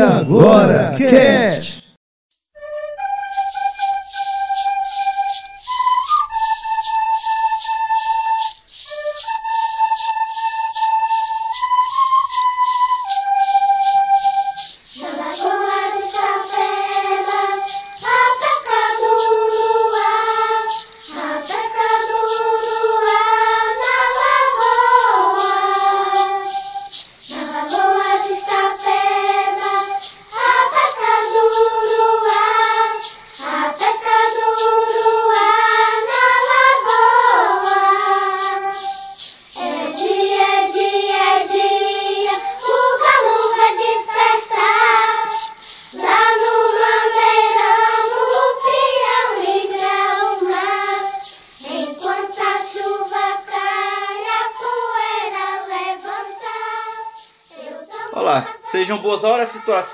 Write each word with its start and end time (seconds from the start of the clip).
agora, 0.00 0.94
Cast! 0.96 1.77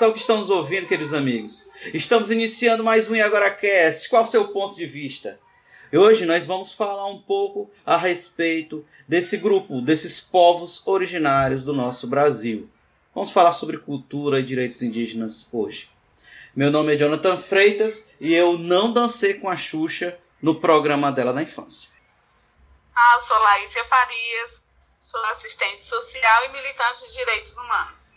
Situação 0.05 0.13
que 0.13 0.19
estamos 0.19 0.51
ouvindo, 0.51 0.87
queridos 0.87 1.15
amigos. 1.15 1.69
Estamos 1.95 2.31
iniciando 2.31 2.85
mais 2.85 3.09
um 3.09 3.15
Agora 3.23 3.51
Cast. 3.51 4.09
Qual 4.09 4.23
o 4.23 4.27
seu 4.27 4.49
ponto 4.49 4.77
de 4.77 4.85
vista? 4.85 5.41
E 5.91 5.97
hoje 5.97 6.27
nós 6.27 6.45
vamos 6.45 6.73
falar 6.73 7.07
um 7.07 7.23
pouco 7.23 7.71
a 7.87 7.97
respeito 7.97 8.87
desse 9.09 9.39
grupo, 9.39 9.81
desses 9.81 10.21
povos 10.21 10.87
originários 10.87 11.65
do 11.65 11.73
nosso 11.73 12.07
Brasil. 12.07 12.69
Vamos 13.15 13.31
falar 13.31 13.53
sobre 13.53 13.79
cultura 13.79 14.41
e 14.41 14.43
direitos 14.43 14.83
indígenas 14.83 15.49
hoje. 15.51 15.89
Meu 16.55 16.71
nome 16.71 16.95
é 16.95 16.99
Jonathan 16.99 17.39
Freitas 17.39 18.11
e 18.21 18.35
eu 18.35 18.59
não 18.59 18.93
dancei 18.93 19.35
com 19.35 19.49
a 19.49 19.57
Xuxa 19.57 20.19
no 20.43 20.61
programa 20.61 21.11
dela 21.11 21.33
na 21.33 21.43
infância. 21.43 21.89
Ah, 22.95 23.17
eu 23.19 23.27
sou 23.27 23.39
Laísia 23.39 23.85
Farias, 23.87 24.63
sou 25.01 25.25
assistente 25.27 25.81
social 25.81 26.45
e 26.45 26.49
militante 26.49 27.07
de 27.07 27.15
direitos 27.15 27.57
humanos. 27.57 28.13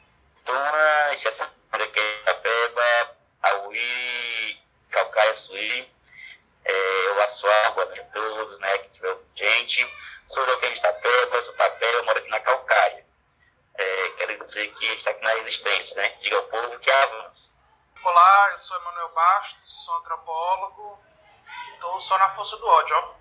Tuna, 0.45 1.17
Jaçandureque, 1.17 1.56
Suí, 5.38 5.88
é, 6.66 7.11
o 7.11 7.21
Atsuá, 7.21 7.69
boa 7.75 7.85
noite 7.85 8.02
a 8.02 8.05
todos, 8.05 8.59
né, 8.59 8.77
que 8.80 8.89
tiver 8.89 9.16
gente. 9.35 9.88
Sou 10.25 10.43
Joaquim 10.43 10.73
de 10.73 10.80
Itapeba, 10.80 11.41
sou 11.43 11.53
papel, 11.53 12.05
moro 12.05 12.17
aqui 12.17 12.30
na 12.30 12.39
Calcaia. 12.39 13.05
É, 13.75 14.09
quero 14.17 14.39
dizer 14.39 14.67
que 14.73 14.83
a 14.83 14.89
gente 14.89 14.97
está 14.97 15.11
aqui 15.11 15.23
na 15.23 15.33
resistência, 15.35 16.02
né? 16.02 16.15
Diga 16.19 16.38
ao 16.38 16.43
povo 16.45 16.80
que 16.80 16.89
avança. 16.89 17.53
Olá, 18.03 18.49
eu 18.52 18.58
sou 18.58 18.77
Emanuel 18.77 19.09
Bastos, 19.09 19.85
sou 19.85 19.95
antropólogo, 19.97 20.99
estou 21.75 21.99
só 21.99 22.17
na 22.17 22.30
força 22.31 22.58
do 22.58 22.65
ódio, 22.65 22.95
ó. 22.95 23.15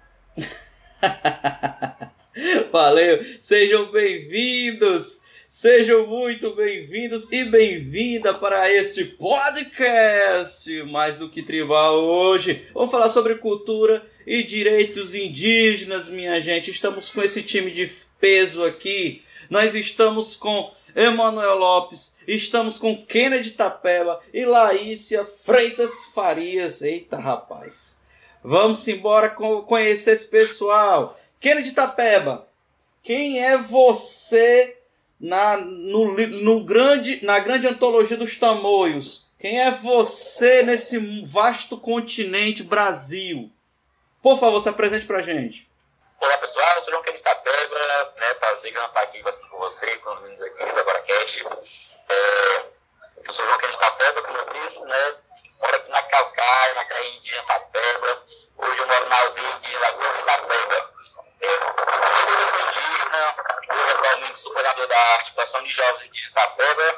Valeu, 2.72 3.22
sejam 3.42 3.90
bem-vindos 3.92 5.20
Sejam 5.58 6.06
muito 6.06 6.54
bem-vindos 6.54 7.32
e 7.32 7.42
bem-vinda 7.42 8.34
para 8.34 8.70
este 8.70 9.06
podcast 9.06 10.70
mais 10.82 11.16
do 11.16 11.30
que 11.30 11.42
tribal 11.42 12.04
hoje. 12.04 12.68
Vamos 12.74 12.90
falar 12.90 13.08
sobre 13.08 13.36
cultura 13.36 14.04
e 14.26 14.42
direitos 14.42 15.14
indígenas, 15.14 16.10
minha 16.10 16.38
gente. 16.42 16.70
Estamos 16.70 17.08
com 17.08 17.22
esse 17.22 17.42
time 17.42 17.70
de 17.70 17.90
peso 18.20 18.62
aqui. 18.64 19.22
Nós 19.48 19.74
estamos 19.74 20.36
com 20.36 20.74
Emanuel 20.94 21.56
Lopes, 21.56 22.18
estamos 22.28 22.78
com 22.78 23.06
Kennedy 23.06 23.52
Tapeba 23.52 24.20
e 24.34 24.44
Laícia 24.44 25.24
Freitas 25.24 26.04
Farias. 26.14 26.82
Eita, 26.82 27.16
rapaz. 27.16 28.02
Vamos 28.44 28.86
embora 28.88 29.30
conhecer 29.30 30.10
esse 30.10 30.26
pessoal. 30.26 31.18
Kennedy 31.40 31.72
Tapeba, 31.72 32.46
quem 33.02 33.42
é 33.42 33.56
você 33.56 34.76
na, 35.20 35.56
no, 35.56 36.12
no 36.14 36.64
grande, 36.64 37.24
na 37.24 37.38
grande 37.38 37.66
antologia 37.66 38.16
dos 38.16 38.36
tamoios. 38.36 39.30
Quem 39.38 39.60
é 39.60 39.70
você 39.70 40.62
nesse 40.62 40.98
vasto 41.24 41.78
continente 41.78 42.62
Brasil? 42.62 43.50
Por 44.22 44.38
favor, 44.38 44.60
se 44.60 44.68
apresente 44.68 45.06
pra 45.06 45.22
gente. 45.22 45.70
Olá 46.18 46.38
pessoal, 46.38 46.66
eu 46.76 46.84
sou 46.84 46.92
João 46.92 47.02
Kennedy 47.02 47.22
Tapeba, 47.22 48.12
né, 48.16 48.34
prazer 48.34 48.74
eu 48.74 48.84
estar 48.84 49.00
aqui 49.02 49.18
conversando 49.18 49.48
com 49.48 49.58
você, 49.58 49.86
com 49.98 50.14
os 50.14 50.22
meninos 50.22 50.42
aqui 50.42 50.64
do 50.64 50.80
AgoraCast. 50.80 51.44
É, 52.08 52.64
eu 53.22 53.32
sou 53.32 53.44
João 53.44 53.58
Kennedy 53.58 53.78
Tapeba, 53.78 54.22
como 54.22 54.38
eu 54.38 54.46
disse, 54.62 54.84
né, 54.86 55.14
moro 55.60 55.76
aqui 55.76 55.90
na 55.90 56.02
Calcaia, 56.02 56.74
na 56.74 56.84
terra 56.86 57.06
indígena 57.06 57.42
Tapeba. 57.42 58.22
Hoje 58.56 58.78
eu 58.78 58.86
moro 58.86 59.08
na 59.08 59.16
aldeia 59.16 59.58
de 59.60 59.76
Lagoa 59.76 60.12
de 60.14 60.24
Tapeba. 60.24 60.90
É, 61.46 62.42
eu 62.42 62.48
sou 62.48 62.60
indígena, 62.60 63.36
eu 63.68 63.90
atualmente 63.96 64.38
sou 64.38 64.52
coordenador 64.52 64.86
da 64.88 65.14
Articulação 65.14 65.62
de 65.62 65.70
Jovens 65.70 66.10
de 66.10 66.28
Itapeba 66.28 66.96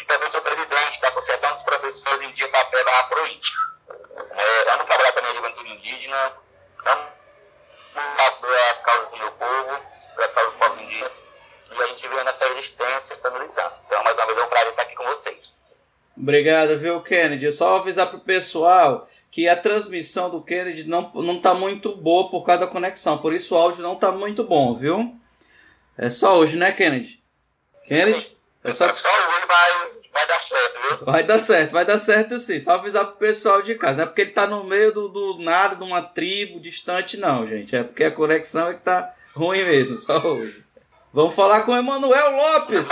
e 0.00 0.04
também 0.06 0.30
sou 0.30 0.40
presidente 0.40 1.00
da 1.00 1.08
Associação 1.08 1.54
dos 1.54 1.62
Professores 1.64 2.34
de 2.34 2.44
Itapeba 2.44 2.90
Afroíndia. 3.00 3.52
É, 4.30 4.72
amo 4.72 4.84
trabalhar 4.84 5.12
com 5.12 5.18
a 5.18 5.22
minha 5.22 5.34
juventude 5.34 5.70
indígena, 5.70 6.32
amo 6.86 7.20
as 8.70 8.80
causas 8.80 9.10
do 9.10 9.16
meu 9.18 9.32
povo, 9.32 9.82
as 10.18 10.32
causas 10.32 10.52
dos 10.52 10.60
povos 10.60 10.80
indígenas, 10.80 11.22
e 11.70 11.82
a 11.82 11.86
gente 11.88 12.08
vê 12.08 12.24
nessa 12.24 12.48
resistência, 12.48 13.12
essa 13.12 13.30
militância. 13.30 13.82
Então, 13.86 14.02
mais 14.02 14.16
uma 14.16 14.26
vez, 14.26 14.38
é 14.38 14.42
um 14.42 14.48
prazer 14.48 14.70
estar 14.70 14.82
aqui 14.82 14.94
com 14.94 15.04
vocês. 15.04 15.59
Obrigado, 16.20 16.78
viu, 16.78 17.00
Kennedy? 17.00 17.50
Só 17.50 17.78
avisar 17.78 18.10
pro 18.10 18.20
pessoal 18.20 19.08
que 19.30 19.48
a 19.48 19.56
transmissão 19.56 20.28
do 20.28 20.42
Kennedy 20.42 20.84
não, 20.84 21.10
não 21.14 21.40
tá 21.40 21.54
muito 21.54 21.96
boa 21.96 22.28
por 22.28 22.44
causa 22.44 22.66
da 22.66 22.70
conexão. 22.70 23.16
Por 23.16 23.32
isso 23.32 23.54
o 23.54 23.58
áudio 23.58 23.82
não 23.82 23.96
tá 23.96 24.12
muito 24.12 24.44
bom, 24.44 24.74
viu? 24.74 25.14
É 25.96 26.10
só 26.10 26.38
hoje, 26.38 26.58
né, 26.58 26.72
Kennedy? 26.72 27.22
Kennedy? 27.84 28.36
É 28.62 28.72
só, 28.72 28.86
é 28.86 28.92
só 28.92 29.08
hoje, 29.08 29.46
mas 29.48 29.94
vai 30.12 30.26
dar 30.26 30.40
certo, 30.40 30.80
viu? 30.82 31.06
Vai 31.06 31.22
dar 31.22 31.38
certo, 31.38 31.70
vai 31.72 31.84
dar 31.86 31.98
certo 31.98 32.38
sim. 32.38 32.60
Só 32.60 32.72
avisar 32.72 33.06
pro 33.06 33.16
pessoal 33.16 33.62
de 33.62 33.74
casa. 33.76 33.96
Não 33.96 34.04
é 34.04 34.06
porque 34.06 34.20
ele 34.20 34.32
tá 34.32 34.46
no 34.46 34.64
meio 34.64 34.92
do, 34.92 35.08
do 35.08 35.38
nada, 35.38 35.74
de 35.74 35.82
uma 35.82 36.02
tribo 36.02 36.60
distante, 36.60 37.16
não, 37.16 37.46
gente. 37.46 37.74
É 37.74 37.82
porque 37.82 38.04
a 38.04 38.10
conexão 38.10 38.68
é 38.68 38.74
que 38.74 38.80
tá 38.80 39.10
ruim 39.34 39.64
mesmo, 39.64 39.96
só 39.96 40.18
hoje. 40.18 40.62
Vamos 41.14 41.34
falar 41.34 41.62
com 41.62 41.72
o 41.72 41.76
Emanuel 41.76 42.36
Lopes. 42.36 42.88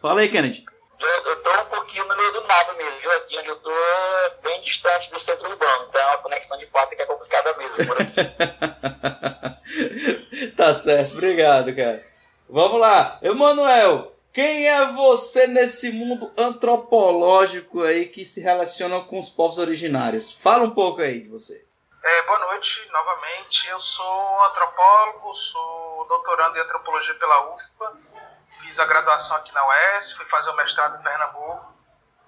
Fala 0.00 0.20
aí, 0.22 0.28
Kennedy. 0.28 0.64
Eu, 1.02 1.24
eu 1.26 1.42
tô 1.42 1.50
um 1.50 1.64
pouquinho 1.66 2.06
no 2.06 2.16
meio 2.16 2.32
do 2.32 2.40
nada 2.46 2.72
mesmo, 2.74 3.00
viu? 3.00 3.10
Aqui 3.16 3.38
onde 3.38 3.48
eu 3.48 3.56
tô 3.56 3.70
bem 4.42 4.60
distante 4.60 5.10
do 5.10 5.18
centro 5.18 5.50
urbano, 5.50 5.86
então 5.88 6.12
a 6.12 6.18
conexão 6.18 6.56
de 6.58 6.66
fato 6.66 6.92
é 6.92 6.96
que 6.96 7.02
é 7.02 7.06
complicada 7.06 7.54
mesmo 7.56 7.76
por 7.86 8.00
aqui. 8.00 8.14
tá 10.56 10.72
certo, 10.74 11.14
obrigado, 11.14 11.74
cara. 11.74 12.06
Vamos 12.48 12.80
lá, 12.80 13.18
Emanuel, 13.22 14.14
quem 14.32 14.68
é 14.68 14.86
você 14.92 15.46
nesse 15.46 15.90
mundo 15.90 16.30
antropológico 16.38 17.82
aí 17.82 18.06
que 18.06 18.24
se 18.24 18.40
relaciona 18.40 19.00
com 19.00 19.18
os 19.18 19.28
povos 19.28 19.58
originários? 19.58 20.30
Fala 20.30 20.64
um 20.64 20.70
pouco 20.70 21.02
aí 21.02 21.20
de 21.20 21.28
você. 21.28 21.64
É, 22.04 22.22
boa 22.22 22.38
noite, 22.38 22.88
novamente. 22.90 23.68
Eu 23.68 23.78
sou 23.80 24.44
antropólogo, 24.46 25.34
sou 25.34 26.06
doutorando 26.08 26.56
em 26.56 26.60
antropologia 26.60 27.14
pela 27.14 27.54
UFPA 27.54 27.92
fiz 28.72 28.80
a 28.80 28.86
graduação 28.86 29.36
aqui 29.36 29.52
na 29.52 29.66
UES, 29.66 30.12
fui 30.12 30.24
fazer 30.24 30.48
o 30.48 30.56
mestrado 30.56 30.98
em 30.98 31.02
Pernambuco 31.02 31.76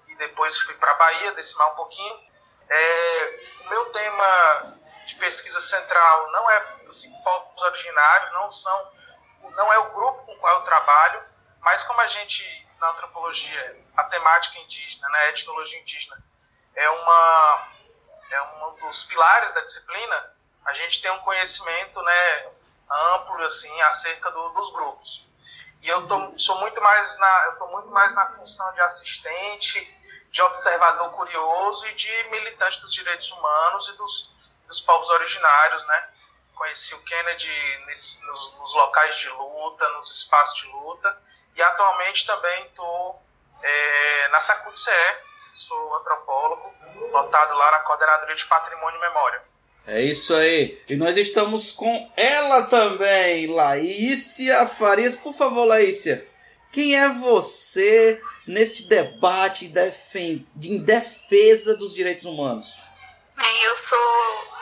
e 0.07 0.15
depois 0.15 0.55
fui 0.59 0.75
para 0.75 0.91
a 0.91 0.93
Bahia, 0.95 1.31
decimar 1.31 1.71
um 1.71 1.75
pouquinho. 1.75 2.19
É, 2.69 3.39
o 3.61 3.69
meu 3.69 3.85
tema 3.91 4.77
de 5.07 5.15
pesquisa 5.15 5.59
central 5.59 6.31
não 6.31 6.51
é 6.51 6.65
assim, 6.87 7.11
povos 7.23 7.59
originários, 7.63 8.31
não 8.33 8.51
são, 8.51 8.91
não 9.55 9.73
é 9.73 9.79
o 9.79 9.89
grupo 9.89 10.23
com 10.23 10.33
o 10.33 10.37
qual 10.37 10.57
eu 10.57 10.61
trabalho, 10.61 11.23
mas 11.61 11.81
como 11.81 11.99
a 12.01 12.07
gente 12.07 12.45
na 12.79 12.91
antropologia, 12.91 13.83
a 13.97 14.03
temática 14.03 14.59
indígena, 14.59 15.09
né, 15.09 15.19
a 15.21 15.29
etnologia 15.29 15.79
indígena 15.79 16.23
é 16.75 16.89
uma 16.91 17.69
é 18.29 18.41
um 18.41 18.75
dos 18.75 19.03
pilares 19.05 19.51
da 19.53 19.61
disciplina, 19.61 20.31
a 20.63 20.73
gente 20.73 21.01
tem 21.01 21.09
um 21.09 21.21
conhecimento, 21.21 21.99
né, 22.03 22.51
amplo 22.91 23.43
assim 23.45 23.81
acerca 23.81 24.29
do, 24.29 24.49
dos 24.49 24.71
grupos. 24.73 25.25
E 25.85 25.87
eu 25.87 26.07
tô, 26.07 26.33
sou 26.35 26.59
muito 26.61 26.81
mais 26.81 27.17
na, 27.19 27.45
eu 27.45 27.59
tô 27.59 27.67
muito 27.67 27.89
mais 27.89 28.11
na 28.15 28.27
função 28.31 28.73
de 28.73 28.81
assistente, 28.81 29.79
de 30.31 30.41
observador 30.41 31.11
curioso 31.11 31.85
e 31.85 31.93
de 31.93 32.23
militante 32.31 32.81
dos 32.81 32.91
direitos 32.91 33.29
humanos 33.31 33.87
e 33.89 33.91
dos, 33.91 34.33
dos 34.67 34.81
povos 34.81 35.07
originários, 35.11 35.85
né? 35.85 36.09
Conheci 36.55 36.95
o 36.95 37.03
Kennedy 37.03 37.85
nesse, 37.85 38.19
nos, 38.25 38.57
nos, 38.57 38.73
locais 38.73 39.15
de 39.17 39.29
luta, 39.29 39.87
nos 39.89 40.09
espaços 40.09 40.59
de 40.59 40.67
luta, 40.69 41.21
e 41.53 41.61
atualmente 41.61 42.25
também 42.25 42.65
estou 42.65 43.21
é, 43.61 44.27
na 44.29 44.41
CE, 44.41 44.89
sou 45.53 45.97
antropólogo, 45.97 46.73
lotado 47.11 47.53
lá 47.53 47.69
na 47.69 47.79
Coordenadoria 47.81 48.35
de 48.35 48.45
Patrimônio 48.45 48.97
e 48.97 49.01
Memória. 49.01 49.43
É 49.87 50.01
isso 50.01 50.33
aí. 50.33 50.81
E 50.89 50.95
nós 50.95 51.15
estamos 51.15 51.71
com 51.71 52.11
ela 52.17 52.63
também, 52.63 53.47
Laícia 53.47 54.65
Farias. 54.65 55.15
Por 55.15 55.33
favor, 55.33 55.63
Laícia, 55.65 56.27
quem 56.71 56.95
é 56.95 57.07
você 57.09 58.19
neste 58.47 58.87
debate 58.87 59.65
em 59.65 60.77
defesa 60.79 61.77
dos 61.77 61.93
direitos 61.93 62.25
humanos? 62.25 62.77
Bem, 63.35 63.63
eu 63.63 63.77
sou 63.77 64.55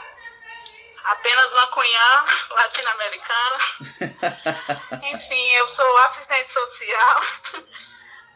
apenas 1.06 1.54
uma 1.54 1.68
cunhã 1.68 2.26
latino-americana. 2.50 3.58
Enfim, 5.14 5.52
eu 5.54 5.68
sou 5.70 5.98
assistente 6.00 6.52
social. 6.52 7.22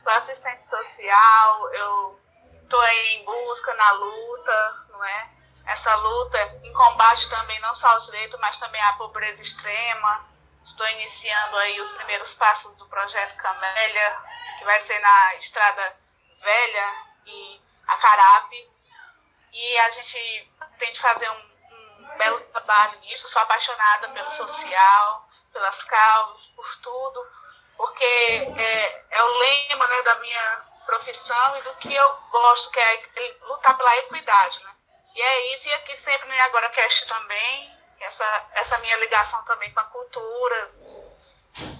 sou 0.03 0.11
assistente 0.13 0.69
social, 0.69 1.73
eu 1.73 2.19
estou 2.63 2.83
em 2.87 3.25
busca, 3.25 3.73
na 3.73 3.91
luta, 3.91 4.85
não 4.89 5.03
é? 5.03 5.36
Essa 5.67 5.93
luta 5.95 6.59
em 6.63 6.71
combate 6.71 7.29
também 7.29 7.59
não 7.59 7.75
só 7.75 7.87
ao 7.87 7.99
direito, 7.99 8.37
mas 8.39 8.57
também 8.57 8.81
à 8.81 8.93
pobreza 8.93 9.41
extrema. 9.41 10.25
Estou 10.65 10.87
iniciando 10.87 11.57
aí 11.57 11.79
os 11.81 11.91
primeiros 11.91 12.33
passos 12.35 12.77
do 12.77 12.85
projeto 12.87 13.35
Camélia, 13.35 14.17
que 14.57 14.63
vai 14.63 14.79
ser 14.79 14.97
na 14.99 15.35
Estrada 15.35 15.95
Velha 16.41 16.93
e 17.25 17.61
Acarape. 17.85 18.69
E 19.51 19.77
a 19.79 19.89
gente 19.89 20.51
tem 20.79 20.91
de 20.91 20.99
fazer 20.99 21.29
um 21.29 22.17
belo 22.17 22.39
trabalho 22.39 22.99
nisso, 23.01 23.27
sou 23.27 23.41
apaixonada 23.41 24.09
pelo 24.09 24.31
social, 24.31 25.29
pelas 25.51 25.83
causas, 25.83 26.47
por 26.49 26.75
tudo, 26.77 27.27
porque 27.75 28.05
é, 28.05 29.05
é 29.09 29.23
o 29.23 29.37
lema 29.39 29.87
né, 29.87 30.01
da 30.01 30.15
minha 30.15 30.65
profissão 30.85 31.57
e 31.57 31.61
do 31.61 31.75
que 31.75 31.93
eu 31.93 32.15
gosto, 32.31 32.71
que 32.71 32.79
é 32.79 33.37
lutar 33.41 33.75
pela 33.75 33.97
equidade. 33.97 34.63
Né? 34.63 34.76
E 35.17 35.21
é 35.21 35.55
isso, 35.55 35.67
e 35.67 35.73
aqui 35.73 35.97
sempre 35.97 36.29
no 36.29 36.43
Agora 36.43 36.69
Cast 36.69 37.07
também, 37.07 37.71
essa, 37.99 38.45
essa 38.53 38.77
minha 38.77 38.97
ligação 38.97 39.43
também 39.45 39.73
com 39.73 39.79
a 39.79 39.85
cultura, 39.85 40.71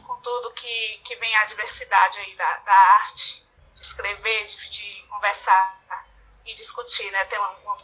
com 0.07 0.21
tudo 0.21 0.53
que, 0.53 1.01
que 1.05 1.15
vem 1.17 1.35
a 1.35 1.45
diversidade 1.45 2.17
aí 2.17 2.35
da, 2.35 2.57
da 2.57 2.73
arte, 2.73 3.45
de 3.75 3.81
escrever, 3.81 4.45
de, 4.45 4.69
de 4.69 5.03
conversar 5.07 5.77
e 6.47 6.55
discutir, 6.55 7.11
né? 7.11 7.23
Ter 7.25 7.37
uma, 7.37 7.49
uma 7.49 7.77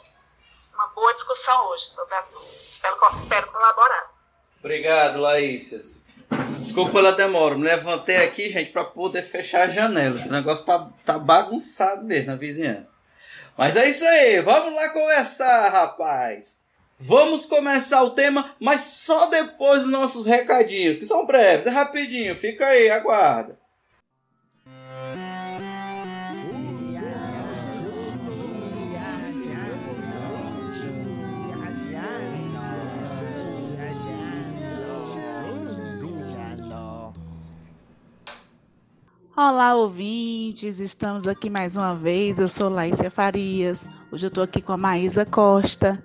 uma 0.73 0.87
boa 0.87 1.13
discussão 1.13 1.67
hoje 1.67 1.85
sobre 1.85 2.15
assunto. 2.15 2.45
Espero, 2.45 2.97
espero 3.21 3.51
colaborar. 3.51 4.11
Obrigado, 4.59 5.21
Laícias. 5.21 6.05
Desculpa 6.59 6.93
pela 6.93 7.11
demora, 7.11 7.55
me 7.55 7.63
levantei 7.63 8.17
aqui, 8.17 8.49
gente, 8.49 8.71
para 8.71 8.85
poder 8.85 9.21
fechar 9.21 9.67
as 9.67 9.73
janelas. 9.73 10.25
O 10.25 10.31
negócio 10.31 10.65
tá, 10.65 10.89
tá 11.05 11.19
bagunçado 11.19 12.03
mesmo 12.03 12.31
na 12.31 12.35
vizinhança. 12.35 12.97
Mas 13.57 13.75
é 13.75 13.87
isso 13.87 14.03
aí, 14.03 14.41
vamos 14.41 14.75
lá 14.75 14.89
conversar, 14.89 15.69
rapaz. 15.69 16.63
Vamos 16.97 17.45
começar 17.45 18.01
o 18.03 18.11
tema, 18.11 18.55
mas 18.59 18.81
só 18.81 19.25
depois 19.27 19.81
dos 19.81 19.91
nossos 19.91 20.25
recadinhos, 20.25 20.97
que 20.97 21.05
são 21.05 21.25
breves, 21.25 21.65
é 21.65 21.69
rapidinho, 21.69 22.35
fica 22.35 22.65
aí, 22.65 22.89
aguarda. 22.89 23.59
Olá, 39.35 39.73
ouvintes! 39.73 40.79
Estamos 40.79 41.27
aqui 41.27 41.49
mais 41.49 41.75
uma 41.75 41.95
vez. 41.95 42.37
Eu 42.37 42.47
sou 42.47 42.69
Laísia 42.69 43.09
Farias. 43.09 43.87
Hoje 44.11 44.27
eu 44.27 44.27
estou 44.27 44.43
aqui 44.43 44.61
com 44.61 44.73
a 44.73 44.77
Maísa 44.77 45.25
Costa 45.25 45.99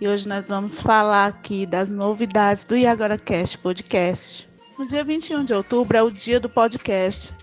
e 0.00 0.08
hoje 0.08 0.26
nós 0.26 0.48
vamos 0.48 0.80
falar 0.80 1.26
aqui 1.26 1.66
das 1.66 1.90
novidades 1.90 2.64
do 2.64 2.74
Iagora 2.74 3.18
Cast 3.18 3.58
Podcast. 3.58 4.48
No 4.78 4.86
dia 4.86 5.04
21 5.04 5.44
de 5.44 5.52
outubro 5.52 5.94
é 5.94 6.02
o 6.02 6.10
dia 6.10 6.40
do 6.40 6.48
podcast. 6.48 7.34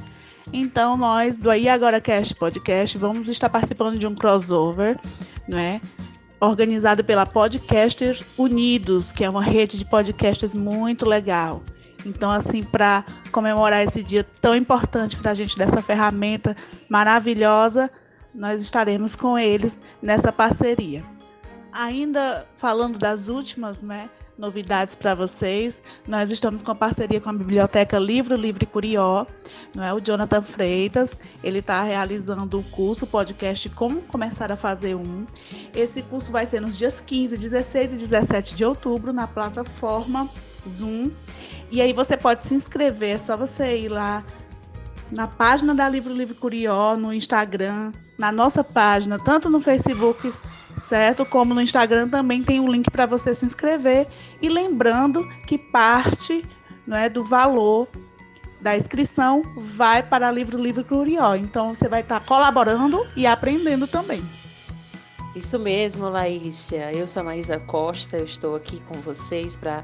Então, 0.51 0.97
nós 0.97 1.39
do 1.39 1.53
Iagora 1.53 2.01
Cast 2.01 2.33
Podcast 2.33 2.97
vamos 2.97 3.29
estar 3.29 3.47
participando 3.47 3.99
de 3.99 4.07
um 4.07 4.15
crossover, 4.15 4.99
não 5.47 5.59
é? 5.59 5.79
Organizado 6.41 7.03
pela 7.03 7.27
Podcasters 7.27 8.25
Unidos, 8.39 9.13
que 9.13 9.23
é 9.23 9.29
uma 9.29 9.43
rede 9.43 9.77
de 9.77 9.85
podcasters 9.85 10.55
muito 10.55 11.07
legal. 11.07 11.61
Então, 12.05 12.31
assim, 12.31 12.63
para 12.63 13.03
comemorar 13.31 13.83
esse 13.83 14.03
dia 14.03 14.25
tão 14.41 14.55
importante 14.55 15.17
para 15.17 15.31
a 15.31 15.33
gente, 15.33 15.57
dessa 15.57 15.81
ferramenta 15.81 16.55
maravilhosa, 16.89 17.89
nós 18.33 18.61
estaremos 18.61 19.15
com 19.15 19.37
eles 19.37 19.79
nessa 20.01 20.31
parceria. 20.31 21.03
Ainda 21.71 22.47
falando 22.55 22.97
das 22.97 23.27
últimas, 23.27 23.81
né? 23.81 24.09
novidades 24.37 24.95
para 24.95 25.15
vocês. 25.15 25.81
Nós 26.07 26.29
estamos 26.29 26.61
com 26.61 26.75
parceria 26.75 27.19
com 27.19 27.29
a 27.29 27.33
Biblioteca 27.33 27.97
Livro 27.97 28.35
Livre 28.35 28.65
Curió, 28.65 29.25
não 29.73 29.83
é? 29.83 29.93
O 29.93 29.99
Jonathan 29.99 30.41
Freitas, 30.41 31.17
ele 31.43 31.59
está 31.59 31.81
realizando 31.81 32.59
o 32.59 32.63
curso 32.63 33.07
podcast 33.07 33.69
Como 33.69 34.01
Começar 34.03 34.51
a 34.51 34.55
Fazer 34.55 34.95
Um. 34.95 35.25
Esse 35.75 36.01
curso 36.03 36.31
vai 36.31 36.45
ser 36.45 36.61
nos 36.61 36.77
dias 36.77 37.01
15, 37.01 37.37
16 37.37 37.93
e 37.93 37.97
17 37.97 38.55
de 38.55 38.63
outubro 38.63 39.11
na 39.11 39.27
plataforma 39.27 40.29
Zoom. 40.69 41.11
E 41.69 41.81
aí 41.81 41.93
você 41.93 42.15
pode 42.15 42.45
se 42.45 42.53
inscrever, 42.53 43.09
é 43.09 43.17
só 43.17 43.35
você 43.35 43.77
ir 43.77 43.89
lá 43.89 44.23
na 45.11 45.27
página 45.27 45.73
da 45.73 45.87
Livro 45.87 46.13
Livre 46.13 46.35
Curió, 46.35 46.95
no 46.95 47.13
Instagram, 47.13 47.91
na 48.17 48.31
nossa 48.31 48.63
página, 48.63 49.19
tanto 49.19 49.49
no 49.49 49.59
Facebook, 49.59 50.33
certo? 50.77 51.25
Como 51.25 51.53
no 51.53 51.61
Instagram 51.61 52.09
também 52.09 52.43
tem 52.43 52.59
um 52.59 52.71
link 52.71 52.89
para 52.89 53.05
você 53.05 53.33
se 53.35 53.45
inscrever. 53.45 54.07
E 54.41 54.49
lembrando 54.49 55.27
que 55.45 55.57
parte 55.57 56.45
não 56.85 56.95
é, 56.95 57.09
do 57.09 57.23
valor 57.23 57.87
da 58.61 58.75
inscrição 58.75 59.43
vai 59.57 60.01
para 60.01 60.31
Livro 60.31 60.57
Livre 60.57 60.83
Curió. 60.83 61.35
Então 61.35 61.73
você 61.73 61.87
vai 61.87 62.01
estar 62.01 62.19
colaborando 62.25 63.05
e 63.15 63.27
aprendendo 63.27 63.87
também. 63.87 64.23
Isso 65.35 65.59
mesmo, 65.59 66.09
Laícia. 66.09 66.91
Eu 66.91 67.05
sou 67.05 67.21
a 67.21 67.25
Maísa 67.25 67.59
Costa, 67.59 68.17
eu 68.17 68.25
estou 68.25 68.55
aqui 68.55 68.79
com 68.87 68.95
vocês 68.95 69.55
para 69.55 69.83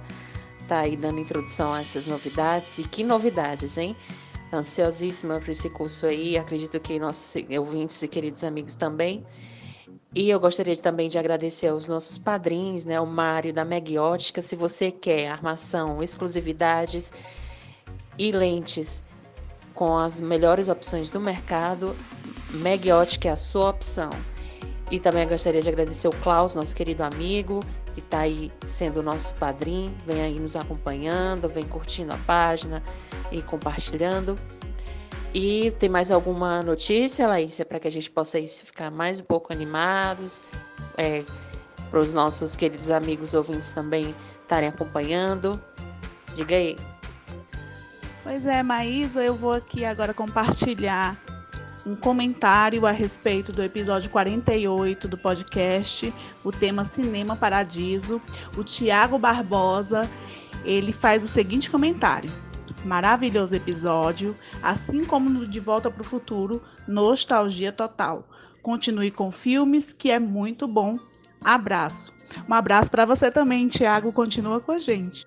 tá 0.64 0.80
aí 0.80 0.98
dando 0.98 1.20
introdução 1.20 1.74
a 1.74 1.82
essas 1.82 2.06
novidades. 2.06 2.80
E 2.80 2.84
que 2.84 3.04
novidades, 3.04 3.78
hein? 3.78 3.96
Ansiosíssima 4.52 5.40
para 5.40 5.52
esse 5.52 5.70
curso 5.70 6.06
aí. 6.06 6.38
Acredito 6.38 6.80
que 6.80 7.00
nossos 7.00 7.36
ouvintes 7.58 8.02
e 8.02 8.08
queridos 8.08 8.44
amigos 8.44 8.76
também. 8.76 9.26
E 10.16 10.30
eu 10.30 10.40
gostaria 10.40 10.78
também 10.78 11.10
de 11.10 11.18
agradecer 11.18 11.68
aos 11.68 11.88
nossos 11.88 12.18
padrinhos, 12.18 12.86
né? 12.86 13.00
O 13.00 13.06
Mário 13.06 13.54
da 13.54 13.66
Megiótica. 13.66 14.42
Se 14.42 14.56
você 14.56 14.92
quer 14.92 15.30
armação, 15.30 16.04
exclusividades 16.04 17.12
e 18.18 18.32
lentes 18.32 19.04
com 19.74 19.98
as 19.98 20.22
melhores 20.22 20.70
opções 20.70 21.10
do 21.10 21.20
mercado, 21.20 21.96
Megiótica 22.52 23.30
é 23.30 23.32
a 23.32 23.38
sua 23.38 23.72
opção. 23.72 24.12
E 24.94 25.00
também 25.00 25.28
gostaria 25.28 25.60
de 25.60 25.68
agradecer 25.68 26.08
o 26.08 26.12
Klaus, 26.12 26.54
nosso 26.54 26.76
querido 26.76 27.04
amigo, 27.04 27.62
que 27.96 28.00
está 28.00 28.20
aí 28.20 28.52
sendo 28.68 29.00
o 29.00 29.04
nosso 29.04 29.34
padrinho, 29.34 29.92
vem 30.06 30.22
aí 30.22 30.40
nos 30.40 30.56
acompanhando, 30.56 31.50
vem 31.50 31.64
curtindo 31.64 32.14
a 32.14 32.18
página 32.28 32.84
e 33.32 33.42
compartilhando. 33.42 34.38
E 35.34 35.72
tem 35.80 35.90
mais 35.90 36.12
alguma 36.12 36.62
notícia, 36.62 37.26
Laísa, 37.26 37.66
para 37.66 37.80
que 37.80 37.88
a 37.88 37.92
gente 37.92 38.12
possa 38.12 38.38
aí 38.38 38.48
ficar 38.48 38.92
mais 38.92 39.20
um 39.20 39.24
pouco 39.24 39.52
animados, 39.52 40.44
é, 40.96 41.24
para 41.90 42.00
os 42.00 42.14
nossos 42.14 42.56
queridos 42.56 42.92
amigos 42.92 43.34
ouvintes 43.34 43.74
também 43.74 44.14
estarem 44.44 44.70
acompanhando? 44.70 45.60
Diga 46.36 46.56
aí. 46.56 46.78
Pois 48.22 48.46
é, 48.46 48.62
Maísa, 48.62 49.24
eu 49.24 49.34
vou 49.34 49.54
aqui 49.54 49.86
agora 49.86 50.14
compartilhar 50.14 51.20
um 51.86 51.96
comentário 51.96 52.86
a 52.86 52.92
respeito 52.92 53.52
do 53.52 53.62
episódio 53.62 54.10
48 54.10 55.08
do 55.08 55.18
podcast, 55.18 56.14
o 56.44 56.52
tema 56.52 56.86
Cinema 56.86 57.36
Paradiso. 57.36 58.22
O 58.58 58.64
Tiago 58.64 59.18
Barbosa, 59.18 60.10
ele 60.64 60.92
faz 60.92 61.24
o 61.24 61.28
seguinte 61.28 61.70
comentário: 61.70 62.32
Maravilhoso 62.86 63.56
episódio, 63.56 64.36
assim 64.62 65.06
como 65.06 65.30
no 65.30 65.48
De 65.48 65.60
Volta 65.60 65.92
para 65.92 66.02
o 66.02 66.06
Futuro, 66.06 66.62
nostalgia 66.88 67.72
total. 67.72 68.28
Continue 68.62 69.12
com 69.12 69.32
filmes, 69.32 69.92
que 69.92 70.10
é 70.10 70.20
muito 70.20 70.68
bom. 70.68 70.98
Abraço. 71.44 72.14
Um 72.50 72.54
abraço 72.54 72.90
para 72.90 73.06
você 73.06 73.30
também, 73.30 73.68
Tiago. 73.68 74.14
Continua 74.14 74.62
com 74.62 74.72
a 74.72 74.80
gente. 74.80 75.26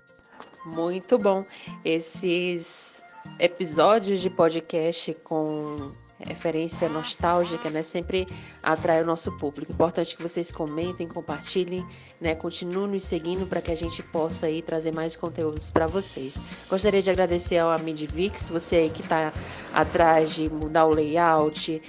Muito 0.64 1.18
bom. 1.18 1.44
Esses 1.84 3.04
episódios 3.38 4.20
de 4.20 4.30
podcast 4.30 5.14
com 5.22 5.92
referência 6.18 6.88
nostálgica, 6.88 7.70
né, 7.70 7.82
sempre 7.82 8.26
atrai 8.62 9.02
o 9.02 9.06
nosso 9.06 9.36
público. 9.36 9.72
Importante 9.72 10.16
que 10.16 10.22
vocês 10.22 10.50
comentem, 10.50 11.06
compartilhem, 11.06 11.86
né, 12.20 12.34
continuem 12.34 12.92
nos 12.92 13.04
seguindo 13.04 13.46
para 13.46 13.60
que 13.60 13.70
a 13.70 13.74
gente 13.74 14.02
possa 14.02 14.46
aí 14.46 14.62
trazer 14.62 14.92
mais 14.92 15.16
conteúdos 15.16 15.70
para 15.70 15.86
vocês. 15.86 16.38
Gostaria 16.68 17.02
de 17.02 17.10
agradecer 17.10 17.58
ao 17.58 17.70
Amidvix, 17.70 18.48
você 18.48 18.76
aí 18.76 18.90
que 18.90 19.02
está 19.02 19.32
atrás 19.72 20.34
de 20.34 20.48
mudar 20.48 20.86
o 20.86 20.90
layout, 20.90 21.82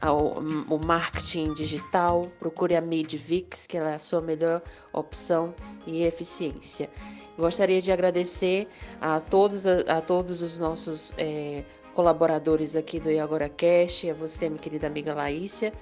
ao, 0.00 0.34
o 0.68 0.78
marketing 0.78 1.54
digital, 1.54 2.30
procure 2.38 2.76
a 2.76 2.80
Midvix, 2.80 3.66
que 3.66 3.76
ela 3.76 3.90
é 3.90 3.94
a 3.94 3.98
sua 3.98 4.20
melhor 4.20 4.62
opção 4.92 5.54
e 5.86 6.02
eficiência. 6.02 6.90
Gostaria 7.36 7.80
de 7.80 7.90
agradecer 7.90 8.68
a 9.00 9.18
todos, 9.18 9.66
a, 9.66 9.80
a 9.88 10.00
todos 10.00 10.40
os 10.40 10.58
nossos 10.58 11.14
é, 11.16 11.64
colaboradores 11.94 12.74
aqui 12.74 12.98
do 12.98 13.08
Agora 13.20 13.48
Cast, 13.48 14.10
a 14.10 14.14
você, 14.14 14.48
minha 14.48 14.60
querida 14.60 14.88
amiga 14.88 15.14
Laícia, 15.14 15.72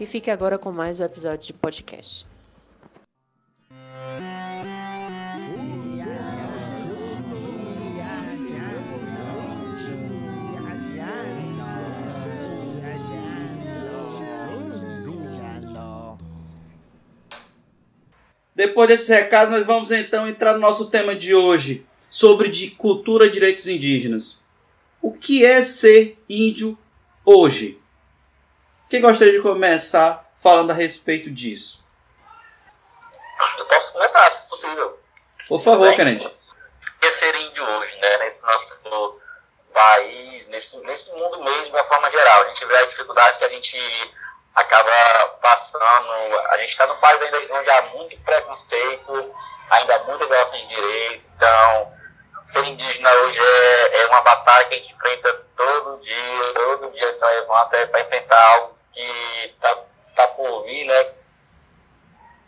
e 0.00 0.06
fique 0.06 0.30
agora 0.30 0.58
com 0.58 0.72
mais 0.72 0.98
um 0.98 1.04
episódio 1.04 1.46
de 1.46 1.52
podcast. 1.52 2.26
Depois 18.54 18.88
desses 18.88 19.08
recados, 19.08 19.54
nós 19.54 19.64
vamos 19.64 19.90
então 19.92 20.26
entrar 20.26 20.54
no 20.54 20.58
nosso 20.58 20.86
tema 20.86 21.14
de 21.14 21.32
hoje, 21.32 21.84
sobre 22.10 22.48
de 22.48 22.70
cultura 22.70 23.26
e 23.26 23.30
direitos 23.30 23.68
indígenas. 23.68 24.47
O 25.00 25.12
que 25.12 25.44
é 25.44 25.62
ser 25.62 26.18
índio 26.28 26.78
hoje? 27.24 27.80
Quem 28.90 29.00
gostaria 29.00 29.34
de 29.34 29.42
começar 29.42 30.30
falando 30.36 30.70
a 30.70 30.74
respeito 30.74 31.30
disso? 31.30 31.84
Eu 33.58 33.66
posso 33.66 33.92
começar, 33.92 34.30
se 34.30 34.42
possível. 34.48 34.98
Por 35.48 35.60
favor, 35.60 35.94
Kennedy. 35.94 36.26
O 36.26 37.00
que 37.00 37.06
é 37.06 37.10
ser 37.10 37.34
índio 37.34 37.64
hoje, 37.64 37.96
né? 38.00 38.16
Nesse 38.18 38.42
nosso 38.42 38.78
país, 39.72 40.48
nesse, 40.48 40.76
nesse 40.78 41.10
mundo 41.12 41.42
mesmo, 41.44 41.64
de 41.64 41.70
uma 41.70 41.84
forma 41.84 42.10
geral. 42.10 42.42
A 42.42 42.46
gente 42.48 42.64
vê 42.64 42.76
a 42.76 42.86
dificuldade 42.86 43.38
que 43.38 43.44
a 43.44 43.48
gente 43.48 43.78
acaba 44.54 44.90
passando. 45.40 46.10
A 46.50 46.56
gente 46.58 46.70
está 46.70 46.86
num 46.86 46.96
país 46.96 47.22
ainda 47.22 47.54
onde 47.54 47.70
há 47.70 47.82
muito 47.82 48.18
preconceito, 48.20 49.34
ainda 49.70 49.96
há 49.96 49.98
muita 50.04 50.26
violação 50.26 50.58
de 50.58 50.68
direitos. 50.68 51.30
Então, 51.36 51.92
ser 52.48 52.64
indígena 52.64 53.10
hoje 53.12 53.38
é, 53.38 54.00
é 54.00 54.06
uma 54.06 54.22
batalha 54.22 54.64
que 54.66 54.74
a 54.74 54.78
gente 54.78 54.92
enfrenta 54.92 55.32
todo 55.56 56.00
dia, 56.00 56.40
todo 56.54 56.90
dia 56.92 57.12
se 57.12 57.24
levanta 57.24 57.76
é 57.76 57.86
para 57.86 58.00
enfrentar 58.00 58.40
algo 58.54 58.78
que 58.92 59.54
está 59.54 59.78
tá 60.16 60.28
por 60.28 60.64
vir, 60.64 60.84
né? 60.84 61.12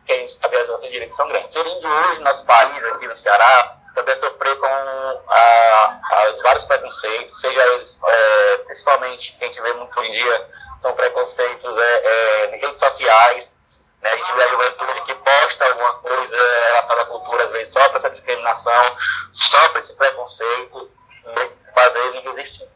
Que 0.06 0.12
a 0.12 0.16
gente 0.16 0.32
sabe 0.32 0.56
as 0.56 0.80
de 0.80 0.90
direitos 0.90 1.16
são 1.16 1.28
grandes. 1.28 1.52
Ser 1.52 1.66
índio 1.66 1.88
hoje 1.88 2.18
no 2.18 2.24
nosso 2.24 2.44
país, 2.46 2.84
aqui 2.84 3.06
no 3.06 3.14
Ceará, 3.14 3.76
também 3.94 4.14
sofrer 4.16 4.56
com 4.58 4.66
a, 4.66 6.00
as 6.28 6.40
vários 6.40 6.64
preconceitos, 6.64 7.40
seja 7.40 7.62
eles, 7.74 7.98
é, 8.02 8.58
principalmente, 8.58 9.36
que 9.36 9.44
a 9.44 9.46
gente 9.46 9.60
vê 9.60 9.72
muito 9.74 10.02
em 10.02 10.12
dia, 10.12 10.48
são 10.78 10.92
preconceitos 10.94 11.78
é, 11.78 12.06
é, 12.06 12.56
em 12.56 12.60
redes 12.60 12.78
sociais. 12.78 13.52
Né? 14.02 14.10
A 14.10 14.16
gente 14.16 14.32
vê 14.32 14.42
a 14.42 14.48
juventude 14.48 15.00
que 15.02 15.14
posta 15.14 15.64
alguma 15.66 15.94
coisa 15.94 16.36
relacionada 16.36 17.02
à 17.02 17.06
cultura, 17.06 17.44
às 17.44 17.50
vezes 17.50 17.72
sofre 17.72 17.98
essa 17.98 18.10
discriminação, 18.10 18.82
sofre 19.32 19.80
esse 19.80 19.94
preconceito, 19.94 20.90
fazer 21.74 21.98
ele 21.98 22.20
resistir. 22.20 22.68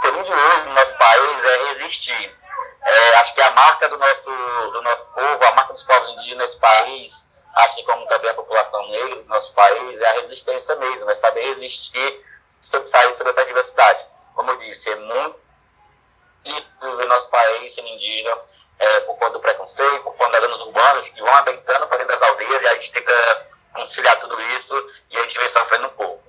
Ser 0.00 0.12
de 0.12 0.32
hoje 0.32 0.64
no 0.64 0.74
nosso 0.74 0.94
país 0.94 1.44
é 1.44 1.72
resistir. 1.74 2.36
É, 2.82 3.16
acho 3.16 3.34
que 3.34 3.40
a 3.40 3.50
marca 3.50 3.88
do 3.88 3.98
nosso, 3.98 4.30
do 4.70 4.82
nosso 4.82 5.06
povo, 5.08 5.44
a 5.44 5.52
marca 5.54 5.72
dos 5.72 5.82
povos 5.82 6.08
indígenas 6.10 6.46
nesse 6.46 6.60
país, 6.60 7.26
acho 7.56 7.76
que 7.76 7.82
como 7.82 8.06
também 8.06 8.30
a 8.30 8.34
população 8.34 8.88
negra 8.88 9.16
do 9.16 9.28
nosso 9.28 9.52
país, 9.54 10.00
é 10.00 10.08
a 10.08 10.20
resistência 10.20 10.76
mesmo, 10.76 11.10
é 11.10 11.14
saber 11.14 11.42
resistir, 11.42 12.20
sair 12.60 13.12
sobre 13.14 13.32
essa 13.32 13.44
diversidade. 13.44 14.06
Como 14.34 14.50
eu 14.52 14.58
disse, 14.58 14.88
é 14.90 14.96
muito 14.96 15.40
do 16.80 17.08
nosso 17.08 17.28
país 17.28 17.74
sendo 17.74 17.88
indígena 17.88 18.38
é, 18.78 19.00
por 19.00 19.16
conta 19.16 19.32
do 19.32 19.40
preconceito, 19.40 20.02
por 20.02 20.14
conta 20.16 20.40
das 20.40 20.50
zonas 20.50 20.66
urbanas 20.66 21.08
que 21.08 21.20
vão 21.20 21.34
adentrando 21.34 21.86
para 21.86 21.98
dentro 21.98 22.18
das 22.18 22.28
aldeias 22.30 22.62
e 22.62 22.66
a 22.66 22.74
gente 22.74 22.92
tenta 22.92 23.46
conciliar 23.74 24.20
tudo 24.20 24.40
isso 24.40 24.92
e 25.10 25.18
a 25.18 25.22
gente 25.22 25.38
vem 25.38 25.48
sofrendo 25.48 25.86
um 25.86 25.90
pouco. 25.90 26.22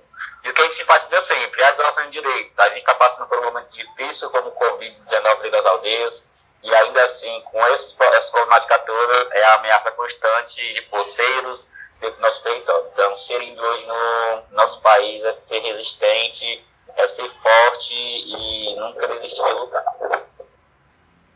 E 0.44 0.50
o 0.50 0.54
que 0.54 0.60
a 0.60 0.64
gente 0.64 0.82
enfatiza 0.82 1.20
sempre 1.22 1.62
é 1.62 1.66
a 1.66 1.72
violação 1.72 2.04
de 2.04 2.10
direitos. 2.10 2.52
A 2.58 2.68
gente 2.68 2.78
está 2.78 2.94
passando 2.94 3.28
por 3.28 3.38
um 3.38 3.44
momento 3.44 3.72
difícil 3.72 4.30
como 4.30 4.48
o 4.48 4.52
Covid-19 4.52 5.50
das 5.50 5.66
aldeias 5.66 6.28
e 6.62 6.74
ainda 6.74 7.04
assim, 7.04 7.40
com 7.42 7.66
esse, 7.68 7.94
essa 8.00 8.30
problemática 8.30 8.78
toda, 8.80 9.28
é 9.32 9.44
a 9.44 9.54
ameaça 9.54 9.90
constante 9.92 10.74
de 10.74 10.82
poceiros 10.82 11.64
dentro 12.00 12.16
do 12.16 12.22
nosso 12.22 12.42
território. 12.42 12.86
Então, 12.92 13.16
ser 13.16 13.42
índio 13.42 13.62
hoje 13.62 13.86
no 13.86 14.42
nosso 14.50 14.80
país 14.80 15.24
é 15.24 15.32
ser 15.34 15.60
resistente 15.60 16.64
é 16.98 17.08
ser 17.08 17.30
forte 17.30 17.94
e 17.94 18.74
nunca 18.76 19.06
desistir 19.06 19.42
de 19.44 19.52
lutar. 19.52 19.84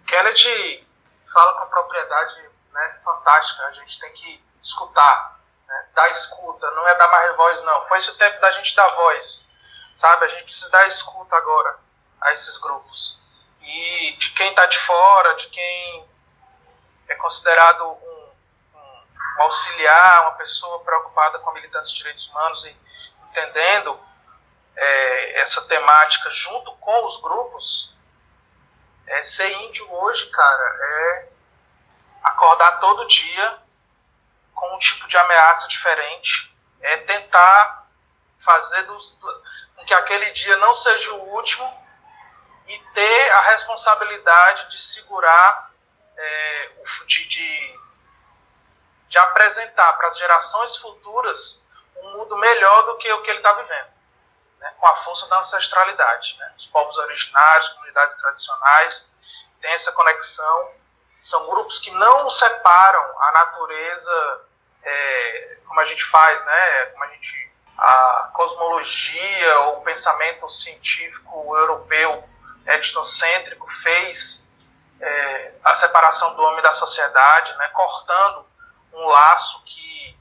Kennedy 0.06 0.86
fala 1.32 1.54
com 1.54 1.66
propriedade 1.70 2.50
né, 2.72 3.00
fantástica, 3.04 3.66
a 3.66 3.72
gente 3.72 3.98
tem 3.98 4.12
que 4.12 4.44
escutar, 4.62 5.40
né, 5.66 5.86
dar 5.94 6.10
escuta, 6.10 6.70
não 6.72 6.86
é 6.86 6.94
dar 6.94 7.08
mais 7.08 7.36
voz 7.36 7.62
não, 7.62 7.86
foi 7.88 7.98
esse 7.98 8.10
o 8.10 8.16
tempo 8.16 8.40
da 8.40 8.52
gente 8.52 8.74
dar 8.74 8.88
voz, 8.94 9.46
sabe, 9.96 10.26
a 10.26 10.28
gente 10.28 10.44
precisa 10.44 10.70
dar 10.70 10.86
escuta 10.88 11.36
agora 11.36 11.78
a 12.20 12.32
esses 12.32 12.56
grupos, 12.58 13.22
e 13.60 14.16
de 14.18 14.30
quem 14.30 14.50
está 14.50 14.66
de 14.66 14.78
fora, 14.80 15.34
de 15.36 15.48
quem 15.48 16.08
é 17.08 17.14
considerado 17.16 17.84
um, 17.84 18.32
um, 18.74 19.04
um 19.38 19.42
auxiliar, 19.42 20.22
uma 20.22 20.32
pessoa 20.32 20.80
preocupada 20.80 21.38
com 21.38 21.50
a 21.50 21.54
militância 21.54 21.92
de 21.92 21.98
direitos 21.98 22.26
humanos 22.28 22.64
e 22.64 22.76
entendendo 23.28 23.98
é, 24.76 25.40
essa 25.40 25.62
temática 25.68 26.30
junto 26.30 26.72
com 26.76 27.06
os 27.06 27.20
grupos, 27.20 27.94
é, 29.12 29.22
ser 29.22 29.50
índio 29.62 29.86
hoje, 29.92 30.26
cara, 30.30 30.78
é 30.80 31.28
acordar 32.22 32.80
todo 32.80 33.06
dia 33.06 33.58
com 34.54 34.74
um 34.74 34.78
tipo 34.78 35.06
de 35.06 35.16
ameaça 35.16 35.68
diferente, 35.68 36.54
é 36.80 36.96
tentar 36.98 37.86
fazer 38.38 38.82
dos, 38.84 39.16
com 39.76 39.84
que 39.84 39.94
aquele 39.94 40.30
dia 40.30 40.56
não 40.56 40.74
seja 40.74 41.12
o 41.12 41.34
último 41.34 41.86
e 42.66 42.78
ter 42.94 43.30
a 43.32 43.40
responsabilidade 43.50 44.70
de 44.70 44.80
segurar, 44.80 45.70
é, 46.16 46.70
de, 47.06 47.28
de, 47.28 47.80
de 49.08 49.18
apresentar 49.18 49.92
para 49.94 50.08
as 50.08 50.16
gerações 50.16 50.76
futuras 50.78 51.62
um 51.96 52.12
mundo 52.16 52.36
melhor 52.38 52.86
do 52.86 52.96
que 52.96 53.12
o 53.12 53.22
que 53.22 53.30
ele 53.30 53.38
está 53.38 53.52
vivendo 53.52 54.01
né, 54.62 54.72
com 54.78 54.86
a 54.86 54.96
força 54.96 55.28
da 55.28 55.40
ancestralidade. 55.40 56.36
Né? 56.38 56.52
Os 56.56 56.66
povos 56.66 56.96
originários, 56.96 57.68
comunidades 57.70 58.16
tradicionais, 58.16 59.10
têm 59.60 59.72
essa 59.72 59.92
conexão. 59.92 60.70
São 61.18 61.46
grupos 61.48 61.78
que 61.78 61.90
não 61.90 62.30
separam 62.30 63.20
a 63.20 63.32
natureza 63.32 64.40
é, 64.82 65.58
como 65.66 65.80
a 65.80 65.84
gente 65.84 66.04
faz, 66.04 66.44
né? 66.44 66.86
Como 66.86 67.04
a 67.04 67.08
gente 67.08 67.52
a 67.78 68.30
cosmologia 68.34 69.58
ou 69.60 69.78
o 69.78 69.80
pensamento 69.80 70.48
científico 70.48 71.56
europeu 71.56 72.28
etnocêntrico 72.66 73.68
fez 73.72 74.52
é, 75.00 75.52
a 75.64 75.74
separação 75.74 76.36
do 76.36 76.42
homem 76.42 76.62
da 76.62 76.72
sociedade, 76.72 77.56
né? 77.56 77.68
Cortando 77.68 78.46
um 78.92 79.06
laço 79.06 79.62
que 79.64 80.16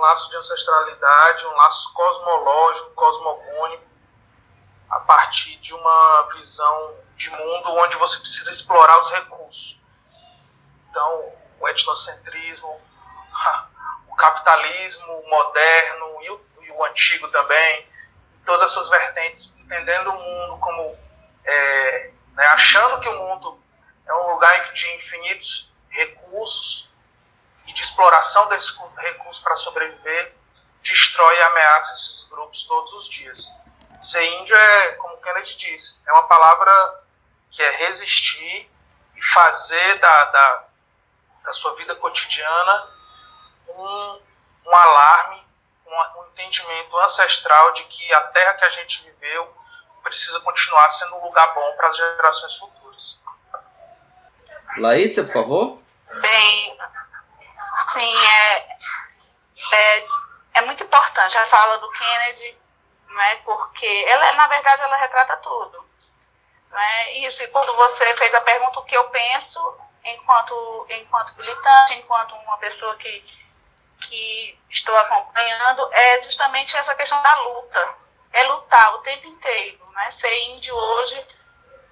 um 0.00 0.02
laço 0.02 0.30
de 0.30 0.36
ancestralidade, 0.36 1.46
um 1.46 1.56
laço 1.56 1.92
cosmológico, 1.92 2.90
cosmogônico, 2.92 3.84
a 4.88 5.00
partir 5.00 5.56
de 5.56 5.74
uma 5.74 6.22
visão 6.34 6.96
de 7.16 7.28
mundo 7.28 7.70
onde 7.76 7.96
você 7.98 8.18
precisa 8.18 8.50
explorar 8.50 8.98
os 8.98 9.10
recursos. 9.10 9.78
Então, 10.88 11.32
o 11.60 11.68
etnocentrismo, 11.68 12.80
o 14.08 14.14
capitalismo 14.16 15.22
moderno 15.28 16.22
e 16.22 16.30
o, 16.30 16.40
e 16.62 16.70
o 16.70 16.84
antigo 16.84 17.28
também, 17.28 17.86
todas 18.46 18.62
as 18.62 18.70
suas 18.70 18.88
vertentes, 18.88 19.54
entendendo 19.58 20.10
o 20.10 20.18
mundo 20.18 20.58
como. 20.58 20.98
É, 21.44 22.10
né, 22.34 22.46
achando 22.46 23.00
que 23.00 23.08
o 23.08 23.18
mundo 23.18 23.62
é 24.06 24.14
um 24.14 24.32
lugar 24.32 24.72
de 24.72 24.96
infinitos 24.96 25.70
recursos 25.90 26.89
e 27.70 27.72
de 27.72 27.80
exploração 27.82 28.48
desse 28.48 28.76
recurso 28.98 29.40
para 29.42 29.56
sobreviver, 29.56 30.34
destrói 30.82 31.36
e 31.36 31.42
ameaça 31.42 31.92
esses 31.92 32.28
grupos 32.28 32.64
todos 32.64 32.92
os 32.94 33.08
dias. 33.08 33.54
Ser 34.00 34.24
índio 34.24 34.56
é, 34.56 34.92
como 34.92 35.16
Kennedy 35.18 35.56
disse, 35.56 36.02
é 36.06 36.12
uma 36.12 36.24
palavra 36.24 37.04
que 37.50 37.62
é 37.62 37.76
resistir 37.76 38.68
e 39.14 39.22
fazer 39.22 39.98
da, 39.98 40.24
da, 40.26 40.64
da 41.44 41.52
sua 41.52 41.74
vida 41.76 41.94
cotidiana 41.94 42.88
um, 43.68 44.20
um 44.66 44.74
alarme, 44.74 45.46
um, 45.86 46.20
um 46.20 46.26
entendimento 46.28 46.98
ancestral 46.98 47.72
de 47.72 47.84
que 47.84 48.12
a 48.12 48.20
terra 48.22 48.54
que 48.54 48.64
a 48.64 48.70
gente 48.70 49.02
viveu 49.04 49.54
precisa 50.02 50.40
continuar 50.40 50.90
sendo 50.90 51.16
um 51.16 51.24
lugar 51.24 51.54
bom 51.54 51.72
para 51.76 51.88
as 51.88 51.96
gerações 51.96 52.56
futuras. 52.56 53.22
Laísa, 54.78 55.22
por 55.24 55.32
favor. 55.32 55.82
Bem, 56.20 56.78
sim, 57.92 58.26
é, 58.26 58.76
é, 59.72 60.06
é 60.54 60.60
muito 60.62 60.84
importante 60.84 61.36
a 61.36 61.46
fala 61.46 61.78
do 61.78 61.90
Kennedy, 61.90 62.56
não 63.08 63.22
é? 63.22 63.36
porque 63.36 64.04
ela, 64.08 64.32
na 64.32 64.48
verdade, 64.48 64.82
ela 64.82 64.96
retrata 64.96 65.36
tudo. 65.38 65.88
Não 66.70 66.78
é? 66.78 67.12
Isso, 67.18 67.42
e 67.42 67.48
quando 67.48 67.74
você 67.74 68.16
fez 68.16 68.34
a 68.34 68.40
pergunta, 68.40 68.80
o 68.80 68.84
que 68.84 68.96
eu 68.96 69.04
penso 69.10 69.78
enquanto, 70.04 70.86
enquanto 70.90 71.36
militante, 71.36 71.94
enquanto 71.94 72.34
uma 72.36 72.58
pessoa 72.58 72.96
que, 72.96 73.24
que 74.02 74.58
estou 74.68 74.96
acompanhando, 74.96 75.88
é 75.92 76.22
justamente 76.22 76.76
essa 76.76 76.94
questão 76.94 77.20
da 77.22 77.34
luta. 77.42 77.94
É 78.32 78.44
lutar 78.44 78.94
o 78.94 78.98
tempo 78.98 79.26
inteiro. 79.26 79.84
Né? 79.90 80.10
Ser 80.12 80.38
índio 80.50 80.74
hoje 80.74 81.26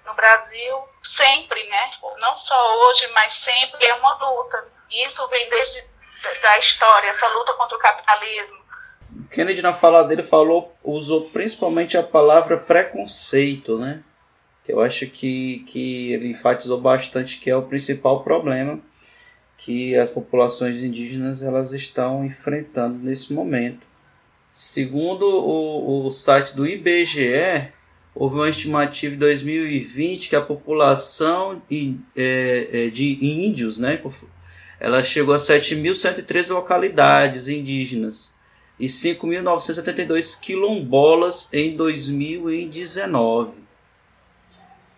no 0.05 0.13
Brasil, 0.13 0.89
sempre, 1.03 1.63
né? 1.65 1.91
não 2.17 2.35
só 2.35 2.77
hoje, 2.77 3.07
mas 3.09 3.33
sempre 3.33 3.85
é 3.85 3.93
uma 3.95 4.13
luta. 4.15 4.78
E 4.91 5.05
isso 5.05 5.27
vem 5.27 5.49
desde 5.49 5.83
da 6.41 6.57
história, 6.57 7.09
essa 7.09 7.27
luta 7.27 7.53
contra 7.53 7.77
o 7.77 7.79
capitalismo. 7.79 8.59
Kennedy 9.31 9.61
na 9.61 9.73
fala 9.73 10.03
dele 10.03 10.23
falou, 10.23 10.75
usou 10.83 11.29
principalmente 11.29 11.97
a 11.97 12.03
palavra 12.03 12.57
preconceito, 12.57 13.77
né? 13.77 14.03
Eu 14.67 14.81
acho 14.81 15.07
que, 15.07 15.63
que 15.67 16.13
ele 16.13 16.29
enfatizou 16.29 16.79
bastante 16.79 17.39
que 17.39 17.49
é 17.49 17.55
o 17.55 17.63
principal 17.63 18.23
problema 18.23 18.79
que 19.57 19.95
as 19.97 20.09
populações 20.09 20.83
indígenas 20.83 21.41
elas 21.41 21.73
estão 21.73 22.23
enfrentando 22.23 22.97
nesse 22.99 23.33
momento. 23.33 23.85
Segundo 24.53 25.23
o, 25.23 26.05
o 26.05 26.11
site 26.11 26.55
do 26.55 26.65
IBGE, 26.65 27.71
houve 28.15 28.35
uma 28.35 28.49
estimativa 28.49 29.15
em 29.15 29.17
2020 29.17 30.29
que 30.29 30.35
a 30.35 30.41
população 30.41 31.61
é, 32.15 32.69
é, 32.71 32.89
de 32.89 33.17
índios, 33.25 33.77
né, 33.77 33.97
ela 34.79 35.03
chegou 35.03 35.33
a 35.33 35.37
7.113 35.37 36.53
localidades 36.53 37.47
indígenas 37.47 38.33
e 38.79 38.87
5.972 38.87 40.39
quilombolas 40.39 41.49
em 41.53 41.75
2019. 41.75 43.51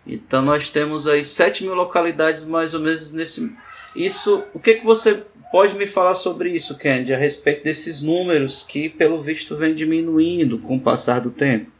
Então 0.06 0.42
nós 0.42 0.68
temos 0.68 1.06
aí 1.06 1.24
7 1.24 1.64
mil 1.64 1.74
localidades 1.74 2.44
mais 2.44 2.74
ou 2.74 2.80
menos 2.80 3.12
nesse. 3.12 3.56
Isso, 3.94 4.44
o 4.54 4.60
que, 4.60 4.74
que 4.74 4.84
você 4.84 5.24
pode 5.50 5.74
me 5.74 5.86
falar 5.86 6.14
sobre 6.14 6.50
isso, 6.50 6.78
Kennedy, 6.78 7.12
a 7.12 7.18
respeito 7.18 7.64
desses 7.64 8.00
números 8.00 8.64
que, 8.66 8.88
pelo 8.88 9.20
visto, 9.20 9.56
vem 9.56 9.74
diminuindo 9.74 10.58
com 10.58 10.76
o 10.76 10.80
passar 10.80 11.20
do 11.20 11.30
tempo? 11.30 11.70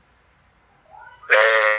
É... 1.30 1.72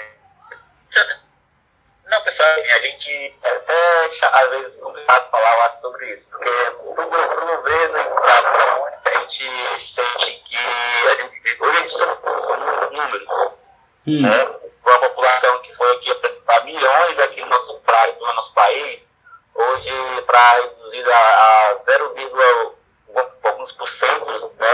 Não, 2.13 2.21
pessoal, 2.21 2.47
a 2.47 2.79
gente 2.79 3.33
até 3.43 4.11
às 4.21 4.49
vezes 4.51 4.79
complicado 4.79 5.31
falar 5.31 5.79
sobre 5.81 6.13
isso, 6.13 6.23
porque 6.29 6.49
o 6.85 6.93
governo 6.93 7.97
a 9.03 9.09
gente 9.17 9.95
sente 9.95 10.43
que 10.47 11.07
a 11.07 11.15
gente, 11.15 11.57
hoje 11.59 11.77
a 11.77 11.81
gente 11.81 11.91
são 11.91 12.91
números, 12.91 13.27
hum. 14.05 14.21
né? 14.21 14.47
uma 14.85 14.99
população 14.99 15.57
que 15.63 15.73
foi 15.73 15.91
aqui 15.93 16.13
para 16.45 16.63
milhões 16.65 17.17
aqui 17.17 17.41
no 17.41 17.47
nosso, 17.47 17.79
pra, 17.79 18.05
no 18.05 18.33
nosso 18.35 18.53
país, 18.53 19.01
hoje 19.55 20.21
para 20.27 20.51
reduzir 20.61 21.11
a, 21.11 21.17
a 21.17 21.79
0, 21.83 22.75
alguns 23.43 23.71
por 23.71 23.89
cento, 23.89 24.51
né, 24.59 24.67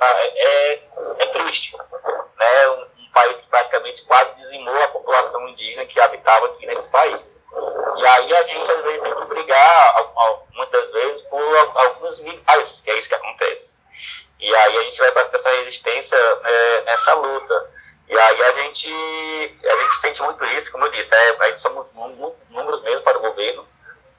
é, 0.00 0.72
é, 0.72 0.82
é 1.18 1.26
triste. 1.26 1.76
Né, 1.76 2.68
um, 2.68 2.95
país 3.16 3.36
praticamente 3.48 4.04
quase 4.04 4.34
dizimou 4.34 4.82
a 4.82 4.88
população 4.88 5.48
indígena 5.48 5.86
que 5.86 5.98
habitava 5.98 6.46
aqui 6.46 6.66
nesse 6.66 6.88
país. 6.88 7.20
E 7.96 8.06
aí 8.06 8.36
a 8.36 8.42
gente 8.42 8.70
às 8.70 8.82
vezes 8.82 9.00
tem 9.00 9.14
que 9.14 9.24
brigar, 9.24 10.12
muitas 10.52 10.92
vezes, 10.92 11.22
por 11.22 11.56
alguns 11.74 12.20
milhares, 12.20 12.80
que 12.82 12.90
é 12.90 12.98
isso 12.98 13.08
que 13.08 13.14
acontece. 13.14 13.76
E 14.38 14.54
aí 14.54 14.78
a 14.78 14.82
gente 14.82 14.98
vai 14.98 15.12
para 15.12 15.30
essa 15.32 15.50
resistência 15.50 16.18
né, 16.36 16.80
nessa 16.82 17.14
luta. 17.14 17.70
E 18.06 18.18
aí 18.18 18.42
a 18.42 18.52
gente, 18.52 19.58
a 19.64 19.76
gente 19.78 19.94
sente 19.94 20.22
muito 20.22 20.44
isso, 20.44 20.70
como 20.70 20.84
eu 20.84 20.92
disse, 20.92 21.10
né? 21.10 21.36
a 21.40 21.46
gente 21.46 21.60
somos 21.60 21.92
números 21.94 22.82
mesmo 22.82 23.00
para 23.02 23.16
o 23.16 23.22
governo, 23.22 23.66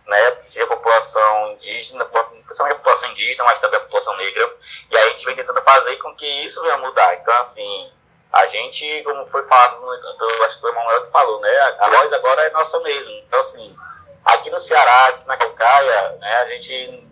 né? 0.07 0.31
Se 0.41 0.59
a 0.59 0.67
população 0.67 1.51
indígena, 1.51 2.03
principalmente 2.03 2.73
a 2.73 2.79
população 2.79 3.11
indígena, 3.11 3.43
mas 3.43 3.59
também 3.59 3.79
a 3.79 3.83
população 3.83 4.17
negra, 4.17 4.55
e 4.89 4.97
aí 4.97 5.07
a 5.07 5.09
gente 5.11 5.25
vem 5.25 5.35
tentando 5.35 5.61
fazer 5.61 5.95
com 5.97 6.15
que 6.15 6.25
isso 6.43 6.61
venha 6.63 6.77
mudar. 6.79 7.15
Então, 7.15 7.41
assim, 7.43 7.91
a 8.31 8.45
gente, 8.47 9.03
como 9.03 9.25
foi 9.27 9.45
falado, 9.47 9.81
no, 9.81 10.45
acho 10.45 10.59
que 10.59 10.65
o 10.65 10.69
Emanuel 10.69 11.05
que 11.05 11.11
falou, 11.11 11.39
né? 11.39 11.49
A 11.79 11.89
voz 11.89 12.13
agora 12.13 12.41
é 12.43 12.49
nossa 12.51 12.79
mesmo. 12.81 13.11
Então, 13.13 13.39
assim, 13.39 13.75
aqui 14.25 14.49
no 14.49 14.59
Ceará, 14.59 15.07
aqui 15.07 15.27
na 15.27 15.37
Calcaia, 15.37 16.09
né? 16.19 16.35
A 16.41 16.45
gente 16.49 17.07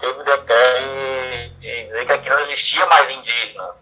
teve 0.00 0.20
o 0.20 0.24
decreto 0.24 1.58
de 1.58 1.84
dizer 1.84 2.06
que 2.06 2.12
aqui 2.12 2.30
não 2.30 2.40
existia 2.40 2.86
mais 2.86 3.10
indígena. 3.10 3.74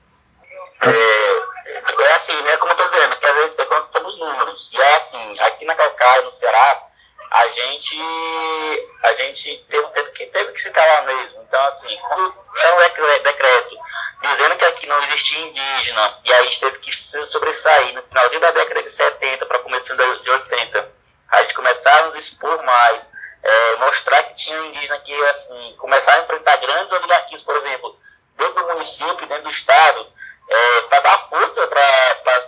É, 0.82 0.90
é 0.90 2.12
assim, 2.16 2.42
né? 2.42 2.56
Como 2.56 2.72
eu 2.72 2.76
tô 2.76 2.88
dizendo, 2.88 3.16
que 3.16 3.26
às 3.26 3.34
vezes 3.34 3.58
é 3.58 3.66
somos 3.92 4.18
números. 4.18 4.68
E 4.72 4.80
é 4.80 4.96
assim, 4.96 5.40
aqui 5.40 5.64
na 5.64 5.76
Calcaia, 5.76 6.22
no 6.22 6.38
Ceará, 6.38 6.82
a 7.30 7.48
gente, 7.48 8.88
a 9.04 9.12
gente 9.14 9.64
teve, 9.70 9.88
teve, 9.88 10.10
que, 10.10 10.26
teve 10.26 10.52
que 10.52 10.62
se 10.62 10.70
calar 10.70 11.04
mesmo. 11.06 11.42
Então, 11.42 11.64
assim, 11.68 11.98
quando 12.08 12.34
é 12.56 12.74
um 12.74 13.22
decreto 13.22 13.78
dizendo 14.22 14.56
que 14.56 14.64
aqui 14.64 14.86
não 14.86 14.98
existia 15.04 15.38
indígena, 15.38 16.18
e 16.24 16.32
aí 16.32 16.40
a 16.40 16.44
gente 16.44 16.60
teve 16.60 16.78
que 16.78 16.92
sobressair 17.26 17.94
no 17.94 18.02
finalzinho 18.02 18.40
da 18.40 18.50
década 18.50 18.82
de 18.82 18.90
70 18.90 19.46
para 19.46 19.58
começo 19.60 19.96
de 19.96 20.30
80, 20.30 20.92
a 21.30 21.42
gente 21.42 21.54
começar 21.54 21.98
a 21.98 22.06
nos 22.06 22.16
expor 22.16 22.62
mais, 22.64 23.10
é, 23.42 23.76
mostrar 23.76 24.22
que 24.24 24.34
tinha 24.34 24.58
indígena 24.66 24.98
que, 25.00 25.14
assim, 25.26 25.76
começar 25.78 26.14
a 26.14 26.20
enfrentar 26.20 26.56
grandes 26.56 26.92
oligarquias, 26.92 27.42
por 27.42 27.56
exemplo, 27.56 27.98
dentro 28.36 28.54
do 28.54 28.72
município, 28.72 29.26
dentro 29.26 29.44
do 29.44 29.50
estado, 29.50 30.12
é, 30.48 30.80
para 30.82 31.00
dar 31.00 31.18
força 31.18 31.66
para 31.66 31.80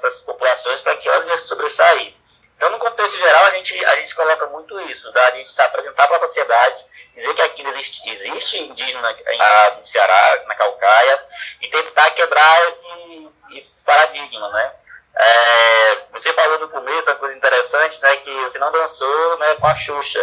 essas 0.04 0.22
populações 0.22 0.80
para 0.80 0.96
que 0.96 1.09
elas 1.09 1.40
se 1.40 1.48
sobressair. 1.48 2.14
Então, 2.61 2.68
no 2.68 2.79
contexto 2.79 3.16
geral, 3.16 3.46
a 3.46 3.51
gente, 3.53 3.83
a 3.87 3.96
gente 3.96 4.14
coloca 4.14 4.46
muito 4.49 4.79
isso, 4.83 5.11
da 5.12 5.31
gente 5.31 5.51
se 5.51 5.62
apresentar 5.62 6.07
para 6.07 6.18
a 6.18 6.20
sociedade, 6.20 6.85
dizer 7.14 7.33
que 7.33 7.40
aqui 7.40 7.66
existe, 7.66 8.07
existe 8.07 8.59
indígena 8.61 9.16
no 9.79 9.83
Ceará, 9.83 10.42
na 10.46 10.55
Calcaia, 10.55 11.25
e 11.62 11.68
tentar 11.68 12.11
quebrar 12.11 12.68
esses, 12.68 13.49
esses 13.53 13.83
paradigmas, 13.83 14.53
né? 14.53 14.75
É, 15.16 15.96
você 16.12 16.35
falou 16.35 16.59
no 16.59 16.68
começo 16.68 17.09
uma 17.09 17.16
coisa 17.16 17.35
interessante, 17.35 18.03
né, 18.03 18.16
que 18.18 18.40
você 18.42 18.59
não 18.59 18.70
dançou 18.70 19.38
né, 19.38 19.55
com 19.55 19.66
a 19.66 19.75
Xuxa, 19.75 20.23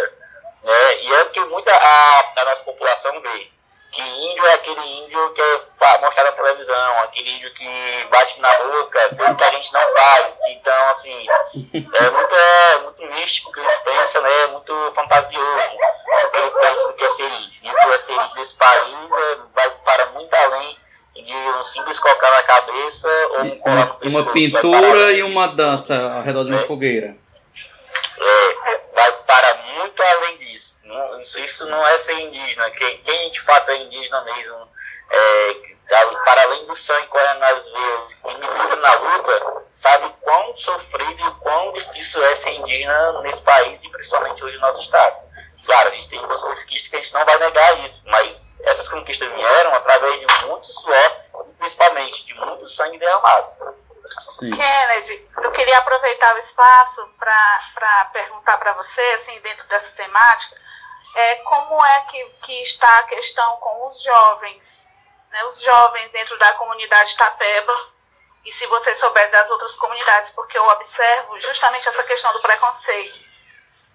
né, 0.62 0.96
e 1.02 1.14
é 1.14 1.22
o 1.22 1.30
que 1.30 1.40
muita 1.40 1.74
a, 1.74 2.32
a 2.36 2.44
nossa 2.44 2.62
população 2.62 3.20
vê 3.20 3.50
que 3.90 4.02
índio 4.02 4.46
é 4.46 4.54
aquele 4.54 4.80
índio 4.80 5.32
que 5.32 5.40
é 5.40 5.98
mostrado 6.00 6.30
na 6.30 6.32
televisão, 6.32 6.98
aquele 7.00 7.36
índio 7.36 7.52
que 7.54 8.06
bate 8.10 8.40
na 8.40 8.52
boca, 8.58 9.16
coisa 9.16 9.34
que 9.34 9.44
a 9.44 9.50
gente 9.50 9.72
não 9.72 9.80
faz. 9.80 10.38
Então, 10.48 10.88
assim, 10.90 11.26
é 11.74 12.10
muito, 12.10 12.34
é 12.34 12.78
muito 12.78 13.06
místico 13.06 13.52
que 13.52 13.60
eles 13.60 13.78
pensam, 13.78 14.22
né? 14.22 14.42
É 14.42 14.46
muito 14.48 14.92
fantasioso 14.94 15.76
o 16.24 16.30
que 16.30 16.38
eles 16.38 16.52
pensam 16.60 16.92
que 16.92 17.04
é 17.04 17.10
ser 17.10 17.32
índio. 17.32 17.60
E 17.62 17.70
o 17.70 17.74
que 17.74 17.86
é 17.86 17.98
ser 17.98 18.12
índio 18.12 18.34
nesse 18.36 18.54
país 18.56 19.12
é, 19.12 19.38
vai 19.54 19.70
para 19.84 20.06
muito 20.06 20.34
além 20.34 20.76
de 21.14 21.34
um 21.34 21.64
simples 21.64 21.98
colocar 21.98 22.30
na 22.30 22.42
cabeça 22.42 23.08
ou 23.30 23.40
um 23.40 23.58
colar 23.58 23.86
no 23.86 23.94
pescoço. 23.94 24.22
Uma 24.22 24.32
pintura 24.32 25.12
e 25.12 25.22
uma 25.22 25.48
dança 25.48 26.12
ao 26.14 26.22
redor 26.22 26.44
de 26.44 26.50
uma 26.50 26.60
é. 26.60 26.66
fogueira. 26.66 27.16
É, 28.20 28.80
vai 28.94 29.12
para 29.26 29.54
muito 29.78 30.02
disso. 30.58 30.80
Não, 30.82 31.20
isso 31.20 31.66
não 31.66 31.86
é 31.86 31.96
ser 31.98 32.18
indígena. 32.20 32.70
Quem, 32.72 32.98
quem 32.98 33.30
de 33.30 33.40
fato 33.40 33.70
é 33.70 33.76
indígena 33.76 34.20
mesmo, 34.22 34.68
é, 35.10 35.54
para 35.86 36.42
além 36.42 36.66
do 36.66 36.74
sangue 36.74 37.06
correndo 37.06 37.38
nas 37.38 37.68
veias 37.68 38.18
e 38.24 38.34
milita 38.34 38.76
na 38.76 38.94
luta, 38.94 39.64
sabe 39.72 40.12
quão 40.20 40.56
sofrido 40.56 41.26
e 41.26 41.30
quão 41.42 41.72
difícil 41.72 42.22
é 42.24 42.34
ser 42.34 42.50
indígena 42.50 43.22
nesse 43.22 43.40
país 43.42 43.82
e 43.84 43.88
principalmente 43.88 44.44
hoje 44.44 44.56
no 44.56 44.62
nosso 44.62 44.82
estado. 44.82 45.28
Claro, 45.64 45.88
a 45.88 45.92
gente 45.92 46.08
tem 46.08 46.18
muitas 46.18 46.42
conquistas 46.42 46.88
que 46.88 46.96
a 46.96 47.00
gente 47.00 47.12
não 47.12 47.24
vai 47.24 47.38
negar 47.38 47.84
isso, 47.84 48.02
mas 48.06 48.50
essas 48.62 48.88
conquistas 48.88 49.28
vieram 49.32 49.74
através 49.74 50.18
de 50.18 50.46
muito 50.46 50.66
suor 50.72 51.16
e 51.48 51.52
principalmente 51.58 52.24
de 52.24 52.34
muito 52.34 52.66
sangue 52.68 52.98
derramado. 52.98 53.76
Sim. 54.20 54.50
Kennedy, 54.50 55.28
eu 55.42 55.52
queria 55.52 55.78
aproveitar 55.78 56.34
o 56.34 56.38
espaço 56.38 57.08
para 57.18 58.04
perguntar 58.12 58.58
para 58.58 58.72
você, 58.74 59.00
assim, 59.14 59.38
dentro 59.40 59.66
dessa 59.66 59.92
temática, 59.92 60.56
é, 61.14 61.34
como 61.36 61.84
é 61.84 62.00
que, 62.02 62.24
que 62.42 62.62
está 62.62 62.98
a 62.98 63.02
questão 63.04 63.56
com 63.56 63.86
os 63.86 64.02
jovens, 64.02 64.88
né, 65.30 65.44
os 65.44 65.60
jovens 65.60 66.10
dentro 66.12 66.38
da 66.38 66.52
comunidade 66.54 67.16
Tapeba, 67.16 67.74
e 68.44 68.52
se 68.52 68.66
você 68.66 68.94
souber 68.94 69.30
das 69.30 69.50
outras 69.50 69.76
comunidades, 69.76 70.30
porque 70.30 70.56
eu 70.56 70.66
observo 70.68 71.38
justamente 71.40 71.88
essa 71.88 72.02
questão 72.04 72.32
do 72.32 72.40
preconceito. 72.40 73.18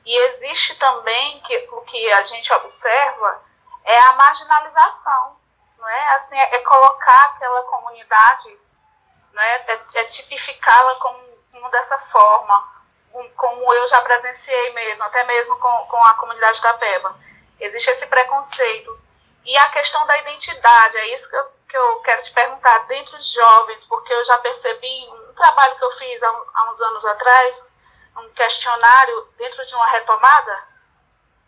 E 0.06 0.15
existe 0.15 0.76
também, 0.76 1.41
que, 1.41 1.69
o 1.71 1.82
que 1.82 2.12
a 2.12 2.23
gente 2.23 2.52
observa, 2.54 3.41
é 3.86 3.99
a 3.99 4.13
marginalização, 4.13 5.38
não 5.78 5.89
é? 5.89 6.13
Assim, 6.13 6.38
é, 6.38 6.56
é 6.56 6.60
colocar 6.60 7.21
aquela 7.26 7.63
comunidade 7.63 8.60
né, 9.33 9.65
é, 9.67 9.81
é 9.95 10.05
tipificá-la 10.05 10.95
como, 10.95 11.33
racismo 11.63 11.69
dessa 11.69 11.97
forma, 11.97 12.83
como 13.35 13.73
eu 13.73 13.87
já 13.87 14.01
presenciei 14.01 14.73
mesmo, 14.73 15.03
até 15.03 15.23
mesmo 15.23 15.57
com, 15.57 15.85
com 15.87 16.03
a 16.03 16.15
comunidade 16.15 16.61
da 16.61 16.73
Peba. 16.73 17.15
Existe 17.59 17.89
esse 17.91 18.05
preconceito. 18.07 18.99
E 19.45 19.57
a 19.57 19.69
questão 19.69 20.05
da 20.05 20.17
identidade, 20.17 20.97
é 20.97 21.13
isso 21.13 21.29
que 21.29 21.35
eu, 21.35 21.51
que 21.69 21.77
eu 21.77 22.01
quero 22.01 22.21
te 22.21 22.31
perguntar, 22.31 22.79
dentro 22.87 23.15
dos 23.15 23.31
jovens, 23.31 23.85
porque 23.85 24.11
eu 24.13 24.23
já 24.25 24.37
percebi 24.39 25.09
um 25.09 25.33
trabalho 25.33 25.75
que 25.77 25.83
eu 25.83 25.91
fiz 25.91 26.23
há, 26.23 26.41
há 26.53 26.69
uns 26.69 26.81
anos 26.81 27.05
atrás, 27.05 27.69
um 28.17 28.29
questionário 28.29 29.27
dentro 29.37 29.65
de 29.65 29.75
uma 29.75 29.87
retomada, 29.87 30.67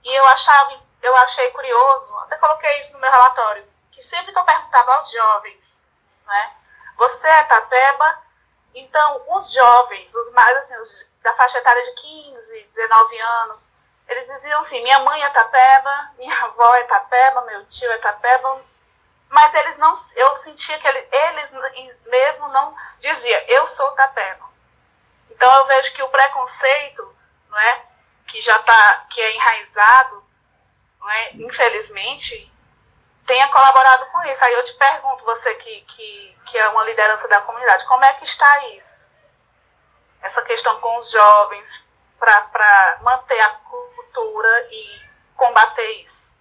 e 0.04 0.14
eu 0.14 0.26
achava, 0.28 0.80
eu 1.02 1.16
achei 1.18 1.50
curioso, 1.52 2.18
até 2.20 2.38
coloquei 2.38 2.80
isso 2.80 2.94
no 2.94 3.00
meu 3.00 3.10
relatório, 3.10 3.66
que 3.92 4.02
sempre 4.02 4.32
que 4.32 4.38
eu 4.38 4.44
perguntava 4.44 4.96
aos 4.96 5.10
jovens, 5.10 5.82
né, 6.26 6.54
você 6.98 7.28
é 7.28 7.44
Tapeba? 7.44 8.24
Então, 8.74 9.24
os 9.30 9.52
jovens, 9.52 10.14
os 10.16 10.32
mais 10.32 10.58
assim, 10.58 10.78
os 10.78 11.06
da 11.26 11.34
faixa 11.34 11.58
etária 11.58 11.82
de 11.82 11.92
15, 11.94 12.64
19 12.64 13.20
anos, 13.20 13.72
eles 14.08 14.28
diziam 14.28 14.60
assim: 14.60 14.82
minha 14.84 15.00
mãe 15.00 15.24
é 15.24 15.30
Tapeba, 15.30 16.12
minha 16.18 16.36
avó 16.46 16.76
é 16.76 16.84
Tapeba, 16.84 17.42
meu 17.42 17.66
tio 17.66 17.92
é 17.92 17.98
Tapeba, 17.98 18.62
mas 19.30 19.54
eles 19.56 19.78
não, 19.78 19.92
eu 20.16 20.36
sentia 20.36 20.78
que 20.78 20.88
ele, 20.88 21.08
eles 21.12 21.52
mesmo 22.06 22.48
não 22.50 22.76
diziam: 23.00 23.42
eu 23.48 23.66
sou 23.68 23.92
Tapeba. 23.92 24.46
Então 25.32 25.52
eu 25.60 25.66
vejo 25.66 25.94
que 25.94 26.04
o 26.04 26.10
preconceito, 26.10 27.16
não 27.50 27.58
é, 27.60 27.86
que 28.28 28.40
já 28.40 28.60
tá, 28.60 29.06
que 29.10 29.20
é 29.20 29.36
enraizado, 29.36 30.24
não 31.00 31.10
é, 31.10 31.32
infelizmente, 31.34 32.52
tenha 33.26 33.48
colaborado 33.50 34.06
com 34.08 34.24
isso. 34.24 34.44
Aí 34.44 34.54
eu 34.54 34.64
te 34.64 34.74
pergunto, 34.74 35.24
você 35.24 35.54
que, 35.56 35.82
que, 35.82 36.38
que 36.46 36.58
é 36.58 36.68
uma 36.70 36.84
liderança 36.84 37.28
da 37.28 37.42
comunidade, 37.42 37.86
como 37.86 38.06
é 38.06 38.14
que 38.14 38.24
está 38.24 38.70
isso? 38.70 39.10
Essa 40.22 40.42
questão 40.44 40.80
com 40.80 40.98
os 40.98 41.12
jovens, 41.12 41.86
para 42.20 42.98
manter 43.02 43.40
a 43.40 43.50
cultura 43.50 44.68
e 44.72 45.02
combater 45.36 45.92
isso? 46.02 46.36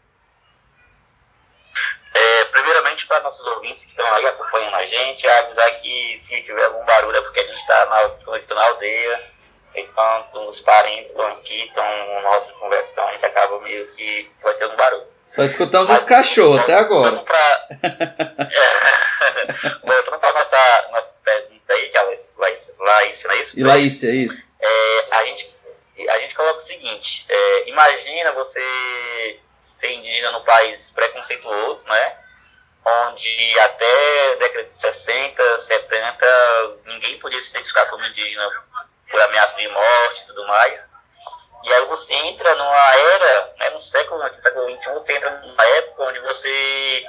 É, 2.15 2.45
primeiramente, 2.45 3.07
para 3.07 3.21
nossos 3.21 3.45
ouvintes 3.45 3.83
que 3.83 3.89
estão 3.89 4.07
aí 4.15 4.27
acompanhando 4.27 4.77
a 4.77 4.87
gente, 4.87 5.27
avisar 5.27 5.69
que 5.81 6.17
se 6.17 6.41
tiver 6.43 6.65
algum 6.67 6.85
barulho 6.85 7.17
é 7.17 7.21
porque 7.21 7.41
a 7.41 7.47
gente 7.47 7.59
está 7.59 7.87
na, 7.87 8.55
na 8.55 8.67
aldeia, 8.67 9.34
enquanto 9.75 10.49
os 10.49 10.61
parentes 10.61 11.11
estão 11.11 11.27
aqui, 11.29 11.65
estão 11.65 12.23
no 12.23 12.29
hora 12.29 12.45
de 12.45 12.53
conversa, 12.55 12.93
então 12.93 13.09
a 13.09 13.13
gente 13.13 13.27
acaba 13.27 13.61
meio 13.61 13.87
que 13.89 14.31
vai 14.43 14.55
ter 14.55 14.67
um 14.67 14.77
barulho. 14.77 15.07
Só 15.27 15.43
escutamos 15.43 15.91
os 15.91 16.05
cachorros 16.05 16.61
até 16.61 16.75
agora. 16.75 17.19
Pra... 17.21 17.69
é. 17.81 18.95
Voltando 19.83 20.19
para 20.19 20.33
nossa, 20.33 20.89
nossa 20.93 21.15
pergunta 21.25 21.73
aí, 21.73 21.89
que 21.89 21.97
é 21.97 22.01
a 22.01 22.05
Laís, 22.05 23.25
não 23.25 23.33
é 23.33 23.41
isso? 23.41 23.59
E 23.59 23.65
Laís, 23.65 24.05
é 24.05 24.11
isso. 24.11 24.55
É, 24.61 25.07
a 25.13 25.25
gente 25.25 25.55
a 26.09 26.19
gente 26.19 26.35
coloca 26.35 26.59
o 26.59 26.63
seguinte: 26.63 27.25
é, 27.29 27.69
imagina 27.69 28.33
você 28.33 29.41
ser 29.57 29.93
indígena 29.93 30.33
no 30.33 30.45
país 30.45 30.91
preconceituoso, 30.91 31.87
né? 31.87 32.19
Onde 32.85 33.59
até 33.61 34.37
década 34.37 34.65
de 34.65 34.77
60, 34.77 35.59
70, 35.59 36.27
ninguém 36.85 37.19
podia 37.19 37.41
se 37.41 37.51
identificar 37.51 37.87
como 37.87 38.05
indígena 38.05 38.47
por 39.11 39.21
ameaça 39.23 39.57
de 39.57 39.69
morte 39.69 40.23
e 40.23 40.27
tudo 40.27 40.47
mais. 40.47 40.87
E 41.65 41.73
aí 41.73 41.87
você 41.87 42.13
entra 42.13 42.55
numa 42.57 42.95
era, 42.97 43.55
né, 43.59 43.71
no 43.71 43.81
século, 43.81 44.23
XXI, 44.23 44.93
você 44.93 45.15
entra 45.15 45.31
numa 45.31 45.65
época 45.65 46.03
onde 46.05 46.21
você 46.21 47.07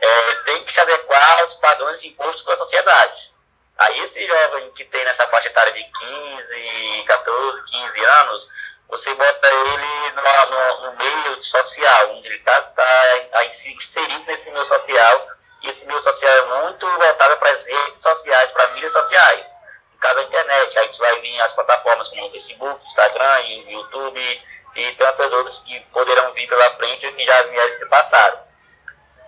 é, 0.00 0.34
tem 0.44 0.64
que 0.64 0.72
se 0.72 0.80
adequar 0.80 1.40
aos 1.40 1.54
padrões 1.54 2.04
impostos 2.04 2.42
pela 2.42 2.56
sociedade. 2.56 3.34
Aí 3.78 4.00
esse 4.00 4.24
jovem 4.24 4.70
que 4.72 4.84
tem 4.84 5.04
nessa 5.04 5.26
faixa 5.26 5.48
etária 5.48 5.72
de 5.72 5.84
15, 5.84 7.04
14, 7.06 7.64
15 7.64 8.04
anos, 8.04 8.48
você 8.88 9.12
bota 9.14 9.48
ele 9.48 10.12
no, 10.12 10.50
no, 10.50 10.90
no 10.90 10.96
meio 10.96 11.42
social, 11.42 12.12
onde 12.12 12.28
ele 12.28 12.36
está 12.36 12.60
tá, 12.60 12.84
tá 13.32 13.44
inserido 13.44 14.24
nesse 14.26 14.50
meio 14.50 14.66
social, 14.66 15.28
e 15.62 15.70
esse 15.70 15.84
meio 15.84 16.02
social 16.02 16.32
é 16.32 16.62
muito 16.62 16.86
voltado 16.86 17.36
para 17.38 17.50
as 17.50 17.64
redes 17.64 18.00
sociais, 18.00 18.50
para 18.52 18.68
mídias 18.68 18.92
sociais, 18.92 19.52
caso 20.00 20.16
da 20.16 20.22
internet. 20.22 20.78
Aí 20.78 20.90
vai 20.98 21.20
vir 21.20 21.40
as 21.40 21.52
plataformas 21.52 22.08
como 22.08 22.26
o 22.26 22.30
Facebook, 22.30 22.84
Instagram, 22.86 23.40
YouTube 23.68 24.42
e 24.76 24.92
tantas 24.92 25.32
outras 25.32 25.60
que 25.60 25.80
poderão 25.92 26.32
vir 26.32 26.46
pela 26.48 26.70
frente 26.76 27.06
ou 27.06 27.12
que 27.12 27.24
já 27.24 27.42
vieram 27.42 27.72
se 27.72 27.86
passaram. 27.86 28.38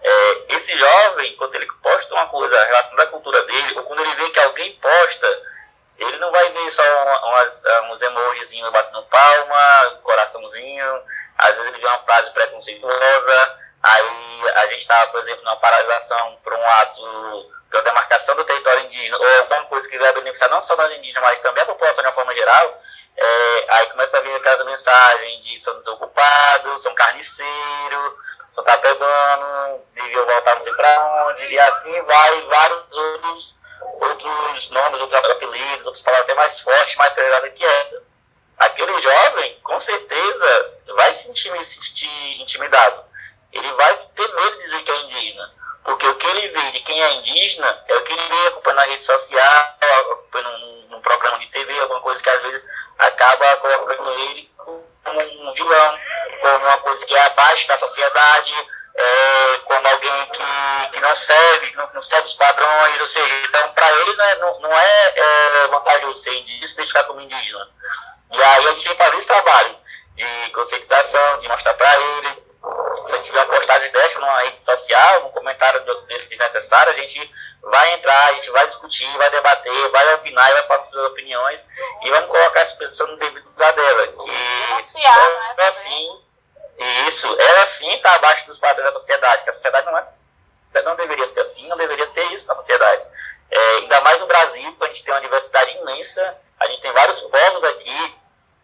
É, 0.02 0.54
esse 0.54 0.76
jovem, 0.76 1.36
quando 1.36 1.54
ele 1.54 1.66
posta 1.82 2.14
uma 2.14 2.26
coisa 2.28 2.64
relacionada 2.64 3.08
à 3.08 3.10
cultura 3.10 3.42
dele, 3.44 3.76
ou 3.76 3.82
quando 3.84 4.00
ele 4.00 4.14
vê 4.14 4.30
que 4.30 4.40
alguém 4.40 4.72
posta, 4.76 5.42
ele 5.98 6.18
não 6.18 6.30
vai 6.30 6.50
ver 6.52 6.70
só 6.70 6.82
umas, 7.24 7.64
uns 7.90 8.02
emojizinhos 8.02 8.70
batendo 8.70 9.02
palma, 9.04 10.00
coraçãozinho, 10.02 11.02
às 11.36 11.54
vezes 11.56 11.72
ele 11.72 11.80
vê 11.80 11.86
uma 11.86 12.02
frase 12.04 12.30
preconceituosa, 12.32 13.58
aí 13.82 14.50
a 14.56 14.66
gente 14.68 14.80
estava, 14.80 15.10
por 15.10 15.20
exemplo, 15.20 15.44
numa 15.44 15.56
paralisação 15.56 16.38
por 16.42 16.52
um 16.52 16.66
ato 16.66 17.58
pela 17.70 17.82
demarcação 17.82 18.34
do 18.34 18.44
território 18.44 18.84
indígena, 18.84 19.18
ou 19.18 19.38
alguma 19.40 19.64
coisa 19.66 19.88
que 19.88 19.98
vai 19.98 20.12
beneficiar 20.12 20.50
não 20.50 20.60
só 20.60 20.76
nós 20.76 20.92
indígenas, 20.94 21.22
mas 21.22 21.40
também 21.40 21.62
a 21.62 21.66
população 21.66 22.02
de 22.02 22.08
uma 22.08 22.14
forma 22.14 22.34
geral, 22.34 22.82
é, 23.16 23.66
aí 23.68 23.86
começa 23.88 24.16
a 24.16 24.20
vir 24.20 24.34
aquelas 24.34 24.64
mensagens 24.64 25.44
de 25.44 25.58
são 25.58 25.76
desocupados, 25.78 26.82
são 26.82 26.94
carniceiros, 26.94 28.14
são 28.50 28.64
tapebano, 28.64 29.82
deviam 29.92 30.24
voltar 30.24 30.54
não 30.54 30.62
sei 30.62 30.72
para 30.72 31.26
onde, 31.26 31.44
e 31.46 31.58
assim 31.58 32.02
vai 32.02 32.42
vários 32.42 32.96
outros, 32.96 33.56
outros 34.00 34.70
nomes, 34.70 35.00
outros 35.00 35.24
apelidos, 35.32 35.86
outras 35.86 36.02
palavras 36.02 36.30
até 36.30 36.34
mais 36.34 36.60
fortes, 36.60 36.96
mais 36.96 37.12
pesadas 37.12 37.52
que 37.52 37.64
essa. 37.64 38.02
Aquele 38.56 39.00
jovem, 39.00 39.60
com 39.62 39.78
certeza, 39.78 40.74
vai 40.94 41.12
se 41.12 41.34
sentir 41.64 42.40
intimidado. 42.40 43.07
Ele 43.52 43.72
vai 43.72 43.96
ter 43.96 44.34
medo 44.34 44.58
de 44.58 44.64
dizer 44.64 44.82
que 44.82 44.90
é 44.90 45.00
indígena. 45.00 45.58
Porque 45.84 46.06
o 46.06 46.14
que 46.16 46.26
ele 46.26 46.48
vê 46.48 46.70
de 46.72 46.80
quem 46.80 47.02
é 47.02 47.12
indígena 47.14 47.84
é 47.88 47.96
o 47.96 48.02
que 48.02 48.12
ele 48.12 48.22
vê 48.22 48.48
acompanhando 48.48 48.76
na 48.76 48.84
rede 48.84 49.02
social, 49.02 49.78
num, 50.34 50.86
num 50.90 51.00
programa 51.00 51.38
de 51.38 51.48
TV, 51.48 51.80
alguma 51.80 52.00
coisa 52.00 52.22
que 52.22 52.28
às 52.28 52.42
vezes 52.42 52.62
acaba 52.98 53.56
colocando 53.56 54.10
ele 54.12 54.50
como 54.58 54.86
um 55.08 55.52
vilão, 55.52 55.98
como 56.42 56.64
uma 56.66 56.76
coisa 56.78 57.06
que 57.06 57.14
é 57.14 57.24
abaixo 57.24 57.68
da 57.68 57.78
sociedade, 57.78 58.52
é, 58.94 59.58
como 59.64 59.88
alguém 59.88 60.26
que, 60.26 60.90
que 60.92 61.00
não 61.00 61.16
serve, 61.16 61.72
não, 61.76 61.88
não 61.94 62.02
serve 62.02 62.26
os 62.26 62.34
padrões, 62.34 63.00
ou 63.00 63.06
seja, 63.06 63.34
então 63.48 63.72
para 63.72 63.90
ele 63.90 64.12
não 64.14 64.24
é, 64.24 64.38
não, 64.38 64.60
não 64.60 64.72
é, 64.72 65.12
é 65.16 65.68
vantajoso 65.68 66.22
ser 66.22 66.34
indígena, 66.34 66.86
se 66.86 67.04
como 67.06 67.20
indígena. 67.20 67.68
E 68.30 68.42
aí 68.42 68.66
a 68.66 68.72
gente 68.72 68.84
tem 68.84 68.96
que 68.96 69.04
fazer 69.04 69.16
esse 69.16 69.26
trabalho 69.26 69.76
de 70.16 70.50
conscientização, 70.50 71.38
de 71.38 71.48
mostrar 71.48 71.74
para 71.74 71.98
ele 71.98 72.47
se 73.06 73.12
a 73.12 73.16
gente 73.16 73.26
tiver 73.26 73.38
uma 73.44 73.54
postagem 73.54 73.90
dessa 73.90 74.18
numa 74.18 74.40
rede 74.40 74.60
social, 74.60 75.26
um 75.26 75.30
comentário 75.30 75.80
desse 76.06 76.28
desnecessário, 76.28 76.92
a 76.92 76.96
gente 76.96 77.34
vai 77.62 77.94
entrar, 77.94 78.26
a 78.26 78.32
gente 78.34 78.50
vai 78.50 78.66
discutir, 78.66 79.16
vai 79.16 79.30
debater, 79.30 79.90
vai 79.90 80.14
opinar, 80.14 80.52
vai 80.52 80.66
falar 80.66 80.84
suas 80.84 81.06
opiniões 81.10 81.64
e 82.02 82.10
vamos 82.10 82.28
colocar 82.28 82.60
essa 82.60 82.76
pessoa 82.76 83.10
no 83.10 83.16
devido 83.16 83.46
lugar 83.46 83.72
dela. 83.72 84.06
Que 84.08 85.04
ela, 85.04 85.54
é 85.58 85.66
assim, 85.68 86.22
isso, 87.06 87.26
ela 87.40 87.66
sim 87.66 87.92
está 87.94 88.14
abaixo 88.14 88.46
dos 88.46 88.58
padrões 88.58 88.92
da 88.92 88.98
sociedade, 88.98 89.44
que 89.44 89.50
a 89.50 89.52
sociedade 89.52 89.86
não, 89.86 89.98
é, 89.98 90.82
não 90.82 90.96
deveria 90.96 91.26
ser 91.26 91.40
assim, 91.40 91.66
não 91.68 91.76
deveria 91.76 92.06
ter 92.08 92.24
isso 92.32 92.46
na 92.46 92.54
sociedade. 92.54 93.06
É, 93.50 93.58
ainda 93.76 94.00
mais 94.02 94.20
no 94.20 94.26
Brasil, 94.26 94.74
que 94.76 94.84
a 94.84 94.88
gente 94.88 95.04
tem 95.04 95.14
uma 95.14 95.20
diversidade 95.20 95.76
imensa, 95.78 96.38
a 96.60 96.68
gente 96.68 96.80
tem 96.80 96.92
vários 96.92 97.20
povos 97.20 97.64
aqui, 97.64 98.17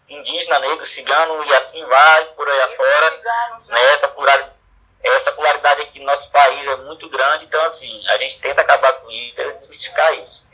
indígena, 0.09 0.59
negro, 0.59 0.87
cigano 0.87 1.45
e 1.45 1.55
assim 1.55 1.85
vai, 1.85 2.25
por 2.27 2.49
aí 2.49 2.61
afora. 2.63 3.11
Né? 3.69 3.93
Essa, 3.93 4.09
pluralidade, 4.09 4.53
essa 5.03 5.33
polaridade 5.33 5.83
aqui 5.83 5.99
no 5.99 6.07
nosso 6.07 6.31
país 6.31 6.67
é 6.67 6.77
muito 6.77 7.09
grande, 7.09 7.45
então 7.45 7.63
assim, 7.65 8.03
a 8.09 8.19
gente 8.19 8.41
tenta 8.41 8.61
acabar 8.61 8.93
com 8.95 9.11
isso, 9.11 9.37
tenta 9.37 9.53
desmistificar 9.53 10.15
isso. 10.15 10.45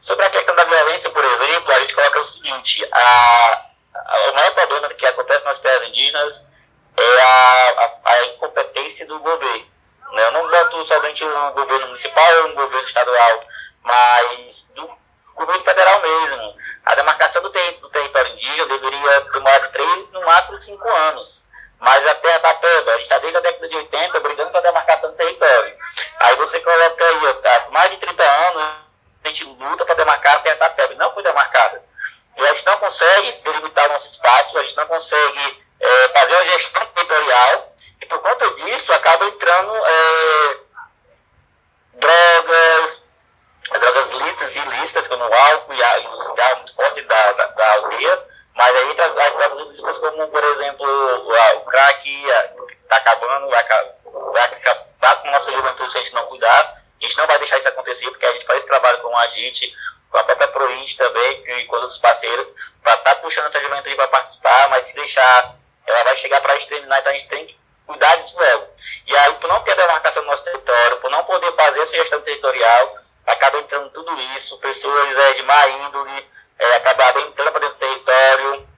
Sobre 0.00 0.26
a 0.26 0.30
questão 0.30 0.54
da 0.54 0.64
violência, 0.64 1.10
por 1.10 1.24
exemplo, 1.24 1.72
a 1.72 1.80
gente 1.80 1.94
coloca 1.94 2.20
o 2.20 2.24
seguinte, 2.24 2.84
a, 2.90 3.66
a, 3.94 4.30
o 4.30 4.34
maior 4.34 4.52
problema 4.52 4.88
que 4.88 5.06
acontece 5.06 5.44
nas 5.44 5.60
terras 5.60 5.88
indígenas 5.88 6.44
é 6.96 7.22
a, 7.22 7.70
a, 7.78 8.10
a 8.10 8.24
incompetência 8.26 9.06
do 9.06 9.20
governo. 9.20 9.66
Né? 10.12 10.26
Eu 10.26 10.32
não 10.32 10.50
boto 10.50 10.84
somente 10.84 11.24
o 11.24 11.52
governo 11.52 11.86
municipal 11.86 12.42
ou 12.42 12.50
o 12.50 12.54
governo 12.54 12.86
estadual, 12.86 13.44
mas 13.82 14.70
do 14.74 15.01
governo 15.34 15.62
federal 15.62 16.00
mesmo. 16.00 16.56
A 16.84 16.94
demarcação 16.94 17.42
do, 17.42 17.50
ter, 17.50 17.72
do 17.80 17.88
território 17.90 18.32
indígena 18.32 18.66
deveria 18.66 19.20
demorar 19.32 19.58
de 19.60 19.68
três, 19.68 20.12
no 20.12 20.20
máximo 20.22 20.56
cinco 20.58 20.88
anos. 20.88 21.42
Mas 21.78 22.06
a 22.06 22.14
Tapeba, 22.14 22.92
a 22.92 22.94
gente 22.94 23.02
está 23.02 23.18
desde 23.18 23.36
a 23.36 23.40
década 23.40 23.68
de 23.68 23.76
80 23.76 24.20
brigando 24.20 24.50
pela 24.50 24.62
demarcação 24.62 25.10
do 25.10 25.16
território. 25.16 25.76
Aí 26.20 26.36
você 26.36 26.60
coloca 26.60 27.04
aí, 27.04 27.34
tá, 27.34 27.66
mais 27.70 27.90
de 27.90 27.96
30 27.96 28.22
anos, 28.22 28.64
a 29.24 29.28
gente 29.28 29.44
luta 29.44 29.84
para 29.84 29.96
demarcar 29.96 30.36
a 30.36 30.54
Tapeba, 30.54 30.92
e 30.92 30.96
não 30.96 31.12
foi 31.12 31.24
demarcada. 31.24 31.82
E 32.36 32.42
a 32.42 32.46
gente 32.54 32.66
não 32.66 32.78
consegue 32.78 33.32
delimitar 33.42 33.86
o 33.86 33.92
nosso 33.92 34.06
espaço, 34.06 34.58
a 34.58 34.62
gente 34.62 34.76
não 34.76 34.86
consegue 34.86 35.64
é, 35.80 36.08
fazer 36.10 36.34
uma 36.34 36.44
gestão 36.44 36.86
territorial, 36.86 37.74
e 38.00 38.06
por 38.06 38.20
conta 38.20 38.50
disso 38.52 38.92
acaba 38.92 39.26
entrando 39.26 39.74
é, 39.74 40.56
drogas, 41.94 43.02
drogas 43.78 44.10
listas 44.10 44.56
e 44.56 44.58
ilícitas, 44.60 45.08
como 45.08 45.24
o 45.24 45.34
álcool 45.34 45.74
e, 45.74 45.82
a, 45.82 45.98
e 45.98 46.06
o 46.06 46.18
cigarro 46.18 46.56
muito 46.56 46.74
forte 46.74 47.02
da, 47.02 47.32
da, 47.32 47.46
da 47.46 47.72
aldeia, 47.74 48.26
mas 48.54 48.76
aí 48.76 49.00
as, 49.00 49.16
as 49.16 49.34
drogas 49.34 49.60
ilícitas 49.60 49.98
como, 49.98 50.28
por 50.28 50.44
exemplo, 50.44 50.86
o, 50.86 51.56
o 51.56 51.60
crack 51.62 52.24
está 52.82 52.96
acabando, 52.96 53.48
vai, 53.48 53.60
acabar 53.60 55.22
com 55.22 55.28
a 55.28 55.30
nossa 55.30 55.52
juventude 55.52 55.92
se 55.92 55.98
a 55.98 56.00
gente 56.00 56.14
não 56.14 56.24
cuidar, 56.24 56.74
a 56.74 57.04
gente 57.04 57.16
não 57.16 57.26
vai 57.26 57.38
deixar 57.38 57.58
isso 57.58 57.68
acontecer, 57.68 58.10
porque 58.10 58.26
a 58.26 58.32
gente 58.32 58.46
faz 58.46 58.58
esse 58.58 58.66
trabalho 58.66 58.98
com 58.98 59.16
a 59.16 59.26
gente, 59.28 59.74
com 60.10 60.18
a 60.18 60.24
própria 60.24 60.48
Proint 60.48 60.96
também, 60.96 61.44
e 61.46 61.64
com 61.64 61.76
outros 61.76 61.98
parceiros, 61.98 62.46
para 62.82 62.94
estar 62.94 63.14
tá 63.14 63.20
puxando 63.20 63.46
essa 63.46 63.60
juventude 63.60 63.94
para 63.96 64.08
participar, 64.08 64.68
mas 64.68 64.86
se 64.86 64.94
deixar, 64.94 65.56
ela 65.86 66.04
vai 66.04 66.16
chegar 66.16 66.40
para 66.40 66.56
exterminar, 66.56 67.00
então 67.00 67.12
a 67.12 67.16
gente 67.16 67.28
tem 67.28 67.46
que 67.46 67.61
cuidar 67.86 68.16
disso 68.16 68.36
logo. 68.38 68.68
E 69.06 69.16
aí, 69.16 69.34
por 69.34 69.48
não 69.48 69.62
ter 69.62 69.76
demarcação 69.76 70.22
do 70.22 70.28
nosso 70.28 70.44
território, 70.44 71.00
por 71.00 71.10
não 71.10 71.24
poder 71.24 71.52
fazer 71.52 71.80
essa 71.80 71.96
gestão 71.96 72.20
territorial, 72.20 72.92
acaba 73.26 73.58
entrando 73.58 73.90
tudo 73.90 74.18
isso, 74.36 74.58
pessoas 74.58 75.16
é, 75.16 75.32
de 75.34 75.42
má 75.42 75.66
índole, 75.68 76.30
é, 76.58 76.76
acaba 76.76 77.20
entrando 77.20 77.52
para 77.52 77.60
dentro 77.60 77.74
do 77.76 77.78
território, 77.78 78.68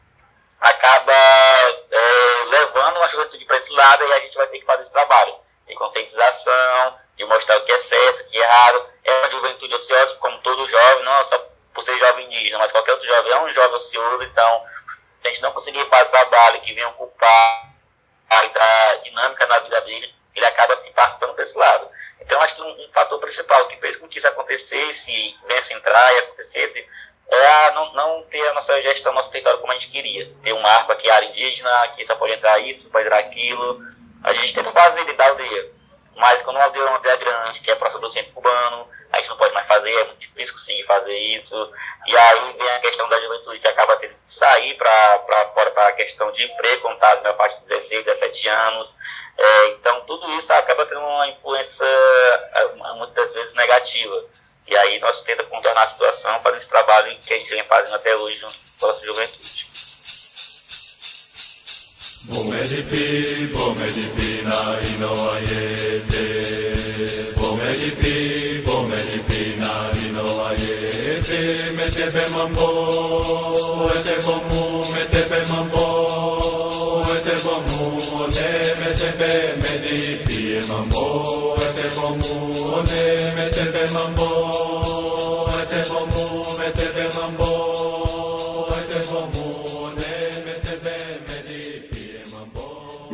acaba 0.60 1.12
é, 1.12 2.44
levando 2.48 2.96
uma 2.96 3.08
juventude 3.08 3.44
para 3.44 3.56
esse 3.58 3.72
lado 3.72 4.04
e 4.04 4.12
a 4.12 4.20
gente 4.20 4.36
vai 4.36 4.46
ter 4.46 4.58
que 4.58 4.64
fazer 4.64 4.82
esse 4.82 4.92
trabalho 4.92 5.36
de 5.66 5.74
conscientização, 5.74 6.98
de 7.16 7.24
mostrar 7.26 7.58
o 7.58 7.64
que 7.64 7.72
é 7.72 7.78
certo, 7.78 8.20
o 8.20 8.24
que 8.24 8.36
é 8.36 8.40
errado. 8.40 8.86
É 9.04 9.18
uma 9.18 9.30
juventude 9.30 9.74
ociosa, 9.74 10.16
como 10.16 10.38
todo 10.38 10.66
jovem, 10.66 11.04
não 11.04 11.24
só 11.24 11.38
por 11.72 11.82
ser 11.82 11.98
jovem 11.98 12.26
indígena, 12.26 12.58
mas 12.58 12.72
qualquer 12.72 12.92
outro 12.92 13.06
jovem 13.06 13.32
é 13.32 13.40
um 13.40 13.52
jovem 13.52 13.76
ocioso, 13.76 14.22
então, 14.22 14.62
se 15.16 15.26
a 15.26 15.30
gente 15.30 15.42
não 15.42 15.52
conseguir 15.52 15.84
para 15.86 16.06
o 16.06 16.10
trabalho 16.10 16.60
que 16.62 16.72
venham 16.72 16.90
ocupar 16.90 17.73
da 18.28 18.96
dinâmica 19.02 19.46
na 19.46 19.58
vida 19.60 19.80
dele, 19.82 20.14
ele 20.34 20.46
acaba 20.46 20.74
se 20.76 20.90
passando 20.90 21.34
para 21.34 21.42
esse 21.42 21.56
lado. 21.56 21.88
Então, 22.20 22.40
acho 22.40 22.56
que 22.56 22.62
um, 22.62 22.70
um, 22.70 22.92
fator 22.92 23.18
principal 23.20 23.66
que 23.68 23.76
fez 23.76 23.96
com 23.96 24.08
que 24.08 24.18
isso 24.18 24.28
acontecesse, 24.28 25.36
viesse 25.46 25.74
entrar 25.74 26.14
e 26.14 26.18
acontecesse, 26.20 26.86
é 27.28 27.70
não, 27.72 27.92
não 27.92 28.22
ter 28.24 28.46
a 28.48 28.54
nossa 28.54 28.80
gestão, 28.82 29.12
nosso 29.12 29.30
território 29.30 29.60
como 29.60 29.72
a 29.72 29.76
gente 29.76 29.90
queria. 29.90 30.30
Ter 30.42 30.52
um 30.52 30.60
marco 30.60 30.92
aqui, 30.92 31.10
área 31.10 31.26
indígena, 31.26 31.70
aqui 31.84 32.04
só 32.04 32.14
pode 32.14 32.34
entrar 32.34 32.58
isso, 32.60 32.90
pode 32.90 33.06
entrar 33.06 33.18
aquilo. 33.18 33.80
A 34.22 34.32
gente 34.34 34.54
tenta 34.54 34.70
fazer 34.72 35.04
da 35.12 35.26
aldeia. 35.26 35.73
Mas 36.16 36.42
quando 36.42 36.56
uma 36.56 36.64
aldeia 36.64 37.00
é 37.04 37.16
grande, 37.16 37.60
que 37.60 37.70
é 37.70 37.74
próxima 37.74 38.00
do 38.00 38.10
centro 38.10 38.32
urbano, 38.36 38.88
a 39.12 39.18
gente 39.18 39.28
não 39.30 39.36
pode 39.36 39.54
mais 39.54 39.66
fazer, 39.66 39.92
é 39.92 40.04
muito 40.04 40.18
difícil 40.18 40.54
conseguir 40.54 40.84
fazer 40.84 41.16
isso. 41.16 41.72
E 42.06 42.16
aí 42.16 42.56
vem 42.58 42.70
a 42.70 42.80
questão 42.80 43.08
da 43.08 43.20
juventude 43.20 43.60
que 43.60 43.68
acaba 43.68 43.96
tendo 43.96 44.14
que 44.14 44.18
sair 44.26 44.74
para 44.74 45.88
a 45.88 45.92
questão 45.92 46.30
de 46.32 46.44
emprego, 46.44 46.82
contato 46.82 47.22
na 47.22 47.32
parte 47.32 47.60
de 47.60 47.66
16, 47.66 48.04
17 48.04 48.48
anos. 48.48 48.94
É, 49.36 49.66
então 49.68 50.00
tudo 50.02 50.30
isso 50.32 50.52
acaba 50.52 50.86
tendo 50.86 51.00
uma 51.00 51.28
influência 51.28 51.86
é, 51.86 52.66
muitas 52.94 53.32
vezes 53.32 53.54
negativa. 53.54 54.24
E 54.66 54.76
aí 54.76 54.98
nós 54.98 55.20
tentamos 55.22 55.50
contornar 55.50 55.82
a 55.82 55.88
situação 55.88 56.40
fazendo 56.40 56.58
esse 56.58 56.68
trabalho 56.68 57.16
que 57.18 57.34
a 57.34 57.38
gente 57.38 57.50
vem 57.50 57.62
fazendo 57.64 57.96
até 57.96 58.14
hoje 58.16 58.38
junto 58.38 58.56
com 58.78 58.86
a 58.86 58.88
nossa 58.88 59.04
juventude. 59.04 59.66
Bomedipi, 62.28 63.52
bomedipi 63.52 64.30
na 64.48 64.58
inoayete 64.88 66.26
Bomedipi, 67.36 68.14
bomedipi 68.64 69.42
na 69.60 69.72
inoayete 70.04 71.40
Metepe 71.76 72.24
mambo, 72.34 72.68
ete 73.96 74.16
bomu, 74.24 74.62
metepe 74.92 75.38
mambo 75.50 75.84
Ete 77.12 77.34
bomu, 77.44 77.80
ne 78.34 78.48
metepe 78.80 79.30
medipi 79.62 80.42
mambo 80.68 81.04
Ete 81.60 81.86
bomu, 81.94 82.32
ne 82.88 83.04
metepe 83.36 83.84
mambo 83.92 84.28
Ete 85.60 85.80
bomu, 85.90 86.24
metepe 86.58 87.04
mambo 87.16 87.43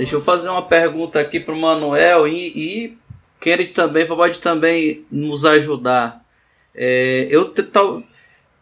Deixa 0.01 0.17
eu 0.17 0.21
fazer 0.23 0.49
uma 0.49 0.63
pergunta 0.63 1.21
aqui 1.21 1.39
para 1.39 1.53
o 1.53 1.61
Manuel 1.61 2.27
e, 2.27 2.47
e 2.57 2.99
Kennedy 3.39 3.73
também 3.73 4.07
pode 4.07 4.39
também 4.39 5.05
nos 5.13 5.45
ajudar. 5.45 6.25
É, 6.75 7.29
eu 7.31 7.51
tal, 7.51 8.03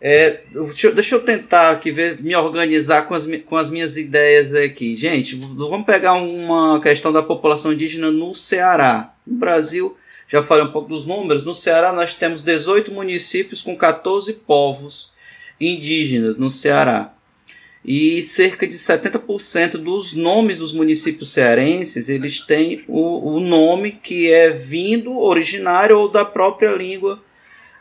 é, 0.01 0.41
deixa, 0.53 0.91
deixa, 0.91 1.15
eu 1.15 1.21
tentar 1.21 1.71
aqui 1.71 1.93
ver, 1.93 2.21
me 2.21 2.35
organizar 2.35 3.03
com 3.07 3.15
as, 3.15 3.25
com 3.47 3.57
as 3.57 3.71
minhas 3.71 3.97
ideias 3.97 4.53
aqui. 4.53 4.97
Gente, 4.97 5.37
vamos 5.37 5.87
pegar 5.87 6.15
uma 6.15 6.81
questão 6.81 7.13
da 7.13 7.23
população 7.23 7.73
indígena 7.73 8.11
no 8.11 8.35
Ceará. 8.35 9.15
No 9.25 9.37
Brasil, 9.37 9.97
já 10.27 10.43
falei 10.43 10.65
um 10.65 10.73
pouco 10.73 10.89
dos 10.89 11.07
números. 11.07 11.45
No 11.45 11.55
Ceará, 11.55 11.93
nós 11.93 12.15
temos 12.15 12.43
18 12.43 12.91
municípios 12.91 13.63
com 13.63 13.77
14 13.77 14.33
povos 14.33 15.13
indígenas 15.61 16.37
no 16.37 16.51
Ceará 16.51 17.15
e 17.91 18.23
cerca 18.23 18.67
de 18.67 18.75
70% 18.75 19.79
dos 19.79 20.13
nomes 20.13 20.59
dos 20.59 20.75
municípios 20.75 21.33
cearenses 21.33 22.11
eles 22.11 22.39
têm 22.39 22.85
o, 22.87 23.37
o 23.37 23.41
nome 23.41 23.93
que 23.93 24.31
é 24.31 24.51
vindo 24.51 25.19
originário 25.19 25.99
ou 25.99 26.07
da 26.07 26.23
própria 26.23 26.71
língua 26.71 27.19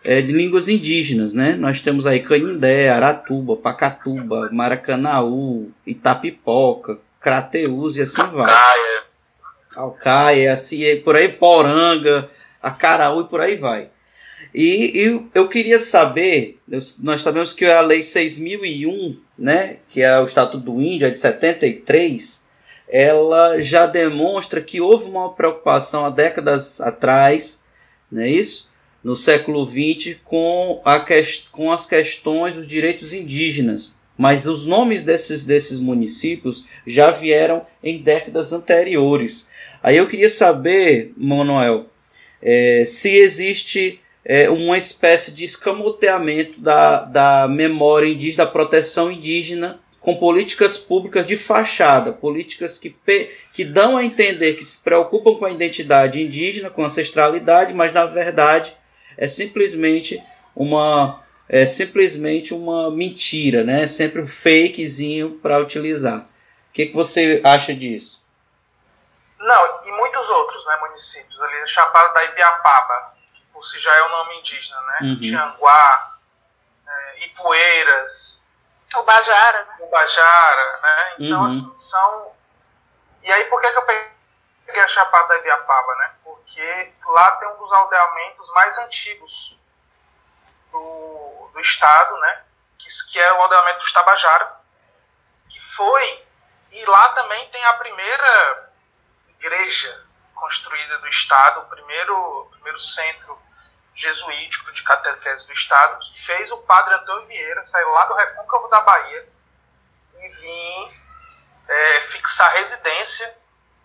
é, 0.06 0.22
de 0.22 0.32
línguas 0.32 0.70
indígenas, 0.70 1.34
né? 1.34 1.56
Nós 1.56 1.82
temos 1.82 2.08
aí 2.08 2.22
Canindé, 2.22 2.88
Aratuba, 2.88 3.58
Pacatuba, 3.58 4.50
Maracanaú, 4.50 5.72
Itapipoca, 5.86 7.00
Crateús 7.20 7.98
e 7.98 8.04
assim 8.04 8.24
vai. 8.32 8.56
Alcaia, 9.76 10.54
assim, 10.54 10.86
por 11.04 11.17
aí 11.17 11.28
Poranga, 11.28 12.30
Acaraú 12.63 13.24
e 13.24 13.26
por 13.26 13.41
aí 13.41 13.58
vai. 13.58 13.89
E, 14.56 15.04
e 15.04 15.28
eu 15.36 15.50
queria 15.50 15.80
saber, 15.80 16.62
nós 17.04 17.22
sabemos 17.22 17.52
que 17.52 17.65
a 17.65 17.82
Lei 17.82 18.02
6001, 18.02 19.26
né, 19.38 19.78
que 19.89 20.02
é 20.02 20.19
o 20.19 20.26
Estatuto 20.26 20.63
do 20.63 20.82
Índio, 20.82 21.08
é 21.08 21.12
de 21.12 21.19
73, 21.19 22.47
ela 22.89 23.62
já 23.62 23.86
demonstra 23.86 24.62
que 24.62 24.80
houve 24.80 25.06
uma 25.06 25.34
preocupação 25.34 26.06
há 26.06 26.10
décadas 26.10 26.80
atrás, 26.82 27.62
não 28.12 28.23
é 28.23 28.30
isso? 28.30 28.71
No 29.04 29.15
século 29.15 29.65
XX, 29.65 30.17
com, 30.23 30.82
a 30.84 31.04
com 31.52 31.71
as 31.71 31.86
questões 31.86 32.56
dos 32.56 32.65
direitos 32.65 33.13
indígenas. 33.13 33.95
Mas 34.17 34.47
os 34.47 34.65
nomes 34.65 35.04
desses, 35.04 35.43
desses 35.43 35.80
municípios 35.80 36.65
já 36.86 37.12
vieram 37.12 37.65
em 37.84 38.02
décadas 38.02 38.52
anteriores. 38.52 39.47
Aí 39.84 39.97
eu 39.97 40.08
queria 40.08 40.30
saber, 40.30 41.13
Manuel, 41.15 41.86
é, 42.41 42.84
se 42.86 43.10
existe 43.12 44.02
é, 44.29 44.49
uma 44.49 44.77
espécie 44.77 45.31
de 45.31 45.45
escamoteamento 45.45 46.59
da, 46.59 47.05
da 47.05 47.47
memória 47.47 48.07
indígena, 48.07 48.43
da 48.43 48.51
proteção 48.51 49.09
indígena, 49.09 49.79
com 50.01 50.17
políticas 50.17 50.77
públicas 50.77 51.25
de 51.25 51.37
fachada, 51.37 52.11
políticas 52.11 52.77
que, 52.77 52.93
que 53.53 53.63
dão 53.63 53.95
a 53.95 54.03
entender 54.03 54.55
que 54.55 54.65
se 54.65 54.83
preocupam 54.83 55.35
com 55.35 55.45
a 55.45 55.51
identidade 55.51 56.21
indígena, 56.21 56.69
com 56.69 56.83
a 56.83 56.87
ancestralidade, 56.87 57.73
mas 57.73 57.93
na 57.93 58.05
verdade 58.05 58.75
é 59.17 59.29
simplesmente 59.29 60.21
uma 60.53 61.23
é 61.47 61.65
simplesmente 61.65 62.53
uma 62.53 62.91
mentira, 62.91 63.63
né? 63.63 63.87
Sempre 63.87 64.21
um 64.21 64.27
fakezinho 64.27 65.39
para 65.41 65.59
utilizar. 65.59 66.19
O 66.69 66.73
que, 66.73 66.87
que 66.87 66.93
você 66.93 67.39
acha 67.45 67.73
disso? 67.73 68.21
Não, 69.39 69.87
e 69.87 69.91
muitos 69.91 70.29
outros 70.29 70.65
né, 70.65 70.77
municípios 70.81 71.41
ali, 71.41 71.67
Chapada 71.67 72.13
da 72.13 72.25
Ibiapaba, 72.25 73.16
por 73.58 73.65
si 73.65 73.80
já 73.80 73.91
é 73.91 74.04
um 74.04 74.10
nome 74.10 74.38
indígena, 74.38 74.80
né? 74.82 74.98
Uhum. 75.02 75.20
Tianguá, 75.20 76.17
é, 76.88 77.26
Ipueiras. 77.26 78.46
O 78.93 79.02
Bajara, 79.02 79.65
né? 79.65 79.78
O 79.80 79.88
Bajara, 79.88 80.80
né? 80.80 81.15
Então, 81.17 81.39
uhum. 81.39 81.46
assim, 81.48 81.74
são... 81.74 82.36
E 83.24 83.32
aí, 83.32 83.46
por 83.46 83.60
que, 83.60 83.72
que 83.72 83.78
eu 83.80 83.86
peguei 83.86 84.84
a 84.84 84.88
Chapada 84.88 85.30
da 85.30 85.38
Ibiapaba, 85.38 85.96
né? 85.96 86.13
Porque 86.24 86.93
lá 87.08 87.32
tem 87.38 87.48
um 87.50 87.58
dos 87.58 87.72
aldeamentos 87.72 88.48
mais 88.52 88.78
antigos 88.78 89.58
do, 90.72 91.50
do 91.52 91.60
estado, 91.60 92.15
né? 92.20 92.43
Que, 92.78 92.88
que 93.12 93.20
é 93.20 93.34
o 93.34 93.41
aldeamento 93.41 93.84
do 93.84 93.93
Tabajara, 93.93 94.56
que 95.50 95.60
foi... 95.60 96.28
E 96.74 96.86
lá 96.86 97.08
também 97.10 97.50
tem 97.50 97.65
a 97.65 97.74
primeira 97.74 98.72
igreja 99.30 100.06
construída 100.36 101.00
do 101.00 101.08
estado, 101.08 101.62
o 101.62 101.65
primeiro, 101.65 102.50
primeiro 102.52 102.78
centro 102.78 103.46
jesuítico 103.97 104.71
de 104.71 104.83
catequese 104.83 105.47
do 105.47 105.53
Estado, 105.53 105.99
que 105.99 106.21
fez 106.21 106.51
o 106.51 106.57
padre 106.60 106.93
Antônio 106.93 107.27
Vieira 107.27 107.63
sair 107.63 107.83
lá 107.86 108.05
do 108.05 108.13
recôncavo 108.13 108.67
da 108.69 108.79
Bahia 108.81 109.27
e 110.19 110.29
vir 110.29 111.01
é, 111.67 112.01
fixar 112.03 112.53
residência 112.53 113.36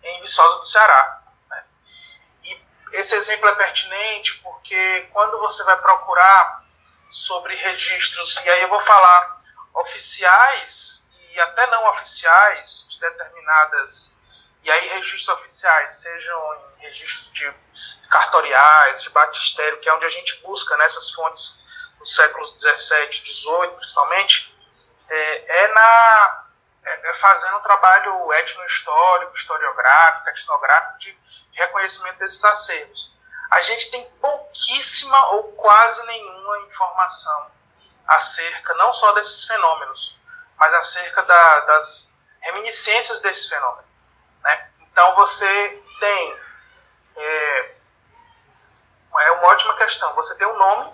em 0.03 0.21
Viçosa 0.21 0.59
do 0.59 0.65
Ceará. 0.65 1.23
Né? 1.49 1.63
E 2.43 2.61
esse 2.93 3.15
exemplo 3.15 3.49
é 3.49 3.55
pertinente 3.55 4.39
porque 4.43 5.09
quando 5.11 5.39
você 5.39 5.63
vai 5.63 5.77
procurar 5.81 6.63
sobre 7.09 7.55
registros, 7.55 8.39
e 8.45 8.49
aí 8.49 8.61
eu 8.61 8.69
vou 8.69 8.81
falar 8.85 9.41
oficiais 9.73 11.07
e 11.31 11.39
até 11.39 11.65
não 11.67 11.89
oficiais 11.89 12.85
de 12.89 12.99
determinadas, 12.99 14.15
e 14.63 14.71
aí 14.71 14.87
registros 14.89 15.27
oficiais, 15.29 15.95
sejam 15.95 16.61
registros 16.77 17.31
de 17.31 17.53
cartoriais, 18.09 19.01
de 19.01 19.09
batistério, 19.09 19.79
que 19.79 19.89
é 19.89 19.93
onde 19.93 20.05
a 20.05 20.09
gente 20.09 20.39
busca 20.41 20.77
nessas 20.77 21.09
né, 21.09 21.15
fontes 21.15 21.59
no 21.99 22.05
século 22.05 22.47
XVII, 22.59 23.11
XVIII, 23.11 23.75
principalmente, 23.77 24.55
é, 25.09 25.63
é 25.63 25.67
na 25.69 26.43
é, 26.85 27.09
é 27.09 27.13
fazendo 27.15 27.57
um 27.57 27.61
trabalho 27.61 28.33
etnohistórico, 28.33 29.35
historiográfico, 29.35 30.29
etnográfico 30.29 30.99
de 30.99 31.17
reconhecimento 31.53 32.19
desses 32.19 32.43
acervos. 32.43 33.13
A 33.51 33.61
gente 33.61 33.91
tem 33.91 34.09
pouquíssima 34.21 35.27
ou 35.33 35.53
quase 35.53 36.05
nenhuma 36.07 36.59
informação 36.59 37.51
acerca 38.07 38.73
não 38.75 38.91
só 38.93 39.13
desses 39.13 39.45
fenômenos, 39.45 40.19
mas 40.57 40.73
acerca 40.73 41.23
da, 41.23 41.59
das 41.61 42.11
reminiscências 42.41 43.19
desse 43.21 43.49
fenômeno. 43.49 43.92
Então 44.93 45.15
você 45.15 45.81
tem 45.99 46.37
é, 47.17 47.71
é 49.21 49.31
uma 49.31 49.47
ótima 49.47 49.75
questão. 49.75 50.13
Você 50.13 50.37
tem 50.37 50.47
um 50.47 50.57
nome, 50.57 50.91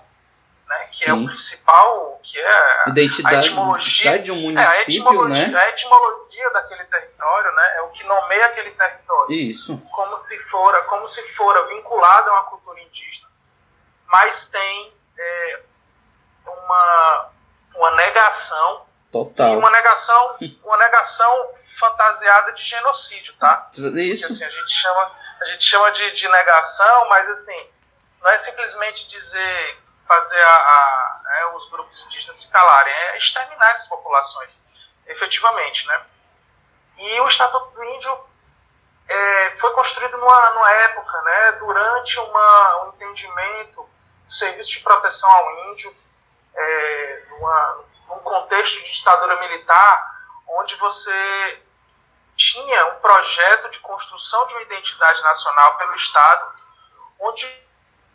né, 0.68 0.88
que 0.92 1.04
Sim. 1.04 1.10
é 1.10 1.14
o 1.14 1.26
principal, 1.26 2.20
que 2.24 2.40
é 2.40 2.84
identidade, 2.88 3.36
a 3.36 3.40
etimologia 3.40 4.20
de 4.20 4.32
um 4.32 4.38
município, 4.38 4.62
é, 4.62 4.78
a 4.78 4.82
etimologia, 4.82 5.48
né? 5.48 5.60
A 5.60 5.70
etimologia 5.70 6.50
daquele 6.52 6.84
território, 6.86 7.52
né, 7.52 7.74
é 7.78 7.82
o 7.82 7.90
que 7.90 8.06
nomeia 8.06 8.46
aquele 8.46 8.72
território. 8.72 9.32
Isso. 9.34 9.78
Como 9.92 10.26
se 10.26 10.38
fora, 10.44 10.82
como 10.84 11.08
se 11.08 11.22
fora 11.34 11.68
vinculado 11.68 12.30
a 12.30 12.34
uma 12.34 12.44
cultura 12.46 12.80
indígena, 12.80 13.28
mas 14.08 14.48
tem 14.48 14.94
é, 15.18 15.60
uma 16.46 17.32
uma 17.76 17.92
negação 17.92 18.90
Total. 19.12 19.54
E 19.54 19.58
uma 19.58 19.72
negação, 19.72 20.38
uma 20.64 20.78
negação 20.78 21.52
fantasiada 21.80 22.52
de 22.52 22.64
genocídio, 22.64 23.34
tá? 23.38 23.70
Isso. 23.74 24.28
Porque, 24.28 24.44
assim, 24.44 24.44
a 24.44 24.50
gente 24.50 24.72
chama, 24.72 25.12
a 25.42 25.46
gente 25.46 25.64
chama 25.64 25.92
de, 25.92 26.12
de 26.12 26.28
negação, 26.28 27.10
mas 27.10 27.30
assim, 27.30 27.70
não 28.22 28.30
é 28.30 28.38
simplesmente 28.38 29.08
dizer 29.08 29.80
fazer 30.08 30.42
a, 30.42 30.56
a 30.56 31.22
né, 31.24 31.46
os 31.56 31.70
grupos 31.70 32.00
indígenas 32.02 32.38
se 32.38 32.50
calarem, 32.50 32.94
é 32.94 33.18
exterminar 33.18 33.72
essas 33.72 33.88
populações, 33.88 34.60
efetivamente, 35.06 35.86
né? 35.88 36.06
E 36.98 37.22
o 37.22 37.28
Estatuto 37.28 37.72
do 37.76 37.84
Índio 37.84 38.30
é, 39.08 39.58
foi 39.58 39.72
construído 39.74 40.18
numa, 40.18 40.50
numa 40.52 40.72
época, 40.72 41.22
né, 41.22 41.52
durante 41.54 42.20
uma, 42.20 42.84
um 42.84 42.90
entendimento 42.90 43.88
do 44.28 44.34
serviço 44.34 44.72
de 44.72 44.80
proteção 44.82 45.30
ao 45.32 45.72
índio, 45.72 45.96
é, 46.56 47.24
numa, 47.30 47.86
num 48.08 48.20
contexto 48.20 48.84
de 48.84 48.94
ditadura 48.94 49.40
militar, 49.40 50.20
onde 50.48 50.76
você 50.76 51.62
tinha 52.40 52.86
um 52.94 53.00
projeto 53.02 53.70
de 53.70 53.80
construção 53.80 54.48
de 54.48 54.54
uma 54.54 54.62
identidade 54.62 55.22
nacional 55.22 55.78
pelo 55.78 55.94
Estado, 55.94 56.54
onde 57.20 57.46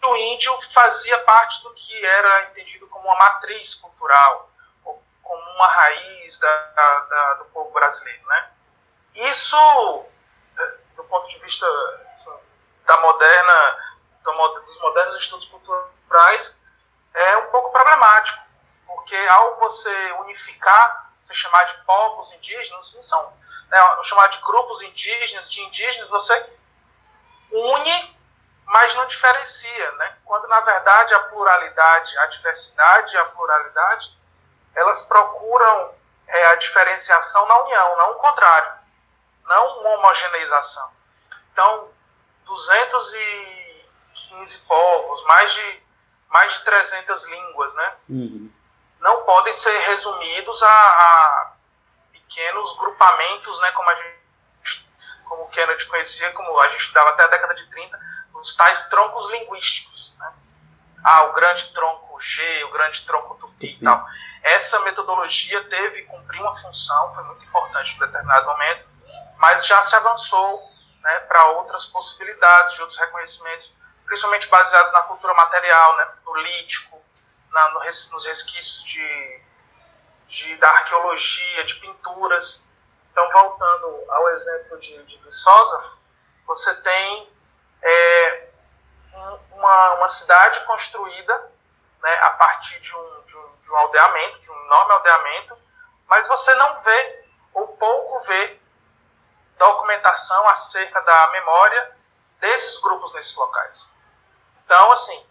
o 0.03 0.17
índio 0.17 0.59
fazia 0.73 1.19
parte 1.25 1.63
do 1.63 1.75
que 1.75 2.05
era 2.05 2.45
entendido 2.45 2.87
como 2.89 3.05
uma 3.05 3.17
matriz 3.17 3.75
cultural, 3.75 4.51
ou 4.83 5.05
como 5.23 5.51
uma 5.51 5.69
raiz 5.69 6.39
da, 6.39 6.57
da, 6.57 7.35
do 7.35 7.45
povo 7.47 7.71
brasileiro. 7.73 8.27
Né? 8.27 8.51
Isso, 9.31 10.07
eh, 10.59 10.75
do 10.97 11.05
ponto 11.05 11.29
de 11.29 11.39
vista 11.41 11.67
assim, 12.15 12.35
da 12.87 12.99
moderna, 13.01 13.79
dos 14.65 14.79
modernos 14.81 15.17
estudos 15.17 15.47
culturais, 15.49 16.59
é 17.13 17.37
um 17.37 17.51
pouco 17.51 17.71
problemático, 17.73 18.43
porque 18.87 19.17
ao 19.17 19.59
você 19.59 20.13
unificar, 20.21 21.13
você 21.23 21.35
chamar 21.35 21.65
de 21.65 21.85
povos 21.85 22.33
indígenas, 22.33 22.95
não 22.95 23.03
são, 23.03 23.44
né, 23.71 23.79
chamar 24.05 24.29
de 24.29 24.41
grupos 24.43 24.81
indígenas, 24.83 25.51
de 25.51 25.61
indígenas, 25.63 26.09
você 26.09 26.47
une, 27.51 28.17
mas 28.67 28.95
não 28.95 29.07
diferencia, 29.07 29.93
né? 29.93 30.17
Quando 30.25 30.47
na 30.49 30.61
verdade 30.61 31.15
a 31.15 31.21
pluralidade, 31.21 32.19
a 32.19 32.27
diversidade 32.27 33.15
e 33.15 33.19
a 33.19 33.25
pluralidade, 33.27 34.19
elas 34.75 35.03
procuram 35.03 35.95
é, 36.27 36.47
a 36.47 36.57
diferenciação 36.57 37.47
na 37.47 37.59
união, 37.59 37.97
não 37.97 38.11
o 38.13 38.17
contrário, 38.17 38.73
não 39.45 39.81
uma 39.81 39.91
homogeneização. 39.91 40.91
Então, 41.53 41.91
215 42.47 44.59
povos, 44.61 45.23
mais 45.25 45.53
de 45.53 45.85
mais 46.29 46.55
de 46.55 46.65
300 46.65 47.27
línguas, 47.27 47.75
né? 47.75 47.93
Uhum 48.09 48.51
não 49.05 49.23
podem 49.23 49.53
ser 49.53 49.79
resumidos 49.81 50.63
a, 50.63 50.67
a 50.67 51.53
pequenos 52.35 52.77
grupamentos, 52.77 53.61
né, 53.61 53.71
como 53.73 53.89
a 53.89 53.95
gente, 53.95 54.89
como 55.25 55.45
o 55.45 55.49
Kennedy 55.51 55.87
conhecia, 55.87 56.33
como 56.33 56.61
a 56.61 56.69
gente 56.71 56.81
estudava 56.81 57.11
até 57.11 57.25
a 57.25 57.29
década 57.29 57.55
de 57.55 57.71
30, 57.71 58.01
os 58.35 58.57
tais 58.57 58.87
troncos 58.89 59.31
linguísticos. 59.31 60.17
Né? 60.19 60.33
Ah, 61.05 61.23
o 61.25 61.33
grande 61.33 61.73
tronco 61.73 62.21
G, 62.21 62.65
o 62.65 62.73
grande 62.73 63.07
tronco 63.07 63.37
Tupi 63.37 63.79
e 63.81 63.85
tal. 63.85 64.07
Essa 64.43 64.81
metodologia 64.81 65.63
teve 65.69 66.03
cumprir 66.03 66.41
uma 66.41 66.59
função, 66.59 67.15
foi 67.15 67.25
muito 67.25 67.45
importante 67.45 67.95
em 67.95 67.99
determinado 67.99 68.47
momento, 68.47 68.89
mas 69.39 69.65
já 69.67 69.83
se 69.83 69.95
avançou 69.95 70.61
né, 71.01 71.21
para 71.21 71.47
outras 71.47 71.87
possibilidades 71.87 72.75
de 72.75 72.81
outros 72.81 72.99
reconhecimentos, 72.99 73.73
principalmente 74.05 74.49
baseados 74.49 74.93
na 74.93 75.03
cultura 75.03 75.33
material, 75.35 75.97
né, 75.97 76.09
no 76.27 76.35
lítico, 76.37 77.01
na, 77.51 77.71
no, 77.71 77.81
nos 77.81 78.25
resquícios 78.27 78.83
de, 78.85 79.43
de, 80.27 80.57
da 80.57 80.69
arqueologia, 80.69 81.65
de 81.65 81.75
pinturas. 81.77 82.65
Então, 83.11 83.29
voltando 83.31 84.05
ao 84.11 84.29
exemplo 84.31 84.79
de, 84.81 85.03
de 85.05 85.19
Viçosa, 85.19 85.93
você 86.47 86.75
tem 86.83 87.33
é, 87.83 88.49
uma, 89.53 89.95
uma 89.95 90.09
cidade 90.09 90.65
construída 90.65 91.53
né, 92.03 92.15
a 92.23 92.31
partir 92.31 92.81
de 92.81 92.95
um, 92.95 93.23
de, 93.27 93.37
um, 93.37 93.57
de 93.63 93.71
um 93.71 93.77
aldeamento, 93.77 94.41
de 94.41 94.51
um 94.51 94.65
enorme 94.65 94.93
aldeamento, 94.93 95.59
mas 96.07 96.29
você 96.29 96.55
não 96.55 96.83
vê, 96.83 97.25
ou 97.53 97.69
pouco 97.77 98.21
vê, 98.27 98.61
documentação 99.57 100.49
acerca 100.49 101.01
da 101.01 101.29
memória 101.29 101.97
desses 102.41 102.81
grupos 102.81 103.13
nesses 103.15 103.37
locais. 103.37 103.89
Então, 104.65 104.91
assim, 104.93 105.27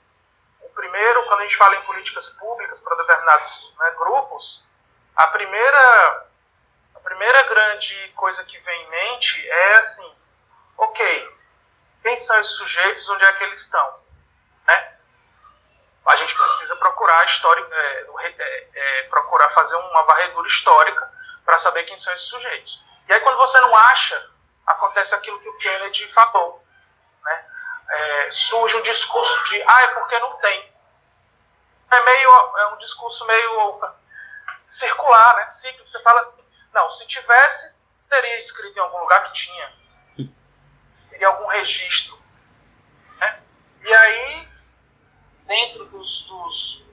primeiro, 0.74 1.26
quando 1.26 1.42
a 1.42 1.44
gente 1.44 1.58
fala 1.58 1.76
em 1.76 1.84
políticas 1.84 2.30
públicas 2.30 2.80
para 2.80 2.96
determinados 2.96 3.74
né, 3.78 3.92
grupos, 3.92 4.64
a 5.16 5.28
primeira, 5.28 6.28
a 6.96 7.00
primeira 7.00 7.44
grande 7.44 8.14
coisa 8.16 8.44
que 8.44 8.58
vem 8.60 8.84
em 8.84 8.90
mente 8.90 9.50
é 9.50 9.76
assim, 9.76 10.16
ok, 10.78 11.38
quem 12.02 12.18
são 12.18 12.40
esses 12.40 12.54
sujeitos, 12.54 13.10
onde 13.10 13.24
é 13.24 13.34
que 13.34 13.44
eles 13.44 13.62
estão? 13.62 14.00
Né? 14.68 14.94
A 16.06 16.16
gente 16.18 16.36
precisa 16.36 16.76
procurar, 16.76 17.26
história, 17.26 17.66
é, 17.72 18.08
é, 18.24 18.68
é, 18.74 19.04
procurar 19.04 19.50
fazer 19.52 19.76
uma 19.76 20.04
varredura 20.04 20.48
histórica 20.48 21.12
para 21.46 21.60
saber 21.60 21.84
quem 21.84 21.98
são 21.98 22.14
esses 22.14 22.28
sujeitos. 22.28 22.84
E 23.08 23.14
aí 23.14 23.20
quando 23.22 23.38
você 23.38 23.60
não 23.62 23.76
acha, 23.76 24.30
acontece 24.66 25.16
aquilo 25.16 25.40
que 25.40 25.50
o 25.50 25.58
Kennedy 25.58 26.08
falou 26.14 26.64
é, 27.94 28.32
surge 28.32 28.76
um 28.76 28.82
discurso 28.82 29.44
de 29.44 29.64
ah, 29.68 29.82
é 29.84 29.88
porque 29.90 30.18
não 30.20 30.34
tem. 30.38 30.74
É 31.92 32.02
meio 32.02 32.30
é 32.58 32.68
um 32.74 32.78
discurso 32.78 33.26
meio 33.26 33.94
circular, 34.74 35.36
né? 35.38 35.48
Cíclico. 35.48 35.88
Você 35.88 36.02
fala 36.02 36.20
assim, 36.20 36.44
não, 36.74 36.90
se 36.90 37.06
tivesse, 37.06 37.74
teria 38.10 38.40
escrito 38.40 38.78
em 38.78 38.82
algum 38.82 39.00
lugar 39.00 39.24
que 39.26 39.34
tinha. 39.34 39.74
Teria 41.10 41.28
algum 41.28 41.48
registro. 41.48 42.20
Né? 43.20 43.44
E 43.82 43.94
aí, 43.94 44.50
dentro 45.46 45.86
dos, 45.86 46.24
dos 46.24 46.84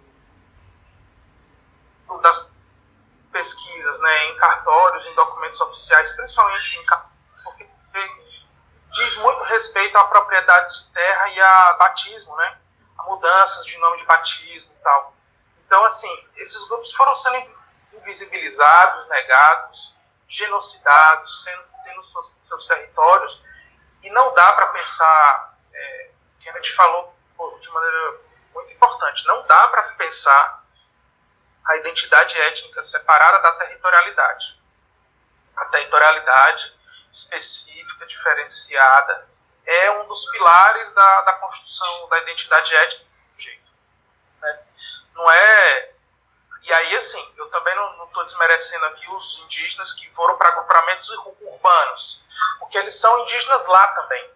das 2.23 2.51
pesquisas 3.33 4.01
né, 4.01 4.27
em 4.27 4.37
cartórios, 4.37 5.07
em 5.07 5.15
documentos 5.15 5.61
oficiais, 5.61 6.13
principalmente 6.13 6.77
em 6.77 6.87
porque 7.45 7.67
diz 8.93 9.17
muito 9.19 9.43
respeito 9.45 9.97
a 9.97 10.05
propriedades 10.05 10.85
de 10.85 10.93
terra 10.93 11.29
e 11.29 11.41
a 11.41 11.73
batismo, 11.75 12.35
né? 12.37 12.59
A 12.99 13.05
mudanças 13.05 13.65
de 13.65 13.79
nome 13.79 13.99
de 13.99 14.05
batismo 14.05 14.75
e 14.75 14.83
tal. 14.83 15.15
Então, 15.65 15.85
assim, 15.85 16.29
esses 16.37 16.63
grupos 16.69 16.93
foram 16.93 17.15
sendo 17.15 17.60
invisibilizados, 18.01 19.09
negados, 19.09 19.95
genocidados, 20.29 21.45
sendo, 21.45 21.65
tendo 21.85 22.05
seus, 22.11 22.37
seus 22.49 22.67
territórios, 22.67 23.43
e 24.03 24.11
não 24.11 24.35
dá 24.35 24.53
para 24.53 24.67
pensar, 24.69 25.59
é, 25.73 26.11
que 26.41 26.49
a 26.49 26.53
gente 26.57 26.75
falou 26.75 27.15
de 27.61 27.71
maneira 27.71 28.21
muito 28.55 28.73
importante, 28.73 29.27
não 29.27 29.47
dá 29.47 29.69
para 29.69 29.83
pensar 29.95 30.65
a 31.67 31.77
identidade 31.77 32.37
étnica 32.37 32.83
separada 32.85 33.39
da 33.41 33.53
territorialidade. 33.53 34.61
A 35.57 35.65
territorialidade 35.67 36.75
específica, 37.13 38.07
diferenciada, 38.07 39.29
é 39.67 39.91
um 39.93 40.09
dos 40.09 40.25
pilares 40.31 40.91
da, 40.93 41.21
da 41.23 41.33
construção 41.35 42.09
da 42.09 42.19
identidade 42.21 42.75
étnica. 42.75 43.11
Né? 44.41 44.59
Não 45.15 45.31
é. 45.31 45.93
E 46.63 46.73
aí, 46.73 46.97
assim, 46.97 47.33
eu 47.37 47.49
também 47.51 47.75
não 47.75 48.05
estou 48.05 48.25
desmerecendo 48.25 48.85
aqui 48.87 49.09
os 49.11 49.39
indígenas 49.45 49.93
que 49.93 50.09
foram 50.11 50.37
para 50.37 50.49
agrupamentos 50.49 51.09
urbanos, 51.11 52.23
porque 52.59 52.79
eles 52.79 52.99
são 52.99 53.21
indígenas 53.21 53.67
lá 53.67 53.89
também. 53.95 54.31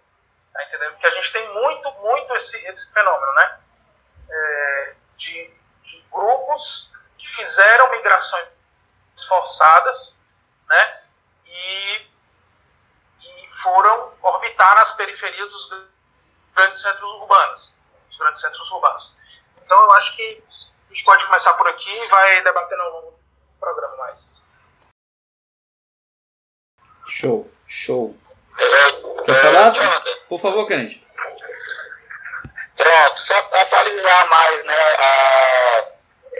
Tá 0.53 0.65
entendendo? 0.65 0.93
Porque 0.93 1.07
a 1.07 1.11
gente 1.11 1.33
tem 1.33 1.53
muito, 1.53 1.93
muito 1.95 2.35
esse, 2.37 2.57
esse 2.67 2.93
fenômeno, 2.93 3.35
né? 3.35 3.61
É, 4.31 4.95
de, 5.17 5.55
de 5.83 6.01
grupos 6.11 6.91
que 7.19 7.29
fizeram 7.29 7.91
migrações 7.91 8.49
forçadas, 9.29 10.21
né? 10.69 11.03
E, 11.47 12.07
e 13.21 13.49
foram 13.63 14.15
orbitar 14.23 14.75
nas 14.77 14.93
periferias 14.93 15.49
dos 15.49 15.69
grandes 16.55 16.81
centros 16.81 17.11
urbanos, 17.21 17.79
os 18.11 18.17
grandes 18.17 18.41
centros 18.41 18.71
urbanos. 18.71 19.13
Então 19.63 19.77
eu 19.83 19.93
acho 19.95 20.17
que 20.17 20.45
a 20.95 20.97
gente 20.97 21.05
pode 21.05 21.27
começar 21.27 21.53
por 21.55 21.67
aqui 21.67 21.91
e 21.93 22.07
vai 22.07 22.41
debatendo 22.45 22.83
ao 22.83 22.91
longo 22.93 23.11
do 23.11 23.59
programa 23.59 23.97
mais. 23.97 24.41
Show, 27.09 27.51
show. 27.67 28.17
É, 28.57 29.25
Quer 29.25 29.33
é, 29.33 29.41
falar? 29.41 29.75
Jonathan, 29.75 30.17
Por 30.29 30.41
favor, 30.41 30.69
Kennedy. 30.69 31.05
Pronto, 32.77 33.21
só 33.27 33.43
para 33.43 33.63
atualizar 33.63 34.31
mais 34.31 34.65
né, 34.65 34.79
a, 35.01 35.89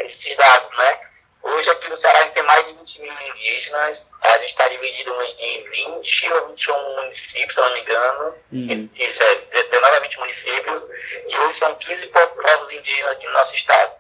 esses 0.05 0.37
dados, 0.37 0.79
né? 0.79 1.01
Hoje 1.43 1.71
aqui 1.71 1.89
no 1.89 2.01
Ceará 2.01 2.21
a 2.21 2.23
gente 2.23 2.35
tem 2.35 2.43
mais 2.45 2.65
de 2.65 2.73
20 2.75 3.01
mil 3.03 3.13
indígenas, 3.13 3.99
a 4.23 4.39
gente 4.39 4.51
está 4.51 4.69
dividido 4.69 5.11
em 5.21 5.65
20 5.69 6.33
ou 6.33 6.49
21 6.49 6.95
municípios, 6.95 7.55
se 7.55 7.61
não 7.61 7.73
me 7.73 7.81
engano. 7.81 8.35
Uhum. 8.53 8.91
Isso 8.95 9.23
é, 9.23 9.63
19 9.65 9.97
a 9.97 10.01
20 10.01 10.19
municípios, 10.19 10.83
e 11.29 11.39
hoje 11.39 11.59
são 11.59 11.75
15 11.75 12.07
povos 12.07 12.73
indígenas 12.73 13.11
aqui 13.11 13.27
no 13.27 13.33
nosso 13.33 13.55
estado. 13.57 13.94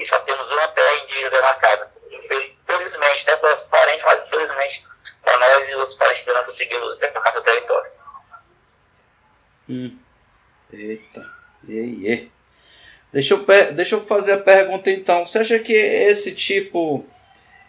E 0.00 0.06
só 0.08 0.18
temos 0.20 0.50
uma 0.50 0.68
terra 0.68 1.04
indígena 1.04 1.30
demarcada. 1.30 1.90
Infelizmente, 2.10 3.26
né, 3.26 3.36
para 3.36 3.60
os 3.60 3.68
parentes, 3.68 4.04
mas 4.04 4.26
infelizmente, 4.26 4.84
para 5.22 5.38
nós 5.38 5.68
e 5.68 5.74
outros 5.74 5.98
parentes 5.98 6.26
não 6.26 6.44
conseguimos 6.44 6.98
demarcar 6.98 7.32
seu 7.32 7.42
território. 7.42 7.90
Hum. 9.68 9.98
Eita. 10.72 11.40
Deixa 13.12 13.34
eu, 13.34 13.46
deixa 13.74 13.96
eu 13.96 14.00
fazer 14.00 14.32
a 14.32 14.38
pergunta 14.38 14.90
então. 14.90 15.26
Você 15.26 15.38
acha 15.38 15.58
que 15.58 15.72
esse 15.72 16.34
tipo 16.34 17.04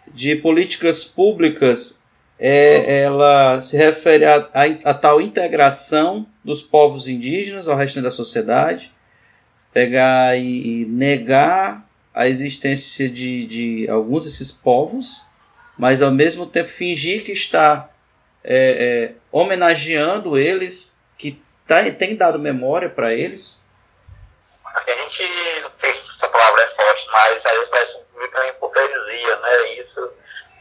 de 0.06 0.36
políticas 0.36 1.04
públicas 1.04 2.02
é, 2.38 3.02
ela 3.02 3.60
se 3.60 3.76
refere 3.76 4.24
a, 4.24 4.36
a, 4.54 4.90
a 4.90 4.94
tal 4.94 5.20
integração 5.20 6.26
dos 6.44 6.62
povos 6.62 7.06
indígenas 7.08 7.68
ao 7.68 7.76
resto 7.76 8.00
da 8.00 8.10
sociedade? 8.10 8.92
Pegar 9.72 10.36
e, 10.36 10.82
e 10.82 10.86
negar 10.86 11.86
a 12.14 12.26
existência 12.26 13.08
de, 13.08 13.46
de 13.46 13.90
alguns 13.90 14.24
desses 14.24 14.52
povos, 14.52 15.26
mas 15.78 16.02
ao 16.02 16.10
mesmo 16.10 16.46
tempo 16.46 16.68
fingir 16.68 17.24
que 17.24 17.32
está 17.32 17.88
é, 18.44 18.54
é, 18.54 19.14
homenageando 19.30 20.38
eles, 20.38 20.98
que 21.16 21.42
tá, 21.66 21.82
tem 21.90 22.16
dado 22.16 22.38
memória 22.38 22.90
para 22.90 23.12
eles? 23.12 23.66
A 24.64 24.80
gente, 24.80 25.60
não 25.62 25.70
sei 25.80 25.92
se 25.92 26.10
essa 26.16 26.28
palavra 26.28 26.62
é 26.62 26.68
forte, 26.74 27.06
mas 27.10 27.46
aí 27.46 27.66
parece 27.66 27.98
uma 28.14 28.48
hipocrisia, 28.48 29.36
né? 29.36 29.74
Isso, 29.74 30.12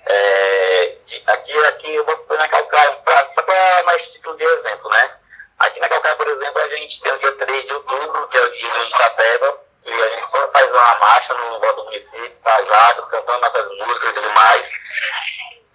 é, 0.06 0.98
aqui, 1.28 1.54
aqui 1.66 1.96
eu 1.96 2.06
vou 2.06 2.18
pôr 2.18 2.38
na 2.38 2.48
Calcaia, 2.48 2.98
só 3.36 3.44
para 3.44 3.84
mais 3.84 4.02
título 4.12 4.38
de 4.38 4.44
exemplo, 4.44 4.90
né? 4.90 5.12
Aqui 5.60 5.80
na 5.80 5.90
Calcaia, 5.90 6.16
por 6.16 6.28
exemplo, 6.28 6.62
a 6.62 6.68
gente 6.70 7.02
tem 7.02 7.14
o 7.14 7.20
dia 7.20 7.32
3 7.34 7.66
de 7.66 7.74
outubro, 7.74 8.28
que 8.30 8.38
é 8.38 8.42
o 8.42 8.52
dia 8.52 8.70
de 8.72 8.90
Itapeba, 8.90 9.60
e 9.92 10.04
a 10.04 10.10
gente 10.10 10.32
sempre 10.32 10.52
faz 10.54 10.72
uma 10.72 10.96
marcha 10.96 11.34
no 11.34 11.60
voto 11.60 11.76
do 11.76 11.84
município, 11.86 12.32
tajado, 12.44 13.08
cantando 13.08 13.42
nossas 13.42 13.78
músicas 13.78 14.12
e 14.12 14.16
tudo 14.16 14.32
mais. 14.34 14.66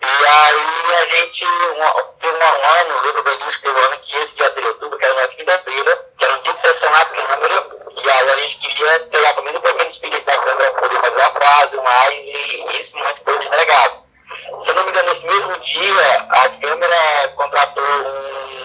E 0.01 0.27
aí 0.27 0.95
a 0.95 1.17
gente, 1.17 1.45
uma, 1.45 2.03
tem 2.21 2.31
um 2.31 2.43
ano, 2.43 3.03
lembro 3.03 3.23
bem 3.23 3.39
disso, 3.39 3.61
o 3.65 3.79
ano 3.79 3.99
que 3.99 4.17
esse 4.17 4.35
dia 4.35 4.51
3 4.51 4.65
de 4.65 4.73
outubro, 4.73 4.99
que 4.99 5.05
era 5.05 5.15
uma 5.15 5.29
quinta-feira, 5.29 6.07
que 6.19 6.25
era 6.25 6.35
um 6.35 6.43
dia 6.43 6.55
de 6.55 6.61
sessão 6.61 6.91
na 6.91 7.05
Câmara, 7.05 7.67
e 8.03 8.11
aí 8.11 8.31
a 8.31 8.37
gente 8.37 8.59
queria 8.59 9.01
pegar 9.01 9.35
pelo 9.35 9.45
menos 9.47 9.61
pouquinho 9.61 9.91
de 9.91 9.95
espírito 9.95 10.25
da 10.25 10.39
Câmara 10.39 10.71
poder 10.73 11.01
fazer 11.01 11.17
uma 11.17 11.31
frase, 11.31 11.77
mais, 11.77 12.15
e 12.15 12.83
isso 12.83 12.97
muito 12.97 13.25
foi 13.25 13.39
desnegado. 13.39 14.07
Se 14.65 14.71
eu 14.71 14.75
não 14.75 14.85
me 14.85 14.91
engano, 14.91 15.13
nesse 15.13 15.27
mesmo 15.27 15.59
dia, 15.59 16.27
a 16.31 16.49
Câmara 16.49 17.29
contratou 17.37 17.85
um, 17.85 18.56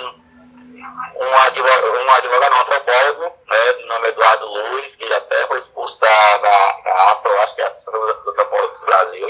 um 1.21 1.35
advogado, 1.35 1.91
um 1.91 2.11
advogado, 2.11 2.55
antropólogo, 2.55 3.33
né, 3.47 3.73
de 3.73 3.85
nome 3.85 4.07
Eduardo 4.07 4.45
Luiz, 4.45 4.95
que 4.95 5.13
até 5.13 5.47
foi 5.47 5.59
expulso 5.59 5.99
da, 5.99 6.37
da, 6.37 6.71
da 6.83 7.11
APRO, 7.11 7.39
acho 7.39 7.55
que 7.55 7.61
é 7.61 7.65
a 7.65 7.67
Associação 7.67 8.05
dos 8.05 8.27
Antropólogos 8.27 8.79
do 8.79 8.85
Brasil, 8.85 9.27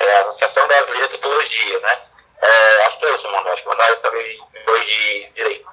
é, 0.00 0.16
a 0.16 0.20
Associação 0.22 0.66
Brasileira 0.66 1.08
de 1.08 1.14
Antropologia, 1.14 1.80
né? 1.80 2.02
É, 2.42 2.86
acho 2.86 2.98
que 2.98 3.06
é 3.06 3.14
isso, 3.14 3.30
mano. 3.30 3.48
Acho 3.50 3.62
que 3.62 3.68
mandaram 3.68 3.96
também 3.98 4.38
dois 4.66 4.84
de 4.84 5.30
direito. 5.30 5.68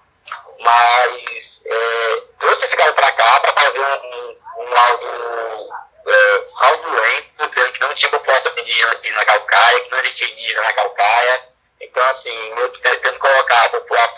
Mas 0.60 1.24
é, 1.66 2.24
trouxe 2.40 2.66
esse 2.66 2.78
cara 2.78 2.94
pra 2.94 3.12
cá 3.14 3.40
pra 3.40 3.54
fazer 3.54 3.80
um, 3.80 3.84
um, 3.84 4.38
um 4.58 4.70
laudo 4.70 5.70
é, 6.08 6.46
fraudulento, 6.60 7.50
dizendo 7.50 7.74
que 7.74 7.80
não 7.80 7.96
tinha 7.96 8.12
população 8.12 8.60
indígena 8.60 8.92
aqui 8.92 9.12
na 9.12 9.26
Calcaia, 9.26 9.80
que 9.80 9.92
não 9.92 10.00
existia 10.00 10.32
indígena 10.32 10.62
na 10.62 10.74
Calcaia. 10.74 11.50
Então, 11.82 12.10
assim, 12.10 12.60
eu 12.60 12.72
tô 12.72 12.80
tentando 12.82 13.20
colocar 13.20 13.66
a 13.66 13.70
população 13.70 14.09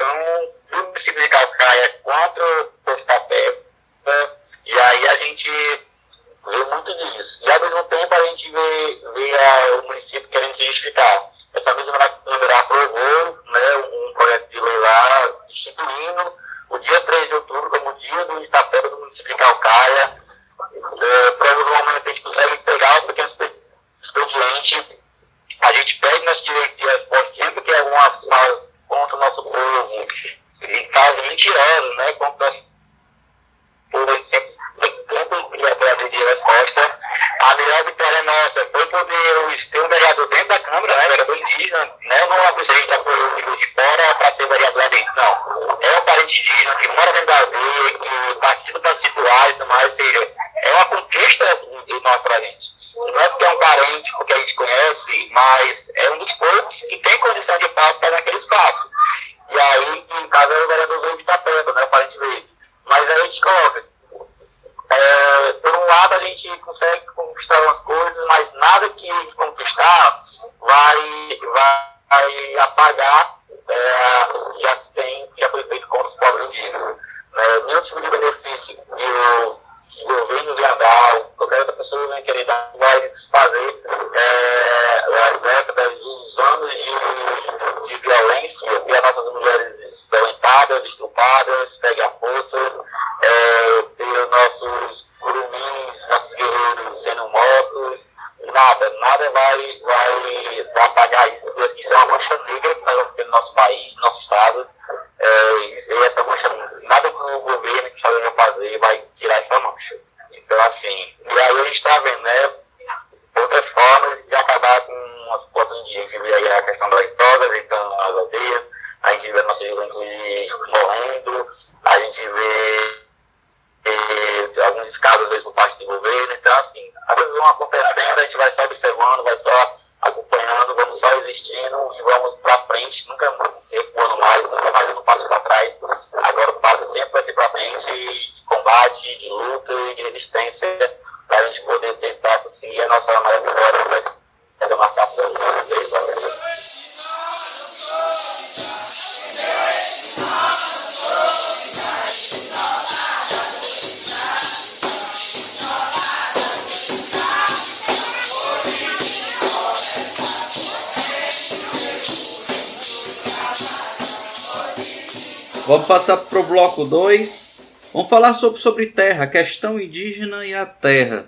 bloco 166.62 166.86
2. 166.86 167.60
Vamos 167.92 168.08
falar 168.08 168.36
sobre, 168.36 168.62
sobre 168.62 168.86
terra, 168.86 169.26
questão 169.26 169.80
indígena 169.80 170.46
e 170.46 170.54
a 170.54 170.64
terra. 170.64 171.26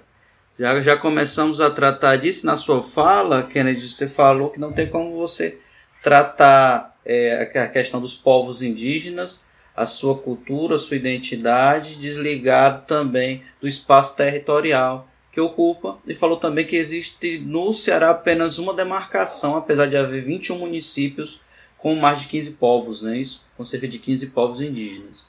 Já, 0.59 0.79
já 0.79 0.95
começamos 0.95 1.59
a 1.59 1.71
tratar 1.71 2.17
disso 2.17 2.45
na 2.45 2.55
sua 2.55 2.84
fala, 2.84 3.41
Kennedy. 3.41 3.89
Você 3.89 4.07
falou 4.07 4.51
que 4.51 4.59
não 4.59 4.71
tem 4.71 4.86
como 4.86 5.17
você 5.17 5.57
tratar 6.03 6.95
é, 7.03 7.49
a 7.55 7.67
questão 7.67 7.99
dos 7.99 8.13
povos 8.13 8.61
indígenas, 8.61 9.43
a 9.75 9.88
sua 9.88 10.15
cultura, 10.15 10.75
a 10.75 10.79
sua 10.79 10.97
identidade, 10.97 11.95
desligado 11.95 12.86
também 12.86 13.43
do 13.59 13.67
espaço 13.67 14.15
territorial 14.15 15.07
que 15.31 15.41
ocupa. 15.41 15.97
E 16.05 16.13
falou 16.13 16.38
também 16.38 16.63
que 16.63 16.75
existe 16.75 17.39
no 17.39 17.73
Ceará 17.73 18.11
apenas 18.11 18.59
uma 18.59 18.75
demarcação, 18.75 19.57
apesar 19.57 19.88
de 19.88 19.97
haver 19.97 20.23
21 20.23 20.59
municípios 20.59 21.41
com 21.84 21.95
mais 21.95 22.21
de 22.21 22.29
15 22.29 22.51
povos, 22.53 23.03
né? 23.03 23.17
Isso, 23.17 23.45
com 23.57 23.63
cerca 23.65 23.86
de 23.89 23.99
15 23.99 24.27
povos 24.27 24.61
indígenas. 24.61 25.27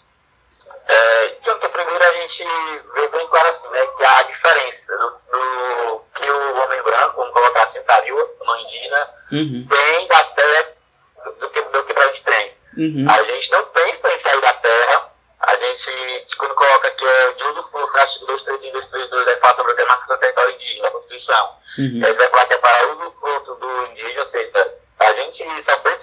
É, 0.86 1.36
então, 1.40 1.58
primeiro 1.58 2.04
a 2.04 2.12
gente 2.12 2.44
vê 2.94 3.08
bem 3.08 3.26
claro 3.26 3.48
assim, 3.48 3.68
né, 3.70 3.86
que 3.88 4.04
a 4.04 4.22
diferença 4.22 4.96
do, 4.96 5.10
do 5.32 6.04
que 6.14 6.30
o 6.30 6.62
homem 6.62 6.82
branco, 6.84 7.16
vamos 7.16 7.32
colocar 7.32 7.64
assim, 7.64 7.82
Tariu, 7.82 8.16
no 8.16 8.56
indígena, 8.56 9.10
uhum. 9.32 9.66
tem 9.68 10.06
da 10.06 10.22
terra 10.22 10.72
do 11.40 11.50
que, 11.50 11.60
do 11.60 11.84
que 11.84 11.92
a 11.92 12.06
gente 12.06 12.24
tem. 12.24 12.54
Uhum. 12.76 13.10
A 13.10 13.22
gente 13.24 13.50
não 13.50 13.64
pensa 13.66 14.14
em 14.14 14.22
sair 14.22 14.40
da 14.40 14.52
terra, 14.54 15.10
a 15.40 15.56
gente, 15.56 16.36
quando 16.38 16.54
coloca 16.54 16.90
que 16.92 17.04
é 17.04 17.32
de 17.32 17.42
uso 17.42 17.68
fluxo, 17.72 17.98
artigo 17.98 18.26
232, 18.26 19.26
é 19.26 19.36
fato 19.38 19.56
sobre 19.56 19.72
a 19.72 19.74
demarcação 19.74 20.14
do 20.14 20.20
território 20.20 20.54
indígena, 20.54 20.86
a 20.86 20.90
Constituição. 20.92 21.56
Uhum. 21.78 22.00
É, 22.04 22.12
vai 22.12 22.28
falar 22.28 22.46
que 22.46 22.54
é 22.54 22.58
para 22.58 22.92
uso 22.92 23.12
fluxo 23.18 23.54
do 23.56 23.86
indígena, 23.86 24.22
ou 24.22 24.30
seja, 24.30 24.74
a 25.00 25.12
gente 25.14 25.44
só 25.68 25.76
pensa 25.78 25.93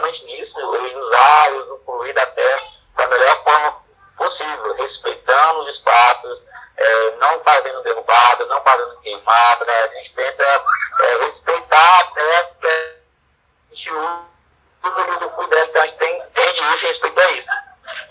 realmente 0.00 0.24
nisso, 0.24 0.58
em 0.58 0.96
usar 0.96 1.52
e 1.52 1.58
usufruir 1.58 2.14
da 2.14 2.26
terra 2.26 2.62
da 2.96 3.06
melhor 3.06 3.44
forma 3.44 3.76
possível, 4.16 4.74
respeitando 4.74 5.60
os 5.60 5.76
espaços, 5.76 6.42
é, 6.76 7.10
não 7.16 7.40
fazendo 7.40 7.82
derrubada, 7.82 8.44
não 8.46 8.60
fazendo 8.62 9.00
queimada, 9.00 9.64
né? 9.64 9.82
a 9.82 9.88
gente 9.88 10.14
tenta 10.14 10.64
é, 11.00 11.24
respeitar 11.24 12.00
a 12.00 12.04
terra 12.12 12.50
que 12.60 12.66
a 12.66 13.74
gente 13.74 13.92
usa 13.92 15.18
do 15.20 15.30
puder, 15.30 15.66
então 15.66 15.82
a 15.82 15.86
gente 15.86 15.98
tem, 15.98 16.22
tem 16.34 16.52
direito 16.54 16.86
respeito 16.86 17.20
a 17.20 17.30
isso. 17.32 17.48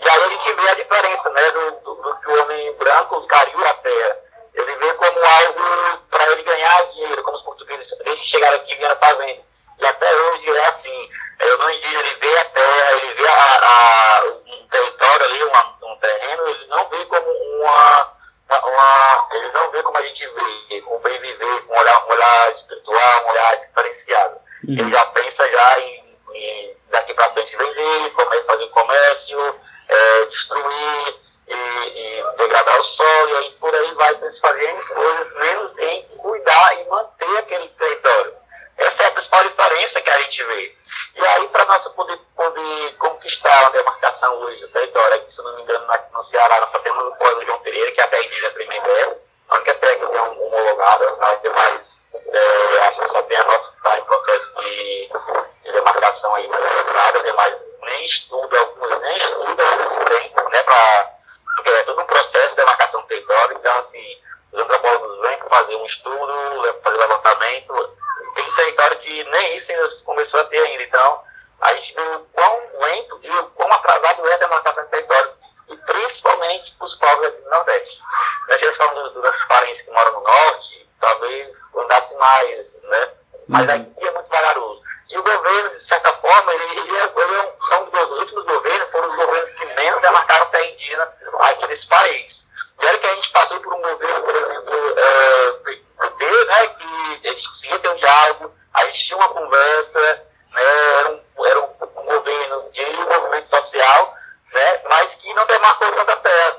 E 0.00 0.08
aí 0.08 0.22
a 0.22 0.28
gente 0.28 0.52
vê 0.54 0.68
a 0.68 0.74
diferença 0.74 1.30
né, 1.30 1.50
do, 1.50 1.70
do, 1.70 1.94
do 1.94 2.16
que 2.20 2.30
o 2.30 2.42
homem 2.42 2.72
branco, 2.76 3.16
os 3.16 3.26
cariu 3.26 3.66
a 3.66 3.74
terra. 3.74 4.16
Ele 4.54 4.74
vê 4.76 4.94
como 4.94 5.18
algo 5.18 5.98
para 6.10 6.32
ele 6.32 6.42
ganhar 6.42 6.84
dinheiro, 6.92 7.22
como 7.22 7.36
os 7.36 7.42
portugueses, 7.42 7.86
desde 8.04 8.30
chegar 8.30 8.54
aqui 8.54 8.74
vieram 8.76 8.96
fazendo. 8.96 9.42
E 9.78 9.86
até 9.86 10.14
hoje 10.14 10.50
é 10.50 10.66
assim. 10.68 11.10
Eu 11.40 11.58
não 11.58 11.70
indígena, 11.70 12.00
ele 12.00 12.16
vê 12.16 12.38
a 12.38 12.44
terra, 12.44 12.92
ele 12.92 13.14
vê 13.14 13.26
a, 13.26 13.60
a, 13.62 14.24
um 14.24 14.68
território 14.68 15.24
ali, 15.24 15.42
uma, 15.42 15.76
um 15.82 15.96
terreno, 15.96 16.48
ele 16.48 16.66
não 16.66 16.88
vê 16.88 17.04
como 17.06 17.30
uma, 17.30 18.12
uma, 18.50 19.28
Ele 19.32 19.52
não 19.52 19.70
vê 19.70 19.82
como 19.82 19.96
a 19.96 20.02
gente 20.02 20.26
vê, 20.26 20.80
com 20.82 20.98
bem 20.98 21.18
viver, 21.20 21.62
com 21.62 21.74
um 21.74 21.78
olhar, 21.78 22.04
um 22.04 22.10
olhar 22.10 22.52
espiritual, 22.52 23.24
um 23.24 23.30
olhar 23.30 23.56
diferenciado. 23.56 24.34
Uhum. 24.68 24.78
Ele 24.78 24.90
já 24.90 25.04
pensa 25.06 25.50
já 25.50 25.80
em, 25.80 26.16
em 26.34 26.76
daqui 26.90 27.14
para 27.14 27.32
frente 27.32 27.56
vender, 27.56 28.10
começar 28.10 28.42
a 28.42 28.46
fazer 28.46 28.68
comércio, 28.68 29.60
é, 29.88 30.24
destruir 30.26 31.14
e, 31.48 31.54
e, 31.54 32.36
degradar 32.36 32.80
o 32.80 32.84
solo, 32.84 33.30
e 33.30 33.36
aí 33.36 33.50
por 33.52 33.74
aí 33.74 33.94
vai 33.94 34.14
se 34.14 34.40
fazendo 34.40 34.86
coisas, 34.86 35.34
menos 35.34 35.78
em 35.78 36.02
cuidar 36.18 36.80
e 36.80 36.88
manter 36.88 37.38
aquele 37.38 37.68
território. 37.68 38.34
Essa 38.76 39.02
é 39.02 39.06
a 39.06 39.10
principal 39.10 39.48
diferença 39.48 40.00
que 40.00 40.10
a 40.10 40.18
gente 40.18 40.44
vê. 40.44 40.79
E 41.20 41.26
aí, 41.26 41.48
para 41.48 41.66
nós 41.66 41.82
poder, 41.92 42.18
poder 42.34 42.96
conquistar 42.96 43.66
a 43.66 43.68
demarcação 43.68 44.40
hoje 44.40 44.58
do 44.62 44.68
território, 44.68 45.16
aqui, 45.16 45.30
se 45.34 45.42
não 45.42 45.54
me 45.54 45.62
engano, 45.62 45.86
no 46.14 46.24
Ceará, 46.30 46.60
nós 46.62 46.70
só 46.72 46.78
temos 46.78 47.04
o 47.04 47.16
Polo 47.16 47.44
João 47.44 47.58
Pereira, 47.58 47.92
que 47.92 48.00
é 48.00 48.04
a 48.04 48.24
indígena 48.24 48.50
primeira, 48.52 49.18
a 49.50 49.54
única 49.54 49.74
terra 49.74 49.96
que 49.96 50.06
tem 50.06 50.18
homologada, 50.18 51.16
as 51.20 51.42
demais, 51.42 51.80
é, 52.14 52.78
acho 52.88 53.02
que 53.02 53.08
só 53.12 53.22
tem 53.24 53.36
a 53.36 53.44
nossa 53.44 53.68
que 53.68 53.76
está 53.76 53.98
em 53.98 54.04
processo 54.04 54.54
de, 54.60 55.10
de 55.62 55.72
demarcação 55.72 56.34
aí, 56.36 56.48
mas 56.48 56.64
as 56.64 57.22
demais 57.22 57.56
nem 57.82 58.06
estuda, 58.06 58.58
alguns 58.58 59.00
nem 59.02 59.16
estudam 59.18 59.66
esse 59.68 60.04
tempo, 60.06 60.48
né, 60.48 60.62
pra, 60.62 61.10
porque 61.54 61.70
é 61.70 61.84
todo 61.84 62.00
um 62.00 62.06
processo 62.06 62.48
de 62.48 62.56
demarcação 62.56 63.02
do 63.02 63.06
território, 63.08 63.58
então, 63.58 63.78
assim, 63.80 64.22
os 64.54 64.58
antropólogos 64.58 65.20
vêm 65.20 65.38
fazer 65.50 65.76
um 65.76 65.84
estudo, 65.84 66.80
fazer 66.82 66.96
levantamento, 66.96 67.90
tem 68.34 68.54
território 68.54 68.98
que 68.98 69.24
nem 69.24 69.58
isso 69.58 69.72
ainda 69.72 69.88
começou 70.04 70.40
a 70.40 70.44
ter 70.44 70.58
ainda. 70.58 70.82
Então, 70.82 71.24
a 71.60 71.74
gente 71.74 71.94
viu 71.94 72.14
o 72.14 72.26
quão 72.32 72.60
lento 72.80 73.20
e 73.22 73.30
o 73.30 73.50
quão 73.50 73.72
atrasado 73.72 74.26
é 74.28 74.34
a 74.34 74.38
demarcação 74.38 74.84
de 74.84 74.90
território, 74.90 75.32
e 75.68 75.76
principalmente 75.76 76.74
para 76.78 76.86
os 76.86 76.94
povos 76.98 77.26
aqui 77.26 77.42
do 77.42 77.50
Nordeste. 77.50 77.98
A 78.48 78.58
gente 78.58 78.76
falando 78.76 79.10
dos 79.10 79.22
nossos 79.22 79.44
parentes 79.44 79.84
que 79.84 79.90
moram 79.90 80.12
no 80.12 80.20
Norte, 80.22 80.88
talvez 81.00 81.56
andasse 81.76 82.14
mais, 82.14 82.66
né? 82.82 83.12
Mas 83.48 83.68
uhum. 83.68 83.74
aqui 83.74 84.08
é 84.08 84.10
muito 84.10 84.28
vagaroso. 84.28 84.82
E 85.10 85.18
o 85.18 85.22
governo, 85.22 85.70
de 85.70 85.88
certa 85.88 86.12
forma, 86.18 86.54
ele, 86.54 86.80
ele, 86.80 86.96
é, 86.96 87.04
ele 87.04 87.34
é 87.34 87.42
um, 87.42 87.66
são 87.68 87.84
dos 87.90 88.18
últimos 88.20 88.44
governos, 88.44 88.90
foram 88.90 89.10
os 89.10 89.16
governos 89.16 89.50
que 89.50 89.66
menos 89.66 90.02
demarcaram 90.02 90.46
terra 90.50 90.66
indígena 90.66 91.12
aqui 91.40 91.66
nesse 91.66 91.88
país. 91.88 92.32
E 92.80 92.86
olha 92.86 92.98
que 92.98 93.06
a 93.06 93.14
gente 93.14 93.32
passou 93.32 93.60
por 93.60 93.74
um 93.74 93.82
governo, 93.82 94.22
por 94.22 94.36
exemplo, 94.36 94.98
é, 94.98 95.80
PT, 96.00 96.44
né, 96.46 96.66
que 96.68 97.28
eles 97.28 97.42
ter 97.82 97.88
um 97.88 97.96
diálogo, 97.96 98.52
a 98.74 98.84
gente 98.86 99.06
tinha 99.06 99.16
uma 99.18 99.28
conversa, 99.28 100.00
né, 100.52 100.62
era, 101.00 101.10
um, 101.10 101.46
era 101.46 101.60
um, 101.60 101.68
um 102.00 102.04
governo 102.04 102.70
de 102.72 102.84
movimento 102.84 103.56
social, 103.56 104.14
né, 104.52 104.80
mas 104.88 105.10
que 105.20 105.34
não 105.34 105.46
demarcou 105.46 105.92
tanta 105.92 106.16
terra. 106.16 106.56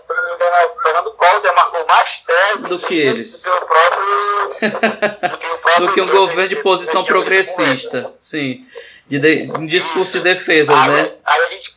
Fernando 0.81 1.11
Collor 1.11 1.41
demarcou 1.41 1.85
mais 1.85 2.09
terra 2.25 2.55
do 2.67 2.79
que 2.79 2.99
eles. 2.99 3.41
Do 3.41 3.49
que 3.51 3.57
o 3.57 3.65
próprio. 3.65 4.49
do 4.49 5.37
que, 5.37 5.81
do 5.81 5.93
que 5.93 6.01
um 6.01 6.09
governo 6.09 6.49
de 6.49 6.55
posição 6.57 7.03
progressista. 7.03 8.13
Sim. 8.17 8.65
De, 9.07 9.19
de, 9.19 9.51
um 9.51 9.65
discurso 9.65 10.13
de 10.13 10.21
defesa, 10.21 10.73
aí, 10.73 10.89
né? 10.89 11.17
Aí 11.25 11.41
a 11.41 11.49
gente. 11.49 11.69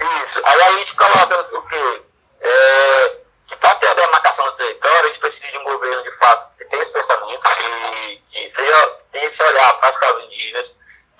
Isso. 0.00 0.42
Aí 0.44 0.62
a 0.62 0.72
gente 0.72 0.96
coloca 0.96 1.56
o 1.56 1.62
quê? 1.62 2.02
É, 2.40 3.16
que 3.48 3.56
para 3.56 3.74
ter 3.76 3.88
a 3.88 3.94
demarcação 3.94 4.44
do 4.44 4.52
território, 4.52 5.04
a 5.04 5.08
gente 5.08 5.20
precisa 5.20 5.47
governo 5.78 6.02
de 6.02 6.10
fato 6.18 6.58
que 6.58 6.64
tenha 6.64 6.82
esse 6.82 6.92
pensamento, 6.92 7.42
que, 7.42 8.22
que 8.32 8.52
seja, 8.56 8.96
tenha 9.12 9.26
esse 9.26 9.42
olhar 9.42 9.74
para 9.80 9.88
as 9.88 9.98
causas 9.98 10.24
indígenas, 10.24 10.66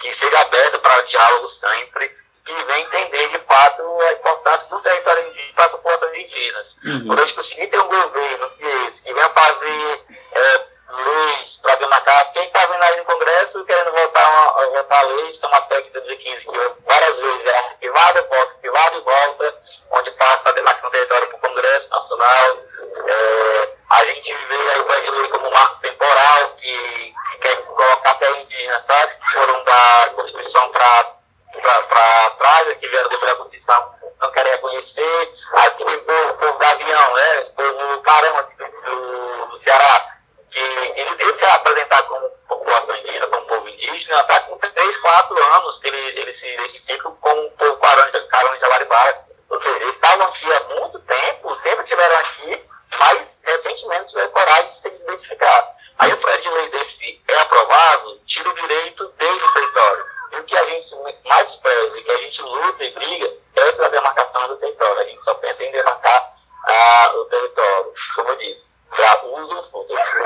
que 0.00 0.14
seja 0.16 0.40
aberto 0.40 0.80
para 0.80 1.00
diálogo 1.02 1.48
sempre, 1.60 2.08
que 2.44 2.64
venha 2.64 2.78
entender 2.80 3.28
de 3.28 3.38
fato 3.46 3.82
a 4.00 4.12
importância 4.12 4.66
do 4.68 4.80
território 4.80 5.28
indígena 5.28 5.52
para 5.54 5.64
as 5.64 5.70
populações 5.70 6.18
indígenas. 6.18 6.66
Uhum. 6.84 7.06
Quando 7.06 7.20
a 7.20 7.24
gente 7.24 7.36
conseguir 7.36 7.66
ter 7.68 7.80
um 7.80 7.88
governo 7.88 8.50
que, 8.50 8.64
esse, 8.66 9.02
que 9.02 9.14
venha 9.14 9.28
fazer 9.28 10.04
é, 10.34 10.66
leis 10.90 11.58
para 11.62 11.74
demarcar, 11.76 12.32
quem 12.32 12.46
está 12.46 12.66
vendo 12.66 12.82
aí 12.82 12.96
no 12.96 13.04
Congresso 13.04 13.64
querendo 13.64 13.92
votar, 13.92 14.30
uma, 14.30 14.66
votar 14.66 15.06
leis, 15.06 15.38
tem 15.38 15.48
uma 15.48 15.62
PEC 15.62 15.84
de 15.84 15.92
2015 15.92 16.40
que 16.40 16.82
várias 16.86 17.16
vezes 17.16 17.46
é 17.46 17.58
arquivada, 17.58 18.22
volta, 18.22 18.52
arquivada 18.52 18.96
e 18.96 19.00
volta, 19.00 19.54
onde 19.90 20.10
passa 20.12 20.48
a 20.48 20.52
demarcação 20.52 20.88
do 20.88 20.92
território 20.92 21.28
para 21.28 21.36
o 21.36 21.40
Congresso 21.40 21.88
Nacional. 21.88 22.58
É, 23.06 23.68
a 23.90 24.04
gente 24.04 24.34
vê 24.34 24.70
aí 24.70 24.80
o 24.80 24.84
brasileiro 24.84 25.28
como 25.30 25.50
marco 25.50 25.80
temporal, 25.80 26.48
que, 26.60 27.14
que 27.30 27.38
quer 27.38 27.56
colocar 27.64 28.10
até 28.10 28.30
indígenas, 28.40 28.84
sabe? 28.86 29.14
Que 29.14 29.32
foram 29.32 29.64
da 29.64 30.10
Constituição 30.14 30.70
para 30.70 32.30
trás, 32.38 32.78
que 32.78 32.88
vieram 32.88 33.08
depois 33.08 33.30
da 33.30 33.36
Constituição, 33.36 33.94
não 34.20 34.30
querem 34.32 34.52
reconhecer. 34.52 35.34
Aqui 35.54 35.82
o 35.82 36.02
povo, 36.02 36.34
povo 36.34 36.58
Gavião, 36.58 37.14
né? 37.14 37.40
O 37.40 37.52
povo 37.54 38.02
caramba 38.02 38.48
do, 38.58 39.46
do 39.46 39.64
Ceará, 39.64 40.06
que 40.50 40.58
ele 40.58 41.14
deve 41.14 41.38
se 41.38 41.44
apresentar 41.46 42.02
como 42.04 42.28
população 42.46 42.96
indígena, 42.96 43.26
como 43.28 43.46
povo 43.46 43.68
indígena, 43.68 44.20
está 44.20 44.40
com 44.40 44.58
3, 44.58 45.00
4 45.00 45.54
anos 45.54 45.80
que 45.80 45.88
ele, 45.88 46.20
ele 46.20 46.38
se 46.38 46.46
identifica 46.46 47.10
como 47.10 47.46
o 47.46 47.50
povo 47.52 47.76
carão 47.78 48.10
de 48.10 48.60
Jaguaribara 48.60 49.28
ou 49.50 49.62
seja, 49.62 49.76
eles 49.78 49.94
estavam 49.94 50.26
aqui 50.26 50.52
há 50.52 50.60
muito 50.74 50.98
tempo, 51.00 51.56
sempre 51.62 51.82
estiveram 51.82 52.16
aqui, 52.18 52.64
mas 52.98 53.26
recentemente 53.42 54.08
tiveram 54.08 54.30
coragem 54.30 54.72
de 54.72 54.80
se 54.82 54.88
identificar. 54.88 55.76
Aí 55.98 56.12
o 56.12 56.16
projeto 56.18 56.42
de 56.42 56.50
lei 56.50 56.70
desse 56.70 57.22
é 57.28 57.40
aprovado, 57.40 58.20
tira 58.26 58.48
o 58.48 58.54
direito 58.54 59.12
desde 59.18 59.42
o 59.42 59.52
território. 59.54 60.04
E 60.32 60.36
o 60.36 60.44
que 60.44 60.56
a 60.56 60.64
gente 60.64 60.94
mais 61.24 61.48
pede, 61.56 62.02
que 62.02 62.10
a 62.10 62.18
gente 62.18 62.42
luta 62.42 62.84
e 62.84 62.90
briga, 62.92 63.32
é 63.56 63.72
pela 63.72 63.88
demarcação 63.88 64.48
do 64.48 64.56
território. 64.58 65.00
A 65.00 65.04
gente 65.04 65.24
só 65.24 65.34
pensa 65.34 65.64
em 65.64 65.72
demarcar 65.72 66.34
ah, 66.68 67.12
o 67.14 67.24
território, 67.24 67.94
como 68.14 68.28
eu 68.28 68.36
disse, 68.36 68.62
para 68.90 69.24
uso, 69.24 69.68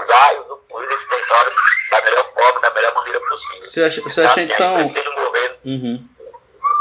usar 0.03 0.35
e 0.35 0.39
usufruir 0.41 0.89
desse 0.89 1.09
território 1.09 1.53
da 1.91 2.01
melhor 2.03 2.33
forma, 2.35 2.61
da 2.61 2.70
melhor 2.70 2.95
maneira 2.95 3.20
possível. 3.20 3.62
Você 3.62 3.82
acha, 3.93 4.01
você 4.03 4.22
acha 4.22 4.40
então. 4.40 4.86
Um 4.86 4.88
governo, 4.88 5.57
uhum. 5.64 6.09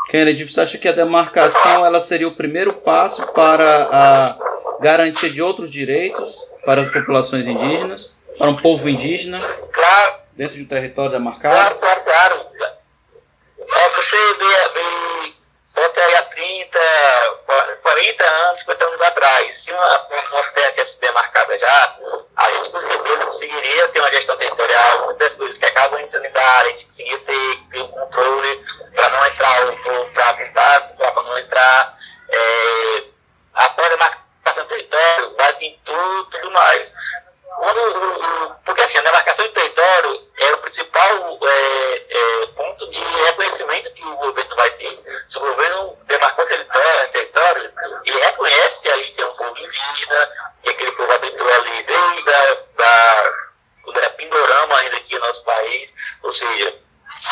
Kennedy, 0.09 0.45
você 0.45 0.61
acha 0.61 0.77
que 0.77 0.87
a 0.87 0.91
demarcação 0.91 1.85
ela 1.85 1.99
seria 1.99 2.27
o 2.27 2.35
primeiro 2.35 2.73
passo 2.73 3.25
para 3.27 3.87
a 3.91 4.37
garantia 4.81 5.29
de 5.29 5.41
outros 5.41 5.71
direitos 5.71 6.35
para 6.65 6.81
as 6.81 6.91
populações 6.91 7.47
indígenas, 7.47 8.15
para 8.37 8.49
um 8.49 8.57
povo 8.57 8.89
indígena, 8.89 9.39
claro, 9.71 10.15
dentro 10.33 10.57
de 10.57 10.63
um 10.63 10.67
território 10.67 11.11
demarcado? 11.11 11.75
Claro, 11.75 11.79
claro, 11.79 12.01
claro. 12.03 12.45
É, 13.59 13.89
você 13.89 14.33
vê, 14.33 14.69
vê 14.73 15.33
Walter 15.75 16.09
Yatrim, 16.11 16.61
das 25.21 25.35
coisas 25.35 25.57
que 25.57 25.65
acabam 25.65 25.99
entrando 25.99 26.25
em 26.25 26.37
área, 26.37 26.69
a 26.69 26.77
gente 26.77 26.85
conseguir 26.85 27.19
ter, 27.19 27.57
ter 27.71 27.81
um 27.81 27.87
controle 27.89 28.65
para 28.95 29.09
não 29.09 29.25
entrar, 29.27 29.65
para 30.13 30.33
tentar, 30.33 30.81
para 30.97 31.23
não 31.23 31.37
entrar. 31.37 31.97
É, 32.29 33.03
a 33.53 33.69
própria 33.69 33.97
marcação 33.97 34.63
do 34.63 34.69
território 34.69 35.35
vai 35.35 35.55
em 35.61 35.79
tudo, 35.85 36.25
tudo 36.31 36.51
mais. 36.51 36.87
Quando, 37.57 38.55
porque 38.65 38.81
assim, 38.81 38.97
a 38.97 39.01
demarcação 39.01 39.45
de 39.45 39.53
território 39.53 40.27
é 40.37 40.51
o 40.53 40.57
principal 40.59 41.39
é, 41.43 42.05
é, 42.09 42.47
ponto 42.55 42.89
de 42.89 42.99
reconhecimento 42.99 43.93
que 43.93 44.03
o 44.03 44.15
governo 44.15 44.55
vai 44.55 44.71
ter. 44.71 44.99
Se 45.29 45.37
o 45.37 45.41
governo 45.41 45.97
demarcou 46.07 46.45
território, 46.45 47.11
território 47.11 47.71
ele 48.05 48.19
reconhece 48.19 48.81
que 48.81 48.89
a 48.89 48.97
gente 48.97 49.15
tem 49.15 49.25
um 49.25 49.35
povo 49.35 49.57
indígena, 49.59 50.29
que 50.63 50.69
aquele 50.71 50.91
povo 50.93 51.11
habitou 51.11 51.53
ali 51.53 51.83
desde 51.83 52.33
a, 52.33 52.57
da, 52.77 53.51
quando 53.83 53.97
era 53.97 54.09
Pindorama 54.11 54.77
ainda 54.79 54.97
aqui 54.97 55.15
no 55.15 55.27
nosso 55.27 55.43
país. 55.43 55.89
Ou 56.23 56.33
seja, 56.33 56.75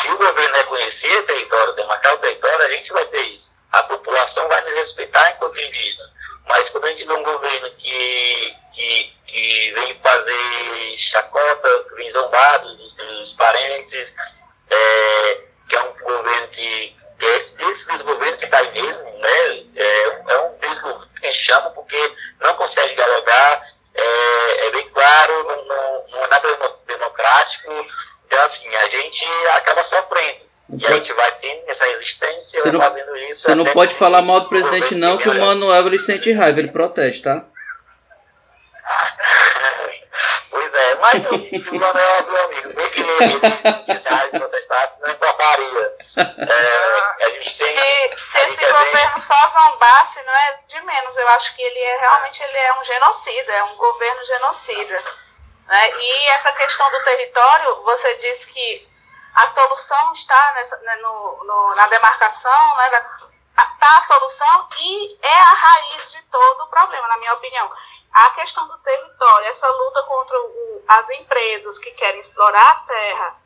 se 0.02 0.10
o 0.10 0.18
governo 0.18 0.56
reconhecer 0.56 1.18
o 1.18 1.26
território, 1.26 1.74
demarcar 1.74 2.14
o 2.14 2.18
território, 2.18 2.66
a 2.66 2.70
gente 2.70 2.92
vai 2.92 3.04
ter 3.06 3.22
isso. 3.22 3.50
A 3.72 3.82
população 3.84 4.48
vai 4.48 4.60
nos 4.62 4.74
respeitar 4.74 5.30
enquanto 5.30 5.58
indígena. 5.58 6.10
Mas 6.48 6.68
quando 6.70 6.84
a 6.84 6.88
gente 6.88 7.06
vê 7.06 7.12
um 7.12 7.22
governo 7.22 7.70
que, 7.76 8.56
que, 8.74 9.12
que 9.26 9.72
vem 9.74 10.00
fazer 10.00 10.98
chacota, 11.12 11.86
vem 11.94 12.12
zombado 12.12 12.76
dos 12.76 12.94
seus 12.96 13.32
parentes, 13.34 14.08
é, 14.70 15.40
que 15.68 15.76
é 15.76 15.82
um 15.82 15.92
governo 15.92 16.48
que, 16.48 16.96
que 17.18 17.26
é 17.26 17.36
esse 17.36 18.02
governo 18.02 18.38
que 18.38 18.44
está 18.44 18.58
aí 18.58 18.72
mesmo, 18.72 19.18
né? 19.18 19.64
É, 19.76 20.32
é 20.32 20.40
um 20.40 20.58
desgoverno 20.58 21.08
que 21.20 21.32
chama 21.44 21.70
porque 21.70 22.16
não 22.40 22.54
consegue 22.54 22.94
dialogar, 22.94 23.62
é, 23.94 24.66
é 24.66 24.70
bem 24.70 24.88
claro, 24.90 25.44
não, 25.44 25.64
não, 25.64 26.08
não 26.08 26.24
é 26.24 26.26
nada 26.28 26.78
democrático. 26.86 27.86
Então, 28.26 28.44
assim, 28.44 28.74
a 28.76 28.88
gente 28.88 29.24
acaba 29.56 29.84
sofrendo. 29.88 30.50
E 30.78 30.86
a 30.86 30.92
gente 30.92 31.12
vai 31.14 31.32
tendo 31.40 31.68
essa 31.68 31.84
resistência, 31.84 32.60
você 32.60 32.70
vai 32.70 32.72
não, 32.72 32.80
fazendo 32.80 33.16
isso. 33.16 33.42
Você 33.42 33.54
não 33.56 33.64
até 33.64 33.69
pode 33.80 33.94
falar 33.94 34.20
mal 34.20 34.40
do 34.40 34.48
presidente 34.50 34.94
não, 34.94 35.16
que 35.16 35.26
o. 35.26 35.34
Manuel 35.34 35.86
ele 35.86 35.98
sente 35.98 36.30
raiva, 36.32 36.58
ele 36.58 36.68
protege, 36.68 37.22
tá? 37.22 37.44
Pois 40.50 40.74
é, 40.74 40.94
mas 40.96 41.24
o 41.24 41.78
Manuel 41.78 42.10
é 42.10 42.22
meu 42.22 42.44
amigo, 42.44 42.74
bem 42.74 42.90
que 42.90 43.00
ele 43.00 43.10
esse 43.12 44.38
protestar, 44.38 44.96
não 45.00 45.10
importaria. 45.10 45.92
É, 46.16 47.24
a 47.24 47.30
gente 47.30 47.56
tem. 47.56 47.72
Se, 47.72 48.18
se 48.18 48.38
a 48.38 48.40
esse 48.48 48.50
gente 48.56 48.64
é 48.64 48.72
governo 48.72 49.20
só 49.20 49.48
zombasse, 49.48 50.22
não 50.24 50.32
é 50.34 50.58
de 50.66 50.80
menos. 50.82 51.16
Eu 51.16 51.28
acho 51.30 51.54
que 51.56 51.62
ele 51.62 51.78
é 51.78 51.98
realmente 52.00 52.42
ele 52.42 52.56
é 52.58 52.74
um 52.74 52.84
genocida, 52.84 53.52
é 53.52 53.64
um 53.64 53.76
governo 53.76 54.22
genocida. 54.24 55.02
Né? 55.68 55.90
E 56.00 56.26
essa 56.30 56.52
questão 56.52 56.90
do 56.90 57.02
território, 57.04 57.82
você 57.84 58.14
disse 58.16 58.46
que 58.48 58.86
a 59.36 59.46
solução 59.46 60.12
está 60.12 60.52
nessa, 60.56 60.76
né, 60.78 60.96
no, 60.96 61.44
no- 61.44 61.74
na 61.76 61.86
demarcação, 61.86 62.76
né, 62.76 62.90
da, 62.90 63.29
está 63.62 63.98
a 63.98 64.02
solução 64.02 64.68
e 64.78 65.18
é 65.22 65.40
a 65.40 65.54
raiz 65.54 66.12
de 66.12 66.22
todo 66.22 66.62
o 66.62 66.66
problema, 66.68 67.06
na 67.08 67.18
minha 67.18 67.34
opinião. 67.34 67.70
A 68.12 68.30
questão 68.30 68.66
do 68.66 68.78
território, 68.78 69.46
essa 69.48 69.68
luta 69.68 70.02
contra 70.04 70.38
o- 70.40 70.84
as 70.88 71.10
empresas 71.10 71.78
que 71.78 71.90
querem 71.92 72.20
explorar 72.20 72.68
a 72.70 72.76
terra, 72.86 73.36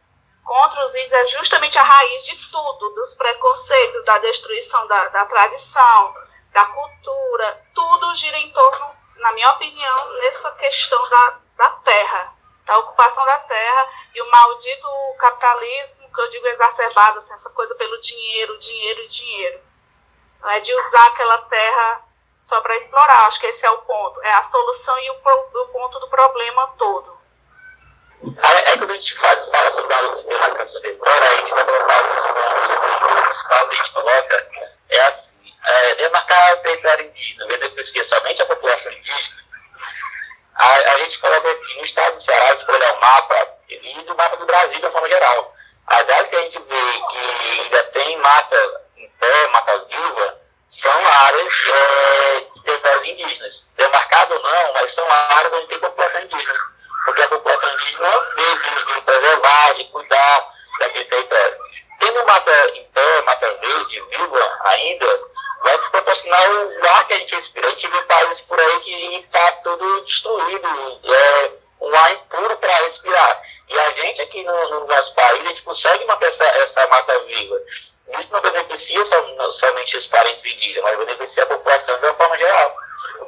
contra 0.45 0.85
os 0.85 0.95
índios, 0.95 1.13
é 1.13 1.27
justamente 1.27 1.79
a 1.79 1.83
raiz 1.83 2.25
de 2.25 2.51
tudo, 2.51 2.91
dos 2.91 3.15
preconceitos, 3.15 4.05
da 4.05 4.19
destruição 4.19 4.87
da, 4.87 5.09
da 5.09 5.27
tradição, 5.27 6.15
da 6.53 6.65
cultura, 6.67 7.67
tudo 7.75 8.15
gira 8.15 8.39
em 8.39 8.51
torno, 8.53 8.95
na 9.17 9.33
minha 9.33 9.51
opinião, 9.51 10.13
nessa 10.15 10.53
questão 10.53 11.09
da, 11.09 11.39
da 11.57 11.71
terra, 11.71 12.35
da 12.65 12.79
ocupação 12.79 13.25
da 13.27 13.39
terra 13.41 13.89
e 14.15 14.23
o 14.23 14.31
maldito 14.31 14.89
capitalismo, 15.19 16.13
que 16.13 16.21
eu 16.21 16.31
digo 16.31 16.47
exacerbado, 16.47 17.19
assim, 17.19 17.35
essa 17.35 17.51
coisa 17.51 17.75
pelo 17.75 18.01
dinheiro, 18.01 18.59
dinheiro 18.59 19.01
e 19.01 19.09
dinheiro. 19.09 19.61
É 20.47 20.61
de 20.61 20.73
usar 20.75 21.07
aquela 21.07 21.39
terra 21.43 22.03
só 22.37 22.61
para 22.61 22.77
explorar, 22.77 23.27
acho 23.27 23.41
que 23.41 23.47
esse 23.47 23.65
é 23.65 23.71
o 23.71 23.79
ponto, 23.79 24.23
é 24.23 24.35
a 24.35 24.43
solução 24.43 24.99
e 24.99 25.11
o, 25.11 25.15
pro- 25.15 25.51
o 25.55 25.69
ponto 25.69 25.99
do 26.01 26.09
problema 26.09 26.67
todo. 26.79 27.19
É, 28.43 28.73
é 28.73 28.77
quando 28.77 28.91
a 28.91 28.95
gente 28.97 29.21
faz, 29.21 29.39
fala 29.51 29.73
sobre 29.73 29.95
a 29.95 30.01
luta 30.01 30.67
de 30.67 30.81
territorial, 30.83 31.33
a 31.33 31.37
gente 31.37 31.51
vai 31.51 31.65
colocar 31.65 32.01
o 32.03 33.23
principal 33.23 33.69
que 33.69 33.75
a 33.75 33.79
gente 33.79 33.93
coloca 33.95 34.49
é 34.91 35.01
assim, 35.01 35.55
é, 35.65 35.95
demarcar 35.95 36.55
o 36.55 36.57
território 36.59 37.07
indígena, 37.07 37.47
beneficia 37.47 38.09
somente 38.09 38.43
a 38.43 38.47
população 38.47 38.93
indígena. 38.93 39.45
A, 40.57 40.69
a 40.75 40.99
gente 40.99 41.19
coloca 41.21 41.51
aqui 41.51 41.79
no 41.79 41.85
estado 41.87 42.17
do 42.17 42.25
Ceará, 42.25 42.55
escolher 42.55 42.93
o 42.93 43.01
mapa 43.01 43.49
e 43.69 44.03
do 44.03 44.15
mapa 44.15 44.37
do 44.37 44.47
Brasil 44.47 44.79
de 44.79 44.87
uma 44.87 44.93
forma 44.93 45.09
geral. 45.09 45.55
As 45.87 46.01
áreas 46.09 46.29
que 46.29 46.37
a 46.37 46.41
gente 46.41 46.59
vê 46.61 47.01
que 47.11 47.61
ainda 47.63 47.85
tem 47.85 48.19
mata 48.19 48.84
em 49.25 49.33
pé, 49.33 49.47
mata 49.49 49.79
viva, 49.91 50.39
são 50.83 51.07
áreas 51.07 51.53
é, 51.73 52.41
de 52.41 52.63
territórios 52.63 53.09
indígenas. 53.09 53.65
Demarcado 53.77 54.35
ou 54.35 54.43
não, 54.43 54.73
mas 54.75 54.95
são 54.95 55.07
áreas 55.37 55.53
onde 55.53 55.67
tem 55.69 55.79
população 55.81 56.21
indígena. 56.21 56.61
Porque 57.05 57.23
a 57.23 57.29
população 57.29 57.75
indígena 57.75 58.21
vive 58.37 58.95
de 58.95 59.01
preservar, 59.01 59.75
de 59.75 59.85
cuidar 59.85 60.49
daquele 60.81 61.05
território. 61.07 61.59
Tendo 62.01 62.27
mata 62.27 62.71
em 62.75 62.85
pé, 62.85 63.23
mata 63.23 63.55
verde, 63.55 64.05
viva 64.11 64.59
ainda, 64.65 65.21
vai 65.63 65.79
proporcionar 65.79 66.51
o 66.51 66.89
ar 66.89 67.07
que 67.07 67.15
a 67.15 67.19
gente 67.19 67.35
respira. 67.35 67.67
A 67.67 67.71
gente 67.71 67.89
vê 67.89 68.03
países 68.03 68.41
por 68.43 68.61
aí 68.61 68.81
que 68.81 69.17
está 69.17 69.53
tudo 69.63 70.05
destruído, 70.05 71.01
é 71.05 71.53
um 71.81 71.95
ar 71.97 72.13
impuro 72.13 72.57
para 72.59 72.77
respirar. 72.77 73.43
E 73.69 73.79
a 73.79 73.91
gente 73.93 74.21
aqui 74.21 74.43
no, 74.45 74.69
no 74.71 74.87
nosso 74.87 75.15
país, 75.15 75.41
a 75.41 75.49
gente 75.49 75.63
consegue 75.63 76.05
manter 76.05 76.33
essa, 76.33 76.45
essa 76.45 76.87
mata 76.89 77.19
viva. 77.21 77.57
Isso 78.09 78.33
não 78.33 78.41
beneficia 78.41 79.01
somente 79.61 79.97
os 79.97 80.07
parentes 80.09 80.45
indígenas, 80.45 80.85
mas 80.85 80.99
beneficia 80.99 81.43
a 81.43 81.47
população 81.47 81.99
de 81.99 82.07
uma 82.07 82.15
forma 82.15 82.37
geral. 82.39 82.77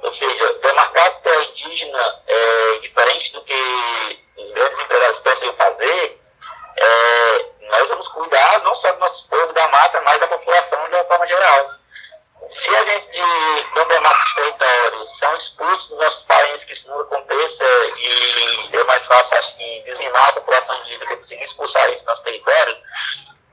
Ou 0.03 0.15
seja, 0.15 0.53
demarcar 0.55 1.07
a 1.07 1.11
terra 1.11 1.45
indígena 1.45 2.23
é 2.27 2.79
diferente 2.79 3.33
do 3.33 3.43
que 3.43 4.21
os 4.37 4.53
grandes 4.53 4.79
empresários 4.81 5.21
pensam 5.21 5.49
em 5.49 5.57
fazer, 5.57 6.21
é, 6.77 7.47
nós 7.69 7.89
vamos 7.89 8.09
cuidar 8.09 8.63
não 8.63 8.75
só 8.77 8.93
do 8.93 8.99
nosso 8.99 9.29
povo, 9.29 9.53
da 9.53 9.67
mata, 9.69 10.01
mas 10.03 10.21
da 10.21 10.29
população 10.29 10.89
de 10.89 10.95
uma 10.95 11.05
forma 11.05 11.27
geral. 11.27 11.71
Se 12.65 12.77
a 12.77 12.85
gente 12.85 13.67
não 13.75 13.89
demarca 13.89 14.25
os 14.25 14.35
territórios, 14.35 15.19
são 15.19 15.37
expulsos 15.37 15.89
dos 15.89 15.99
nossos 15.99 16.25
países, 16.25 16.65
que 16.65 16.73
isso 16.75 16.89
não 16.89 17.01
aconteça, 17.01 17.65
e 17.97 18.71
é 18.73 18.85
mais 18.85 19.05
fácil, 19.07 19.39
acho 19.39 19.57
que, 19.57 19.83
dizimar 19.83 20.29
a 20.29 20.33
população 20.35 20.77
indígena 20.81 21.07
que 21.07 21.17
conseguir 21.17 21.45
expulsar 21.45 21.91
isso 21.91 22.01
do 22.01 22.07
nosso 22.07 22.23
território, 22.23 22.77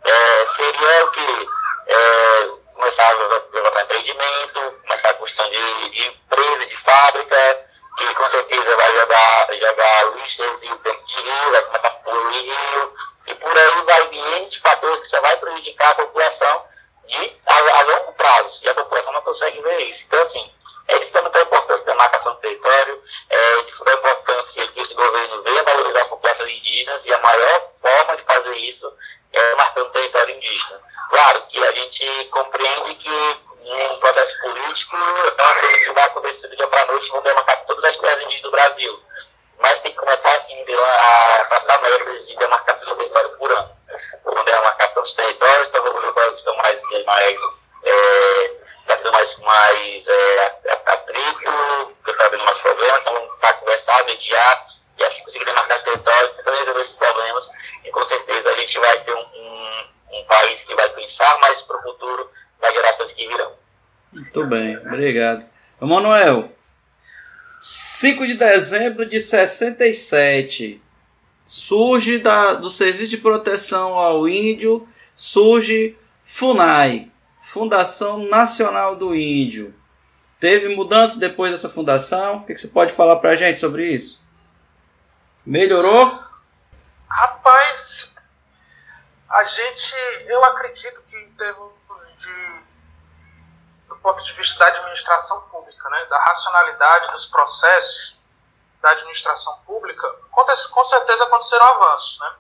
é, 0.05 0.47
seria 0.57 1.05
o 1.05 1.11
que? 1.11 1.49
É, 1.87 2.63
começar 2.73 3.09
a 3.09 3.13
levantar 3.53 3.83
empreendimento, 3.83 4.73
começar 4.81 5.09
a 5.09 5.13
construção 5.13 5.49
de, 5.49 5.89
de 5.91 6.07
empresa, 6.07 6.65
de 6.65 6.77
fábrica, 6.83 7.65
que 7.97 8.15
com 8.15 8.29
certeza 8.31 8.75
vai 8.75 8.93
jogar, 8.93 9.47
jogar 9.53 10.03
resíduo 10.15 10.77
dentro 10.83 11.05
de 11.05 11.21
rio, 11.21 11.51
vai 11.51 11.61
começar 11.63 11.87
a 11.87 11.91
poluir 11.91 12.43
rio, 12.43 12.93
e 13.27 13.35
por 13.35 13.57
aí 13.57 13.83
vai 13.83 14.07
vir 14.07 14.41
N 14.41 14.59
fatores 14.61 15.03
que 15.03 15.09
só 15.09 15.21
vai 15.21 15.37
prejudicar 15.37 15.91
a 15.91 15.95
população 15.95 16.65
de, 17.05 17.37
a, 17.45 17.55
a 17.55 17.81
longo 17.83 18.13
prazo, 18.13 18.59
e 18.61 18.69
a 18.69 18.75
população 18.75 19.13
não 19.13 19.21
consegue 19.21 19.61
ver 19.61 19.79
isso. 19.81 20.03
Então, 20.07 20.21
assim, 20.23 20.51
é 20.87 20.99
de 20.99 21.05
fundamental 21.07 21.41
importância 21.43 21.85
da 21.85 21.95
marcação 21.95 22.33
do 22.33 22.39
território, 22.39 23.03
é 23.29 23.61
de 23.61 23.71
fundamental 23.73 24.11
importância 24.11 24.67
que 24.67 24.79
esse 24.81 24.93
governo 24.93 25.43
venha 25.43 25.63
valorizar 25.63 26.01
as 26.01 26.07
populações 26.07 26.57
indígenas, 26.57 27.01
e 27.05 27.13
a 27.13 27.17
maior 27.19 27.69
forma 27.81 28.17
de 28.17 28.23
fazer 28.23 28.55
isso 28.57 28.93
é 29.33 29.55
marcando 29.55 29.91
território 29.91 30.35
indígena. 30.35 30.79
Claro 31.09 31.41
que 31.47 31.63
a 31.63 31.71
gente 31.71 32.25
compreende 32.29 32.95
que 32.95 33.37
num 33.63 33.99
processo 33.99 34.41
político 34.41 34.97
é 34.97 35.85
que 35.85 35.93
vai 35.93 36.03
acontecer 36.03 36.47
do 36.47 36.55
dia 36.55 36.67
para 36.67 36.83
a 36.83 36.85
noite, 36.85 37.09
vão 37.09 37.21
demarcar 37.21 37.65
todas 37.65 37.83
as 37.83 37.97
terras 37.97 38.23
indígenas 38.23 38.41
do 38.43 38.51
Brasil. 38.51 38.99
Mas 39.59 39.81
tem 39.81 39.91
que 39.91 39.97
começar 39.97 40.35
assim 40.35 40.65
a 40.73 41.45
passar 41.45 41.81
metas 41.81 42.27
de 42.27 42.35
demarcação 42.35 42.89
do 42.89 42.95
território 42.97 43.37
por 43.37 43.51
ano. 43.51 43.71
Vamos 44.25 44.45
demarcação 44.45 45.03
dos 45.03 45.15
territórios, 45.15 45.67
então 45.67 45.83
vamos 45.83 46.01
ver 46.01 46.13
quais 46.13 46.33
estão 46.35 46.55
mais, 46.57 46.81
mais 47.05 47.37
é, 47.83 48.63
está 48.81 48.97
tendo 48.97 49.11
mais, 49.11 49.37
mais 49.39 50.07
é, 50.07 50.71
atrito, 50.85 51.95
que 52.03 52.11
está 52.11 52.25
havendo 52.25 52.43
mais 52.45 52.57
problemas, 52.59 52.99
então 52.99 53.13
vamos 53.13 53.33
estar 53.35 53.53
conversar, 53.53 54.03
mediar, 54.05 54.67
e 54.97 55.03
assim 55.03 55.23
conseguir 55.23 55.45
demarcar 55.45 55.77
os 55.77 55.83
territórios, 55.83 56.35
tentar 56.35 56.51
resolver 56.51 56.81
esses 56.81 56.95
problemas, 56.95 57.45
e 57.83 57.91
com 57.91 58.07
certeza 58.07 58.49
a 58.49 58.59
gente 58.59 58.79
vai 58.79 58.97
ter 58.99 59.13
um, 59.13 59.19
um, 59.19 59.87
um 60.11 60.25
país 60.25 60.61
que 60.65 60.75
vai 60.75 60.89
pensar 60.89 61.39
mais 61.39 61.61
para 61.61 61.77
o 61.77 61.81
futuro 61.81 62.31
das 62.59 62.73
gerações 62.73 63.13
que 63.13 63.27
virão. 63.27 63.53
Muito 64.33 64.49
bem, 64.49 64.75
obrigado. 64.77 65.45
Ô, 65.79 65.85
Manuel, 65.85 66.51
5 67.61 68.25
de 68.25 68.33
dezembro 68.33 69.05
de 69.05 69.21
67, 69.21 70.81
surge 71.45 72.17
da, 72.17 72.55
do 72.55 72.67
Serviço 72.67 73.11
de 73.11 73.17
Proteção 73.17 73.93
ao 73.93 74.27
Índio, 74.27 74.87
surge 75.15 75.95
FUNAI, 76.23 77.11
Fundação 77.43 78.27
Nacional 78.27 78.95
do 78.95 79.15
Índio. 79.15 79.71
Teve 80.39 80.75
mudança 80.75 81.19
depois 81.19 81.51
dessa 81.51 81.69
fundação? 81.69 82.37
O 82.37 82.45
que, 82.45 82.55
que 82.55 82.61
você 82.61 82.67
pode 82.67 82.91
falar 82.91 83.17
pra 83.17 83.35
gente 83.35 83.59
sobre 83.59 83.87
isso? 83.87 84.19
Melhorou? 85.45 86.19
Rapaz, 87.07 88.11
a 89.29 89.45
gente, 89.45 89.93
eu 90.25 90.43
acredito 90.43 91.03
que 91.07 91.17
em 91.17 91.29
termos 91.33 91.71
de, 92.17 92.62
ponto 94.03 94.21
de 94.23 94.33
vista 94.33 94.59
da 94.59 94.67
administração 94.67 95.41
pública, 95.49 95.89
né, 95.89 96.05
da 96.05 96.19
racionalidade 96.19 97.11
dos 97.13 97.25
processos 97.25 98.21
da 98.81 98.91
administração 98.91 99.57
pública, 99.61 100.05
com 100.29 100.83
certeza 100.83 101.23
aconteceram 101.23 101.65
avanços, 101.65 102.19
né? 102.19 102.35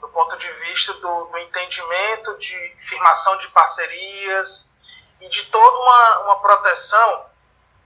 Do 0.00 0.08
ponto 0.08 0.36
de 0.36 0.50
vista 0.50 0.92
do, 0.94 1.24
do 1.26 1.38
entendimento 1.38 2.36
de 2.38 2.76
firmação 2.80 3.36
de 3.38 3.46
parcerias 3.48 4.68
e 5.20 5.28
de 5.28 5.44
toda 5.44 5.78
uma, 5.78 6.18
uma 6.20 6.40
proteção 6.40 7.30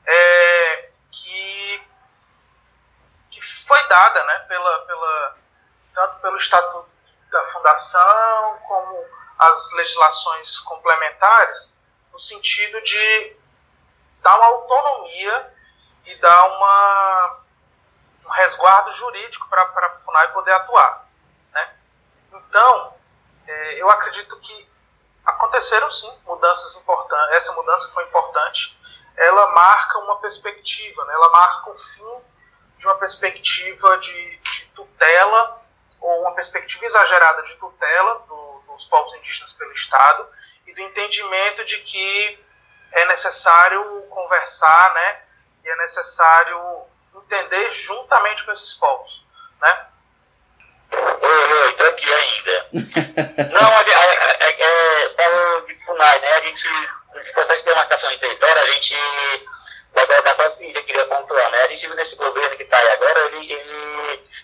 é, 0.07 0.91
que, 1.11 1.89
que 3.31 3.43
foi 3.67 3.87
dada, 3.87 4.25
né, 4.25 4.39
pela, 4.49 4.79
pela, 4.87 5.37
tanto 5.95 6.19
pelo 6.21 6.37
Estatuto 6.39 6.91
da 7.31 7.47
Fundação 7.53 8.59
como 8.67 9.05
as 9.39 9.73
legislações 9.73 10.59
complementares, 10.61 11.75
no 12.13 12.19
sentido 12.19 12.81
de 12.83 13.37
dar 14.23 14.37
uma 14.37 14.47
autonomia 14.47 15.55
e 16.07 16.15
dar 16.17 16.47
uma, 16.57 17.41
um 18.27 18.31
resguardo 18.31 18.93
jurídico 18.93 19.49
para 19.49 19.63
a 19.63 20.01
FUNAI 20.05 20.33
poder 20.33 20.53
atuar. 20.53 21.09
Né? 21.53 21.75
Então, 22.33 22.95
é, 23.47 23.83
eu 23.83 23.91
acredito 23.91 24.39
que 24.41 24.71
aconteceram 25.25 25.91
sim 25.91 26.13
mudanças 26.25 26.77
importantes, 26.77 27.35
essa 27.37 27.53
mudança 27.53 27.89
foi 27.91 28.05
importante, 28.05 28.79
ela 29.17 29.53
marca 29.53 29.99
uma 30.01 30.17
perspectiva, 30.17 31.05
né? 31.05 31.15
ela 31.15 31.31
marca 31.31 31.71
o 31.71 31.77
fim 31.77 32.21
de 32.79 32.87
uma 32.87 32.97
perspectiva 32.97 33.99
de, 33.99 34.37
de 34.39 34.65
tutela 34.75 35.63
ou 36.01 36.23
uma 36.23 36.35
perspectiva 36.35 36.85
exagerada 36.85 37.43
de 37.43 37.55
tutela 37.57 38.19
do, 38.27 38.63
dos 38.67 38.85
povos 38.87 39.15
indígenas 39.15 39.53
pelo 39.53 39.73
Estado 39.73 40.29
e 40.67 40.75
do 40.75 40.81
entendimento 40.83 41.65
de 41.65 41.79
que 41.79 42.39
é 42.93 43.05
necessário 43.07 44.03
conversar, 44.11 44.95
né, 44.95 45.21
e 45.65 45.69
é 45.69 45.77
necessário 45.77 46.83
entender 47.15 47.73
juntamente 47.73 48.45
com 48.45 48.53
esses 48.53 48.75
povos, 48.75 49.27
né? 49.61 49.87
Oi, 50.93 51.53
oi, 51.53 51.73
tô 51.73 51.85
aqui 51.85 52.13
ainda. 52.13 52.67
Não, 53.51 53.73
é, 53.73 53.85
é, 53.91 54.51
é, 54.51 55.15
é, 55.19 55.61
de 55.63 55.85
FUNAI, 55.85 56.19
né, 56.21 56.29
a 56.29 56.41
gente, 56.41 56.63
nesse 57.15 57.33
processo 57.33 57.61
de 57.61 57.65
demarcação 57.65 58.11
de 58.11 58.19
território, 58.19 58.63
a 58.63 58.71
gente 58.73 58.95
vai 59.95 60.07
colocar 60.07 60.37
só 60.37 60.49
o 60.49 60.57
seguinte, 60.57 60.77
eu 60.77 60.85
queria 60.85 61.07
pontuar, 61.07 61.51
né, 61.51 61.65
a 61.65 61.69
gente 61.69 61.87
viu 61.87 61.97
nesse 61.97 62.15
governo 62.17 62.57
que 62.57 62.63
está 62.63 62.79
aí 62.79 62.93
agora, 62.93 63.21
ele, 63.27 63.55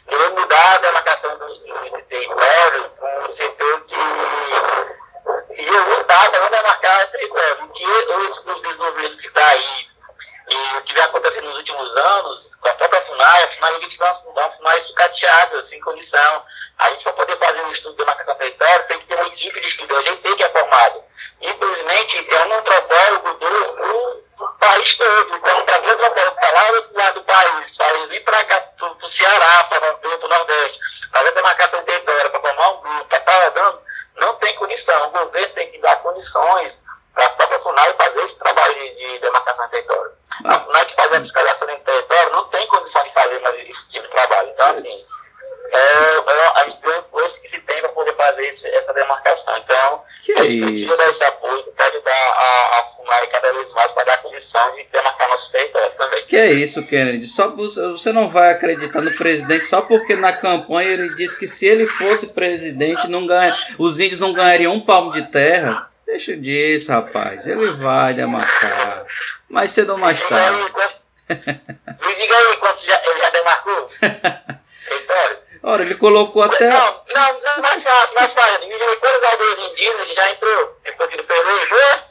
ele 0.09 0.29
mudar 0.29 0.75
a 0.75 0.79
demarcação 0.79 1.39
do, 1.39 1.47
do 1.47 2.03
território 2.09 2.91
com 2.91 3.25
o 3.25 3.37
setor 3.37 3.81
que 3.87 4.98
ia 5.73 5.97
lutar 5.97 6.31
para 6.31 6.41
não 6.41 6.51
demarcar 6.51 7.11
território. 7.11 7.65
O 7.65 7.69
que 7.69 7.85
os, 7.85 8.47
os 8.47 8.63
desenvolvimentos 8.63 9.21
que 9.21 9.27
está 9.27 9.49
aí 9.49 9.89
e 10.49 10.77
o 10.79 10.83
que 10.83 10.95
vem 10.95 11.05
acontecendo 11.05 11.45
nos 11.45 11.59
últimos 11.59 11.97
anos, 11.97 12.51
com 12.61 12.69
a 12.69 12.75
própria 12.75 13.05
FUNAI, 13.05 13.43
a 13.43 13.55
FUNAI, 13.55 13.75
a 13.75 13.81
gente 13.81 13.99
vai 13.99 14.13
uma 14.27 14.51
FUNAI 14.51 14.85
sucateada, 14.85 15.67
sem 15.69 15.81
condição. 15.81 16.45
A 16.79 16.91
gente, 16.91 17.05
para 17.05 17.13
poder 17.13 17.39
fazer 17.39 17.61
um 17.61 17.73
estudo 17.73 17.93
de 17.93 17.99
demarcação 17.99 18.35
do 18.35 18.39
território, 18.39 18.87
tem 18.87 19.01
que 19.01 19.07
ter 19.07 19.15
uma 19.15 19.27
equipe 19.27 19.61
de 19.61 19.69
estudo. 19.69 19.97
A 19.97 20.03
gente 20.03 20.23
tem 20.23 20.37
que 20.37 20.43
é 20.43 20.49
formado. 20.49 21.05
Infelizmente, 21.41 22.35
é 22.35 22.45
um 22.45 22.55
antropólogo 22.55 23.35
do, 23.35 23.77
do, 24.39 24.49
país 24.59 24.97
todo. 24.97 25.37
Então, 25.37 25.65
para 25.65 25.79
ver 25.79 25.91
antropólogo 25.91 26.37
para 26.37 26.51
lá 26.51 26.71
do 26.71 26.77
outro 26.77 26.97
lado 26.97 27.15
do 27.15 27.25
país, 27.27 27.77
para 27.77 28.07
vir 28.07 28.25
para 28.25 28.45
cá, 28.45 28.61
para 28.61 28.89
o 28.89 29.13
Ceará, 29.13 29.65
para 29.65 30.25
o 30.25 30.29
Nordeste, 30.29 30.79
fazer 31.13 31.33
demarcação 31.33 31.81
do 31.81 31.87
território, 31.87 32.31
para 32.31 32.41
formar 32.41 32.69
um 32.71 32.81
grupo, 32.81 33.05
para 33.07 33.19
estar 33.19 33.51
dando, 33.51 33.83
não 34.19 34.35
tem 34.37 34.55
condição. 34.57 35.09
O 35.09 35.11
governo 35.11 35.55
tem 35.55 35.71
que 35.71 35.79
dar 35.79 35.97
condições 36.03 36.73
para 37.15 37.27
a 37.27 37.31
própria 37.31 37.61
FUNAI 37.61 37.93
fazer 37.95 38.25
esse 38.25 38.35
trabalho 38.37 38.75
de, 38.75 38.95
de 38.97 39.19
demarcação 39.21 39.65
do 39.65 39.71
território. 39.71 40.13
A 40.45 40.55
ah. 40.55 40.61
FUNAI 40.61 40.87
que 40.87 40.95
faz 40.95 41.13
a 41.13 41.21
fiscalização 41.21 41.67
do 41.67 41.85
território 41.85 42.33
não 42.33 42.49
tem 42.49 42.67
condição 42.69 43.03
de 43.05 43.13
fazer 43.13 43.39
mais 43.41 43.57
esse 43.61 43.91
tipo 43.91 44.07
de 44.07 44.13
trabalho. 44.13 44.49
Então, 44.51 44.71
assim, 44.71 45.07
é, 45.71 45.77
é 45.77 46.61
a 46.61 46.67
esforço 46.67 47.41
que 47.41 47.51
se 47.51 47.61
tem 47.61 47.81
para 47.81 47.89
poder 47.91 48.15
fazer 48.15 48.55
esse, 48.55 48.67
essa 48.69 48.93
demarcação. 48.93 49.57
Então, 49.59 50.05
que 50.25 50.33
é 50.33 50.45
isso? 50.45 50.97
dar 50.97 51.11
esse 51.11 51.25
apoio 51.25 51.63
para 51.73 51.87
ajudar 51.87 52.13
a, 52.13 52.79
a 52.79 52.83
FUNAI 53.09 53.27
cada 53.29 53.53
vez 53.53 53.73
mais 53.73 53.93
para 53.93 54.05
dar 54.05 54.23
condição 54.23 54.77
de 54.77 54.85
demarcar 54.85 55.29
nosso 55.29 55.51
território 55.51 55.91
também. 55.97 56.27
Que 56.27 56.37
é 56.37 56.53
isso, 56.53 56.87
Kennedy? 56.87 57.27
Só 57.27 57.49
você 57.49 58.13
não 58.13 58.29
vai 58.29 58.53
acreditar 58.53 59.01
no 59.01 59.17
presidente 59.17 59.67
só 59.67 59.81
porque 59.81 60.15
na 60.15 60.33
campanha 60.33 60.91
ele 60.91 61.15
disse 61.15 61.39
que 61.39 61.49
se 61.49 61.67
ele 61.67 61.87
fosse 61.87 62.35
presidente, 62.35 63.09
não 63.09 63.27
ganha, 63.27 63.57
os 63.79 63.99
índios 63.99 64.21
não 64.21 64.33
ganhariam 64.33 64.75
um 64.75 64.81
palmo 64.81 65.11
de 65.11 65.23
terra. 65.23 65.89
Deixa 66.07 66.37
disso, 66.37 66.93
rapaz. 66.93 67.47
Ele 67.47 67.73
vai 67.73 68.15
demarcar. 68.15 69.07
Mais 69.49 69.71
cedo 69.71 69.93
ou 69.93 69.99
mais 69.99 70.23
tarde. 70.23 70.61
Me 71.29 72.15
diga 72.15 72.35
aí 72.37 72.57
quanto 72.59 72.85
já, 72.85 73.03
ele 73.05 73.21
já 73.21 73.31
demarcou. 73.31 73.89
Território. 74.89 75.39
Ora, 75.63 75.83
ele 75.83 75.95
colocou 75.97 76.43
até. 76.43 76.69
Não, 76.69 77.03
não, 77.15 77.41
não 77.41 77.63
mais 77.63 77.83
fácil, 77.83 78.15
mais 78.15 78.33
fácil. 78.33 78.61
Me 78.61 78.73
diga 78.73 78.85
aí 78.85 78.97
quantas 78.97 79.33
aldeias 79.33 79.71
indígenas 79.71 80.15
já 80.15 80.31
entrou 80.31 80.79
depois 80.85 81.09
que 81.11 81.17
ele 81.17 81.23
pelejou. 81.25 82.08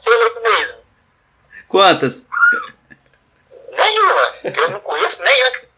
Quantas? 1.68 2.26
Nenhuma. 3.70 4.34
Eu 4.44 4.70
não 4.70 4.80
conheço 4.80 5.22
nenhuma 5.22 5.68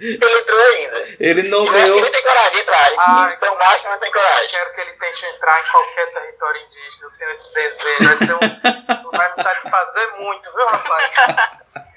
ele 0.00 0.38
entrou 0.38 0.60
ainda. 0.60 1.02
Ele 1.20 1.42
nomeou. 1.44 1.98
Ele 1.98 2.10
tem 2.10 2.22
coragem 2.22 2.52
de 2.52 2.60
entrar. 2.60 2.92
Ah, 2.98 3.32
então 3.36 3.56
macho, 3.56 3.84
não 3.84 3.98
tem 3.98 4.10
coragem. 4.10 4.48
Quero 4.48 4.72
que 4.72 4.80
ele 4.80 4.92
tente 4.92 5.26
entrar 5.26 5.60
em 5.60 5.70
qualquer 5.70 6.12
território 6.12 6.62
indígena. 6.62 7.06
Eu 7.06 7.10
tenho 7.18 7.30
esse 7.30 7.54
desejo. 7.54 8.04
Vai, 8.04 8.16
ser 8.16 8.34
um, 8.34 9.10
vai 9.12 9.36
me 9.36 9.44
dar 9.44 9.62
de 9.62 9.70
fazer 9.70 10.06
muito, 10.18 10.52
viu, 10.54 10.66
rapaz? 10.66 11.14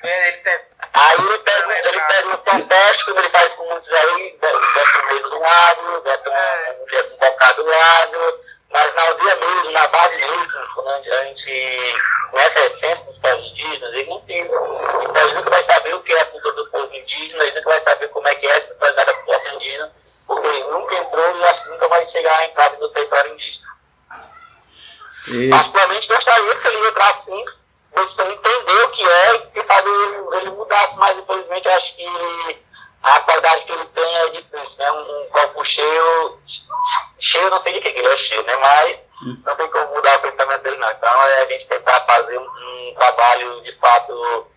Ele 0.04 0.38
tem. 0.38 0.60
Aí 0.94 1.16
ele 1.18 1.38
pega, 1.40 1.90
ele 1.90 2.02
pega 2.02 2.28
um 2.30 2.38
fantástico, 2.50 3.06
como 3.06 3.20
ele 3.20 3.30
faz 3.30 3.54
com 3.54 3.70
muitos 3.70 3.94
aí, 3.94 4.38
bota 4.42 4.58
um 4.58 5.06
meio 5.08 5.30
do 5.30 5.40
lado, 5.40 6.02
bota 6.02 6.30
um, 6.30 7.14
um 7.14 7.18
bocado 7.18 7.64
do 7.64 7.70
lado, 7.70 8.40
mas 8.72 8.96
na 8.96 9.02
aldeia 9.04 9.36
mesmo, 9.36 9.72
na 9.72 9.88
base 9.88 10.16
mesmo, 10.18 10.48
quando 10.76 10.90
a 10.90 11.24
gente 11.26 11.96
conhece 12.32 12.58
a 12.58 12.66
essência 12.66 13.04
dos 13.06 13.18
povos 13.20 13.46
indígenas, 13.52 13.94
ele 13.94 14.10
não 14.10 14.20
tem. 14.22 14.42
Então 14.42 15.16
a 15.16 15.20
gente 15.22 15.36
nunca 15.36 15.50
vai 15.50 15.64
saber 15.66 15.96
o 15.96 16.04
que 16.04 16.14
é 16.14 16.22
a 16.22 16.26
cultura 16.26 16.56
do 16.56 16.70
povo 16.70 16.94
indígena, 16.94 17.44
a 17.44 17.46
gente 17.46 17.56
nunca 17.56 17.70
vai 17.70 17.84
saber 17.84 18.08
como 18.10 18.28
é 18.28 18.36
que 18.36 18.48
é 18.48 18.54
a 18.54 18.58
espiritualidade 18.58 19.08
da 19.08 19.18
população 19.18 19.54
indígena, 19.56 19.92
porque 20.28 20.48
ele 20.48 20.64
nunca 20.66 20.96
entrou 20.96 21.38
e 21.38 21.44
acho 21.46 21.64
que 21.64 21.70
nunca 21.70 21.88
vai 21.88 22.06
chegar 22.12 22.40
à 22.40 22.46
entrada 22.46 22.76
do 22.78 22.90
território 22.90 23.34
indígena. 23.34 23.68
E... 25.28 25.50
Particularmente 25.50 26.08
gostaria 26.08 26.56
que 26.56 26.68
ele 26.68 26.88
entrasse 26.88 27.26
sim, 27.26 27.46
você 27.94 28.22
entender 28.22 28.84
o 28.84 28.90
que 28.92 29.10
é 29.10 29.52
e 29.56 29.64
fazer 29.64 29.90
ele, 29.90 30.38
ele 30.38 30.50
mudar, 30.52 30.96
mas 30.98 31.18
infelizmente 31.18 31.68
eu 31.68 31.74
acho 31.74 31.96
que 31.96 32.67
a 33.04 33.20
qualidade 33.22 33.66
que 33.66 33.72
ele 33.72 33.86
tem 33.86 34.16
é 34.18 34.30
difícil, 34.30 34.78
né? 34.78 34.92
Um, 34.92 35.22
um 35.22 35.30
copo 35.30 35.66
cheio, 35.66 36.40
cheio 37.20 37.50
não 37.50 37.62
sei 37.64 37.74
de 37.74 37.82
que 37.82 37.88
ele 37.88 38.08
é 38.08 38.18
cheio, 38.18 38.44
né? 38.44 38.56
Mas 38.56 39.00
não 39.46 39.56
tem 39.56 39.70
como 39.70 39.96
mudar 39.96 40.18
o 40.18 40.22
pensamento 40.22 40.62
dele 40.64 40.78
não. 40.78 40.92
Então 40.92 41.22
é 41.24 41.42
a 41.42 41.46
gente 41.46 41.68
tentar 41.68 42.00
fazer 42.02 42.38
um, 42.38 42.44
um 42.44 42.96
trabalho 42.96 43.62
de 43.62 43.72
fato 43.80 44.48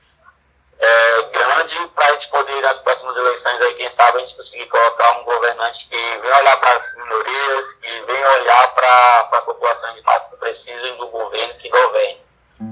é, 0.81 1.23
grande 1.23 1.89
para 1.95 2.07
a 2.07 2.13
gente 2.15 2.31
poder 2.31 2.61
nas 2.63 2.79
próximas 2.81 3.17
eleições 3.17 3.61
aí, 3.61 3.75
quem 3.75 3.93
sabe 3.95 4.19
a 4.19 4.21
gente 4.21 4.37
conseguir 4.37 4.67
colocar 4.67 5.19
um 5.19 5.25
governante 5.25 5.89
que 5.89 5.97
venha 5.97 6.39
olhar 6.39 6.57
para 6.59 6.77
as 6.77 6.95
minorias, 6.95 7.65
que 7.81 8.01
venha 8.07 8.29
olhar 8.33 8.75
para 8.75 9.29
a 9.39 9.43
população 9.43 9.95
de 9.95 10.03
fato 10.03 10.31
que 10.31 10.37
precisam 10.37 10.97
do 10.97 11.09
governo 11.09 11.55
que 11.55 11.69
governe 11.69 12.21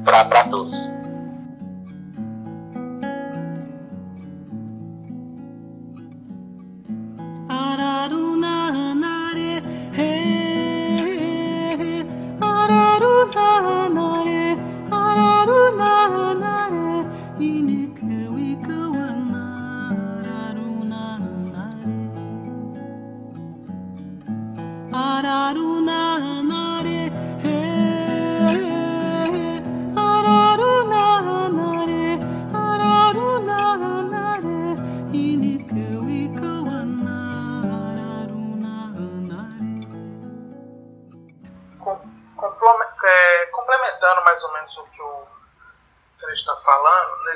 para 0.04 0.44
todos. 0.44 1.07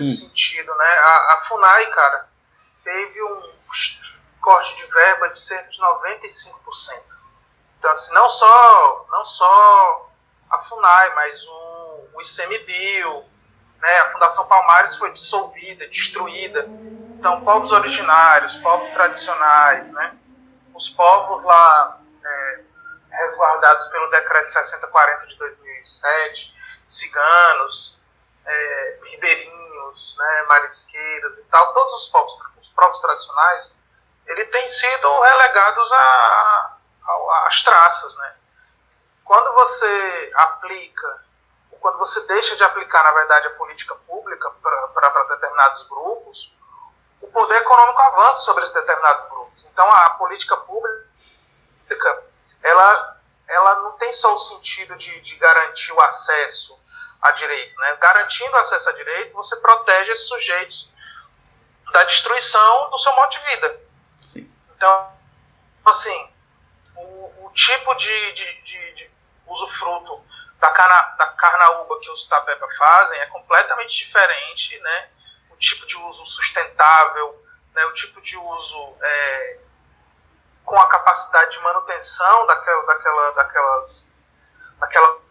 Nesse 0.02 0.20
sentido, 0.22 0.74
né? 0.74 0.98
A, 1.04 1.34
a, 1.34 1.42
FUNAI, 1.48 1.86
cara, 1.86 2.28
teve 2.84 3.22
um 3.22 3.52
corte 4.40 4.76
de 4.76 4.86
verba 4.86 5.28
de 5.28 5.40
cerca 5.40 5.70
de 5.70 5.80
95%. 5.80 7.02
Então, 7.78 7.90
assim, 7.90 8.12
não 8.14 8.28
só, 8.28 9.06
não 9.10 9.24
só 9.24 10.10
a 10.50 10.58
FUNAI, 10.58 11.14
mas 11.14 11.44
o, 11.46 12.08
o 12.14 12.22
ICMBio, 12.22 13.24
né, 13.80 13.98
a 14.00 14.10
Fundação 14.10 14.46
Palmares 14.46 14.96
foi 14.96 15.12
dissolvida, 15.12 15.88
destruída. 15.88 16.66
Então, 17.18 17.44
povos 17.44 17.72
originários, 17.72 18.56
povos 18.56 18.90
tradicionais, 18.90 19.86
né, 19.92 20.16
os 20.74 20.88
povos 20.88 21.44
lá 21.44 22.00
é, 22.24 22.60
resguardados 23.10 23.86
pelo 23.86 24.10
Decreto 24.10 24.50
6040 24.50 25.26
de 25.26 25.36
2007, 25.36 26.54
ciganos, 26.86 28.00
é, 28.44 28.98
ribeirinhos, 29.10 29.61
né, 30.18 30.42
marisqueiras 30.48 31.38
e 31.38 31.44
tal, 31.44 31.72
todos 31.72 31.94
os 31.94 32.08
povos, 32.08 32.38
os 32.58 32.70
povos 32.70 33.00
tradicionais, 33.00 33.76
ele 34.26 34.44
tem 34.46 34.68
sido 34.68 35.20
relegados 35.20 35.90
às 37.46 37.62
traças, 37.62 38.16
né? 38.16 38.34
Quando 39.24 39.52
você 39.54 40.32
aplica, 40.34 41.24
quando 41.80 41.98
você 41.98 42.20
deixa 42.26 42.56
de 42.56 42.64
aplicar, 42.64 43.02
na 43.02 43.12
verdade, 43.12 43.46
a 43.46 43.54
política 43.54 43.94
pública 43.94 44.50
para 44.60 45.24
determinados 45.24 45.82
grupos, 45.88 46.54
o 47.20 47.28
poder 47.28 47.56
econômico 47.56 48.02
avança 48.02 48.40
sobre 48.40 48.62
esses 48.62 48.74
determinados 48.74 49.24
grupos. 49.28 49.64
Então, 49.64 49.88
a 49.90 50.10
política 50.10 50.56
pública, 50.58 51.04
ela, 52.62 53.20
ela 53.48 53.74
não 53.76 53.92
tem 53.92 54.12
só 54.12 54.34
o 54.34 54.38
sentido 54.38 54.96
de, 54.96 55.20
de 55.20 55.36
garantir 55.36 55.92
o 55.92 56.00
acesso 56.02 56.81
a 57.22 57.30
direito. 57.30 57.78
Né? 57.78 57.96
Garantindo 58.00 58.56
acesso 58.56 58.90
a 58.90 58.92
direito, 58.92 59.32
você 59.32 59.56
protege 59.56 60.10
esses 60.10 60.26
sujeitos 60.26 60.92
da 61.92 62.04
destruição 62.04 62.90
do 62.90 62.98
seu 62.98 63.12
modo 63.14 63.30
de 63.30 63.38
vida. 63.50 63.80
Sim. 64.26 64.52
Então, 64.74 65.12
assim, 65.86 66.30
o, 66.96 67.46
o 67.46 67.52
tipo 67.54 67.94
de, 67.94 68.32
de, 68.32 68.62
de, 68.62 68.94
de 68.94 69.10
usufruto 69.46 70.24
da, 70.58 70.70
cana, 70.70 71.02
da 71.18 71.26
carnaúba 71.28 72.00
que 72.00 72.10
os 72.10 72.26
Tapeba 72.26 72.66
fazem 72.76 73.20
é 73.20 73.26
completamente 73.26 74.04
diferente, 74.04 74.78
né? 74.80 75.10
O 75.50 75.56
tipo 75.56 75.86
de 75.86 75.96
uso 75.96 76.26
sustentável, 76.26 77.44
né? 77.74 77.84
o 77.86 77.92
tipo 77.94 78.20
de 78.20 78.36
uso 78.36 78.96
é, 79.00 79.58
com 80.64 80.78
a 80.80 80.86
capacidade 80.88 81.52
de 81.52 81.60
manutenção 81.60 82.46
daquela, 82.46 82.86
daquela, 82.86 83.30
daquelas, 83.32 84.14
daquela 84.78 85.21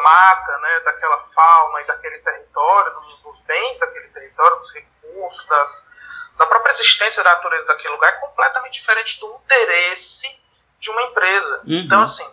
mata, 0.00 0.58
né, 0.58 0.80
daquela 0.80 1.22
fauna 1.34 1.80
e 1.82 1.84
daquele 1.84 2.18
território, 2.18 3.00
dos, 3.00 3.22
dos, 3.22 3.40
bens 3.40 3.78
daquele 3.78 4.08
território, 4.08 4.56
dos 4.56 4.72
recursos, 4.72 5.46
das, 5.46 5.90
da 6.36 6.46
própria 6.46 6.72
existência 6.72 7.22
da 7.22 7.30
natureza 7.30 7.66
daquele 7.66 7.94
lugar, 7.94 8.12
é 8.12 8.16
completamente 8.16 8.80
diferente 8.80 9.20
do 9.20 9.34
interesse 9.34 10.42
de 10.80 10.90
uma 10.90 11.02
empresa. 11.02 11.58
Uhum. 11.58 11.74
Então, 11.84 12.02
assim, 12.02 12.28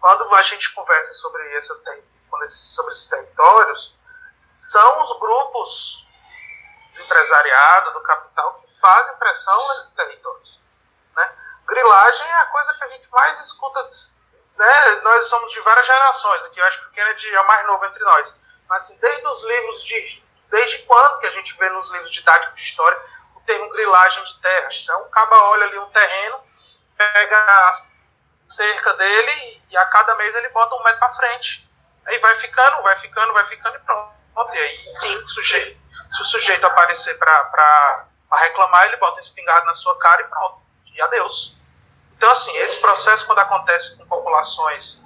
quando 0.00 0.34
a 0.34 0.42
gente 0.42 0.72
conversa 0.72 1.14
sobre, 1.14 1.42
esse, 1.56 1.72
sobre 2.48 2.92
esses 2.92 3.06
territórios, 3.08 3.96
são 4.54 5.02
os 5.02 5.18
grupos 5.18 6.06
do 6.94 7.02
empresariado, 7.02 7.92
do 7.92 8.00
capital, 8.00 8.54
que 8.54 8.80
fazem 8.80 9.16
pressão 9.16 9.78
nesses 9.78 9.94
territórios. 9.94 10.60
Né? 11.16 11.36
Grilagem 11.66 12.26
é 12.26 12.34
a 12.34 12.46
coisa 12.46 12.74
que 12.74 12.84
a 12.84 12.88
gente 12.88 13.08
mais 13.10 13.40
escuta 13.40 13.90
né, 14.62 15.00
nós 15.02 15.26
somos 15.26 15.50
de 15.50 15.60
várias 15.60 15.86
gerações 15.86 16.44
aqui, 16.44 16.60
eu 16.60 16.64
acho 16.64 16.80
que 16.80 16.86
o 16.86 16.90
Kennedy 16.90 17.34
é 17.34 17.40
o 17.40 17.46
mais 17.46 17.66
novo 17.66 17.84
entre 17.84 18.02
nós. 18.04 18.34
Mas 18.68 18.84
assim, 18.84 18.98
desde 19.00 19.26
os 19.26 19.44
livros 19.44 19.84
de. 19.84 20.22
Desde 20.48 20.78
quando 20.80 21.18
que 21.18 21.26
a 21.26 21.30
gente 21.30 21.56
vê 21.56 21.68
nos 21.70 21.90
livros 21.90 22.12
didáticos 22.12 22.54
de 22.56 22.62
história 22.62 23.00
o 23.34 23.40
termo 23.40 23.70
grilagem 23.70 24.22
de 24.22 24.40
terra? 24.40 24.68
Então 24.70 25.02
o 25.02 25.10
caba 25.10 25.36
olha 25.44 25.66
ali 25.66 25.78
um 25.78 25.90
terreno, 25.90 26.40
pega 26.96 27.36
a 27.38 27.72
cerca 28.48 28.92
dele 28.94 29.62
e 29.70 29.76
a 29.76 29.86
cada 29.86 30.14
mês 30.16 30.34
ele 30.34 30.50
bota 30.50 30.74
um 30.74 30.82
metro 30.84 31.00
para 31.00 31.14
frente. 31.14 31.68
Aí 32.04 32.18
vai 32.18 32.36
ficando, 32.36 32.82
vai 32.82 32.98
ficando, 33.00 33.32
vai 33.32 33.46
ficando 33.46 33.76
e 33.76 33.80
pronto. 33.80 34.12
E 34.52 34.58
aí, 34.58 34.92
sim, 34.98 35.16
o 35.16 35.28
sujeito, 35.28 35.80
se 36.12 36.22
o 36.22 36.24
sujeito 36.24 36.66
aparecer 36.66 37.18
para 37.18 38.06
reclamar, 38.32 38.86
ele 38.86 38.96
bota 38.98 39.20
espingarda 39.20 39.64
na 39.64 39.74
sua 39.74 39.98
cara 39.98 40.20
e 40.20 40.24
pronto. 40.24 40.62
E 40.94 41.00
adeus. 41.00 41.56
Então, 42.22 42.30
assim, 42.30 42.56
esse 42.58 42.80
processo, 42.80 43.26
quando 43.26 43.40
acontece 43.40 43.98
com 43.98 44.06
populações 44.06 45.04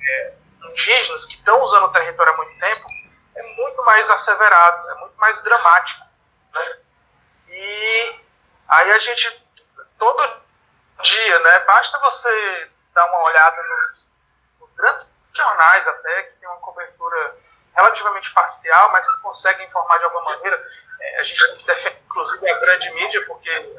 é, 0.00 0.34
indígenas 0.70 1.26
que 1.26 1.34
estão 1.34 1.60
usando 1.60 1.86
o 1.86 1.92
território 1.92 2.32
há 2.32 2.36
muito 2.36 2.56
tempo, 2.60 2.86
é 3.34 3.42
muito 3.56 3.82
mais 3.82 4.08
asseverado, 4.08 4.88
é 4.88 4.94
muito 5.00 5.16
mais 5.16 5.42
dramático. 5.42 6.06
Né? 6.54 6.78
E 7.48 8.20
aí 8.68 8.92
a 8.92 8.98
gente, 9.00 9.44
todo 9.98 10.42
dia, 11.02 11.38
né, 11.40 11.58
basta 11.66 11.98
você 11.98 12.70
dar 12.94 13.04
uma 13.06 13.24
olhada 13.24 13.62
nos, 13.64 14.06
nos 14.60 14.76
grandes 14.76 15.08
jornais 15.32 15.88
até, 15.88 16.22
que 16.22 16.36
tem 16.36 16.48
uma 16.48 16.58
cobertura 16.58 17.36
relativamente 17.74 18.32
parcial, 18.32 18.92
mas 18.92 19.12
que 19.12 19.22
conseguem 19.22 19.66
informar 19.66 19.98
de 19.98 20.04
alguma 20.04 20.22
maneira. 20.22 20.64
É, 21.00 21.18
a 21.18 21.24
gente 21.24 21.64
defende, 21.64 21.98
inclusive, 22.04 22.48
a 22.48 22.58
grande 22.60 22.92
mídia, 22.92 23.26
porque 23.26 23.76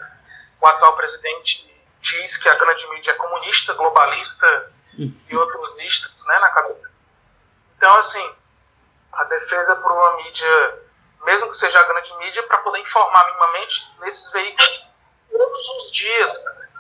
o 0.60 0.68
atual 0.68 0.98
presidente 0.98 1.74
diz 2.06 2.38
que 2.38 2.48
a 2.48 2.56
grande 2.56 2.88
mídia 2.90 3.12
é 3.12 3.16
comunista, 3.16 3.74
globalista 3.74 4.72
e 4.98 5.36
outros 5.36 5.76
listas 5.78 6.26
né, 6.26 6.40
na 6.40 6.50
cabeça. 6.50 6.92
Então, 7.76 7.98
assim, 7.98 8.36
a 9.12 9.24
defesa 9.26 9.76
por 9.78 9.92
uma 9.92 10.18
mídia, 10.18 10.84
mesmo 11.26 11.50
que 11.50 11.58
seja 11.58 11.80
a 11.80 11.84
grande 11.84 12.16
mídia, 12.18 12.44
para 12.44 12.60
poder 12.60 12.80
informar 12.80 13.26
minimamente 13.26 13.92
nesses 14.00 14.32
veículos 14.32 14.86
todos 15.32 15.70
os 15.70 15.92
dias. 15.92 16.34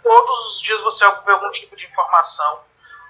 Todos 0.04 0.52
os 0.52 0.62
dias 0.62 0.80
você 0.82 1.04
vê 1.26 1.32
algum 1.32 1.50
tipo 1.52 1.76
de 1.76 1.86
informação 1.88 2.64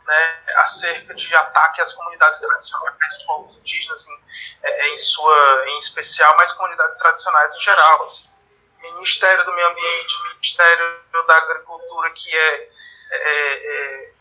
né, 0.05 0.43
acerca 0.57 1.13
de 1.13 1.36
ataque 1.36 1.82
às 1.82 1.91
comunidades 1.93 2.39
tradicionais, 2.39 3.24
povos 3.24 3.57
indígenas 3.57 4.07
em, 4.07 4.24
é, 4.63 4.88
em, 4.89 4.97
sua, 4.97 5.66
em 5.68 5.78
especial, 5.80 6.34
mas 6.38 6.51
comunidades 6.53 6.95
tradicionais 6.95 7.53
em 7.53 7.59
geral. 7.59 8.05
Assim. 8.05 8.30
Ministério 8.96 9.46
do 9.46 9.54
Meio 9.54 9.68
Ambiente, 9.68 10.24
Ministério 10.30 11.00
da 11.28 11.38
Agricultura, 11.38 12.10
que 12.12 12.36
é, 12.36 12.70
é, 13.12 13.54
é 13.54 14.14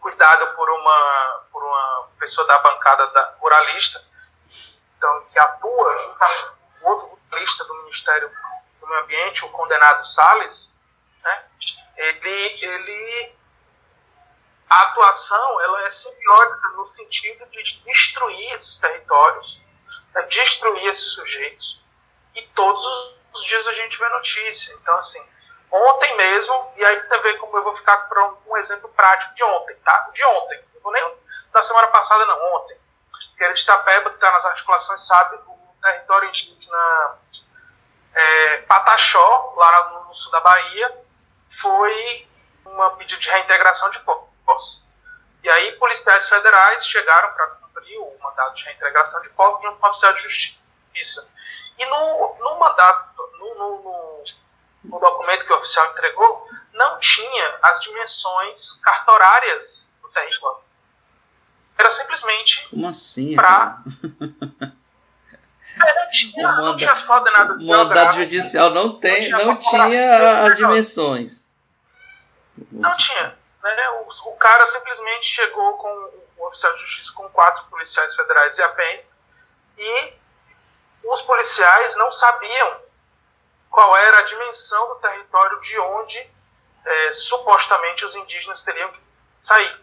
cuidado 0.00 0.54
por 0.54 0.70
uma, 0.70 1.46
por 1.50 1.62
uma 1.62 2.08
pessoa 2.18 2.46
da 2.46 2.58
bancada 2.58 3.06
da, 3.08 3.36
ruralista, 3.40 4.02
então, 4.96 5.26
que 5.32 5.38
atua 5.38 5.96
junto 5.98 6.18
com 6.80 6.90
outro 6.90 7.18
ruralista 7.28 7.64
do 7.64 7.74
Ministério 7.82 8.30
do 8.80 8.86
Meio 8.86 9.00
Ambiente, 9.02 9.44
o 9.44 9.48
condenado 9.50 10.06
Salles, 10.06 10.76
né, 11.22 11.44
ele, 11.96 12.64
ele, 12.64 13.34
a 14.70 14.80
atuação 14.82 15.60
ela 15.60 15.82
é 15.86 15.90
simbiótica 15.90 16.68
no 16.70 16.86
sentido 16.88 17.46
de 17.46 17.82
destruir 17.84 18.52
esses 18.52 18.76
territórios, 18.76 19.60
né, 20.14 20.22
destruir 20.22 20.86
esses 20.86 21.12
sujeitos, 21.12 21.84
e 22.34 22.42
todos 22.48 22.84
os 22.84 23.16
os 23.36 23.44
dias 23.44 23.66
a 23.66 23.72
gente 23.72 23.98
vê 23.98 24.08
notícia. 24.08 24.74
Então, 24.74 24.96
assim, 24.98 25.24
ontem 25.70 26.16
mesmo, 26.16 26.72
e 26.76 26.84
aí 26.84 27.00
você 27.00 27.18
vê 27.18 27.34
como 27.34 27.56
eu 27.56 27.62
vou 27.62 27.76
ficar 27.76 27.96
para 28.08 28.24
um, 28.46 28.56
exemplo 28.56 28.88
prático 28.90 29.34
de 29.34 29.44
ontem, 29.44 29.76
tá? 29.84 30.10
De 30.12 30.24
ontem, 30.24 30.64
não 30.74 30.80
vou 30.80 30.92
nem 30.92 31.16
da 31.52 31.62
semana 31.62 31.88
passada, 31.88 32.24
não, 32.24 32.54
ontem. 32.56 32.76
Porque 33.30 33.52
de 33.52 33.60
Itapeba, 33.60 34.10
que 34.10 34.16
está 34.16 34.32
nas 34.32 34.46
articulações, 34.46 35.06
sabe, 35.06 35.36
o 35.46 35.76
território 35.82 36.28
indígena 36.28 37.18
é, 38.14 38.58
Pataxó, 38.62 39.54
lá 39.56 39.90
no, 39.90 40.04
no, 40.04 40.14
sul 40.14 40.32
da 40.32 40.40
Bahia, 40.40 41.04
foi 41.50 42.28
uma 42.64 42.90
pedido 42.96 43.20
de 43.20 43.30
reintegração 43.30 43.90
de 43.90 44.00
posse. 44.00 44.86
E 45.42 45.48
aí, 45.48 45.72
policiais 45.72 46.28
federais 46.28 46.86
chegaram 46.86 47.30
para 47.32 47.46
cumprir 47.48 47.98
o 47.98 48.18
mandato 48.22 48.54
de 48.54 48.64
reintegração 48.64 49.20
de 49.20 49.28
posse 49.30 49.60
de 49.60 49.68
um 49.68 49.78
oficial 49.86 50.12
de 50.14 50.22
justiça. 50.22 51.28
E 51.78 51.86
no, 51.86 52.36
no 52.38 52.58
mandato 52.58 53.15
no, 53.54 53.82
no, 53.82 54.24
no, 54.84 55.00
documento 55.00 55.46
que 55.46 55.52
o 55.52 55.58
oficial 55.58 55.90
entregou, 55.90 56.48
não 56.72 56.98
tinha 56.98 57.58
as 57.62 57.80
dimensões 57.80 58.72
cartorárias 58.82 59.92
do 60.02 60.08
território. 60.08 60.58
Era 61.78 61.90
simplesmente. 61.90 62.66
Como 62.68 62.88
assim? 62.88 63.34
Pra... 63.34 63.78
É, 65.78 65.94
não 65.94 66.10
tinha, 66.10 66.48
manda, 66.48 66.62
não 66.62 66.76
tinha 66.78 66.90
as 66.90 67.02
coordenadas 67.02 67.62
O 67.62 67.66
mandato 67.66 68.14
judicial 68.14 68.70
não, 68.70 68.98
tem, 68.98 69.28
não 69.28 69.56
tinha, 69.56 69.84
não 69.84 69.88
tinha 69.90 70.42
as 70.44 70.56
dimensões. 70.56 71.46
Não 72.72 72.96
tinha. 72.96 73.36
Né? 73.62 73.88
O, 73.90 74.30
o, 74.30 74.36
cara 74.36 74.66
simplesmente 74.68 75.26
chegou 75.26 75.74
com 75.74 76.10
o 76.38 76.46
oficial 76.46 76.72
de 76.74 76.80
justiça 76.80 77.12
com 77.12 77.28
quatro 77.28 77.64
policiais 77.66 78.14
federais 78.14 78.56
e 78.56 78.62
a 78.62 78.68
PEN 78.70 79.00
e 79.78 80.12
os 81.04 81.22
policiais 81.22 81.96
não 81.96 82.10
sabiam 82.10 82.76
qual 83.76 83.94
era 83.94 84.20
a 84.20 84.22
dimensão 84.22 84.88
do 84.88 84.94
território 84.94 85.60
de 85.60 85.78
onde 85.78 86.30
é, 86.82 87.12
supostamente 87.12 88.06
os 88.06 88.16
indígenas 88.16 88.62
teriam 88.62 88.90
que 88.90 88.98
sair. 89.38 89.78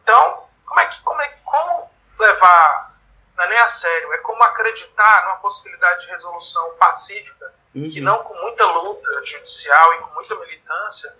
Então, 0.00 0.48
como 0.64 0.78
é 0.78 0.86
que 0.86 1.02
como, 1.02 1.20
é, 1.20 1.28
como 1.44 1.90
levar 2.16 2.94
não 3.36 3.42
é 3.42 3.48
nem 3.48 3.58
a 3.58 3.66
sério, 3.66 4.12
é 4.12 4.18
como 4.18 4.40
acreditar 4.44 5.24
numa 5.24 5.38
possibilidade 5.38 6.02
de 6.02 6.06
resolução 6.06 6.72
pacífica, 6.74 7.52
uhum. 7.74 7.90
que 7.90 8.00
não 8.00 8.22
com 8.22 8.34
muita 8.34 8.64
luta 8.64 9.24
judicial 9.24 9.94
e 9.94 9.98
com 9.98 10.14
muita 10.14 10.36
militância 10.36 11.12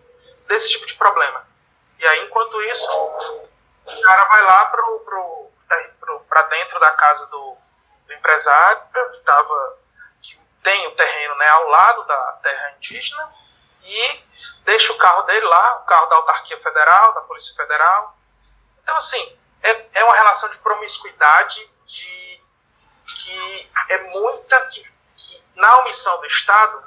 desse 0.47 0.71
tipo 0.71 0.87
de 0.87 0.95
problema. 0.95 1.45
E 1.99 2.07
aí, 2.07 2.25
enquanto 2.25 2.63
isso, 2.63 2.89
o 2.89 4.01
cara 4.05 4.25
vai 4.27 4.43
lá 4.45 4.67
pro, 4.67 5.01
pro, 5.01 5.51
pro, 5.99 6.21
para 6.21 6.43
dentro 6.43 6.79
da 6.79 6.91
casa 6.91 7.27
do, 7.27 7.57
do 8.07 8.13
empresário, 8.13 8.81
que, 8.93 9.21
tava, 9.25 9.77
que 9.81 9.84
tem 10.65 10.89
o 10.89 10.97
terreno 10.97 11.35
né, 11.37 11.49
ao 11.49 11.69
lado 11.69 12.05
da 12.05 12.33
terra 12.43 12.75
indígena, 12.77 13.33
e 13.83 14.25
deixa 14.65 14.93
o 14.93 14.99
carro 14.99 15.23
dele 15.23 15.47
lá, 15.47 15.77
o 15.77 15.85
carro 15.85 16.07
da 16.07 16.17
autarquia 16.17 16.59
federal, 16.61 17.13
da 17.13 17.21
Polícia 17.21 17.55
Federal. 17.55 18.17
Então, 18.83 18.97
assim, 18.97 19.39
é, 19.63 19.87
é 19.93 20.05
uma 20.05 20.17
relação 20.17 20.49
de 20.49 20.59
promiscuidade 20.59 21.71
de, 21.87 22.43
que 23.17 23.71
é 23.91 23.99
muita. 24.05 24.61
Que, 24.67 24.83
que 25.17 25.45
na 25.55 25.81
omissão 25.81 26.19
do 26.19 26.27
Estado 26.27 26.85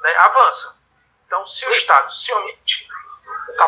né, 0.00 0.14
avança. 0.18 0.78
Então, 1.26 1.44
se 1.46 1.66
o 1.66 1.70
Estado 1.70 2.12
se 2.14 2.32
omite. 2.32 2.86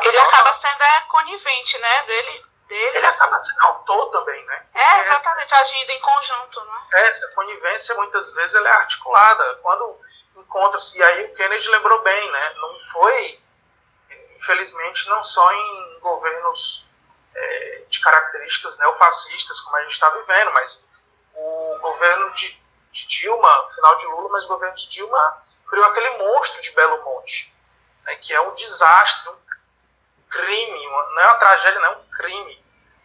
Ele 0.02 0.18
acaba 0.18 0.54
sendo 0.54 0.82
é, 0.82 1.00
conivente, 1.02 1.78
né? 1.78 2.02
Dele, 2.04 2.46
dele 2.70 2.98
ele 2.98 3.06
assim. 3.06 3.20
acaba 3.20 3.40
sendo 3.40 3.66
autor 3.66 4.10
também, 4.10 4.42
né? 4.46 4.66
É, 4.72 5.00
exatamente, 5.00 5.52
agindo 5.52 5.90
em 5.90 6.00
conjunto, 6.00 6.64
né? 6.64 6.86
Essa 6.92 7.28
conivência, 7.32 7.94
muitas 7.96 8.32
vezes, 8.32 8.54
ela 8.54 8.68
é 8.68 8.72
articulada. 8.72 9.56
Quando 9.56 10.00
encontra-se, 10.36 10.96
e 10.96 11.02
aí 11.02 11.24
o 11.26 11.34
Kennedy 11.34 11.68
lembrou 11.68 12.00
bem, 12.02 12.32
né? 12.32 12.54
Não 12.54 12.80
foi, 12.92 13.40
infelizmente, 14.36 15.08
não 15.08 15.22
só 15.22 15.52
em 15.52 15.98
governos 16.00 16.86
é, 17.34 17.82
de 17.88 18.00
características 18.00 18.78
neofascistas, 18.78 19.60
como 19.60 19.76
a 19.76 19.82
gente 19.82 19.92
está 19.92 20.08
vivendo, 20.10 20.52
mas 20.52 20.88
o 21.34 21.78
governo 21.80 22.30
de, 22.34 22.56
de 22.92 23.06
Dilma, 23.06 23.68
final 23.68 23.96
de 23.96 24.06
Lula, 24.06 24.28
mas 24.30 24.44
o 24.44 24.48
governo 24.48 24.76
de 24.76 24.88
Dilma 24.88 25.42
criou 25.68 25.86
aquele 25.86 26.10
monstro 26.18 26.62
de 26.62 26.70
Belo 26.72 27.02
Monte, 27.04 27.52
né, 28.04 28.14
que 28.16 28.32
é 28.32 28.40
um 28.40 28.54
desastre, 28.54 29.30
um 29.30 29.36
crime, 30.28 30.86
uma, 30.86 31.02
não 31.10 31.22
é 31.22 31.26
uma 31.26 31.38
tragédia, 31.38 31.80
não 31.80 31.92
é 31.92 31.96
um 31.96 32.10
crime, 32.16 32.59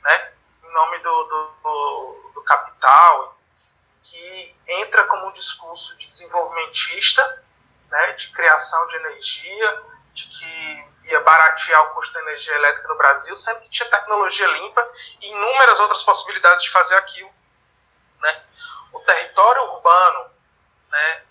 né, 0.05 0.31
em 0.63 0.71
nome 0.71 0.99
do, 0.99 1.23
do, 1.23 2.31
do, 2.35 2.41
capital, 2.43 3.37
que 4.03 4.55
entra 4.67 5.03
como 5.05 5.27
um 5.27 5.31
discurso 5.31 5.97
de 5.97 6.07
desenvolvimentista, 6.07 7.43
né, 7.89 8.13
de 8.13 8.31
criação 8.31 8.85
de 8.87 8.95
energia, 8.97 9.83
de 10.13 10.27
que 10.27 10.85
ia 11.05 11.19
baratear 11.21 11.83
o 11.83 11.95
custo 11.95 12.13
da 12.13 12.21
energia 12.21 12.55
elétrica 12.55 12.87
no 12.87 12.97
Brasil, 12.97 13.35
sempre 13.35 13.67
tinha 13.69 13.89
tecnologia 13.89 14.47
limpa 14.47 14.87
e 15.21 15.31
inúmeras 15.31 15.79
outras 15.79 16.03
possibilidades 16.03 16.63
de 16.63 16.71
fazer 16.71 16.95
aquilo. 16.95 17.31
Né? 18.21 18.43
O 18.93 18.99
território 18.99 19.63
urbano 19.63 20.31
né, 20.89 21.23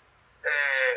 é, 0.43 0.94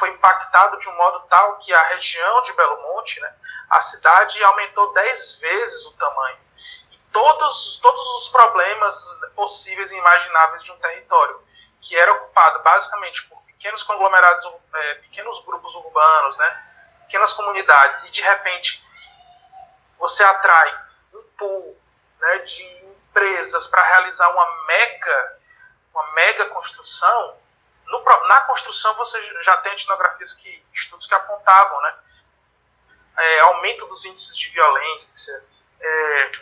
foi 0.00 0.08
impactado 0.08 0.78
de 0.78 0.88
um 0.88 0.96
modo 0.96 1.20
tal 1.28 1.58
que 1.58 1.72
a 1.72 1.82
região 1.88 2.42
de 2.42 2.52
Belo 2.54 2.82
Monte, 2.82 3.20
né, 3.20 3.32
a 3.68 3.80
cidade 3.80 4.42
aumentou 4.42 4.92
10 4.94 5.38
vezes 5.38 5.86
o 5.86 5.96
tamanho. 5.98 6.38
E 6.90 6.98
todos, 7.12 7.78
todos 7.80 8.16
os 8.16 8.28
problemas 8.28 8.96
possíveis 9.36 9.92
e 9.92 9.96
imagináveis 9.96 10.64
de 10.64 10.72
um 10.72 10.78
território, 10.78 11.40
que 11.82 11.96
era 11.96 12.12
ocupado 12.14 12.60
basicamente 12.60 13.22
por 13.28 13.40
pequenos 13.42 13.82
conglomerados, 13.82 14.50
é, 14.74 14.94
pequenos 14.94 15.44
grupos 15.44 15.74
urbanos, 15.74 16.36
né, 16.38 16.66
pequenas 17.02 17.32
comunidades, 17.34 18.02
e 18.04 18.10
de 18.10 18.22
repente 18.22 18.82
você 19.98 20.24
atrai 20.24 20.80
um 21.12 21.22
pool 21.36 21.78
né, 22.18 22.38
de 22.38 22.62
empresas 22.86 23.66
para 23.66 23.82
realizar 23.82 24.30
uma 24.30 24.64
mega, 24.66 25.38
uma 25.92 26.12
mega 26.12 26.46
construção, 26.46 27.36
no, 27.90 28.04
na 28.28 28.40
construção 28.42 28.94
você 28.94 29.20
já 29.42 29.56
tem 29.58 29.72
etnografias 29.72 30.32
que 30.34 30.64
estudos 30.72 31.06
que 31.06 31.14
apontavam, 31.14 31.80
né? 31.82 31.98
É, 33.18 33.40
aumento 33.40 33.86
dos 33.86 34.04
índices 34.04 34.36
de 34.36 34.48
violência, 34.48 35.44
é, 35.80 36.32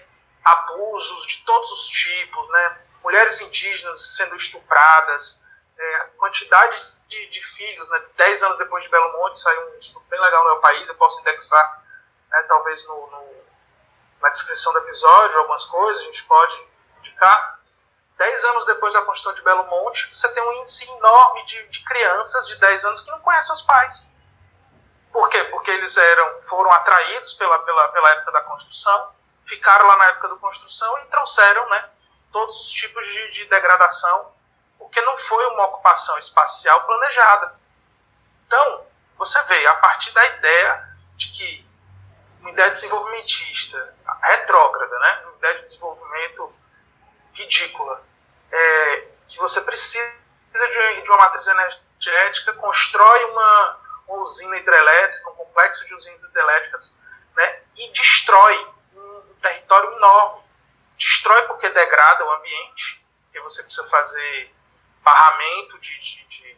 abusos 0.45 1.27
de 1.27 1.43
todos 1.45 1.73
os 1.73 1.89
tipos, 1.89 2.49
né? 2.51 2.81
Mulheres 3.03 3.41
indígenas 3.41 4.17
sendo 4.17 4.37
estupradas, 4.37 5.43
é, 5.77 5.99
quantidade 6.19 6.77
de, 7.09 7.31
de, 7.31 7.43
filhos, 7.43 7.89
né? 7.89 8.03
Dez 8.17 8.43
anos 8.43 8.59
depois 8.59 8.85
de 8.85 8.91
Belo 8.91 9.13
Monte 9.13 9.41
saiu 9.41 9.71
um 9.71 9.79
estudo 9.79 10.05
bem 10.11 10.21
legal 10.21 10.45
no 10.45 10.51
meu 10.51 10.61
país, 10.61 10.87
eu 10.87 10.95
posso 10.97 11.21
indexar, 11.21 11.83
né, 12.31 12.43
talvez 12.43 12.87
no, 12.87 13.07
no, 13.11 13.45
na 14.21 14.29
descrição 14.29 14.73
do 14.75 14.81
episódio 14.81 15.39
algumas 15.39 15.65
coisas, 15.65 16.03
a 16.03 16.05
gente 16.05 16.25
pode 16.25 16.67
indicar 16.99 17.58
Dez 18.19 18.45
anos 18.45 18.67
depois 18.67 18.93
da 18.93 19.03
construção 19.03 19.33
de 19.35 19.43
Belo 19.43 19.65
Monte, 19.67 20.13
você 20.13 20.29
tem 20.33 20.43
um 20.43 20.53
índice 20.55 20.91
enorme 20.91 21.47
de, 21.47 21.69
de 21.69 21.85
crianças 21.85 22.49
de 22.49 22.57
10 22.57 22.85
anos 22.85 23.01
que 23.01 23.11
não 23.13 23.21
conhecem 23.21 23.55
os 23.55 23.63
pais. 23.63 24.05
Por 25.13 25.29
quê? 25.29 25.45
Porque 25.45 25.71
eles 25.71 25.97
eram, 25.97 26.43
foram 26.49 26.71
atraídos 26.73 27.35
pela, 27.35 27.61
pela, 27.61 27.89
pela 27.91 28.11
época 28.11 28.33
da 28.33 28.43
construção, 28.43 29.13
ficaram 29.47 29.87
lá 29.87 29.97
na 29.99 30.05
época 30.07 30.29
da 30.31 30.35
construção 30.35 30.99
e 30.99 31.05
trouxeram 31.07 31.69
né, 31.69 31.89
todos 32.33 32.61
os 32.61 32.71
tipos 32.73 33.07
de, 33.07 33.31
de 33.31 33.45
degradação, 33.45 34.35
porque 34.81 35.01
não 35.01 35.17
foi 35.19 35.47
uma 35.55 35.67
ocupação 35.67 36.19
espacial 36.19 36.85
planejada. 36.87 37.55
Então, 38.49 38.85
você 39.17 39.41
vê, 39.45 39.65
a 39.65 39.75
partir 39.77 40.11
da 40.11 40.27
ideia 40.27 40.89
de 41.17 41.29
que 41.31 41.69
uma 42.41 42.51
ideia 42.51 42.73
desenvolvimentista, 42.73 43.95
retrógrada, 44.23 44.99
né, 44.99 45.23
uma 45.25 45.37
ideia 45.37 45.55
de 45.59 45.65
desenvolvimento 45.67 46.53
ridícula, 47.33 48.08
é, 48.51 49.09
que 49.29 49.39
você 49.39 49.61
precisa 49.61 50.13
de, 50.53 51.03
de, 51.03 51.09
uma 51.09 51.19
matriz 51.19 51.47
energética, 51.47 52.53
constrói 52.55 53.25
uma, 53.25 53.81
uma, 54.09 54.19
usina 54.19 54.57
hidrelétrica, 54.57 55.31
um 55.31 55.35
complexo 55.35 55.85
de 55.87 55.95
usinas 55.95 56.23
hidrelétricas, 56.25 56.99
né, 57.37 57.63
e 57.77 57.89
destrói 57.93 58.73
um, 58.95 59.35
território 59.41 59.93
enorme. 59.93 60.43
Destrói 60.97 61.43
porque 61.43 61.69
degrada 61.71 62.25
o 62.25 62.33
ambiente, 62.33 63.05
porque 63.25 63.41
você 63.41 63.63
precisa 63.63 63.89
fazer 63.89 64.55
barramento 65.03 65.79
de, 65.79 66.01
de, 66.01 66.25
de, 66.25 66.57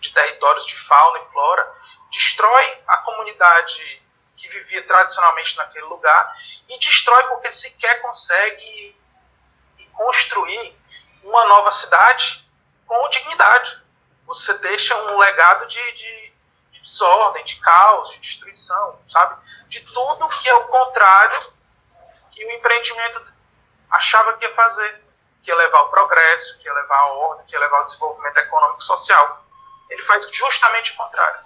de 0.00 0.14
territórios 0.14 0.66
de 0.66 0.76
fauna 0.78 1.18
e 1.18 1.32
flora, 1.32 1.74
destrói 2.10 2.78
a 2.86 2.96
comunidade 2.98 4.02
que 4.36 4.48
vivia 4.48 4.82
tradicionalmente 4.86 5.56
naquele 5.56 5.84
lugar 5.84 6.36
e 6.68 6.78
destrói 6.78 7.22
porque 7.24 7.50
sequer 7.52 8.00
consegue 8.02 8.96
construir 9.92 10.76
uma 11.22 11.44
nova 11.46 11.70
cidade 11.70 12.44
com 12.86 13.08
dignidade. 13.10 13.82
Você 14.26 14.54
deixa 14.54 14.96
um 14.96 15.18
legado 15.18 15.66
de, 15.66 15.92
de, 15.92 16.32
de 16.72 16.80
desordem, 16.80 17.44
de 17.44 17.56
caos, 17.60 18.10
de 18.10 18.18
destruição, 18.18 18.98
sabe? 19.10 19.36
De 19.68 19.80
tudo 19.80 20.28
que 20.28 20.48
é 20.48 20.54
o 20.54 20.64
contrário 20.64 21.52
que 22.30 22.44
o 22.44 22.50
empreendimento 22.52 23.26
achava 23.90 24.36
que 24.36 24.44
ia 24.44 24.54
fazer, 24.54 25.04
que 25.42 25.50
ia 25.50 25.56
levar 25.56 25.78
ao 25.78 25.90
progresso, 25.90 26.58
que 26.58 26.66
ia 26.66 26.74
levar 26.74 26.96
à 26.96 27.06
ordem, 27.14 27.46
que 27.46 27.54
ia 27.54 27.60
levar 27.60 27.78
ao 27.78 27.84
desenvolvimento 27.84 28.36
econômico 28.38 28.80
e 28.80 28.84
social. 28.84 29.44
Ele 29.90 30.02
faz 30.04 30.30
justamente 30.30 30.92
o 30.92 30.96
contrário. 30.96 31.40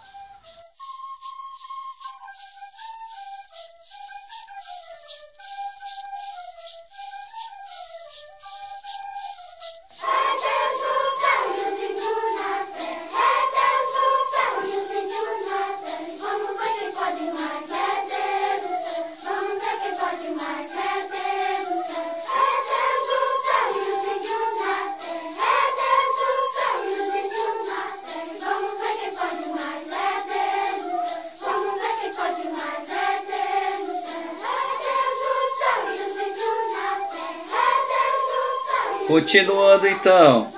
Continuando 39.16 39.88
então, 39.88 40.52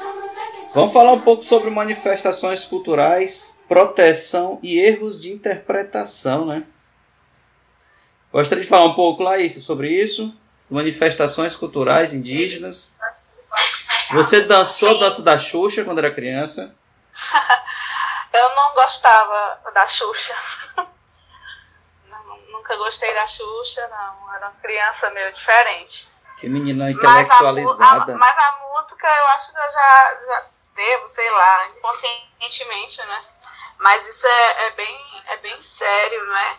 vamos 0.74 0.92
falar 0.92 1.12
um 1.12 1.20
pouco 1.20 1.44
sobre 1.44 1.70
manifestações 1.70 2.64
culturais, 2.64 3.56
proteção 3.68 4.58
e 4.64 4.80
erros 4.80 5.20
de 5.20 5.30
interpretação, 5.30 6.44
né? 6.44 6.64
Gostaria 8.32 8.64
de 8.64 8.68
falar 8.68 8.86
um 8.86 8.94
pouco, 8.94 9.22
Laís, 9.22 9.64
sobre 9.64 9.92
isso? 9.92 10.36
Manifestações 10.68 11.54
culturais 11.54 12.12
indígenas. 12.12 12.98
Você 14.10 14.40
dançou 14.40 14.94
Sim. 14.94 14.98
dança 14.98 15.22
da 15.22 15.38
Xuxa 15.38 15.84
quando 15.84 15.98
era 15.98 16.10
criança? 16.10 16.74
Eu 18.34 18.56
não 18.56 18.74
gostava 18.74 19.70
da 19.72 19.86
Xuxa. 19.86 20.34
nunca 22.50 22.76
gostei 22.76 23.14
da 23.14 23.24
Xuxa, 23.24 23.86
não. 23.86 24.34
Era 24.34 24.48
uma 24.48 24.56
criança 24.60 25.10
meio 25.10 25.32
diferente. 25.32 26.08
Que 26.38 26.48
menina 26.48 26.90
intelectualizada. 26.90 28.16
Mas 28.16 28.30
a, 28.30 28.34
a, 28.34 28.36
mas 28.36 28.38
a 28.38 28.58
música 28.58 29.08
eu 29.08 29.26
acho 29.28 29.52
que 29.52 29.58
eu 29.58 29.70
já, 29.70 30.14
já 30.26 30.46
devo, 30.74 31.08
sei 31.08 31.30
lá, 31.30 31.68
inconscientemente, 31.68 33.04
né? 33.04 33.24
Mas 33.78 34.06
isso 34.08 34.26
é, 34.26 34.66
é, 34.66 34.70
bem, 34.72 35.22
é 35.26 35.36
bem 35.38 35.60
sério, 35.60 36.24
né? 36.26 36.58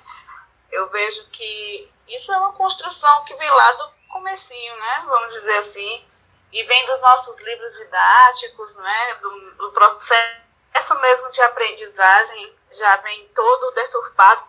Eu 0.72 0.90
vejo 0.90 1.26
que 1.30 1.92
isso 2.08 2.32
é 2.32 2.38
uma 2.38 2.54
construção 2.54 3.24
que 3.24 3.36
vem 3.36 3.50
lá 3.50 3.72
do 3.74 3.92
comecinho, 4.10 4.76
né? 4.78 5.04
Vamos 5.06 5.34
dizer 5.34 5.58
assim, 5.58 6.06
e 6.52 6.64
vem 6.64 6.86
dos 6.86 7.00
nossos 7.02 7.40
livros 7.42 7.78
didáticos, 7.78 8.76
né? 8.78 9.14
Do, 9.16 9.52
do 9.56 9.72
processo 9.72 11.00
mesmo 11.02 11.30
de 11.32 11.42
aprendizagem 11.42 12.56
já 12.72 12.98
vem 12.98 13.28
todo 13.30 13.72
deturpado. 13.76 14.44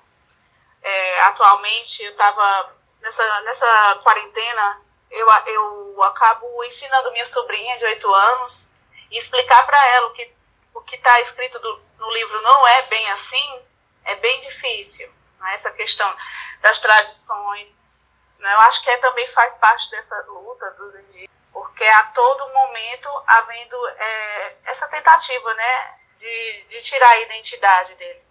É, 0.82 1.20
atualmente, 1.22 2.02
eu 2.02 2.10
estava 2.12 2.74
nessa, 3.00 3.40
nessa 3.42 4.00
quarentena, 4.02 4.80
eu, 5.10 5.28
eu 5.46 6.02
acabo 6.04 6.64
ensinando 6.64 7.12
minha 7.12 7.26
sobrinha 7.26 7.76
de 7.76 7.84
8 7.84 8.14
anos 8.14 8.68
e 9.10 9.18
explicar 9.18 9.66
para 9.66 9.86
ela 9.94 10.06
o 10.08 10.12
que 10.12 10.32
o 10.74 10.80
que 10.82 10.96
está 10.96 11.20
escrito 11.20 11.58
do, 11.58 11.82
no 11.98 12.10
livro 12.12 12.40
não 12.42 12.66
é 12.66 12.82
bem 12.82 13.10
assim, 13.10 13.62
é 14.04 14.14
bem 14.16 14.40
difícil. 14.40 15.12
Né? 15.38 15.54
Essa 15.54 15.70
questão 15.70 16.14
das 16.60 16.78
tradições, 16.78 17.78
né? 18.38 18.52
eu 18.54 18.60
acho 18.60 18.82
que 18.82 18.90
é, 18.90 18.96
também 18.98 19.26
faz 19.28 19.56
parte 19.56 19.90
dessa 19.90 20.16
luta 20.28 20.70
dos 20.72 20.94
indígenas, 20.94 21.30
porque 21.52 21.84
a 21.84 22.04
todo 22.04 22.52
momento 22.52 23.08
havendo 23.26 23.88
é, 23.88 24.56
essa 24.64 24.86
tentativa 24.88 25.54
né, 25.54 25.98
de, 26.16 26.62
de 26.68 26.82
tirar 26.82 27.10
a 27.10 27.20
identidade 27.20 27.94
deles. 27.94 28.28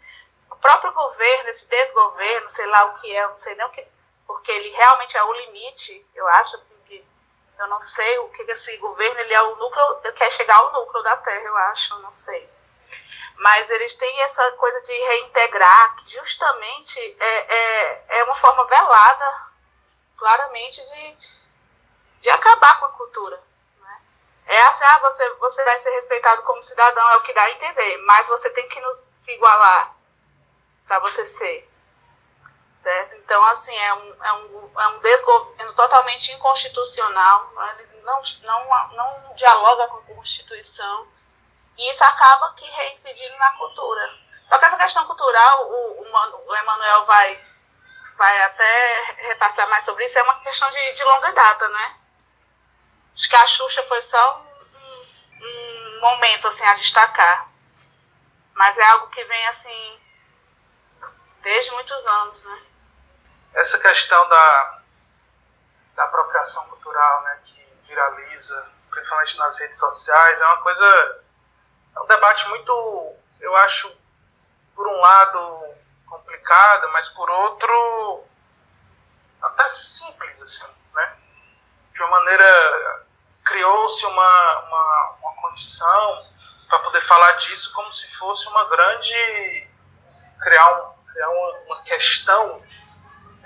O 0.50 0.56
próprio 0.56 0.92
governo, 0.92 1.50
esse 1.50 1.68
desgoverno, 1.68 2.50
sei 2.50 2.66
lá 2.66 2.86
o 2.86 2.96
que 2.96 3.16
é, 3.16 3.28
não 3.28 3.38
sei 3.38 3.56
nem 3.56 3.66
o 3.66 3.70
que, 3.70 3.86
porque 4.30 4.52
ele 4.52 4.70
realmente 4.70 5.18
é 5.18 5.24
o 5.24 5.34
limite, 5.34 6.08
eu 6.14 6.28
acho 6.28 6.56
assim 6.56 6.78
que 6.86 7.04
eu 7.58 7.68
não 7.68 7.82
sei 7.82 8.20
o 8.20 8.30
que 8.30 8.44
esse 8.44 8.78
governo, 8.78 9.20
ele 9.22 9.34
é 9.34 9.42
o 9.42 9.56
núcleo, 9.56 10.02
ele 10.04 10.14
quer 10.14 10.32
chegar 10.32 10.56
ao 10.56 10.72
núcleo 10.72 11.02
da 11.02 11.18
Terra, 11.18 11.46
eu 11.46 11.58
acho, 11.58 11.98
não 11.98 12.12
sei. 12.12 12.48
Mas 13.38 13.72
eles 13.72 13.96
têm 13.96 14.22
essa 14.22 14.52
coisa 14.52 14.80
de 14.82 14.94
reintegrar, 14.94 15.96
que 15.96 16.12
justamente 16.12 17.00
é, 17.20 17.56
é, 17.56 18.06
é 18.20 18.24
uma 18.26 18.36
forma 18.36 18.64
velada, 18.66 19.48
claramente, 20.16 20.80
de, 20.80 21.18
de 22.20 22.30
acabar 22.30 22.80
com 22.80 22.86
a 22.86 22.92
cultura. 22.92 23.44
Né? 23.80 24.02
É 24.46 24.62
assim, 24.68 24.84
ah, 24.84 25.00
você, 25.00 25.28
você 25.38 25.64
vai 25.64 25.80
ser 25.80 25.90
respeitado 25.90 26.44
como 26.44 26.62
cidadão, 26.62 27.10
é 27.14 27.18
o 27.18 27.24
que 27.24 27.34
dá 27.34 27.42
a 27.42 27.52
entender, 27.52 27.98
mas 28.06 28.28
você 28.28 28.52
tem 28.52 28.70
que 28.70 28.80
nos, 28.80 29.08
se 29.12 29.32
igualar 29.32 29.96
para 30.88 31.00
você 31.00 31.26
ser 31.26 31.69
certo? 32.80 33.14
Então, 33.16 33.44
assim, 33.46 33.78
é 33.78 33.94
um, 33.94 34.24
é 34.24 34.34
um, 34.34 34.80
é 34.80 34.88
um 34.88 35.00
desgoverno 35.00 35.74
totalmente 35.74 36.32
inconstitucional, 36.32 37.52
né? 37.54 37.76
ele 37.80 38.02
não, 38.04 38.22
não, 38.42 38.88
não 38.94 39.36
dialoga 39.36 39.88
com 39.90 39.98
a 39.98 40.16
Constituição, 40.16 41.08
e 41.78 41.92
isso 41.92 42.04
acaba 42.06 42.54
que 42.54 42.66
reincidindo 42.66 43.38
na 43.38 43.52
cultura. 43.58 44.10
Só 44.48 44.58
que 44.58 44.66
essa 44.66 44.78
questão 44.78 45.06
cultural, 45.06 45.68
o, 45.70 46.02
o, 46.48 46.56
Emanuel 46.56 47.06
vai, 47.06 47.46
vai 48.18 48.44
até 48.44 49.02
repassar 49.28 49.70
mais 49.70 49.84
sobre 49.84 50.06
isso, 50.06 50.18
é 50.18 50.24
uma 50.24 50.40
questão 50.40 50.70
de, 50.70 50.94
de 50.94 51.04
longa 51.04 51.34
data, 51.34 51.68
né? 51.68 51.96
Acho 53.14 53.30
que 53.30 53.36
a 53.36 53.46
Xuxa 53.46 53.84
foi 53.84 54.02
só 54.02 54.42
um, 54.74 55.46
um 55.46 56.00
momento, 56.00 56.48
assim, 56.48 56.64
a 56.64 56.76
destacar. 56.76 57.50
Mas 58.54 58.78
é 58.78 58.84
algo 58.86 59.08
que 59.08 59.24
vem, 59.26 59.48
assim, 59.48 60.00
desde 61.42 61.72
muitos 61.72 62.06
anos, 62.06 62.44
né? 62.46 62.69
Essa 63.54 63.78
questão 63.80 64.30
da, 64.30 64.80
da 65.96 66.04
apropriação 66.06 66.68
cultural, 66.70 67.24
né, 67.24 67.40
que 67.44 67.68
viraliza, 67.86 68.70
principalmente 68.90 69.38
nas 69.38 69.60
redes 69.60 69.80
sociais, 69.80 70.42
é 70.42 70.46
uma 70.46 70.58
coisa, 70.58 71.24
é 71.96 72.00
um 72.00 72.08
debate 72.08 72.48
muito, 72.50 73.16
eu 73.40 73.56
acho, 73.58 73.92
por 74.76 74.88
um 74.88 75.00
lado 75.00 75.76
complicado, 76.08 76.90
mas 76.92 77.10
por 77.10 77.30
outro 77.30 78.24
até 79.42 79.68
simples, 79.70 80.42
assim, 80.42 80.74
né? 80.94 81.18
De 81.94 82.02
uma 82.02 82.10
maneira, 82.12 83.06
criou-se 83.46 84.06
uma, 84.06 84.60
uma, 84.60 85.18
uma 85.22 85.34
condição 85.42 86.28
para 86.68 86.80
poder 86.80 87.02
falar 87.02 87.32
disso 87.34 87.74
como 87.74 87.92
se 87.92 88.10
fosse 88.16 88.48
uma 88.48 88.70
grande, 88.70 89.68
criar, 90.42 90.72
um, 90.72 91.04
criar 91.12 91.30
uma, 91.30 91.60
uma 91.66 91.82
questão 91.84 92.64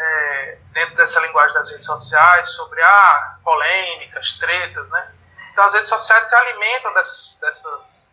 é, 0.04 0.58
dentro 0.72 0.96
dessa 0.96 1.20
linguagem 1.22 1.54
das 1.54 1.70
redes 1.70 1.86
sociais 1.86 2.50
sobre 2.50 2.82
ah, 2.82 3.38
polêmicas, 3.44 4.34
tretas, 4.34 4.90
né? 4.90 5.14
Então 5.52 5.64
as 5.66 5.74
redes 5.74 5.90
sociais 5.90 6.26
se 6.28 6.36
alimentam 6.36 6.94
dessas, 6.94 7.38
dessas, 7.40 8.12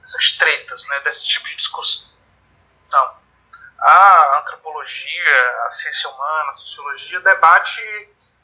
dessas 0.00 0.32
tretas, 0.32 0.86
né? 0.88 1.00
Desse 1.00 1.28
tipo 1.28 1.46
de 1.46 1.56
discussão. 1.56 2.08
Então, 2.86 3.16
a 3.78 4.38
antropologia, 4.40 5.62
a 5.64 5.70
ciência 5.70 6.10
humana, 6.10 6.50
a 6.50 6.54
sociologia 6.54 7.20
debate 7.20 7.82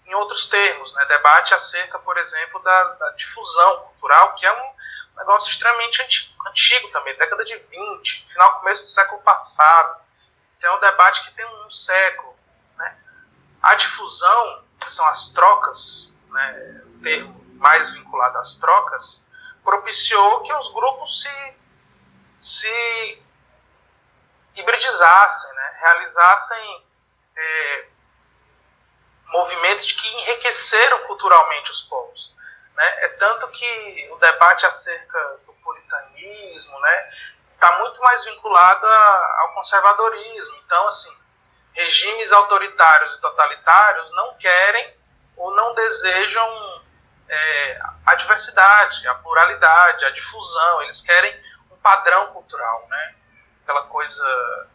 em 0.07 0.15
outros 0.15 0.47
termos, 0.49 0.95
né? 0.95 1.05
Debate 1.07 1.55
acerca, 1.55 1.99
por 1.99 2.17
exemplo, 2.19 2.61
da, 2.61 2.85
da 2.85 3.11
difusão 3.11 3.81
cultural, 3.81 4.35
que 4.35 4.47
é 4.47 4.53
um 4.53 4.73
negócio 5.19 5.51
extremamente 5.51 6.03
antigo 6.47 6.89
também, 6.91 7.17
década 7.17 7.45
de 7.45 7.57
20, 7.57 8.29
final, 8.29 8.61
começo 8.61 8.83
do 8.83 8.89
século 8.89 9.21
passado. 9.23 10.01
Então 10.59 10.73
é 10.73 10.77
um 10.77 10.81
debate 10.81 11.25
que 11.25 11.35
tem 11.35 11.45
um 11.45 11.71
século 11.71 12.32
a 13.63 13.75
difusão, 13.77 14.65
que 14.81 14.91
são 14.91 15.07
as 15.07 15.31
trocas, 15.31 16.13
né, 16.31 16.83
o 16.87 17.03
termo 17.03 17.45
mais 17.55 17.91
vinculado 17.91 18.39
às 18.39 18.57
trocas, 18.57 19.25
propiciou 19.63 20.43
que 20.43 20.53
os 20.53 20.73
grupos 20.73 21.23
se, 21.23 21.55
se 22.39 23.23
hibridizassem, 24.57 25.55
né, 25.55 25.77
realizassem 25.81 26.87
é, 27.37 27.87
movimentos 29.27 29.93
que 29.93 30.09
enriqueceram 30.09 31.07
culturalmente 31.07 31.71
os 31.71 31.83
povos. 31.83 32.35
Né? 32.75 33.05
É 33.05 33.09
tanto 33.11 33.49
que 33.49 34.11
o 34.13 34.17
debate 34.17 34.67
acerca 34.67 35.41
do 35.47 35.53
puritanismo 35.55 36.75
está 36.75 36.81
né, 36.81 37.13
tá 37.61 37.79
muito 37.79 38.01
mais 38.01 38.25
vinculado 38.25 38.87
a, 38.87 39.37
ao 39.41 39.55
conservadorismo. 39.55 40.57
Então, 40.65 40.87
assim, 40.89 41.22
regimes 41.75 42.33
autoritários 42.33 43.15
e 43.15 43.21
totalitários 43.21 44.11
não 44.13 44.35
querem 44.37 44.95
ou 45.37 45.55
não 45.55 45.75
desejam 45.75 46.83
é, 47.29 47.81
a 48.07 48.15
diversidade, 48.15 49.07
a 49.09 49.15
pluralidade, 49.17 50.05
a 50.05 50.11
difusão. 50.11 50.83
Eles 50.83 51.01
querem 51.01 51.35
um 51.71 51.77
padrão 51.79 52.33
cultural, 52.33 52.87
né? 52.89 53.15
Aquela 53.63 53.87
coisa 53.87 54.69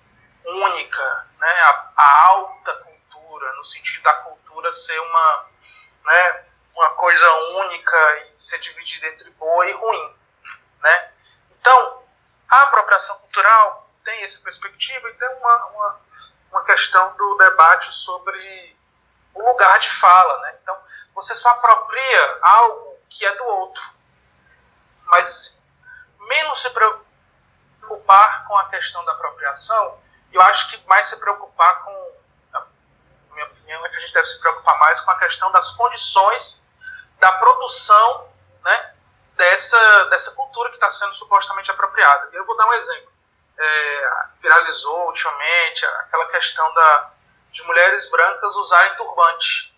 única, 0.43 1.27
né? 1.39 1.61
A, 1.61 1.91
a 1.95 2.29
alta 2.29 2.73
cultura, 2.75 3.53
no 3.53 3.63
sentido 3.63 4.03
da 4.03 4.13
cultura 4.13 4.73
ser 4.73 4.99
uma, 4.99 5.45
né? 6.03 6.45
Uma 6.73 6.89
coisa 6.91 7.31
única 7.33 8.17
e 8.19 8.41
ser 8.41 8.59
dividida 8.59 9.07
entre 9.07 9.29
boa 9.31 9.67
e 9.67 9.73
ruim, 9.73 10.15
né? 10.81 11.11
Então, 11.59 12.03
a 12.49 12.61
apropriação 12.61 13.17
cultural 13.19 13.89
tem 14.03 14.23
essa 14.23 14.41
perspectiva 14.41 15.09
e 15.09 15.13
tem 15.13 15.29
uma, 15.35 15.65
uma 15.67 15.99
uma 16.51 16.63
questão 16.63 17.15
do 17.15 17.37
debate 17.37 17.91
sobre 17.91 18.77
o 19.33 19.45
lugar 19.45 19.79
de 19.79 19.89
fala. 19.89 20.39
Né? 20.41 20.55
Então, 20.61 20.77
você 21.13 21.35
só 21.35 21.49
apropria 21.49 22.39
algo 22.41 22.97
que 23.09 23.25
é 23.25 23.35
do 23.35 23.45
outro. 23.45 23.83
Mas 25.05 25.59
menos 26.19 26.61
se 26.61 26.69
preocupar 26.69 28.47
com 28.47 28.57
a 28.57 28.69
questão 28.69 29.03
da 29.05 29.13
apropriação, 29.13 29.99
eu 30.31 30.41
acho 30.41 30.69
que 30.69 30.87
mais 30.87 31.07
se 31.07 31.15
preocupar 31.17 31.83
com, 31.83 32.11
na 32.51 32.65
minha 33.31 33.45
opinião, 33.45 33.85
é 33.85 33.89
que 33.89 33.95
a 33.95 33.99
gente 33.99 34.13
deve 34.13 34.25
se 34.25 34.39
preocupar 34.39 34.77
mais 34.79 34.99
com 35.01 35.11
a 35.11 35.19
questão 35.19 35.51
das 35.51 35.71
condições 35.71 36.67
da 37.19 37.31
produção 37.33 38.29
né, 38.63 38.93
dessa, 39.35 40.05
dessa 40.05 40.31
cultura 40.31 40.69
que 40.69 40.75
está 40.75 40.89
sendo 40.89 41.13
supostamente 41.13 41.71
apropriada. 41.71 42.29
Eu 42.33 42.45
vou 42.45 42.57
dar 42.57 42.67
um 42.67 42.73
exemplo 42.73 43.16
é, 43.57 44.27
viralizou 44.41 45.07
ultimamente, 45.07 45.85
aquela 45.85 46.27
questão 46.27 46.73
da, 46.73 47.11
de 47.51 47.63
mulheres 47.63 48.09
brancas 48.09 48.55
usarem 48.55 48.95
turbante. 48.95 49.75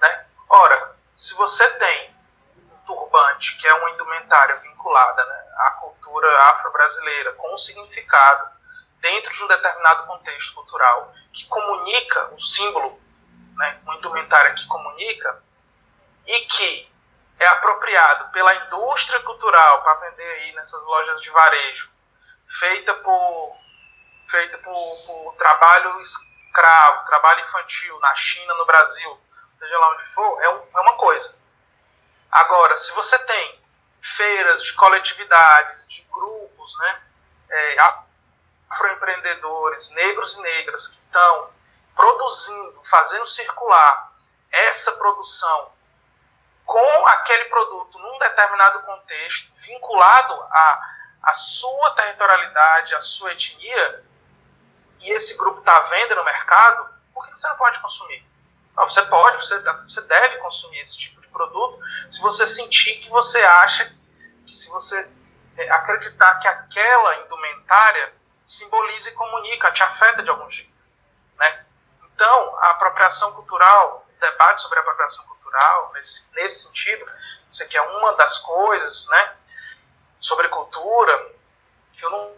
Né? 0.00 0.26
Ora, 0.48 0.96
se 1.14 1.34
você 1.34 1.68
tem 1.72 2.14
um 2.72 2.78
turbante, 2.86 3.56
que 3.58 3.66
é 3.66 3.74
uma 3.74 3.90
indumentária 3.90 4.56
vinculada 4.56 5.24
né, 5.24 5.46
à 5.58 5.70
cultura 5.72 6.42
afro-brasileira, 6.44 7.32
com 7.34 7.54
um 7.54 7.58
significado 7.58 8.48
dentro 9.00 9.32
de 9.32 9.44
um 9.44 9.48
determinado 9.48 10.06
contexto 10.06 10.54
cultural, 10.54 11.12
que 11.32 11.46
comunica, 11.46 12.30
um 12.32 12.40
símbolo, 12.40 12.98
né, 13.56 13.80
uma 13.82 13.96
indumentária 13.96 14.54
que 14.54 14.66
comunica, 14.66 15.42
e 16.26 16.40
que 16.40 16.92
é 17.38 17.46
apropriado 17.46 18.30
pela 18.32 18.54
indústria 18.54 19.20
cultural 19.20 19.82
para 19.82 20.08
vender 20.08 20.30
aí 20.32 20.52
nessas 20.54 20.82
lojas 20.84 21.20
de 21.20 21.30
varejo 21.30 21.95
feita 22.48 22.94
por, 22.94 23.56
feita 24.28 24.58
por, 24.58 25.06
por 25.06 25.34
trabalho 25.36 26.00
escravo, 26.00 27.06
trabalho 27.06 27.40
infantil 27.46 27.98
na 28.00 28.14
China, 28.14 28.54
no 28.54 28.66
Brasil, 28.66 29.20
seja 29.58 29.78
lá 29.78 29.90
onde 29.92 30.04
for, 30.06 30.42
é, 30.42 30.48
um, 30.50 30.62
é 30.74 30.80
uma 30.80 30.96
coisa. 30.96 31.36
Agora, 32.30 32.76
se 32.76 32.92
você 32.92 33.18
tem 33.20 33.60
feiras 34.16 34.62
de 34.62 34.72
coletividades, 34.74 35.86
de 35.88 36.02
grupos, 36.02 36.78
né, 36.78 37.02
é, 37.50 37.76
afroempreendedores, 38.70 39.90
negros 39.90 40.36
e 40.36 40.40
negras, 40.40 40.88
que 40.88 40.96
estão 40.96 41.50
produzindo, 41.94 42.82
fazendo 42.84 43.26
circular 43.26 44.12
essa 44.50 44.92
produção 44.92 45.72
com 46.64 47.06
aquele 47.06 47.46
produto 47.46 47.98
num 47.98 48.18
determinado 48.18 48.80
contexto, 48.80 49.52
vinculado 49.60 50.34
à, 50.50 50.95
à 51.26 51.34
sua 51.34 51.90
territorialidade, 51.90 52.94
à 52.94 53.00
sua 53.00 53.32
etnia, 53.32 54.04
e 55.00 55.10
esse 55.10 55.36
grupo 55.36 55.58
está 55.58 55.76
à 55.76 55.80
venda 55.80 56.14
no 56.14 56.24
mercado, 56.24 56.88
por 57.12 57.26
que 57.26 57.32
você 57.32 57.48
não 57.48 57.56
pode 57.56 57.80
consumir? 57.80 58.24
Não, 58.76 58.88
você 58.88 59.02
pode, 59.02 59.36
você, 59.38 59.60
você 59.82 60.00
deve 60.02 60.36
consumir 60.38 60.78
esse 60.78 60.96
tipo 60.96 61.20
de 61.20 61.26
produto 61.28 61.80
se 62.08 62.20
você 62.20 62.46
sentir 62.46 63.00
que 63.00 63.10
você 63.10 63.42
acha 63.42 63.92
que 64.46 64.54
se 64.54 64.68
você 64.68 65.08
é, 65.56 65.70
acreditar 65.70 66.36
que 66.36 66.46
aquela 66.46 67.16
indumentária 67.16 68.14
simboliza 68.44 69.08
e 69.08 69.12
comunica, 69.12 69.72
te 69.72 69.82
afeta 69.82 70.22
de 70.22 70.30
algum 70.30 70.48
jeito. 70.48 70.70
Né? 71.38 71.66
Então, 72.04 72.56
a 72.60 72.70
apropriação 72.70 73.32
cultural, 73.32 74.06
o 74.08 74.20
debate 74.20 74.62
sobre 74.62 74.78
a 74.78 74.82
apropriação 74.82 75.24
cultural, 75.24 75.90
nesse, 75.94 76.32
nesse 76.34 76.66
sentido, 76.66 77.04
isso 77.50 77.64
aqui 77.64 77.76
é 77.76 77.82
uma 77.82 78.14
das 78.14 78.38
coisas, 78.38 79.08
né? 79.08 79.36
Sobre 80.26 80.48
cultura, 80.48 81.32
eu 82.02 82.10
não 82.10 82.34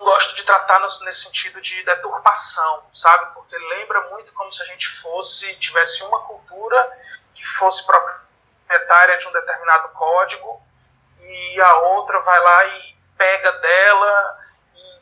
gosto 0.00 0.34
de 0.34 0.42
tratar 0.42 0.80
nesse 0.80 1.22
sentido 1.22 1.60
de 1.60 1.80
deturpação, 1.84 2.90
sabe? 2.92 3.32
Porque 3.34 3.56
lembra 3.56 4.00
muito 4.08 4.32
como 4.32 4.52
se 4.52 4.60
a 4.60 4.66
gente 4.66 4.88
fosse, 5.00 5.54
tivesse 5.60 6.02
uma 6.02 6.22
cultura 6.22 6.98
que 7.32 7.46
fosse 7.46 7.86
proprietária 7.86 9.16
de 9.18 9.28
um 9.28 9.32
determinado 9.32 9.90
código 9.90 10.60
e 11.20 11.60
a 11.60 11.74
outra 11.76 12.18
vai 12.18 12.40
lá 12.40 12.64
e 12.64 12.96
pega 13.16 13.52
dela 13.52 14.44
e, 14.74 15.00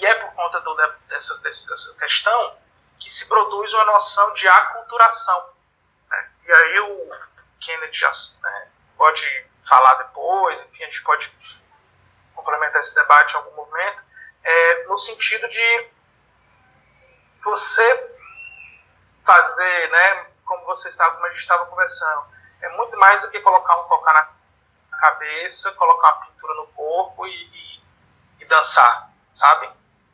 e 0.00 0.06
é 0.06 0.14
por 0.16 0.34
conta 0.34 0.60
do, 0.62 0.74
dessa, 1.06 1.38
dessa 1.38 1.94
questão 2.00 2.58
que 2.98 3.08
se 3.08 3.28
produz 3.28 3.72
uma 3.74 3.84
noção 3.84 4.34
de 4.34 4.48
aculturação. 4.48 5.50
Né? 6.10 6.30
E 6.48 6.52
aí 6.52 6.80
o 6.80 7.10
Kennedy 7.60 7.96
já 7.96 8.10
né, 8.42 8.68
pode 8.96 9.46
falar 9.68 9.94
depois, 10.02 10.60
enfim, 10.62 10.82
a 10.82 10.86
gente 10.86 11.02
pode 11.04 11.32
complementar 12.34 12.80
esse 12.80 12.94
debate 12.94 13.34
em 13.34 13.36
algum 13.36 13.56
momento, 13.56 14.02
é, 14.42 14.84
no 14.84 14.98
sentido 14.98 15.48
de 15.48 15.90
você 17.42 18.16
fazer, 19.24 19.90
né, 19.90 20.26
como 20.44 20.64
você 20.64 20.88
estava, 20.88 21.14
como 21.14 21.26
a 21.26 21.30
gente 21.30 21.40
estava 21.40 21.66
conversando, 21.66 22.24
é 22.60 22.68
muito 22.76 22.98
mais 22.98 23.20
do 23.20 23.30
que 23.30 23.40
colocar 23.40 23.76
um 23.76 23.84
cocar 23.84 24.14
na 24.90 24.98
cabeça, 24.98 25.72
colocar 25.72 26.14
uma 26.14 26.26
pintura 26.26 26.54
no 26.54 26.66
corpo 26.68 27.26
e, 27.26 27.30
e, 27.30 27.82
e 28.40 28.44
dançar, 28.46 29.10
sabe? 29.34 29.70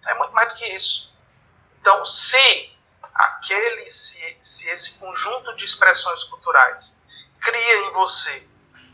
É 0.07 0.15
muito 0.15 0.33
mais 0.33 0.49
do 0.51 0.55
que 0.55 0.67
isso. 0.67 1.13
Então, 1.81 2.05
se 2.05 2.77
aquele, 3.15 3.91
se, 3.91 4.39
se 4.43 4.69
esse 4.69 4.95
conjunto 4.99 5.55
de 5.57 5.65
expressões 5.65 6.25
culturais 6.25 6.97
cria 7.41 7.77
em 7.87 7.93
você, 7.93 8.47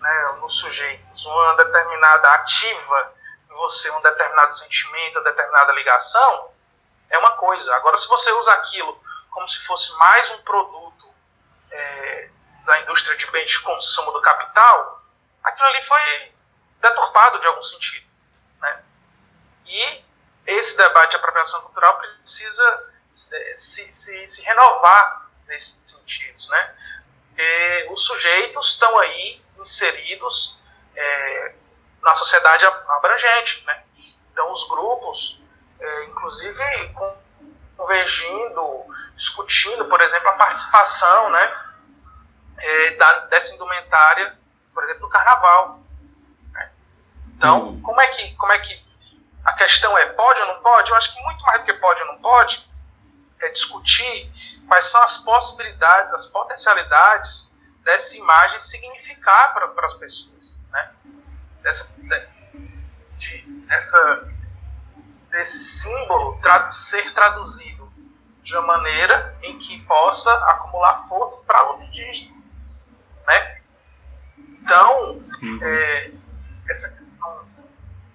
né, 0.02 0.38
no 0.40 0.50
sujeito, 0.50 1.04
uma 1.24 1.56
determinada 1.56 2.28
ativa 2.32 3.14
em 3.48 3.54
você, 3.54 3.88
um 3.92 4.02
determinado 4.02 4.52
sentimento, 4.52 5.18
uma 5.18 5.24
determinada 5.24 5.72
ligação, 5.72 6.52
é 7.08 7.18
uma 7.18 7.36
coisa. 7.36 7.74
Agora, 7.76 7.96
se 7.96 8.08
você 8.08 8.32
usa 8.32 8.52
aquilo 8.52 9.00
como 9.30 9.48
se 9.48 9.60
fosse 9.60 9.92
mais 9.96 10.30
um 10.32 10.42
produto 10.42 11.08
é, 11.70 12.28
da 12.64 12.80
indústria 12.80 13.16
de 13.16 13.30
bens 13.30 13.50
de 13.50 13.60
consumo 13.60 14.10
do 14.10 14.20
capital, 14.20 15.02
aquilo 15.44 15.68
ali 15.68 15.82
foi 15.84 16.32
deturpado 16.80 17.38
de 17.38 17.46
algum 17.46 17.62
sentido. 17.62 18.06
Né? 18.60 18.84
E 19.66 20.04
esse 20.46 20.76
debate 20.76 21.10
de 21.10 21.16
apropriação 21.16 21.62
cultural 21.62 21.96
precisa 21.98 22.90
se, 23.12 23.92
se, 23.92 24.28
se 24.28 24.42
renovar 24.42 25.30
nesses 25.46 25.80
sentidos, 25.86 26.48
né? 26.48 26.74
Porque 27.28 27.88
os 27.90 28.04
sujeitos 28.04 28.68
estão 28.68 28.98
aí 28.98 29.41
inseridos 29.62 30.60
é, 30.94 31.54
na 32.02 32.14
sociedade 32.14 32.64
abrangente, 32.64 33.64
né? 33.64 33.82
Então 34.32 34.52
os 34.52 34.68
grupos, 34.68 35.40
é, 35.80 36.04
inclusive 36.04 36.94
convergindo, 37.76 38.86
discutindo, 39.16 39.84
por 39.86 40.00
exemplo, 40.00 40.28
a 40.28 40.32
participação, 40.32 41.30
né? 41.30 41.52
É, 42.58 42.90
da, 42.92 43.12
dessa 43.26 43.54
indumentária, 43.54 44.38
por 44.72 44.84
exemplo, 44.84 45.02
no 45.02 45.08
carnaval. 45.08 45.80
Né? 46.52 46.70
Então, 47.36 47.68
hum. 47.70 47.82
como 47.82 48.00
é 48.00 48.06
que 48.08 48.34
como 48.36 48.52
é 48.52 48.58
que 48.58 48.82
a 49.44 49.52
questão 49.54 49.96
é 49.98 50.06
pode 50.06 50.40
ou 50.40 50.46
não 50.46 50.62
pode? 50.62 50.90
Eu 50.90 50.96
acho 50.96 51.12
que 51.12 51.22
muito 51.22 51.42
mais 51.44 51.60
do 51.60 51.64
que 51.64 51.72
pode 51.74 52.00
ou 52.02 52.08
não 52.08 52.18
pode, 52.18 52.70
é 53.40 53.48
discutir 53.48 54.32
quais 54.68 54.86
são 54.86 55.02
as 55.02 55.18
possibilidades, 55.18 56.14
as 56.14 56.26
potencialidades 56.26 57.51
dessa 57.82 58.16
imagem 58.16 58.60
significar 58.60 59.52
para 59.54 59.84
as 59.84 59.94
pessoas, 59.94 60.58
né? 60.70 60.92
Dessa, 61.62 61.88
de, 63.16 63.42
dessa, 63.66 64.28
desse 65.30 65.58
símbolo 65.58 66.40
ser 66.70 67.12
traduzido 67.14 67.92
de 68.42 68.56
uma 68.56 68.66
maneira 68.66 69.36
em 69.42 69.58
que 69.58 69.80
possa 69.82 70.32
acumular 70.48 71.06
força 71.08 71.36
para 71.46 71.72
o 71.72 71.82
indígena, 71.84 72.36
né? 73.26 73.60
Então, 74.38 75.12
uhum. 75.42 75.60
é, 75.62 76.12
essa, 76.68 77.02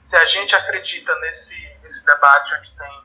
se 0.02 0.16
a 0.16 0.26
gente 0.26 0.56
acredita 0.56 1.14
nesse, 1.20 1.56
nesse 1.82 2.06
debate 2.06 2.56
onde 2.56 2.72
tem 2.72 3.04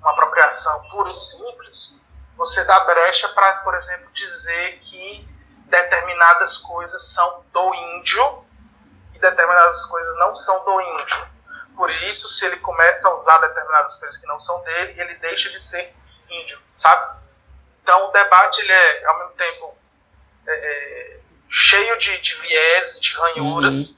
uma 0.00 0.12
apropriação 0.12 0.88
pura 0.90 1.10
e 1.10 1.14
simples, 1.14 2.06
você 2.36 2.64
dá 2.64 2.80
brecha 2.80 3.28
para, 3.30 3.58
por 3.58 3.74
exemplo, 3.74 4.10
dizer 4.12 4.78
que 4.80 5.37
determinadas 5.68 6.58
coisas 6.58 7.02
são 7.12 7.44
do 7.52 7.74
índio 7.74 8.44
e 9.14 9.18
determinadas 9.18 9.84
coisas 9.84 10.16
não 10.18 10.34
são 10.34 10.64
do 10.64 10.80
índio. 10.80 11.28
Por 11.76 11.90
isso, 11.90 12.28
se 12.28 12.44
ele 12.44 12.56
começa 12.56 13.08
a 13.08 13.12
usar 13.12 13.38
determinadas 13.38 13.94
coisas 13.96 14.18
que 14.18 14.26
não 14.26 14.38
são 14.38 14.60
dele, 14.62 15.00
ele 15.00 15.14
deixa 15.14 15.48
de 15.50 15.60
ser 15.60 15.94
índio, 16.28 16.58
sabe? 16.76 17.18
Então, 17.82 18.08
o 18.08 18.12
debate 18.12 18.60
ele 18.60 18.72
é, 18.72 19.06
ao 19.06 19.18
mesmo 19.18 19.32
tempo, 19.32 19.78
é, 20.46 20.52
é, 20.52 21.20
cheio 21.48 21.96
de, 21.98 22.18
de 22.18 22.34
viés, 22.34 23.00
de 23.00 23.14
ranhuras, 23.14 23.90
uhum. 23.90 23.96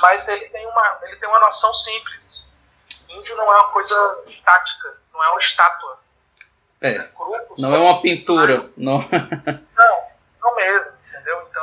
mas 0.00 0.28
ele 0.28 0.48
tem, 0.48 0.66
uma, 0.66 0.98
ele 1.02 1.16
tem 1.16 1.28
uma 1.28 1.40
noção 1.40 1.74
simples. 1.74 2.24
Assim. 2.26 3.18
Índio 3.18 3.36
não 3.36 3.52
é 3.52 3.56
uma 3.56 3.72
coisa 3.72 4.24
estática 4.26 4.96
não 5.16 5.24
é 5.24 5.30
uma 5.30 5.40
estátua. 5.40 5.98
É. 6.80 6.88
é 6.88 7.10
não 7.58 7.74
é 7.74 7.78
uma 7.78 8.02
pintura. 8.02 8.70
Não. 8.76 8.98
não, 9.74 10.04
não 10.42 10.54
mesmo, 10.54 10.92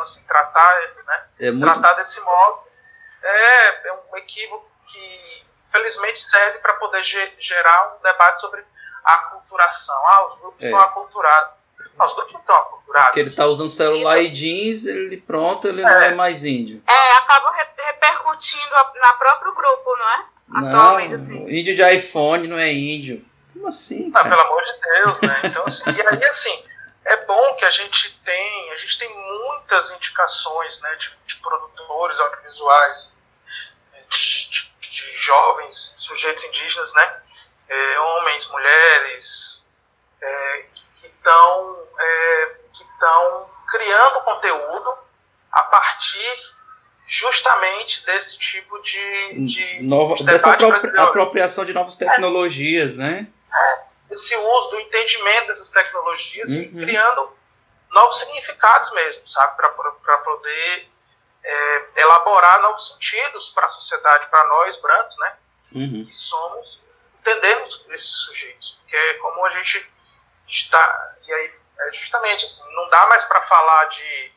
assim, 0.04 0.24
tratar, 0.26 0.76
né, 1.06 1.26
é 1.40 1.52
muito... 1.52 1.66
tratar 1.66 1.94
desse 1.94 2.20
modo 2.22 2.64
é, 3.24 3.88
é 3.88 3.94
um 3.94 4.18
equívoco 4.18 4.70
que, 4.88 5.46
felizmente, 5.72 6.22
serve 6.22 6.60
para 6.60 6.74
poder 6.76 7.04
gerar 7.04 7.96
um 7.96 8.04
debate 8.04 8.42
sobre 8.42 8.64
a 9.04 9.14
aculturação. 9.14 9.96
Ah, 10.08 10.26
os 10.26 10.36
grupos 10.36 10.64
é. 10.64 10.66
estão 10.68 10.80
aculturados. 10.80 11.54
Não, 11.98 12.06
os 12.06 12.14
grupos 12.14 12.34
não 12.34 12.42
estão 12.42 12.56
aculturados. 12.56 13.08
Porque 13.08 13.20
ele 13.20 13.30
está 13.30 13.46
usando 13.46 13.70
celular 13.70 14.20
e 14.20 14.30
jeans, 14.30 14.86
ele 14.86 15.18
pronto, 15.18 15.68
ele 15.68 15.82
é. 15.82 15.86
não 15.86 16.02
é 16.02 16.14
mais 16.14 16.44
índio. 16.44 16.84
É, 16.88 17.18
acaba 17.18 17.52
repercutindo 17.78 18.76
na 18.96 19.14
próprio 19.14 19.54
grupo, 19.54 19.98
não 19.98 20.10
é? 20.10 20.26
Atualmente, 20.56 21.10
não, 21.10 21.16
assim. 21.16 21.50
Índio 21.50 21.76
de 21.76 21.96
iPhone 21.96 22.48
não 22.48 22.58
é 22.58 22.72
índio. 22.72 23.26
Como 23.54 23.68
assim? 23.68 24.12
Ah, 24.14 24.24
pelo 24.24 24.42
amor 24.42 24.64
de 24.64 24.80
Deus, 24.82 25.22
né? 25.22 25.42
Então, 25.46 25.64
assim, 25.66 25.84
e 25.90 26.08
aí, 26.08 26.26
assim, 26.26 26.66
é 27.06 27.26
bom 27.26 27.56
que 27.56 27.66
a 27.66 27.72
gente 27.72 28.20
tem, 28.24 28.72
a 28.72 28.78
gente 28.78 28.98
tem 28.98 29.10
muitas 29.10 29.92
indicações, 29.92 30.80
né, 30.82 30.96
de, 30.96 31.12
de 31.28 31.36
produtores 31.38 32.20
audiovisuais, 32.20 33.18
de, 34.10 34.50
de, 34.50 34.90
de, 34.90 35.16
jovens, 35.16 35.94
sujeitos 35.98 36.44
indígenas, 36.44 36.94
né, 36.94 37.22
é, 37.68 38.00
homens, 38.00 38.48
mulheres, 38.48 39.68
é, 40.22 40.66
que 40.96 41.08
estão 41.08 41.88
é, 42.00 42.56
que 42.74 42.84
estão 42.84 43.50
criando 43.68 44.22
conteúdo 44.22 44.98
a 45.52 45.62
partir 45.64 46.54
justamente 47.08 48.06
desse 48.06 48.38
tipo 48.40 48.82
de, 48.82 49.46
de, 49.46 49.82
Nova, 49.84 50.16
de 50.16 50.24
dessa 50.24 50.54
apropriação 50.98 51.66
de 51.66 51.74
novas 51.74 51.96
tecnologias, 51.96 52.98
é. 52.98 52.98
né? 52.98 53.28
Esse 54.14 54.36
uso 54.36 54.70
do 54.70 54.80
entendimento 54.80 55.48
dessas 55.48 55.70
tecnologias 55.70 56.50
uhum. 56.50 56.62
e 56.62 56.72
criando 56.72 57.38
novos 57.92 58.20
significados 58.20 58.92
mesmo, 58.92 59.28
sabe? 59.28 59.56
Para 59.56 60.18
poder 60.20 60.90
é, 61.44 61.86
elaborar 61.98 62.62
novos 62.62 62.88
sentidos 62.88 63.50
para 63.50 63.66
a 63.66 63.70
sociedade, 63.70 64.28
para 64.28 64.48
nós 64.48 64.76
brancos, 64.78 65.18
né? 65.18 65.38
Uhum. 65.74 66.06
Que 66.06 66.16
somos, 66.16 66.80
entendemos 67.20 67.86
esses 67.90 68.16
sujeitos. 68.18 68.80
Porque 68.82 68.96
é 68.96 69.14
como 69.16 69.46
a 69.46 69.50
gente 69.52 69.92
está. 70.48 71.16
E 71.26 71.34
aí, 71.34 71.54
é 71.80 71.94
justamente 71.94 72.46
assim, 72.46 72.74
não 72.76 72.90
dá 72.90 73.08
mais 73.08 73.26
para 73.26 73.42
falar 73.44 73.86
de, 73.86 74.32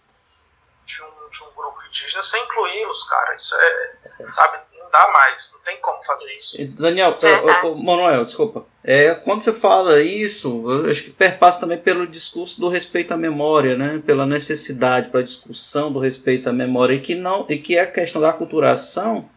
de, 0.85 1.03
um, 1.03 1.29
de 1.31 1.45
um 1.45 1.51
grupo 1.53 1.83
indígena 1.85 2.23
sem 2.23 2.43
incluí-los, 2.43 3.05
cara. 3.05 3.35
Isso 3.35 3.55
é, 3.55 3.97
sabe? 4.31 4.61
Não 4.87 4.91
dá 4.91 5.11
mais, 5.13 5.51
não 5.53 5.61
tem 5.61 5.81
como 5.81 6.03
fazer 6.05 6.33
isso. 6.37 6.57
Daniel, 6.77 7.19
é, 7.23 7.83
Manuel, 7.83 8.25
desculpa. 8.25 8.65
É, 8.83 9.15
quando 9.15 9.43
você 9.43 9.53
fala 9.53 10.01
isso, 10.01 10.65
eu 10.71 10.91
acho 10.91 11.05
que 11.05 11.11
perpassa 11.11 11.61
também 11.61 11.79
pelo 11.79 12.07
discurso 12.07 12.61
do 12.61 12.69
respeito 12.69 13.13
à 13.13 13.17
memória, 13.17 13.77
né? 13.77 14.01
Pela 14.07 14.25
necessidade, 14.25 15.09
pela 15.09 15.25
discussão 15.25 15.93
do 15.93 15.99
respeito 15.99 16.49
à 16.49 16.53
memória, 16.53 16.95
e 16.95 17.01
que 17.01 17.15
não, 17.15 17.45
e 17.49 17.59
que 17.59 17.79
a 17.79 17.87
questão 17.87 18.23
da 18.23 18.31
aculturação, 18.31 19.29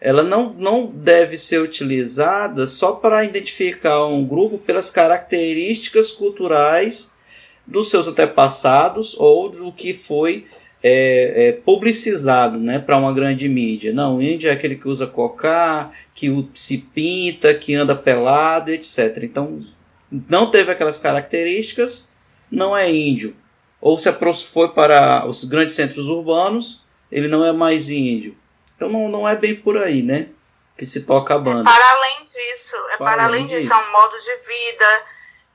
ela 0.00 0.22
não, 0.22 0.52
não 0.54 0.86
deve 0.86 1.38
ser 1.38 1.58
utilizada 1.58 2.66
só 2.66 2.92
para 2.92 3.24
identificar 3.24 4.06
um 4.06 4.24
grupo 4.24 4.58
pelas 4.58 4.90
características 4.90 6.10
culturais 6.10 7.14
dos 7.66 7.90
seus 7.90 8.08
antepassados 8.08 9.14
ou 9.18 9.48
do 9.48 9.72
que 9.72 9.94
foi 9.94 10.48
é, 10.82 11.48
é, 11.48 11.52
publicizado 11.52 12.58
né, 12.58 12.78
para 12.78 12.96
uma 12.96 13.12
grande 13.12 13.48
mídia. 13.48 13.92
Não, 13.92 14.16
o 14.16 14.22
índio 14.22 14.48
é 14.48 14.52
aquele 14.52 14.76
que 14.76 14.88
usa 14.88 15.06
cocá, 15.06 15.90
que 16.14 16.48
se 16.54 16.78
pinta, 16.78 17.52
que 17.54 17.74
anda 17.74 17.94
pelado, 17.94 18.70
etc. 18.70 19.18
Então, 19.22 19.60
não 20.28 20.50
teve 20.50 20.72
aquelas 20.72 20.98
características, 20.98 22.10
não 22.50 22.76
é 22.76 22.90
índio. 22.90 23.36
Ou 23.80 23.96
se 23.96 24.12
foi 24.52 24.68
para 24.68 25.26
os 25.26 25.44
grandes 25.44 25.74
centros 25.74 26.06
urbanos, 26.06 26.84
ele 27.10 27.28
não 27.28 27.44
é 27.44 27.52
mais 27.52 27.88
índio. 27.88 28.36
Então 28.76 28.88
não, 28.88 29.08
não 29.08 29.28
é 29.28 29.36
bem 29.36 29.54
por 29.54 29.76
aí, 29.78 30.02
né? 30.02 30.28
Que 30.76 30.86
se 30.86 31.02
toca 31.02 31.34
a 31.34 31.38
banda. 31.38 31.70
É 31.70 31.74
para 31.74 31.90
além 31.92 32.24
disso, 32.24 32.76
é 32.76 32.96
para, 32.96 33.06
para 33.06 33.24
além 33.24 33.46
disso, 33.46 33.60
disso, 33.60 33.72
é 33.72 33.76
um 33.76 33.92
modo 33.92 34.16
de 34.16 34.36
vida, 34.36 35.02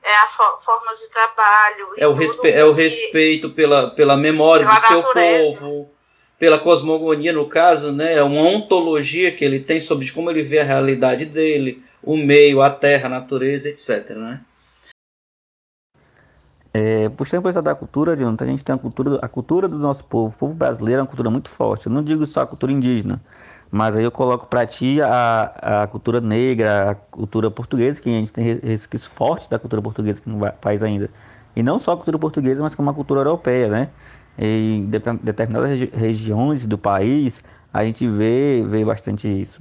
é 0.06 0.16
a 0.18 0.26
fo 0.28 0.56
formas 0.64 1.00
de 1.00 1.08
trabalho. 1.10 1.88
É 1.98 2.06
o, 2.06 2.14
respe 2.14 2.48
é 2.48 2.64
o 2.64 2.72
respeito 2.72 3.50
pela, 3.50 3.90
pela 3.90 4.16
memória 4.16 4.64
pela 4.64 4.78
do 4.78 4.82
natureza. 4.82 5.50
seu 5.50 5.58
povo, 5.58 5.90
pela 6.38 6.58
cosmogonia, 6.60 7.32
no 7.32 7.48
caso, 7.48 7.90
né? 7.90 8.14
É 8.14 8.22
uma 8.22 8.42
ontologia 8.42 9.32
que 9.32 9.44
ele 9.44 9.58
tem 9.58 9.80
sobre 9.80 10.08
como 10.12 10.30
ele 10.30 10.44
vê 10.44 10.60
a 10.60 10.64
realidade 10.64 11.24
dele, 11.24 11.82
o 12.00 12.16
meio, 12.16 12.62
a 12.62 12.70
terra, 12.70 13.06
a 13.06 13.10
natureza, 13.10 13.68
etc. 13.68 14.10
Né? 14.10 14.40
É, 16.72 17.08
puxando 17.08 17.42
para 17.42 17.60
da 17.60 17.74
cultura, 17.74 18.16
Jonathan, 18.16 18.44
a 18.44 18.48
gente 18.48 18.62
tem 18.62 18.74
a 18.74 18.78
cultura, 18.78 19.18
a 19.20 19.28
cultura 19.28 19.66
do 19.66 19.78
nosso 19.78 20.04
povo. 20.04 20.34
O 20.36 20.38
povo 20.38 20.54
brasileiro 20.54 21.00
é 21.00 21.02
uma 21.02 21.08
cultura 21.08 21.30
muito 21.30 21.48
forte. 21.48 21.86
Eu 21.86 21.92
não 21.92 22.04
digo 22.04 22.24
só 22.26 22.42
a 22.42 22.46
cultura 22.46 22.70
indígena, 22.70 23.20
mas 23.76 23.94
aí 23.96 24.04
eu 24.04 24.10
coloco 24.10 24.46
para 24.46 24.66
ti 24.66 25.00
a, 25.02 25.82
a 25.82 25.86
cultura 25.86 26.18
negra, 26.18 26.92
a 26.92 26.94
cultura 26.94 27.50
portuguesa, 27.50 28.00
que 28.00 28.08
a 28.08 28.12
gente 28.12 28.32
tem 28.32 28.58
resquícios 28.58 29.12
fortes 29.12 29.48
da 29.48 29.58
cultura 29.58 29.82
portuguesa 29.82 30.18
aqui 30.18 30.30
no 30.30 30.50
país 30.52 30.82
ainda. 30.82 31.10
E 31.54 31.62
não 31.62 31.78
só 31.78 31.92
a 31.92 31.96
cultura 31.96 32.18
portuguesa, 32.18 32.62
mas 32.62 32.74
como 32.74 32.88
a 32.88 32.94
cultura 32.94 33.20
europeia, 33.20 33.68
né? 33.68 33.88
Em 34.38 34.86
determinadas 35.22 35.68
regi 35.68 35.90
regiões 35.94 36.66
do 36.66 36.78
país, 36.78 37.42
a 37.72 37.84
gente 37.84 38.08
vê, 38.08 38.64
vê 38.66 38.82
bastante 38.82 39.28
isso. 39.28 39.60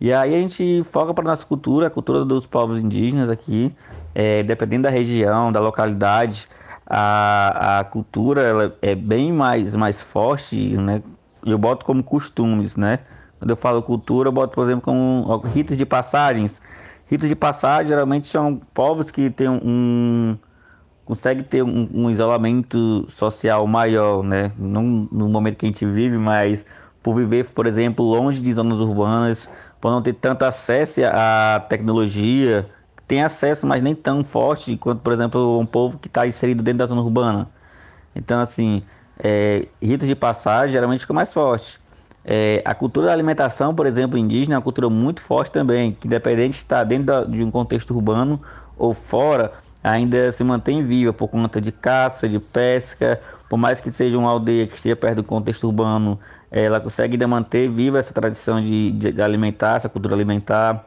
E 0.00 0.12
aí 0.12 0.34
a 0.34 0.38
gente 0.38 0.84
foca 0.92 1.12
para 1.12 1.24
nossa 1.24 1.44
cultura, 1.44 1.88
a 1.88 1.90
cultura 1.90 2.24
dos 2.24 2.46
povos 2.46 2.80
indígenas 2.80 3.28
aqui, 3.28 3.74
é, 4.14 4.44
dependendo 4.44 4.84
da 4.84 4.90
região, 4.90 5.50
da 5.50 5.58
localidade, 5.58 6.48
a, 6.86 7.80
a 7.80 7.84
cultura 7.84 8.42
ela 8.42 8.76
é 8.80 8.94
bem 8.94 9.32
mais, 9.32 9.74
mais 9.74 10.00
forte, 10.00 10.76
né? 10.76 11.02
Eu 11.44 11.58
boto 11.58 11.84
como 11.84 12.04
costumes, 12.04 12.76
né? 12.76 13.00
Quando 13.38 13.50
eu 13.50 13.56
falo 13.56 13.82
cultura, 13.82 14.28
eu 14.28 14.32
boto, 14.32 14.54
por 14.54 14.64
exemplo, 14.64 14.82
como 14.82 15.36
ritos 15.38 15.76
de 15.76 15.86
passagens. 15.86 16.60
Ritos 17.06 17.28
de 17.28 17.34
passagem 17.34 17.88
geralmente 17.88 18.26
são 18.26 18.60
povos 18.74 19.10
que 19.10 19.30
têm 19.30 19.48
um. 19.48 20.36
conseguem 21.04 21.44
ter 21.44 21.62
um, 21.62 21.88
um, 21.92 22.10
isolamento 22.10 23.06
social 23.10 23.66
maior, 23.66 24.22
né? 24.22 24.52
Não 24.58 25.08
no 25.10 25.28
momento 25.28 25.56
que 25.58 25.66
a 25.66 25.68
gente 25.68 25.86
vive, 25.86 26.18
mas 26.18 26.66
por 27.02 27.14
viver, 27.14 27.46
por 27.50 27.66
exemplo, 27.66 28.04
longe 28.04 28.40
de 28.40 28.52
zonas 28.52 28.78
urbanas, 28.78 29.48
por 29.80 29.90
não 29.90 30.02
ter 30.02 30.14
tanto 30.14 30.42
acesso 30.42 31.00
à 31.04 31.64
tecnologia, 31.68 32.68
tem 33.06 33.22
acesso, 33.22 33.66
mas 33.66 33.82
nem 33.82 33.94
tão 33.94 34.22
forte 34.24 34.76
quanto, 34.76 35.00
por 35.00 35.12
exemplo, 35.12 35.58
um 35.58 35.64
povo 35.64 35.98
que 35.98 36.08
está 36.08 36.26
inserido 36.26 36.62
dentro 36.62 36.78
da 36.78 36.86
zona 36.86 37.00
urbana. 37.00 37.48
Então, 38.14 38.40
assim, 38.40 38.82
é, 39.18 39.66
ritos 39.80 40.06
de 40.06 40.14
passagem 40.14 40.72
geralmente 40.72 41.00
fica 41.00 41.14
mais 41.14 41.32
forte. 41.32 41.80
É, 42.24 42.62
a 42.64 42.74
cultura 42.74 43.06
da 43.06 43.12
alimentação, 43.12 43.74
por 43.74 43.86
exemplo, 43.86 44.18
indígena, 44.18 44.54
é 44.54 44.58
uma 44.58 44.62
cultura 44.62 44.90
muito 44.90 45.22
forte 45.22 45.50
também, 45.50 45.92
que 45.92 46.06
independente 46.06 46.52
de 46.52 46.58
estar 46.58 46.84
dentro 46.84 47.26
de 47.26 47.42
um 47.42 47.50
contexto 47.50 47.94
urbano 47.94 48.40
ou 48.76 48.92
fora, 48.92 49.52
ainda 49.82 50.30
se 50.32 50.44
mantém 50.44 50.84
viva 50.84 51.12
por 51.12 51.28
conta 51.28 51.60
de 51.60 51.72
caça, 51.72 52.28
de 52.28 52.38
pesca, 52.38 53.20
por 53.48 53.56
mais 53.56 53.80
que 53.80 53.90
seja 53.90 54.18
uma 54.18 54.30
aldeia 54.30 54.66
que 54.66 54.74
esteja 54.74 54.94
perto 54.94 55.16
do 55.16 55.24
contexto 55.24 55.64
urbano, 55.64 56.18
ela 56.50 56.80
consegue 56.80 57.14
ainda 57.14 57.26
manter 57.26 57.68
viva 57.70 57.98
essa 57.98 58.12
tradição 58.12 58.60
de, 58.60 58.92
de 58.92 59.22
alimentar, 59.22 59.76
essa 59.76 59.88
cultura 59.88 60.14
alimentar. 60.14 60.84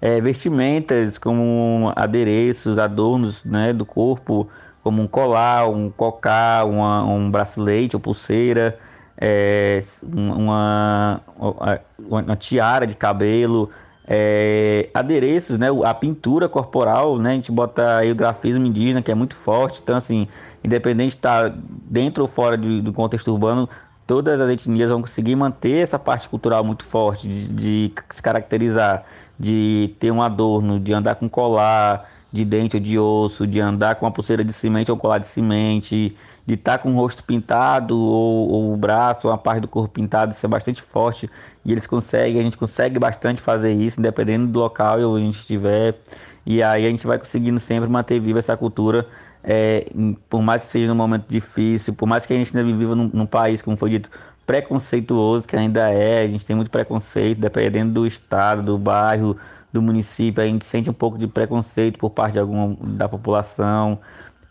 É, 0.00 0.20
vestimentas 0.20 1.16
como 1.16 1.90
adereços, 1.96 2.78
adornos 2.78 3.42
né, 3.44 3.72
do 3.72 3.86
corpo, 3.86 4.48
como 4.82 5.02
um 5.02 5.06
colar, 5.08 5.68
um 5.68 5.90
cocá, 5.90 6.64
uma, 6.64 7.02
um 7.04 7.30
bracelete 7.30 7.96
ou 7.96 8.00
pulseira, 8.00 8.78
é, 9.18 9.82
uma, 10.02 11.20
uma, 11.38 11.80
uma, 11.98 12.36
tiara 12.36 12.86
de 12.86 12.94
cabelo, 12.94 13.70
é, 14.06 14.88
adereços, 14.92 15.58
né, 15.58 15.68
a 15.84 15.94
pintura 15.94 16.48
corporal, 16.48 17.18
né, 17.18 17.32
a 17.32 17.34
gente 17.34 17.50
bota 17.50 17.98
aí 17.98 18.12
o 18.12 18.14
grafismo 18.14 18.66
indígena 18.66 19.02
que 19.02 19.10
é 19.10 19.14
muito 19.14 19.34
forte, 19.34 19.80
então 19.82 19.96
assim, 19.96 20.28
independente 20.62 21.10
de 21.10 21.16
estar 21.16 21.50
dentro 21.50 22.22
ou 22.22 22.28
fora 22.28 22.56
de, 22.56 22.80
do 22.80 22.92
contexto 22.92 23.32
urbano, 23.32 23.68
todas 24.06 24.40
as 24.40 24.50
etnias 24.50 24.90
vão 24.90 25.00
conseguir 25.00 25.34
manter 25.34 25.82
essa 25.82 25.98
parte 25.98 26.28
cultural 26.28 26.62
muito 26.62 26.84
forte, 26.84 27.26
de, 27.26 27.52
de 27.52 27.92
se 28.10 28.22
caracterizar, 28.22 29.04
de 29.38 29.94
ter 29.98 30.10
um 30.10 30.22
adorno, 30.22 30.78
de 30.78 30.92
andar 30.92 31.16
com 31.16 31.28
colar 31.28 32.08
de 32.32 32.44
dente 32.44 32.76
ou 32.76 32.82
de 32.82 32.98
osso, 32.98 33.46
de 33.46 33.60
andar 33.60 33.94
com 33.96 34.04
uma 34.04 34.12
pulseira 34.12 34.44
de 34.44 34.52
semente 34.52 34.90
ou 34.90 34.96
colar 34.96 35.18
de 35.18 35.26
semente, 35.26 36.16
de 36.46 36.54
estar 36.54 36.78
tá 36.78 36.78
com 36.78 36.92
o 36.92 36.96
rosto 36.96 37.24
pintado 37.24 37.98
ou, 37.98 38.48
ou, 38.48 38.72
o 38.72 38.76
braço, 38.76 39.26
ou 39.26 39.32
uma 39.32 39.38
parte 39.38 39.60
do 39.60 39.68
corpo 39.68 39.94
pintado, 39.94 40.32
isso 40.32 40.46
é 40.46 40.48
bastante 40.48 40.80
forte 40.80 41.28
e 41.64 41.72
eles 41.72 41.86
conseguem, 41.86 42.40
a 42.40 42.42
gente 42.44 42.56
consegue 42.56 42.98
bastante 42.98 43.40
fazer 43.42 43.72
isso, 43.72 44.00
dependendo 44.00 44.46
do 44.46 44.60
local 44.60 45.00
onde 45.00 45.22
a 45.22 45.26
gente 45.26 45.40
estiver. 45.40 45.98
E 46.46 46.62
aí 46.62 46.86
a 46.86 46.90
gente 46.90 47.04
vai 47.04 47.18
conseguindo 47.18 47.58
sempre 47.58 47.88
manter 47.88 48.20
viva 48.20 48.38
essa 48.38 48.56
cultura, 48.56 49.06
é, 49.42 49.86
por 50.30 50.40
mais 50.40 50.64
que 50.64 50.70
seja 50.70 50.86
num 50.88 50.94
momento 50.94 51.26
difícil, 51.28 51.92
por 51.92 52.06
mais 52.06 52.24
que 52.24 52.32
a 52.32 52.36
gente 52.36 52.56
ainda 52.56 52.72
viva 52.72 52.94
num, 52.94 53.10
num 53.12 53.26
país, 53.26 53.62
como 53.62 53.76
foi 53.76 53.90
dito, 53.90 54.08
preconceituoso, 54.46 55.46
que 55.48 55.56
ainda 55.56 55.90
é, 55.90 56.22
a 56.22 56.28
gente 56.28 56.46
tem 56.46 56.54
muito 56.54 56.70
preconceito, 56.70 57.40
dependendo 57.40 57.92
do 57.94 58.06
estado, 58.06 58.62
do 58.62 58.78
bairro, 58.78 59.36
do 59.72 59.82
município, 59.82 60.42
a 60.42 60.46
gente 60.46 60.64
sente 60.64 60.88
um 60.88 60.92
pouco 60.92 61.18
de 61.18 61.26
preconceito 61.26 61.98
por 61.98 62.10
parte 62.10 62.34
de 62.34 62.96
da 62.96 63.08
população 63.08 63.98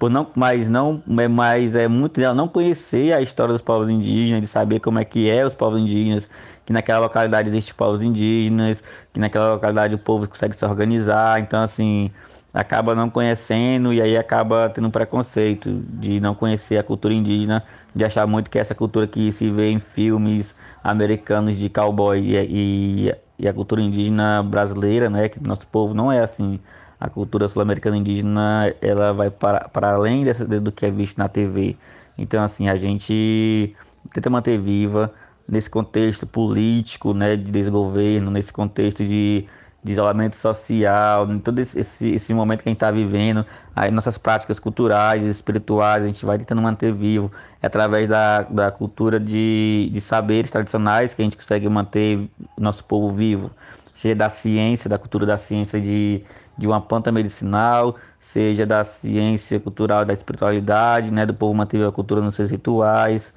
por 0.06 0.12
não, 0.12 0.28
mas 0.36 0.68
não, 0.70 1.02
é, 1.20 1.28
mas 1.28 1.76
é 1.76 1.88
muito 1.88 2.20
dela 2.20 2.36
não 2.36 2.48
conhecer 2.48 3.12
a 3.12 3.22
história 3.22 3.52
dos 3.52 3.62
povos 3.62 3.90
indígenas, 3.90 4.42
de 4.42 4.48
saber 4.48 4.80
como 4.80 5.00
é 5.00 5.06
que 5.06 5.28
é 5.28 5.44
os 5.44 5.56
povos 5.56 5.80
indígenas, 5.80 6.30
que 6.64 6.72
naquela 6.72 7.00
localidade 7.00 7.50
existem 7.50 7.74
povos 7.74 8.04
indígenas, 8.04 8.84
que 9.12 9.20
naquela 9.20 9.54
localidade 9.54 9.96
o 9.96 9.98
povo 9.98 10.28
consegue 10.28 10.56
se 10.56 10.64
organizar, 10.64 11.40
então 11.40 11.60
assim, 11.60 12.12
acaba 12.54 12.94
não 12.94 13.10
conhecendo 13.10 13.92
e 13.92 14.00
aí 14.00 14.16
acaba 14.16 14.70
tendo 14.70 14.88
um 14.90 14.92
preconceito 14.92 15.74
de 15.90 16.20
não 16.20 16.36
conhecer 16.36 16.78
a 16.78 16.84
cultura 16.84 17.12
indígena, 17.12 17.64
de 17.96 18.06
achar 18.06 18.28
muito 18.28 18.52
que 18.52 18.60
essa 18.60 18.76
cultura 18.76 19.08
que 19.08 19.32
se 19.32 19.50
vê 19.50 19.72
em 19.72 19.80
filmes 19.80 20.54
americanos 20.84 21.58
de 21.58 21.68
cowboy 21.68 22.20
e, 22.20 23.08
e, 23.08 23.16
e 23.40 23.48
a 23.48 23.54
cultura 23.54 23.82
indígena 23.82 24.44
brasileira, 24.44 25.10
né, 25.10 25.30
que 25.30 25.42
nosso 25.42 25.66
povo 25.66 25.96
não 25.96 26.12
é 26.12 26.20
assim 26.20 26.60
a 27.06 27.10
cultura 27.10 27.48
sul-americana 27.48 27.98
indígena 27.98 28.74
ela 28.82 29.14
vai 29.14 29.30
para, 29.30 29.70
para 29.70 29.94
além 29.94 30.24
dessa, 30.26 30.44
do 30.46 30.72
que 30.72 30.86
é 30.86 30.92
visto 30.92 31.18
na 31.18 31.30
TV. 31.30 31.78
Então, 32.18 32.44
assim, 32.44 32.68
a 32.68 32.76
gente 32.76 33.76
tenta 34.14 34.30
manter 34.30 34.60
viva 34.60 35.14
nesse 35.48 35.70
contexto 35.70 36.26
político, 36.26 37.14
né, 37.14 37.36
de 37.36 37.52
desgoverno, 37.52 38.32
nesse 38.32 38.52
contexto 38.52 39.04
de, 39.06 39.46
de 39.84 39.92
isolamento 39.92 40.36
social, 40.38 41.32
em 41.32 41.40
todo 41.40 41.60
esse, 41.60 41.80
esse 41.80 42.34
momento 42.34 42.64
que 42.64 42.70
a 42.70 42.72
gente 42.72 42.78
está 42.78 42.90
vivendo, 42.90 43.46
aí 43.76 43.92
nossas 43.92 44.18
práticas 44.18 44.60
culturais, 44.60 45.24
espirituais, 45.24 46.04
a 46.04 46.08
gente 46.08 46.26
vai 46.26 46.40
tentando 46.40 46.62
manter 46.62 46.92
vivo 46.92 47.32
é 47.62 47.68
através 47.68 48.10
da, 48.10 48.42
da 48.44 48.72
cultura 48.72 49.20
de, 49.20 49.90
de 49.94 50.02
saberes 50.02 50.50
tradicionais 50.50 51.14
que 51.14 51.22
a 51.22 51.26
gente 51.26 51.38
consegue 51.38 51.70
manter 51.70 52.28
nosso 52.58 52.84
povo 52.84 53.14
vivo, 53.14 53.52
seja 53.96 54.16
da 54.16 54.30
ciência, 54.30 54.90
da 54.90 55.00
cultura 55.00 55.26
da 55.26 55.38
ciência 55.38 55.82
de 55.82 56.24
de 56.58 56.68
uma 56.68 56.82
planta 56.82 57.12
medicinal, 57.12 57.96
seja 58.20 58.66
da 58.66 58.84
ciência 58.84 59.60
cultural, 59.60 60.06
da 60.06 60.14
espiritualidade, 60.14 61.12
né, 61.12 61.26
do 61.26 61.34
povo 61.34 61.54
manter 61.54 61.86
a 61.86 61.92
cultura 61.92 62.22
nos 62.22 62.36
seus 62.36 62.50
rituais, 62.50 63.34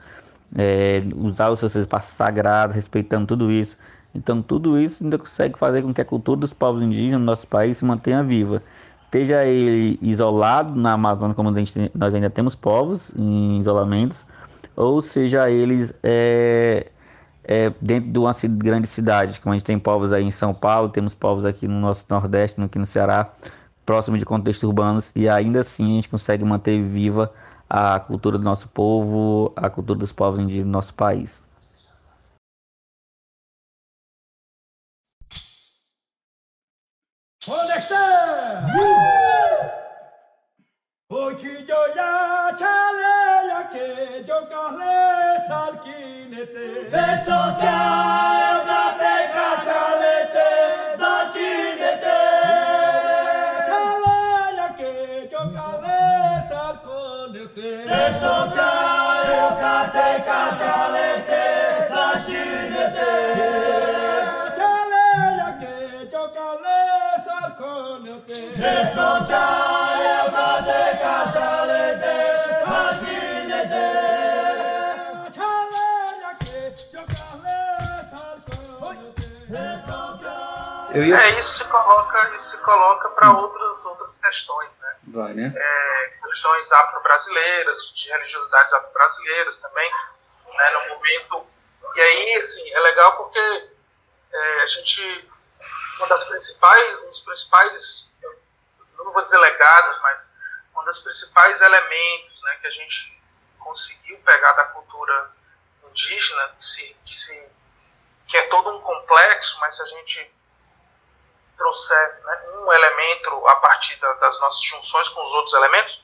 é, 0.57 1.03
usar 1.17 1.51
os 1.51 1.61
seus 1.61 1.75
espaços 1.75 2.15
sagrados, 2.15 2.75
respeitando 2.75 3.27
tudo 3.27 3.51
isso. 3.51 3.77
Então, 4.15 4.43
tudo 4.43 4.79
isso 4.79 5.05
ainda 5.05 5.19
consegue 5.19 5.59
fazer 5.59 5.83
com 5.83 5.93
que 5.93 6.01
a 6.01 6.05
cultura 6.05 6.41
dos 6.41 6.53
povos 6.53 6.83
indígenas 6.83 7.21
no 7.21 7.27
nosso 7.27 7.47
país 7.47 7.79
se 7.79 7.85
mantenha 7.85 8.23
viva. 8.23 8.63
Esteja 9.05 9.45
ele 9.45 9.99
isolado 10.03 10.75
na 10.75 10.93
Amazônia, 10.93 11.35
como 11.35 11.55
gente, 11.55 11.91
nós 11.95 12.15
ainda 12.15 12.31
temos 12.31 12.55
povos 12.55 13.13
em 13.17 13.61
isolamentos, 13.61 14.25
ou 14.77 15.03
seja 15.03 15.51
eles 15.51 15.95
é, 16.03 16.91
é, 17.49 17.73
dentro 17.81 18.11
de 18.11 18.19
uma 18.19 18.33
grande 18.59 18.87
cidade, 18.87 19.41
como 19.41 19.55
a 19.55 19.57
gente 19.57 19.65
tem 19.65 19.79
povos 19.79 20.13
aí 20.13 20.23
em 20.23 20.31
São 20.31 20.53
Paulo, 20.53 20.91
temos 20.91 21.15
povos 21.15 21.47
aqui 21.47 21.67
no 21.67 21.81
nosso 21.81 22.05
Nordeste, 22.07 22.61
aqui 22.61 22.79
no 22.79 22.87
Ceará, 22.87 23.33
próximo 23.87 24.19
de 24.19 24.25
contextos 24.27 24.69
urbanos, 24.69 25.11
e 25.15 25.27
ainda 25.27 25.61
assim 25.61 25.93
a 25.93 25.95
gente 25.95 26.11
consegue 26.11 26.45
manter 26.45 26.83
viva 26.83 27.33
a 27.69 27.99
cultura 27.99 28.37
do 28.37 28.45
nosso 28.45 28.69
povo, 28.69 29.51
a 29.57 29.71
cultura 29.71 29.99
dos 29.99 30.13
povos 30.13 30.39
indígenas 30.39 30.67
do 30.67 30.73
nosso 30.73 30.93
país. 30.93 31.43
Onde 37.49 37.73
está? 37.73 38.67
Hoje 41.11 41.65
eu 41.67 41.95
já 41.95 42.55
chale 42.59 43.69
que 43.73 44.23
salkinete 45.49 46.85
se 46.91 47.07
toca 47.27 47.77
eu 48.49 48.59
gate 48.69 49.15
cachalete 49.35 50.49
salkinete 51.01 52.21
chale 53.67 54.67
que 54.79 54.93
yo 55.33 55.43
carle 55.55 56.01
salkinete 56.49 57.71
se 57.89 58.05
toca 58.23 58.71
eu 59.37 59.49
gate 59.63 60.09
cachalete 60.29 61.45
salkinete 61.91 63.13
chale 64.59 65.49
que 65.61 65.75
yo 66.13 66.25
carle 66.37 66.81
salkinete 67.27 68.35
se 68.35 68.75
toca 68.95 69.45
eu 69.55 69.58
ia. 81.05 81.17
É, 81.17 81.31
isso 81.39 81.59
se 81.59 81.65
coloca, 81.65 82.31
isso 82.37 82.51
se 82.51 82.59
coloca 82.59 83.09
para 83.11 83.31
outras, 83.33 83.85
outras 83.85 84.17
questões, 84.17 84.79
né? 84.79 84.97
Vai, 85.09 85.35
né? 85.35 85.53
É, 85.55 86.13
questões 86.27 86.73
afro-brasileiras, 86.73 87.79
de 87.95 88.09
religiosidades 88.09 88.73
afro-brasileiras 88.73 89.59
também, 89.59 89.91
né, 90.47 90.71
no 90.71 90.95
momento. 90.95 91.47
E 91.95 92.01
aí, 92.01 92.35
assim, 92.37 92.73
é 92.73 92.81
legal 92.81 93.17
porque 93.17 93.39
é, 94.33 94.63
a 94.63 94.67
gente, 94.67 95.31
uma 95.97 96.07
das 96.09 96.25
principais, 96.25 96.99
um 97.01 97.09
dos 97.09 97.21
principais, 97.21 98.17
não 98.97 99.13
vou 99.13 99.23
dizer 99.23 99.39
legados, 99.39 100.01
mas 100.03 100.31
um 100.77 100.85
dos 100.85 100.99
principais 101.01 101.61
elementos 101.61 102.43
né, 102.43 102.59
que 102.61 102.67
a 102.67 102.71
gente 102.71 103.21
conseguiu 103.59 104.19
pegar 104.19 104.53
da 104.53 104.65
cultura 104.67 105.33
indígena, 105.91 106.49
que, 106.59 106.67
se, 106.67 106.97
que, 107.05 107.17
se, 107.17 107.49
que 108.27 108.37
é 108.37 108.47
todo 108.49 108.77
um 108.77 108.81
complexo, 108.81 109.59
mas 109.61 109.77
se 109.77 109.83
a 109.83 109.87
gente 109.87 110.38
trouxer 111.59 112.21
né, 112.25 112.43
um 112.55 112.73
elemento 112.73 113.49
a 113.49 113.57
partir 113.57 113.97
da, 113.97 114.13
das 114.15 114.41
nossas 114.41 114.63
junções 114.63 115.09
com 115.11 115.23
os 115.23 115.33
outros 115.35 115.55
elementos, 115.55 116.01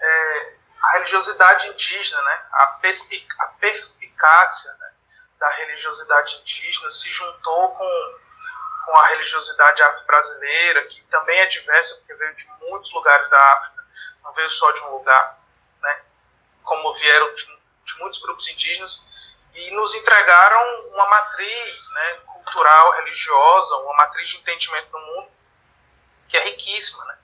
é, 0.00 0.54
a 0.82 0.90
religiosidade 0.92 1.68
indígena, 1.68 2.20
né, 2.22 2.44
a, 2.52 2.66
perspic 2.82 3.26
a 3.38 3.46
perspicácia 3.46 4.72
né, 4.74 4.92
da 5.38 5.48
religiosidade 5.50 6.36
indígena 6.40 6.90
se 6.90 7.08
juntou 7.10 7.74
com, 7.74 8.18
com 8.86 8.96
a 8.96 9.06
religiosidade 9.08 9.80
afro-brasileira, 9.82 10.86
que 10.88 11.02
também 11.04 11.38
é 11.38 11.46
diversa, 11.46 11.96
porque 11.96 12.14
veio 12.14 12.34
de 12.34 12.46
muitos 12.62 12.92
lugares 12.92 13.28
da 13.28 13.38
África, 13.52 13.84
não 14.24 14.32
veio 14.32 14.50
só 14.50 14.70
de 14.72 14.80
um 14.82 14.90
lugar, 14.96 15.38
né, 15.80 16.02
como 16.64 16.94
vieram 16.94 17.34
de, 17.34 17.46
de 17.84 17.98
muitos 17.98 18.20
grupos 18.20 18.48
indígenas, 18.48 19.08
e 19.54 19.70
nos 19.72 19.94
entregaram 19.94 20.88
uma 20.88 21.06
matriz 21.08 21.90
né, 21.92 22.20
cultural, 22.50 22.92
religiosa, 22.96 23.76
uma 23.76 23.94
matriz 23.94 24.28
de 24.28 24.36
entendimento 24.38 24.90
do 24.90 24.98
mundo 24.98 25.28
que 26.28 26.36
é 26.36 26.44
riquíssima, 26.44 27.04
né? 27.06 27.16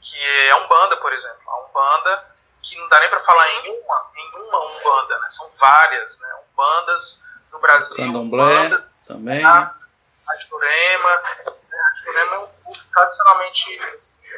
que 0.00 0.18
é 0.18 0.50
a 0.50 0.56
Umbanda, 0.58 0.96
por 0.98 1.12
exemplo. 1.12 1.50
A 1.50 1.64
Umbanda, 1.64 2.36
que 2.62 2.76
não 2.78 2.88
dá 2.88 3.00
nem 3.00 3.08
para 3.08 3.20
falar 3.20 3.50
em 3.50 3.80
uma, 3.80 4.10
em 4.16 4.30
uma 4.36 4.66
Umbanda, 4.66 5.18
né? 5.18 5.30
são 5.30 5.50
várias 5.56 6.18
né? 6.20 6.28
Umbandas 6.52 7.24
no 7.52 7.58
Brasil. 7.58 7.96
Candomblé 7.96 8.44
Umbanda, 8.44 8.92
também. 9.06 9.44
a, 9.44 9.74
a 10.28 10.36
Jurema. 10.36 11.10
A 11.10 11.94
Jurema 11.96 12.34
é 12.34 12.38
um 12.38 12.46
culto 12.46 12.84
tradicionalmente 12.92 13.80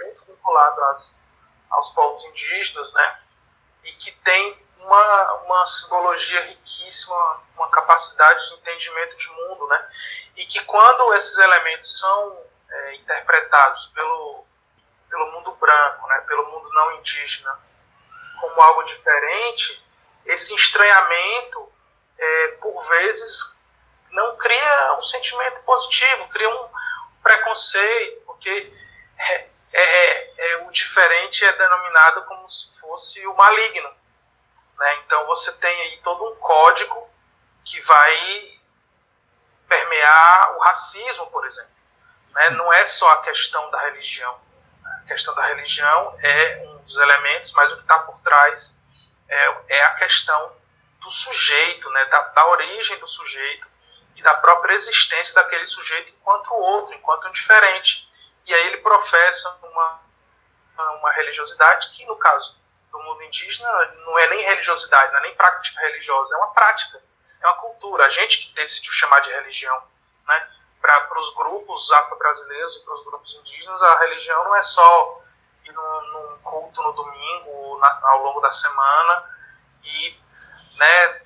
muito 0.02 0.24
vinculado 0.26 0.84
às, 0.84 1.22
aos 1.70 1.90
povos 1.90 2.24
indígenas, 2.24 2.92
né? 2.92 3.18
e 3.84 3.92
que 3.92 4.12
tem 4.12 4.65
uma, 4.86 5.32
uma 5.44 5.66
simbologia 5.66 6.40
riquíssima, 6.42 7.42
uma 7.56 7.68
capacidade 7.70 8.48
de 8.48 8.54
entendimento 8.54 9.16
de 9.16 9.28
mundo, 9.30 9.66
né? 9.66 9.88
E 10.36 10.46
que 10.46 10.64
quando 10.64 11.12
esses 11.14 11.36
elementos 11.38 11.98
são 11.98 12.38
é, 12.70 12.94
interpretados 12.94 13.86
pelo, 13.86 14.46
pelo 15.10 15.32
mundo 15.32 15.52
branco, 15.52 16.06
né, 16.06 16.20
pelo 16.28 16.46
mundo 16.50 16.70
não 16.72 16.92
indígena, 16.94 17.58
como 18.40 18.60
algo 18.60 18.84
diferente, 18.84 19.84
esse 20.24 20.54
estranhamento, 20.54 21.72
é, 22.18 22.48
por 22.60 22.84
vezes, 22.84 23.56
não 24.10 24.36
cria 24.36 24.96
um 24.98 25.02
sentimento 25.02 25.60
positivo, 25.62 26.28
cria 26.28 26.48
um 26.48 26.68
preconceito, 27.22 28.22
porque 28.24 28.72
é, 29.18 29.48
é, 29.72 30.34
é, 30.38 30.56
o 30.58 30.70
diferente 30.70 31.44
é 31.44 31.52
denominado 31.54 32.22
como 32.24 32.48
se 32.48 32.78
fosse 32.80 33.26
o 33.26 33.34
maligno. 33.34 34.06
Né? 34.78 34.97
Então 35.05 35.27
você 35.27 35.53
tem 35.53 35.81
aí 35.82 36.01
todo 36.03 36.24
um 36.24 36.36
código 36.36 37.09
que 37.65 37.81
vai 37.82 38.59
permear 39.69 40.57
o 40.57 40.61
racismo, 40.61 41.27
por 41.28 41.44
exemplo. 41.47 41.70
Né? 42.31 42.51
Não 42.51 42.73
é 42.73 42.86
só 42.86 43.11
a 43.12 43.23
questão 43.23 43.70
da 43.70 43.81
religião. 43.82 44.36
A 44.85 45.01
questão 45.09 45.35
da 45.35 45.47
religião 45.47 46.16
é 46.23 46.62
um 46.66 46.78
dos 46.78 46.97
elementos, 46.97 47.53
mas 47.53 47.73
o 47.73 47.77
que 47.77 47.82
está 47.82 47.98
por 48.01 48.19
trás 48.20 48.78
é, 49.28 49.57
é, 49.69 49.85
a 49.85 49.94
questão 49.94 50.53
do 51.01 51.11
sujeito, 51.11 51.90
né? 51.90 52.05
da, 52.07 52.20
da 52.20 52.47
origem 52.48 52.98
do 52.98 53.09
sujeito 53.09 53.66
e 54.15 54.23
da 54.23 54.35
própria 54.35 54.74
existência 54.74 55.35
daquele 55.35 55.66
sujeito 55.66 56.12
enquanto 56.12 56.53
outro, 56.55 56.94
enquanto 56.94 57.28
um 57.28 57.32
diferente. 57.32 58.09
E 58.47 58.55
aí 58.55 58.66
ele 58.69 58.78
professa 58.78 59.59
uma, 59.62 60.01
uma 60.98 61.12
religiosidade 61.12 61.90
que, 61.90 62.05
no 62.07 62.16
caso 62.16 62.57
do 62.90 62.98
mundo 62.98 63.22
indígena, 63.22 63.68
não 64.04 64.18
é 64.18 64.28
nem 64.28 64.44
religiosidade, 64.44 65.12
não 65.12 65.18
é 65.20 65.22
nem 65.22 65.34
prática 65.34 65.80
religiosa, 65.80 66.34
é 66.34 66.38
uma 66.38 66.52
prática, 66.52 67.02
é 67.42 67.46
uma 67.46 67.56
cultura. 67.56 68.06
A 68.06 68.10
gente 68.10 68.38
que 68.38 68.54
decidiu 68.54 68.92
chamar 68.92 69.20
de 69.20 69.30
religião. 69.30 69.82
Né? 70.26 70.50
Para 70.80 71.20
os 71.20 71.34
grupos 71.34 71.90
afro-brasileiros 71.92 72.76
e 72.76 72.84
para 72.84 72.94
os 72.94 73.04
grupos 73.04 73.34
indígenas, 73.34 73.82
a 73.82 73.98
religião 74.00 74.44
não 74.44 74.54
é 74.54 74.62
só 74.62 75.22
ir 75.64 75.72
num, 75.72 76.00
num 76.12 76.38
culto 76.38 76.82
no 76.82 76.92
domingo, 76.92 77.78
na, 77.78 78.00
ao 78.10 78.22
longo 78.22 78.40
da 78.40 78.50
semana 78.50 79.36
e 79.82 80.16
né, 80.76 81.20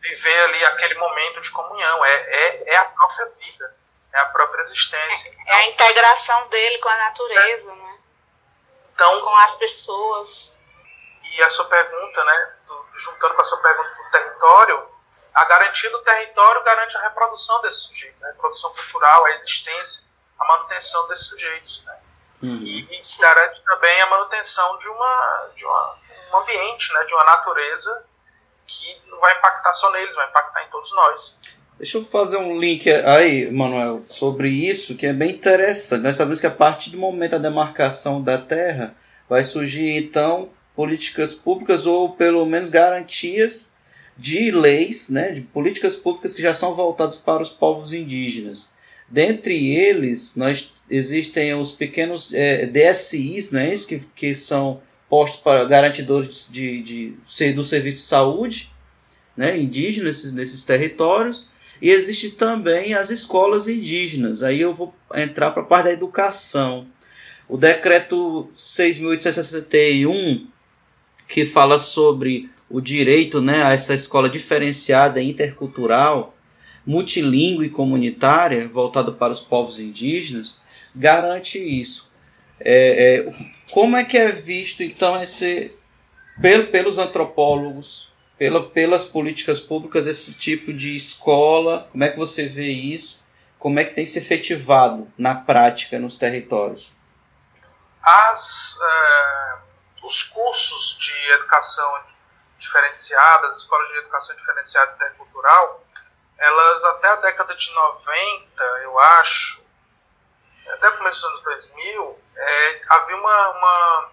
viver 0.00 0.40
ali 0.44 0.64
aquele 0.66 0.94
momento 0.94 1.40
de 1.40 1.50
comunhão. 1.50 2.04
É, 2.04 2.14
é, 2.14 2.74
é 2.74 2.76
a 2.76 2.84
própria 2.86 3.26
vida, 3.40 3.76
é 4.12 4.18
a 4.18 4.26
própria 4.26 4.62
existência. 4.62 5.36
É 5.46 5.54
a 5.54 5.66
integração 5.66 6.48
dele 6.48 6.78
com 6.78 6.88
a 6.88 6.96
natureza, 6.96 7.74
né? 7.74 7.98
Então, 8.94 9.20
Com 9.22 9.36
as 9.38 9.54
pessoas. 9.56 10.51
E 11.36 11.42
a 11.42 11.50
sua 11.50 11.64
pergunta, 11.66 12.24
né, 12.24 12.50
do- 12.66 12.86
juntando 12.94 13.34
com 13.34 13.40
a 13.40 13.44
sua 13.44 13.58
pergunta 13.58 13.88
do 13.88 14.10
território, 14.10 14.88
a 15.34 15.44
garantia 15.46 15.90
do 15.90 15.98
território 16.00 16.62
garante 16.62 16.96
a 16.96 17.00
reprodução 17.02 17.60
desses 17.62 17.82
sujeitos, 17.82 18.22
a 18.22 18.28
reprodução 18.28 18.72
cultural, 18.74 19.24
a 19.26 19.32
existência, 19.32 20.04
a 20.38 20.44
manutenção 20.46 21.08
desses 21.08 21.26
sujeitos. 21.26 21.82
Né? 21.86 21.96
Uhum. 22.42 22.62
E, 22.62 22.80
e 22.80 23.20
garante 23.20 23.62
também 23.64 24.02
a 24.02 24.10
manutenção 24.10 24.78
de, 24.78 24.88
uma, 24.88 25.50
de 25.56 25.64
uma, 25.64 25.98
um 26.32 26.36
ambiente, 26.38 26.92
né, 26.92 27.04
de 27.04 27.14
uma 27.14 27.24
natureza 27.24 28.04
que 28.66 29.02
não 29.06 29.18
vai 29.20 29.36
impactar 29.38 29.72
só 29.74 29.90
neles, 29.90 30.14
vai 30.14 30.28
impactar 30.28 30.64
em 30.64 30.68
todos 30.70 30.92
nós. 30.92 31.38
Deixa 31.78 31.98
eu 31.98 32.04
fazer 32.04 32.36
um 32.36 32.58
link 32.58 32.88
aí, 32.90 33.50
Manuel, 33.50 34.02
sobre 34.06 34.48
isso, 34.48 34.96
que 34.96 35.06
é 35.06 35.12
bem 35.12 35.30
interessante. 35.30 36.02
Nós 36.02 36.16
sabemos 36.16 36.40
que 36.40 36.46
a 36.46 36.50
partir 36.50 36.90
do 36.90 36.98
momento 36.98 37.32
da 37.32 37.38
demarcação 37.38 38.22
da 38.22 38.38
terra, 38.38 38.94
vai 39.28 39.44
surgir 39.44 39.96
então 39.96 40.52
políticas 40.82 41.32
públicas 41.32 41.86
ou 41.86 42.10
pelo 42.10 42.44
menos 42.44 42.68
garantias 42.68 43.76
de 44.18 44.50
leis, 44.50 45.08
né, 45.08 45.30
de 45.30 45.40
políticas 45.40 45.94
públicas 45.94 46.34
que 46.34 46.42
já 46.42 46.52
são 46.52 46.74
voltadas 46.74 47.18
para 47.18 47.40
os 47.40 47.50
povos 47.50 47.92
indígenas. 47.92 48.72
Dentre 49.08 49.76
eles, 49.76 50.34
nós 50.34 50.72
existem 50.90 51.54
os 51.54 51.70
pequenos 51.70 52.34
eh, 52.34 52.66
DSIs, 52.66 53.52
né, 53.52 53.72
que, 53.86 54.00
que 54.16 54.34
são 54.34 54.82
postos 55.08 55.40
para 55.40 55.64
garantidores 55.66 56.48
de, 56.50 56.82
de, 56.82 57.14
de, 57.28 57.52
do 57.52 57.62
serviço 57.62 57.98
de 57.98 58.02
saúde 58.02 58.72
né, 59.36 59.56
indígenas 59.56 60.16
nesses, 60.16 60.32
nesses 60.32 60.64
territórios. 60.64 61.48
E 61.80 61.90
existe 61.90 62.30
também 62.30 62.94
as 62.94 63.08
escolas 63.08 63.68
indígenas. 63.68 64.42
Aí 64.42 64.60
eu 64.60 64.74
vou 64.74 64.92
entrar 65.14 65.52
para 65.52 65.62
a 65.62 65.66
parte 65.66 65.84
da 65.84 65.92
educação. 65.92 66.88
O 67.48 67.56
decreto 67.56 68.50
6.861, 68.56 70.46
que 71.28 71.46
fala 71.46 71.78
sobre 71.78 72.50
o 72.68 72.80
direito 72.80 73.40
né, 73.40 73.62
a 73.62 73.72
essa 73.72 73.94
escola 73.94 74.28
diferenciada 74.28 75.20
e 75.20 75.28
intercultural, 75.28 76.34
multilingüe 76.86 77.68
comunitária, 77.68 78.66
voltada 78.68 79.12
para 79.12 79.32
os 79.32 79.40
povos 79.40 79.78
indígenas, 79.78 80.60
garante 80.94 81.58
isso. 81.58 82.10
É, 82.58 83.26
é, 83.26 83.52
como 83.70 83.96
é 83.96 84.04
que 84.04 84.16
é 84.16 84.32
visto, 84.32 84.82
então, 84.82 85.20
esse, 85.22 85.72
pelos 86.70 86.98
antropólogos, 86.98 88.12
pela, 88.38 88.68
pelas 88.68 89.04
políticas 89.04 89.60
públicas, 89.60 90.06
esse 90.06 90.34
tipo 90.38 90.72
de 90.72 90.94
escola? 90.96 91.88
Como 91.92 92.04
é 92.04 92.08
que 92.08 92.18
você 92.18 92.46
vê 92.46 92.68
isso? 92.68 93.20
Como 93.58 93.78
é 93.78 93.84
que 93.84 93.94
tem 93.94 94.06
se 94.06 94.18
efetivado 94.18 95.06
na 95.16 95.34
prática 95.34 95.98
nos 95.98 96.16
territórios? 96.16 96.90
As, 98.02 98.76
é, 98.82 99.61
os 100.02 100.22
cursos 100.24 100.96
de 100.98 101.30
educação 101.32 102.04
diferenciada, 102.58 103.48
as 103.48 103.56
escolas 103.56 103.88
de 103.88 103.98
educação 103.98 104.36
diferenciada 104.36 104.92
intercultural, 104.94 105.84
elas 106.38 106.84
até 106.84 107.08
a 107.08 107.16
década 107.16 107.54
de 107.54 107.72
90, 107.72 108.64
eu 108.82 108.98
acho, 108.98 109.62
até 110.74 110.88
o 110.88 110.98
começo 110.98 111.20
dos 111.20 111.30
anos 111.30 111.40
2000, 111.42 112.22
é, 112.36 112.82
havia 112.88 113.16
uma, 113.16 113.48
uma, 113.50 114.10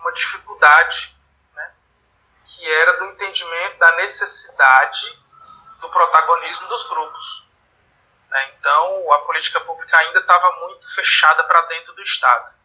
uma 0.00 0.12
dificuldade, 0.12 1.16
né, 1.54 1.74
que 2.44 2.72
era 2.72 2.98
do 2.98 3.06
entendimento 3.06 3.78
da 3.78 3.96
necessidade 3.96 5.20
do 5.80 5.88
protagonismo 5.90 6.68
dos 6.68 6.88
grupos. 6.88 7.46
Né? 8.28 8.54
Então, 8.58 9.12
a 9.12 9.18
política 9.20 9.60
pública 9.60 9.96
ainda 9.98 10.20
estava 10.20 10.52
muito 10.60 10.94
fechada 10.94 11.42
para 11.44 11.62
dentro 11.62 11.92
do 11.92 12.02
Estado. 12.02 12.61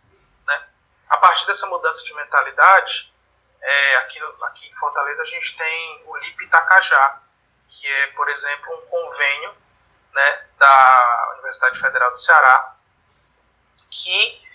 A 1.10 1.18
partir 1.18 1.46
dessa 1.48 1.68
mudança 1.68 2.04
de 2.04 2.14
mentalidade, 2.14 3.14
é, 3.62 3.96
aqui, 3.98 4.20
aqui 4.44 4.68
em 4.68 4.76
Fortaleza 4.76 5.24
a 5.24 5.26
gente 5.26 5.58
tem 5.58 6.04
o 6.06 6.18
LIP 6.18 6.46
Itacajá, 6.46 7.22
que 7.70 7.88
é, 7.88 8.08
por 8.08 8.30
exemplo, 8.30 8.78
um 8.78 8.82
convênio 8.88 9.56
né, 10.14 10.46
da 10.58 11.30
Universidade 11.34 11.80
Federal 11.80 12.12
do 12.12 12.18
Ceará, 12.18 12.76
que 13.90 14.48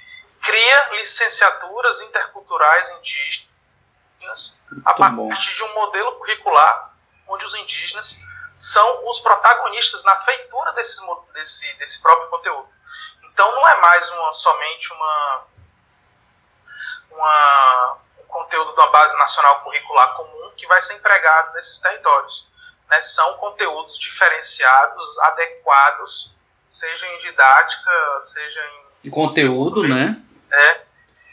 cria 0.43 0.89
licenciaturas 0.91 2.01
interculturais 2.01 2.91
indígenas 2.91 4.59
Muito 4.70 4.89
a 4.89 4.95
partir 4.95 5.16
bom. 5.16 5.55
de 5.55 5.62
um 5.62 5.74
modelo 5.74 6.19
curricular 6.19 6.93
onde 7.29 7.45
os 7.45 7.55
indígenas 7.55 8.19
são 8.55 9.09
os 9.09 9.20
protagonistas 9.20 10.05
na 10.05 10.20
feitura 10.23 10.73
desse, 10.73 11.01
desse, 11.33 11.74
desse 11.74 12.03
próprio 12.03 12.29
conteúdo. 12.29 12.69
Então 13.24 13.51
não 13.55 13.69
é 13.69 13.81
mais 13.81 14.11
uma, 14.11 14.33
somente 14.33 14.93
uma, 14.93 15.47
uma, 17.14 17.98
um 18.18 18.24
conteúdo 18.24 18.72
de 18.72 18.80
uma 18.80 18.90
base 18.90 19.16
nacional 19.16 19.60
curricular 19.60 20.14
comum 20.16 20.52
que 20.56 20.66
vai 20.66 20.80
ser 20.82 20.94
empregado 20.94 21.55
nesses 21.55 21.78
territórios. 21.78 22.48
Né? 22.89 23.01
São 23.02 23.34
conteúdos 23.39 23.98
diferenciados, 23.98 25.18
adequados, 25.20 26.34
seja 26.68 27.06
em 27.06 27.18
didática, 27.18 28.20
seja 28.20 28.64
em. 28.64 28.82
De 29.05 29.10
conteúdo, 29.10 29.86
né? 29.86 30.22
É, 30.51 30.80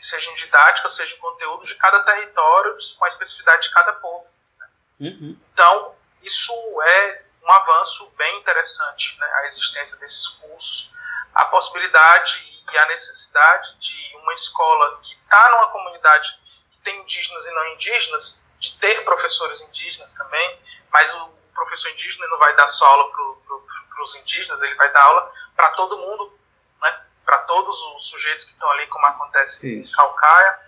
seja 0.02 0.30
em 0.32 0.36
didática, 0.36 0.90
seja 0.90 1.16
em 1.16 1.20
conteúdo 1.20 1.66
de 1.66 1.76
cada 1.76 2.00
território, 2.00 2.78
com 2.98 3.06
a 3.06 3.08
especificidade 3.08 3.64
de 3.64 3.74
cada 3.74 3.94
povo. 3.94 4.26
Né? 4.60 4.68
Uhum. 5.02 5.38
Então, 5.54 5.96
isso 6.24 6.54
é 6.82 7.24
um 7.44 7.52
avanço 7.52 8.12
bem 8.18 8.40
interessante, 8.40 9.18
né, 9.20 9.28
a 9.42 9.48
existência 9.48 9.98
desses 9.98 10.28
cursos, 10.28 10.92
a 11.34 11.46
possibilidade 11.46 12.59
e 12.72 12.78
a 12.78 12.86
necessidade 12.88 13.78
de 13.80 14.18
uma 14.18 14.34
escola 14.34 15.00
que 15.02 15.14
está 15.14 15.52
numa 15.52 15.72
comunidade 15.72 16.38
que 16.72 16.78
tem 16.82 17.00
indígenas 17.02 17.46
e 17.46 17.52
não 17.52 17.68
indígenas, 17.74 18.46
de 18.60 18.78
ter 18.80 19.04
professores 19.04 19.62
indígenas 19.62 20.14
também, 20.14 20.60
mas 20.92 21.14
o 21.16 21.30
professor 21.54 21.90
indígena 21.92 22.28
não 22.28 22.38
vai 22.38 22.56
dar 22.56 22.68
só 22.68 22.86
aula 22.86 23.12
para 23.12 24.04
os 24.04 24.16
indígenas, 24.16 24.62
ele 24.62 24.76
vai 24.76 24.92
dar 24.92 25.04
aula 25.04 25.34
para 25.56 25.70
todo 25.72 25.98
mundo, 25.98 26.38
né, 26.82 27.02
para 27.26 27.40
todos 27.40 27.80
os 27.96 28.10
sujeitos 28.10 28.46
que 28.46 28.52
estão 28.52 28.70
ali, 28.72 28.88
como 28.88 29.06
acontece 29.06 29.82
Isso. 29.82 29.92
em 29.92 29.96
Calcaia. 29.96 30.60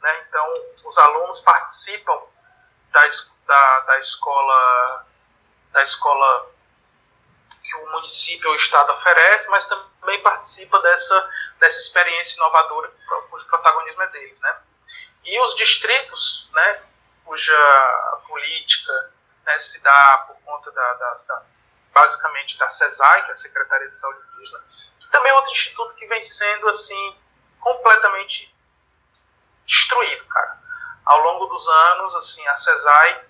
Né, 0.00 0.24
então, 0.28 0.54
os 0.84 0.98
alunos 0.98 1.40
participam 1.40 2.20
da, 2.92 3.02
da, 3.46 3.80
da 3.80 3.98
escola 3.98 5.06
da 5.72 5.82
escola 5.82 6.50
que 7.68 7.76
o 7.76 7.90
município 7.92 8.48
ou 8.48 8.54
o 8.54 8.56
estado 8.56 8.92
oferece, 8.92 9.48
mas 9.50 9.66
também 9.66 10.22
participa 10.22 10.80
dessa, 10.80 11.30
dessa 11.60 11.80
experiência 11.80 12.36
inovadora 12.36 12.90
cujo 13.30 13.46
protagonismo 13.46 14.02
é 14.02 14.06
deles, 14.08 14.40
né? 14.40 14.56
E 15.24 15.40
os 15.40 15.54
distritos, 15.54 16.48
né, 16.52 16.82
cuja 17.24 18.20
política 18.26 19.12
né, 19.44 19.58
se 19.58 19.80
dá 19.80 20.24
por 20.26 20.36
conta 20.40 20.70
da, 20.72 20.94
da, 20.94 21.14
da, 21.14 21.42
basicamente 21.92 22.56
da 22.56 22.68
CESAI, 22.70 23.24
que 23.24 23.28
é 23.28 23.32
a 23.32 23.36
Secretaria 23.36 23.88
de 23.90 23.98
Saúde 23.98 24.20
Indígena, 24.32 24.64
que 25.00 25.08
também 25.08 25.30
é 25.30 25.34
outro 25.34 25.52
instituto 25.52 25.94
que 25.94 26.06
vem 26.06 26.22
sendo 26.22 26.68
assim 26.68 27.16
completamente 27.60 28.54
destruído, 29.66 30.24
cara. 30.26 30.58
Ao 31.04 31.18
longo 31.20 31.46
dos 31.46 31.68
anos, 31.68 32.16
assim, 32.16 32.46
a 32.48 32.56
CESAI 32.56 33.24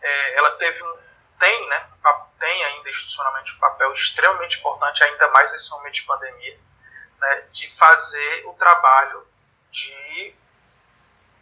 é, 0.00 0.38
ela 0.38 0.52
teve 0.52 0.82
um, 0.82 0.98
tem, 1.40 1.68
né, 1.68 1.88
tem 2.40 2.64
ainda 2.64 2.90
institucionalmente 2.90 3.54
um 3.54 3.58
papel 3.58 3.92
extremamente 3.94 4.58
importante, 4.58 5.04
ainda 5.04 5.28
mais 5.28 5.52
nesse 5.52 5.70
momento 5.70 5.94
de 5.94 6.02
pandemia, 6.02 6.58
né, 7.18 7.44
de 7.52 7.76
fazer 7.76 8.46
o 8.46 8.54
trabalho 8.54 9.24
de 9.70 10.34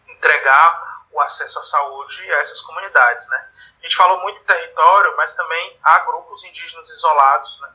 entregar 0.08 1.06
o 1.10 1.20
acesso 1.20 1.58
à 1.60 1.64
saúde 1.64 2.30
a 2.32 2.38
essas 2.40 2.60
comunidades, 2.60 3.26
né. 3.28 3.48
A 3.78 3.82
gente 3.82 3.96
falou 3.96 4.20
muito 4.20 4.40
em 4.40 4.44
território, 4.44 5.16
mas 5.16 5.34
também 5.34 5.78
há 5.82 6.00
grupos 6.00 6.44
indígenas 6.44 6.88
isolados, 6.90 7.60
né, 7.60 7.72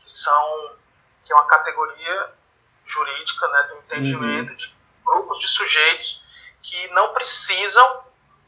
que 0.00 0.10
são 0.10 0.78
que 1.24 1.32
é 1.32 1.36
uma 1.36 1.46
categoria 1.46 2.32
jurídica, 2.84 3.46
né, 3.48 3.62
do 3.64 3.76
entendimento 3.78 4.50
uhum. 4.50 4.56
de 4.56 4.76
grupos 5.04 5.38
de 5.38 5.48
sujeitos 5.48 6.22
que 6.62 6.88
não 6.88 7.12
precisam 7.12 8.04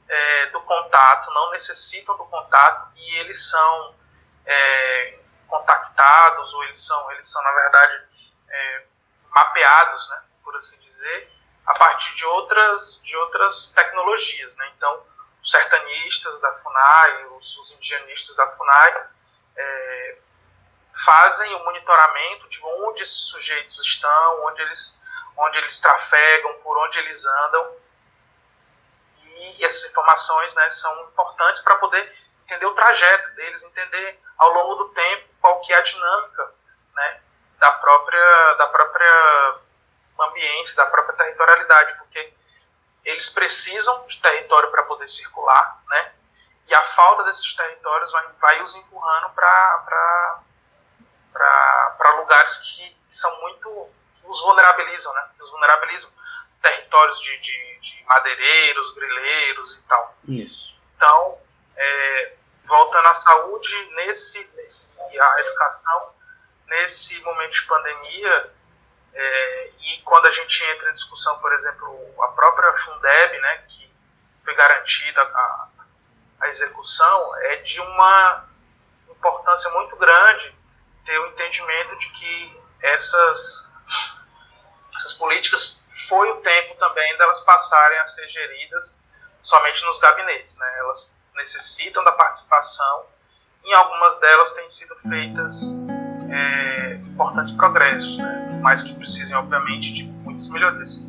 é, 0.09 0.47
do 0.47 0.61
contato, 0.63 1.31
não 1.33 1.51
necessitam 1.51 2.17
do 2.17 2.25
contato 2.27 2.93
e 2.97 3.17
eles 3.19 3.49
são 3.49 3.95
é, 4.47 5.19
contactados 5.49 6.53
ou 6.55 6.65
eles 6.65 6.85
são, 6.85 7.13
eles 7.13 7.29
são 7.29 7.43
na 7.43 7.53
verdade 7.53 8.03
é, 8.49 8.85
mapeados, 9.31 10.09
né, 10.11 10.23
por 10.43 10.55
assim 10.57 10.79
dizer, 10.81 11.33
a 11.67 11.75
partir 11.75 12.15
de 12.15 12.25
outras, 12.27 13.01
de 13.03 13.17
outras 13.17 13.73
tecnologias, 13.73 14.55
né? 14.57 14.71
Então, 14.77 15.03
os 15.43 15.51
sertanistas 15.51 16.41
da 16.41 16.55
Funai, 16.57 17.25
os, 17.37 17.57
os 17.59 17.71
indianistas 17.73 18.37
da 18.37 18.47
Funai 18.49 19.07
é, 19.57 20.19
fazem 21.05 21.55
o 21.55 21.65
monitoramento 21.65 22.49
de 22.49 22.63
onde 22.63 23.03
esses 23.03 23.29
sujeitos 23.29 23.79
estão, 23.81 24.47
onde 24.47 24.63
eles, 24.63 25.01
onde 25.37 25.59
eles 25.59 25.81
trafegam, 25.81 26.55
por 26.61 26.77
onde 26.79 26.99
eles 26.99 27.25
andam 27.25 27.77
e 29.57 29.65
essas 29.65 29.91
informações 29.91 30.55
né, 30.55 30.71
são 30.71 31.03
importantes 31.03 31.61
para 31.61 31.77
poder 31.77 32.13
entender 32.45 32.67
o 32.67 32.75
trajeto 32.75 33.31
deles, 33.35 33.63
entender 33.63 34.21
ao 34.39 34.53
longo 34.53 34.75
do 34.77 34.89
tempo 34.91 35.29
qual 35.41 35.61
que 35.61 35.73
é 35.73 35.77
a 35.77 35.83
dinâmica 35.83 36.55
né, 36.95 37.21
da 37.59 37.71
própria 37.73 38.55
da 38.55 38.67
própria 38.69 39.55
ambiente, 40.21 40.77
da 40.77 40.87
própria 40.87 41.17
territorialidade, 41.17 41.95
porque 41.99 42.33
eles 43.05 43.29
precisam 43.31 44.07
de 44.07 44.21
território 44.21 44.71
para 44.71 44.85
poder 44.85 45.09
circular, 45.09 45.83
né? 45.89 46.13
E 46.67 46.75
a 46.75 46.81
falta 46.81 47.25
desses 47.25 47.55
territórios 47.55 48.11
vai, 48.13 48.27
vai 48.41 48.63
os 48.63 48.75
empurrando 48.75 49.31
para 49.35 50.43
lugares 52.17 52.57
que 52.59 52.97
são 53.11 53.41
muito 53.43 53.91
que 54.15 54.27
os 54.27 54.41
vulnerabilizam, 54.41 55.13
né? 55.13 55.29
Os 55.41 55.51
vulnerabilizam 55.51 56.11
territórios 56.63 57.21
de, 57.21 57.37
de, 57.39 57.81
de 57.81 58.05
madeireiros, 58.05 58.95
grileiros 58.95 59.77
e 59.77 59.83
tal. 59.83 60.17
Isso. 60.27 60.75
Então, 60.97 61.39
é, 61.77 62.33
voltando 62.67 63.07
à 63.09 63.15
saúde 63.15 63.91
nesse 63.95 64.39
e 65.13 65.21
à 65.21 65.41
educação 65.41 66.15
nesse 66.67 67.21
momento 67.21 67.53
de 67.53 67.63
pandemia 67.67 68.53
é, 69.13 69.71
e 69.81 70.03
quando 70.03 70.27
a 70.27 70.31
gente 70.31 70.65
entra 70.65 70.91
em 70.91 70.95
discussão, 70.95 71.39
por 71.39 71.53
exemplo, 71.53 72.15
a 72.23 72.29
própria 72.29 72.77
Fundeb, 72.79 73.39
né, 73.39 73.65
que 73.69 73.95
foi 74.45 74.55
garantida 74.55 75.23
a, 75.23 75.69
a 76.41 76.49
execução, 76.49 77.37
é 77.43 77.57
de 77.57 77.81
uma 77.81 78.49
importância 79.09 79.71
muito 79.71 79.95
grande 79.97 80.55
ter 81.05 81.19
o 81.19 81.27
entendimento 81.29 81.97
de 81.99 82.09
que 82.11 82.61
essas 82.83 83.73
essas 84.97 85.15
políticas 85.15 85.81
foi 86.09 86.31
o 86.31 86.41
tempo 86.41 86.77
também 86.77 87.17
delas 87.17 87.41
passarem 87.41 87.99
a 87.99 88.07
ser 88.07 88.29
geridas 88.29 89.01
somente 89.41 89.85
nos 89.85 89.99
gabinetes. 89.99 90.57
Né? 90.57 90.79
Elas 90.79 91.17
necessitam 91.35 92.05
da 92.05 92.13
participação. 92.13 93.05
Em 93.65 93.73
algumas 93.75 94.19
delas 94.21 94.53
têm 94.53 94.69
sido 94.69 94.95
feitas 95.09 95.75
é, 96.31 96.95
importantes 96.95 97.53
progressos, 97.53 98.19
né? 98.19 98.61
mas 98.63 98.83
que 98.83 98.95
precisam, 98.95 99.41
obviamente, 99.41 99.95
de 99.95 100.05
muitas 100.05 100.49
melhorias. 100.49 101.03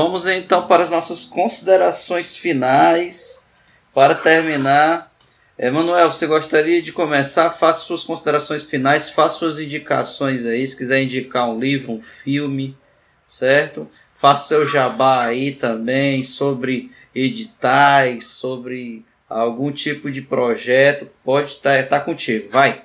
Vamos 0.00 0.28
então 0.28 0.68
para 0.68 0.84
as 0.84 0.92
nossas 0.92 1.24
considerações 1.24 2.36
finais. 2.36 3.50
Para 3.92 4.14
terminar, 4.14 5.12
Emanuel, 5.58 6.12
você 6.12 6.24
gostaria 6.24 6.80
de 6.80 6.92
começar? 6.92 7.50
Faça 7.50 7.80
suas 7.80 8.04
considerações 8.04 8.62
finais, 8.62 9.10
faça 9.10 9.40
suas 9.40 9.58
indicações 9.58 10.46
aí. 10.46 10.64
Se 10.64 10.76
quiser 10.76 11.02
indicar 11.02 11.50
um 11.50 11.58
livro, 11.58 11.90
um 11.90 12.00
filme, 12.00 12.78
certo? 13.26 13.90
Faça 14.14 14.46
seu 14.46 14.68
jabá 14.68 15.24
aí 15.24 15.52
também 15.52 16.22
sobre 16.22 16.92
editais, 17.12 18.26
sobre 18.26 19.04
algum 19.28 19.72
tipo 19.72 20.12
de 20.12 20.22
projeto. 20.22 21.10
Pode 21.24 21.50
estar 21.50 21.82
tá, 21.82 21.98
tá 21.98 22.00
contigo, 22.00 22.48
vai. 22.52 22.84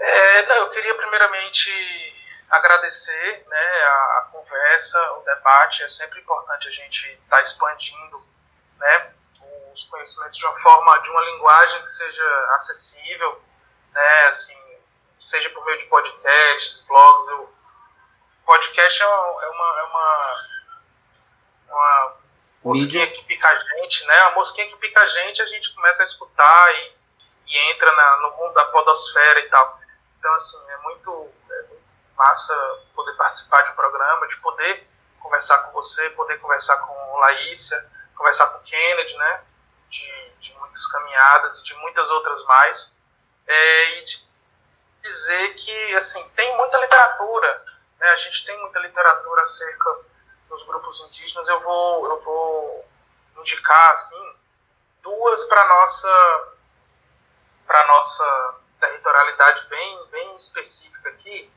É, 0.00 0.46
não, 0.48 0.56
eu 0.56 0.70
queria 0.70 0.94
primeiramente 0.96 1.70
agradecer 2.52 3.44
né, 3.48 3.82
a, 3.84 4.18
a, 4.18 4.28
conversa, 4.30 5.12
o 5.12 5.20
debate. 5.22 5.82
É 5.82 5.88
sempre 5.88 6.20
importante 6.20 6.68
a 6.68 6.70
gente 6.70 7.08
estar 7.08 7.36
tá 7.36 7.42
expandindo 7.42 8.22
né, 8.76 9.12
os 9.72 9.84
conhecimentos 9.84 10.36
de 10.36 10.44
uma 10.44 10.56
forma, 10.60 10.98
de 10.98 11.10
uma 11.10 11.20
linguagem 11.22 11.82
que 11.82 11.90
seja 11.90 12.46
acessível, 12.54 13.42
né, 13.92 14.24
assim, 14.28 14.56
seja 15.18 15.48
por 15.50 15.64
meio 15.64 15.78
de 15.78 15.86
podcasts, 15.86 16.84
blogs. 16.86 17.28
Eu, 17.28 17.52
podcast 18.44 19.02
é 19.02 19.06
uma, 19.06 19.44
é 19.44 19.48
uma, 19.48 19.78
é 19.78 19.82
uma, 19.84 20.46
uma 21.68 22.16
mosquinha 22.64 23.06
que 23.06 23.24
pica 23.24 23.48
a 23.48 23.58
gente, 23.58 24.04
né? 24.04 24.16
A 24.18 24.30
mosquinha 24.32 24.68
que 24.68 24.76
pica 24.76 25.00
a 25.00 25.06
gente, 25.06 25.40
a 25.40 25.46
gente 25.46 25.74
começa 25.74 26.02
a 26.02 26.04
escutar 26.06 26.74
e, 26.74 26.92
e 27.46 27.58
entra 27.70 27.90
na, 27.92 28.16
no 28.18 28.36
mundo 28.36 28.52
da 28.52 28.64
podosfera 28.66 29.40
e 29.40 29.48
tal. 29.48 29.80
Então, 30.18 30.34
assim, 30.34 30.70
é 30.70 30.76
muito, 30.78 31.32
é 31.50 31.62
muito 31.62 31.71
massa 32.22 32.54
poder 32.94 33.12
participar 33.14 33.62
de 33.62 33.70
um 33.70 33.74
programa, 33.74 34.28
de 34.28 34.36
poder 34.36 34.88
conversar 35.20 35.58
com 35.58 35.72
você, 35.72 36.08
poder 36.10 36.38
conversar 36.40 36.76
com 36.78 37.18
Laícia, 37.18 37.84
conversar 38.16 38.46
com 38.46 38.60
Kennedy, 38.60 39.16
né? 39.16 39.44
De, 39.88 40.32
de 40.40 40.54
muitas 40.54 40.86
caminhadas 40.86 41.58
e 41.58 41.64
de 41.64 41.74
muitas 41.76 42.08
outras 42.10 42.42
mais. 42.44 42.92
É, 43.46 43.98
e 43.98 44.04
de 44.04 44.28
dizer 45.02 45.54
que, 45.54 45.94
assim, 45.96 46.26
tem 46.30 46.56
muita 46.56 46.78
literatura, 46.78 47.64
né? 47.98 48.08
A 48.08 48.16
gente 48.16 48.44
tem 48.46 48.58
muita 48.60 48.78
literatura 48.78 49.42
acerca 49.42 49.98
dos 50.48 50.62
grupos 50.64 51.00
indígenas. 51.00 51.48
Eu 51.48 51.60
vou, 51.60 52.06
eu 52.06 52.20
vou 52.22 52.88
indicar, 53.38 53.90
assim, 53.92 54.36
duas 55.02 55.44
para 55.44 55.66
nossa 55.68 56.48
para 57.66 57.86
nossa 57.86 58.54
territorialidade 58.80 59.66
bem, 59.68 60.06
bem 60.10 60.36
específica 60.36 61.08
aqui, 61.08 61.50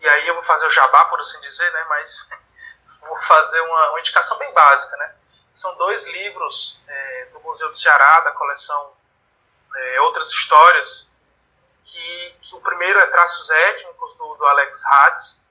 e 0.00 0.08
aí 0.08 0.28
eu 0.28 0.34
vou 0.34 0.42
fazer 0.42 0.66
o 0.66 0.70
jabá, 0.70 1.04
por 1.06 1.20
assim 1.20 1.40
dizer, 1.40 1.70
né, 1.72 1.84
mas 1.88 2.28
vou 3.00 3.22
fazer 3.22 3.60
uma, 3.60 3.90
uma 3.90 4.00
indicação 4.00 4.36
bem 4.38 4.52
básica, 4.52 4.96
né. 4.96 5.14
São 5.52 5.76
dois 5.78 6.06
livros 6.06 6.82
é, 6.86 7.28
do 7.32 7.40
Museu 7.40 7.70
do 7.70 7.78
Ceará, 7.78 8.20
da 8.20 8.32
coleção 8.32 8.92
é, 9.74 10.00
Outras 10.02 10.28
Histórias, 10.28 11.10
que, 11.84 12.36
que, 12.42 12.54
o 12.54 12.60
primeiro 12.60 12.98
é 12.98 13.06
Traços 13.06 13.48
Étnicos, 13.48 14.14
do, 14.16 14.34
do 14.34 14.46
Alex 14.46 14.84
Hatz, 14.84 15.48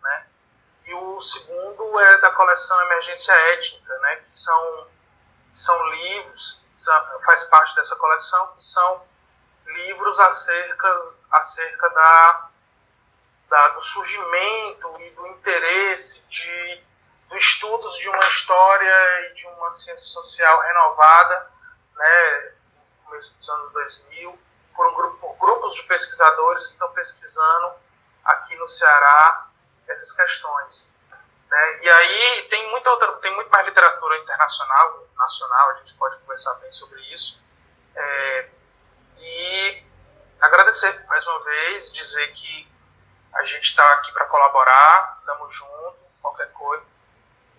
né, 0.00 0.26
e 0.86 0.94
o 0.94 1.20
segundo 1.20 2.00
é 2.00 2.18
da 2.18 2.30
coleção 2.30 2.80
Emergência 2.82 3.32
Étnica, 3.52 3.98
né, 3.98 4.16
que 4.16 4.32
são, 4.32 4.88
são 5.52 5.88
livros, 5.88 6.66
são, 6.74 7.20
faz 7.24 7.44
parte 7.44 7.74
dessa 7.74 7.96
coleção, 7.96 8.46
que 8.54 8.62
são 8.62 9.02
livros 9.66 10.18
acerca, 10.20 10.96
acerca 11.32 11.90
da, 11.90 12.50
da, 13.54 13.68
do 13.68 13.82
surgimento 13.82 15.00
e 15.00 15.10
do 15.10 15.28
interesse 15.28 16.28
de, 16.28 16.82
do 17.28 17.36
estudos 17.36 17.96
de 17.98 18.08
uma 18.08 18.26
história 18.26 19.30
e 19.30 19.34
de 19.34 19.46
uma 19.46 19.72
ciência 19.72 20.08
social 20.08 20.60
renovada, 20.60 21.52
né, 21.94 22.52
no 22.74 23.04
começo 23.04 23.32
dos 23.36 23.48
anos 23.48 23.72
2000, 23.72 24.38
por, 24.74 24.88
um 24.88 24.94
grupo, 24.96 25.18
por 25.18 25.36
grupos 25.38 25.74
de 25.74 25.84
pesquisadores 25.84 26.66
que 26.66 26.72
estão 26.72 26.90
pesquisando 26.94 27.74
aqui 28.24 28.56
no 28.56 28.66
Ceará 28.66 29.46
essas 29.86 30.10
questões. 30.10 30.92
Né? 31.48 31.78
E 31.82 31.90
aí 31.90 32.42
tem 32.50 32.68
muita 32.72 32.90
outra, 32.90 33.12
tem 33.18 33.32
muito 33.36 33.50
mais 33.50 33.64
literatura 33.66 34.18
internacional, 34.18 35.06
nacional, 35.16 35.70
a 35.70 35.74
gente 35.74 35.94
pode 35.94 36.16
conversar 36.16 36.54
bem 36.54 36.72
sobre 36.72 37.00
isso. 37.14 37.40
É, 37.94 38.48
e 39.16 39.84
agradecer 40.40 41.06
mais 41.06 41.24
uma 41.24 41.44
vez, 41.44 41.92
dizer 41.92 42.32
que 42.32 42.73
a 43.34 43.44
gente 43.44 43.64
está 43.64 43.84
aqui 43.94 44.12
para 44.12 44.26
colaborar, 44.26 45.18
estamos 45.20 45.54
juntos, 45.54 46.00
qualquer 46.22 46.50
coisa. 46.52 46.84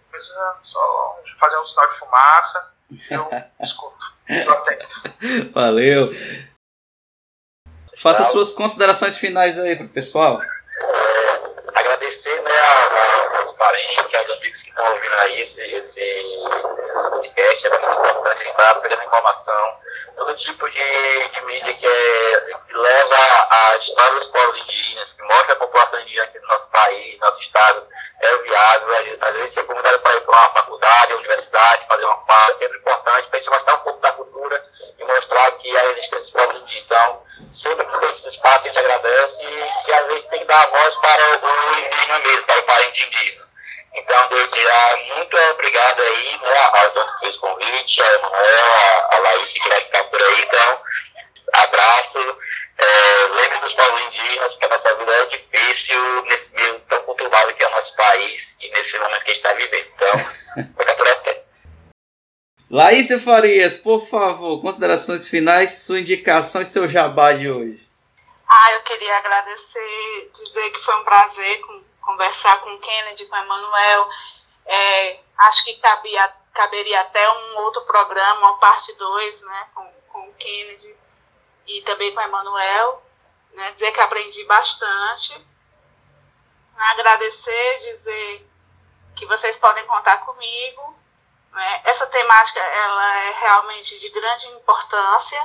Precisa 0.10 0.58
só 0.62 1.22
fazer 1.40 1.58
um 1.58 1.66
sinal 1.66 1.90
de 1.90 2.00
fumaça, 2.00 2.74
eu 3.12 3.30
escuto, 3.60 4.06
eu 4.30 4.54
atento. 4.54 5.02
Valeu. 5.54 6.06
Faça 7.98 8.26
suas 8.26 8.54
considerações 8.54 9.18
finais 9.18 9.58
aí 9.58 9.76
para 9.76 9.86
o 9.86 9.90
pessoal. 9.90 10.42
É, 10.42 11.80
agradecer 11.80 12.42
né, 12.42 12.60
aos 13.40 13.56
parentes, 13.58 14.16
aos 14.16 14.30
amigos 14.32 14.62
que 14.62 14.70
estão 14.70 14.94
ouvindo 14.94 15.14
aí 15.16 15.42
esse, 15.42 15.62
esse 15.62 16.26
podcast, 17.10 17.66
é 17.66 17.70
muito 17.70 17.86
importante 17.86 18.50
estar 18.50 18.76
pegando 18.76 19.04
informação 19.04 19.86
todo 20.16 20.38
tipo 20.38 20.70
de, 20.70 21.30
de 21.30 21.46
mídia 21.46 21.74
que, 21.74 21.86
é, 21.86 22.42
que 22.68 22.74
leva 22.74 23.16
a 23.50 23.78
história 23.78 24.20
dos 24.20 24.30
povos 24.30 24.62
indígenas, 24.62 25.10
que 25.14 25.22
mostra 25.24 25.54
a 25.54 25.58
população 25.58 26.00
indígena 26.02 26.24
aqui 26.24 26.40
do 26.40 26.48
nosso 26.48 26.68
país, 26.68 27.20
nosso 27.20 27.42
estado, 27.42 27.88
é 28.22 28.38
viável. 28.38 29.18
Às 29.22 29.36
vezes 29.36 29.58
é 29.58 29.64
convidado 29.64 30.00
para 30.00 30.16
ir 30.16 30.22
para 30.22 30.38
uma 30.38 30.50
faculdade, 30.52 31.14
uma 31.14 31.20
universidade, 31.20 31.88
fazer 31.88 32.06
uma 32.06 32.18
parte, 32.26 32.52
é 32.52 32.58
sempre 32.60 32.78
importante 32.78 33.28
para 33.28 33.38
a 33.38 33.42
gente 33.42 33.50
mostrar 33.50 33.74
um 33.76 33.80
pouco 33.80 34.00
da 34.02 34.12
cultura 34.14 34.66
e 34.98 35.04
mostrar 35.04 35.52
que 35.52 35.78
a 35.78 35.86
existência 35.92 36.20
dos 36.20 36.32
povos 36.32 36.62
indígenas. 36.62 36.86
Então, 36.86 37.24
sempre 37.64 37.86
que 37.86 38.00
tem 38.00 38.16
esse 38.16 38.30
espaço, 38.30 38.60
a 38.60 38.68
gente 38.68 38.80
agradece 38.80 39.36
e, 39.42 39.90
e 39.90 39.94
às 39.94 40.08
vezes 40.08 40.30
tem 40.30 40.40
que 40.40 40.46
dar 40.46 40.64
a 40.64 40.68
voz 40.68 40.96
para 41.02 41.24
o 41.24 41.80
indígena 41.80 42.20
mesmo, 42.20 42.46
para 42.46 42.60
o 42.60 42.64
parente 42.64 43.08
indígena. 43.08 43.46
Então, 43.96 44.28
desde 44.28 44.62
já, 44.62 44.98
muito 45.16 45.38
obrigado 45.52 46.02
aí, 46.02 46.40
né, 46.42 46.70
a 46.74 46.88
Dona 46.90 47.14
que 47.14 47.20
fez 47.22 47.36
o 47.38 47.40
convite, 47.40 48.02
a 48.02 48.14
Emanuel, 48.16 48.74
a, 48.74 49.16
a 49.16 49.20
Laís 49.20 49.54
que 49.54 49.70
vai 49.70 49.82
ficar 49.82 50.04
por 50.04 50.22
aí. 50.22 50.42
Então, 50.42 50.82
abraço. 51.54 52.38
É, 52.78 53.28
lembre 53.30 53.60
dos 53.60 53.74
povos 53.74 54.02
indígenas, 54.02 54.56
que 54.58 54.66
a 54.66 54.70
nossa 54.70 54.96
vida 54.96 55.14
é 55.14 55.26
difícil 55.28 56.22
nesse 56.24 56.50
meio 56.54 56.80
tão 56.90 57.02
conturbado 57.04 57.54
que 57.54 57.64
é 57.64 57.68
o 57.68 57.72
nosso 57.72 57.96
país 57.96 58.42
e 58.60 58.70
nesse 58.70 59.00
momento 59.00 59.24
que 59.24 59.32
a 59.32 59.34
gente 59.34 59.38
está 59.38 59.54
vivendo. 59.54 59.88
Então, 59.96 60.20
fica 60.78 60.94
por 60.96 61.08
até. 61.08 61.44
Laís 62.96 63.12
Farias, 63.26 63.76
por 63.76 64.00
favor, 64.00 64.62
considerações 64.62 65.28
finais, 65.28 65.84
sua 65.84 66.00
indicação 66.00 66.62
e 66.62 66.66
seu 66.66 66.88
jabá 66.88 67.34
de 67.34 67.52
hoje. 67.52 67.86
Ah, 68.48 68.72
eu 68.72 68.84
queria 68.84 69.18
agradecer, 69.18 70.32
dizer 70.32 70.70
que 70.70 70.80
foi 70.80 70.96
um 70.96 71.04
prazer 71.04 71.62
conversar 72.00 72.62
com 72.62 72.74
o 72.74 72.80
Kennedy, 72.80 73.26
com 73.26 73.36
o 73.36 73.40
Emanuel. 73.40 74.10
É, 74.66 75.20
acho 75.40 75.66
que 75.66 75.76
cabia, 75.76 76.34
caberia 76.54 77.02
até 77.02 77.30
um 77.30 77.58
outro 77.64 77.82
programa, 77.82 78.40
uma 78.40 78.58
parte 78.60 78.94
2, 78.94 79.42
né, 79.42 79.68
com, 79.76 79.94
com 80.08 80.30
o 80.30 80.34
Kennedy 80.36 80.96
e 81.68 81.82
também 81.82 82.14
com 82.14 82.22
o 82.22 82.24
Emanuel. 82.24 83.04
Né, 83.56 83.72
dizer 83.72 83.92
que 83.92 84.00
aprendi 84.00 84.42
bastante. 84.46 85.46
Agradecer, 86.78 87.78
dizer 87.92 88.50
que 89.18 89.26
vocês 89.26 89.58
podem 89.58 89.86
contar 89.86 90.20
comigo. 90.20 90.95
Né? 91.56 91.82
Essa 91.86 92.06
temática 92.08 92.60
ela 92.60 93.16
é 93.24 93.32
realmente 93.40 93.98
de 93.98 94.10
grande 94.10 94.48
importância. 94.50 95.42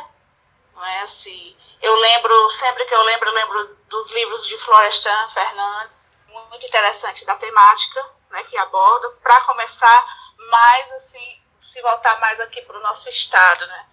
Não 0.75 0.85
é 0.85 1.03
assim. 1.03 1.57
Eu 1.81 1.95
lembro, 1.95 2.51
sempre 2.51 2.85
que 2.85 2.95
eu 2.95 3.03
lembro, 3.05 3.29
eu 3.29 3.35
lembro 3.35 3.77
dos 3.89 4.11
livros 4.11 4.47
de 4.47 4.57
Florestan 4.59 5.29
Fernandes, 5.29 6.03
muito 6.51 6.67
interessante 6.67 7.25
da 7.25 7.37
temática 7.37 8.05
né, 8.31 8.43
que 8.43 8.57
aborda, 8.57 9.11
para 9.23 9.41
começar 9.43 10.07
mais 10.51 10.93
assim, 10.93 11.39
se 11.61 11.81
voltar 11.81 12.19
mais 12.21 12.41
aqui 12.41 12.61
para 12.63 12.79
o 12.79 12.83
nosso 12.83 13.09
estado. 13.09 13.67
Né? 13.67 13.87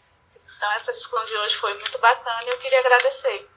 Então 0.58 0.72
essa 0.72 0.92
discussão 0.92 1.24
de 1.26 1.36
hoje 1.36 1.56
foi 1.58 1.74
muito 1.76 2.00
bacana 2.00 2.44
e 2.46 2.50
eu 2.50 2.58
queria 2.58 2.80
agradecer. 2.80 3.48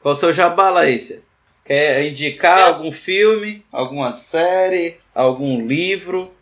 Qual 0.00 0.12
o 0.12 0.16
seu 0.16 0.32
jabá, 0.34 0.68
Laísia? 0.68 1.24
Quer 1.64 2.02
indicar 2.02 2.58
eu... 2.58 2.66
algum 2.66 2.90
filme, 2.90 3.64
alguma 3.70 4.12
série, 4.12 5.00
algum 5.14 5.64
livro? 5.64 6.36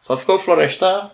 Só 0.00 0.16
ficou 0.16 0.38
Florestar? 0.38 1.10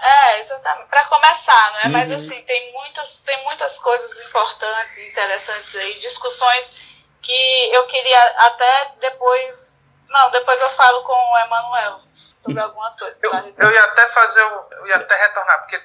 É, 0.00 0.40
exatamente. 0.40 0.88
Para 0.88 1.04
começar, 1.06 1.72
não 1.72 1.80
é? 1.80 1.84
Uhum. 1.86 1.92
Mas 1.92 2.12
assim, 2.12 2.42
tem 2.42 2.72
muitas, 2.72 3.18
tem 3.18 3.42
muitas 3.44 3.78
coisas 3.78 4.26
importantes 4.26 4.96
e 4.98 5.08
interessantes 5.08 5.74
aí, 5.76 5.98
discussões 5.98 6.72
que 7.20 7.74
eu 7.74 7.86
queria 7.88 8.22
até 8.38 8.92
depois. 9.00 9.76
Não, 10.08 10.30
depois 10.30 10.60
eu 10.60 10.70
falo 10.70 11.02
com 11.02 11.12
o 11.12 11.38
Emanuel 11.38 11.98
sobre 12.12 12.60
algumas 12.60 12.96
coisas. 12.96 13.18
Eu, 13.20 13.32
eu 13.32 13.72
ia 13.72 13.84
até 13.84 14.06
fazer, 14.06 14.40
eu 14.40 14.86
ia 14.86 14.96
até 14.96 15.16
retornar, 15.16 15.58
porque 15.60 15.82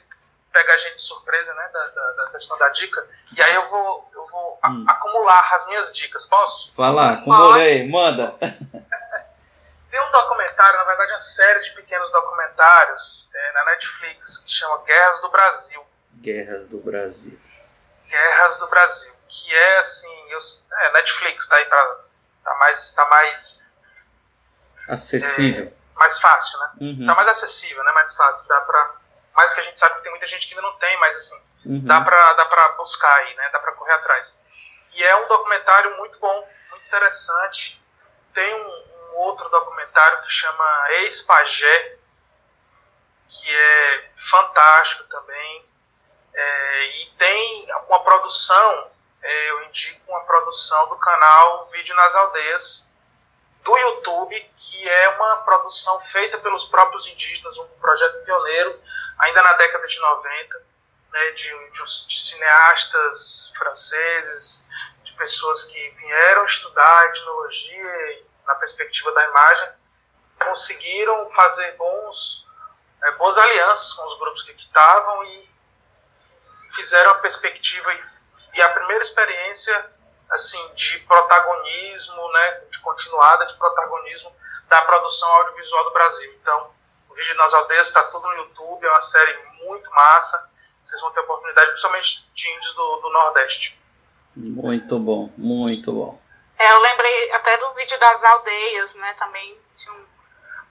pega 0.52 0.74
a 0.74 0.78
gente 0.78 0.98
de 0.98 1.02
surpresa, 1.02 1.54
né, 1.54 1.70
da, 1.74 1.88
da, 1.88 2.12
da, 2.12 2.32
questão 2.32 2.58
da 2.58 2.70
dica, 2.70 3.08
e 3.36 3.42
aí 3.42 3.56
eu 3.56 3.70
vou, 3.70 4.12
eu 4.14 4.28
vou 4.28 4.60
hum. 4.66 4.86
acumular 4.88 5.56
as 5.56 5.66
minhas 5.68 5.94
dicas, 5.94 6.26
posso? 6.26 6.74
Fala, 6.74 7.14
acumulei, 7.14 7.90
manda. 7.90 8.36
Tem 9.92 10.02
um 10.02 10.12
documentário, 10.12 10.78
na 10.78 10.86
verdade, 10.86 11.12
uma 11.12 11.20
série 11.20 11.60
de 11.60 11.72
pequenos 11.72 12.10
documentários 12.12 13.30
é, 13.34 13.52
na 13.52 13.66
Netflix 13.66 14.38
que 14.40 14.52
chama 14.52 14.78
Guerras 14.86 15.20
do 15.22 15.30
Brasil. 15.30 15.86
Guerras 16.22 16.68
do 16.70 16.78
Brasil. 16.80 17.40
Guerras 18.08 18.58
do 18.58 18.68
Brasil. 18.68 19.14
Que 19.28 19.54
é 19.56 19.78
assim, 19.80 20.32
eu, 20.32 20.40
é, 20.78 20.92
Netflix 20.94 21.48
tá 21.48 21.58
aí 21.58 21.66
pra. 21.66 21.98
tá 22.44 22.54
mais. 22.56 22.94
tá 22.94 23.06
mais. 23.10 23.72
Acessível. 24.88 25.66
É, 25.68 26.00
mais 26.00 26.20
fácil, 26.20 26.60
né? 26.60 26.72
Uhum. 26.82 27.06
Tá 27.06 27.16
mais 27.16 27.28
acessível, 27.28 27.84
né? 27.84 27.92
Mais 27.92 28.16
fácil. 28.16 28.48
Dá 28.48 28.62
pra. 28.62 28.96
Mais 29.36 29.54
que 29.54 29.60
a 29.62 29.64
gente 29.64 29.80
sabe 29.80 29.96
que 29.96 30.02
tem 30.04 30.12
muita 30.12 30.28
gente 30.28 30.48
que 30.48 30.54
ainda 30.54 30.68
não 30.68 30.78
tem, 30.78 30.98
mas 31.00 31.16
assim, 31.18 31.42
Uhum. 31.66 31.86
dá, 31.86 32.02
pra, 32.02 32.34
dá 32.34 32.46
pra 32.46 32.70
buscar 32.74 33.14
aí, 33.18 33.36
né? 33.36 33.50
Dá 33.52 33.60
pra 33.60 33.72
correr 33.74 33.94
atrás. 33.94 34.36
E 34.94 35.04
é 35.04 35.16
um 35.18 35.28
documentário 35.28 35.96
muito 35.98 36.20
bom, 36.20 36.50
muito 36.72 36.86
interessante. 36.88 37.82
Tem 38.34 38.54
um, 38.56 38.84
um 39.12 39.18
outro 39.18 39.48
documentário 39.50 40.22
que 40.24 40.32
chama 40.32 40.88
Ex-Pagé, 40.92 41.98
que 43.30 43.56
é 43.56 44.12
fantástico 44.16 45.04
também. 45.06 45.66
É, 46.34 46.86
e 47.02 47.06
tem 47.18 47.68
uma 47.88 48.04
produção, 48.04 48.92
é, 49.22 49.52
eu 49.52 49.64
indico 49.64 50.00
uma 50.12 50.22
produção 50.22 50.88
do 50.90 50.96
canal 50.96 51.70
Vídeo 51.72 51.96
nas 51.96 52.16
Aldeias, 52.16 52.92
do 53.64 53.78
YouTube, 53.78 54.52
que 54.58 54.90
é 54.90 55.10
uma 55.10 55.38
produção 55.38 56.00
feita 56.02 56.38
pelos 56.40 56.66
próprios 56.66 57.06
indígenas, 57.08 57.58
um 57.58 57.68
projeto 57.80 58.24
pioneiro, 58.24 58.82
ainda 59.20 59.44
na 59.44 59.54
década 59.54 59.88
de 59.88 60.00
90, 60.00 60.64
né, 61.12 61.32
de, 61.32 61.72
de, 61.72 62.08
de 62.08 62.20
cineastas 62.20 63.54
franceses, 63.58 64.68
de 65.04 65.14
pessoas 65.14 65.66
que 65.66 65.90
vieram 65.90 66.46
estudar 66.46 67.10
etnologia 67.10 68.24
na 68.46 68.56
perspectiva 68.56 69.12
da 69.12 69.28
imagem, 69.28 69.70
conseguiram 70.46 71.30
fazer 71.32 71.76
bons, 71.78 72.48
é, 73.04 73.12
boas 73.12 73.38
alianças 73.38 73.94
com 73.94 74.08
os 74.08 74.20
grupos 74.20 74.44
que 74.44 74.52
estavam 74.54 75.24
e 75.26 75.50
fizeram 76.76 77.12
a 77.12 77.16
perspectiva 77.16 77.94
e, 77.94 78.02
e, 78.56 78.62
a 78.62 78.70
primeira 78.70 79.04
experiência 79.04 79.92
assim 80.30 80.74
de 80.76 81.00
protagonismo, 81.00 82.32
né, 82.32 82.62
de 82.72 82.80
continuada 82.80 83.46
de 83.46 83.56
protagonismo 83.56 84.34
da 84.70 84.82
produção 84.84 85.30
audiovisual 85.30 85.84
do 85.84 85.92
Brasil. 85.92 86.34
Então, 86.42 86.72
o 87.10 87.14
vídeo 87.14 87.36
nas 87.36 87.54
aldeias 87.54 87.88
está 87.88 88.04
tudo 88.04 88.26
no 88.28 88.36
YouTube, 88.36 88.86
é 88.86 88.90
uma 88.90 89.02
série 89.02 89.38
muito 89.66 89.92
massa. 89.92 90.50
Vocês 90.82 91.00
vão 91.02 91.12
ter 91.12 91.20
oportunidade, 91.20 91.72
principalmente 91.72 92.26
de 92.34 92.50
índios 92.50 92.74
do, 92.74 92.96
do 93.02 93.10
Nordeste. 93.10 93.80
Muito 94.36 94.98
bom, 94.98 95.30
muito 95.38 95.92
bom. 95.92 96.21
É, 96.64 96.74
eu 96.74 96.80
lembrei 96.80 97.32
até 97.32 97.58
do 97.58 97.74
vídeo 97.74 98.00
das 98.00 98.24
aldeias, 98.24 98.96
né? 98.96 99.14
Também 99.18 99.58
tinha 99.76 99.94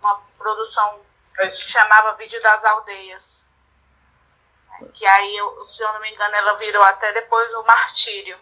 uma 0.00 0.20
produção 0.38 1.00
que 1.36 1.50
chamava 1.70 2.12
Vídeo 2.16 2.40
das 2.42 2.64
Aldeias. 2.64 3.48
Que 4.94 5.04
aí, 5.06 5.36
eu, 5.36 5.64
se 5.64 5.82
eu 5.82 5.92
não 5.92 6.00
me 6.00 6.10
engano, 6.10 6.34
ela 6.34 6.52
virou 6.54 6.82
até 6.82 7.12
depois 7.12 7.52
o 7.54 7.62
Martírio. 7.64 8.36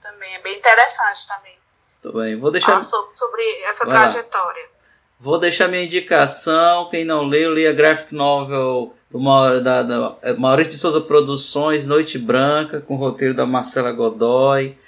Também 0.00 0.34
é 0.34 0.38
bem 0.40 0.56
interessante 0.58 1.26
também. 1.26 1.58
Tudo 2.00 2.20
bem. 2.20 2.38
Vou 2.38 2.50
deixar, 2.50 2.72
Fala 2.72 2.82
so- 2.82 3.08
sobre 3.12 3.42
essa 3.62 3.84
Vai 3.84 3.94
lá. 3.94 4.00
trajetória. 4.02 4.70
vou 5.18 5.38
deixar 5.38 5.68
minha 5.68 5.82
indicação. 5.84 6.88
Quem 6.90 7.04
não 7.04 7.24
leu, 7.24 7.50
leia 7.50 7.70
a 7.70 7.74
graphic 7.74 8.14
novel 8.14 8.94
do 9.10 9.18
Ma- 9.20 9.58
da, 9.60 9.82
da 9.82 10.16
é, 10.22 10.32
Maurício 10.32 10.72
de 10.72 10.78
Souza 10.78 11.00
Produções, 11.00 11.86
Noite 11.86 12.18
Branca, 12.18 12.80
com 12.80 12.94
o 12.94 12.98
roteiro 12.98 13.34
da 13.34 13.46
Marcela 13.46 13.92
Godoy. 13.92 14.78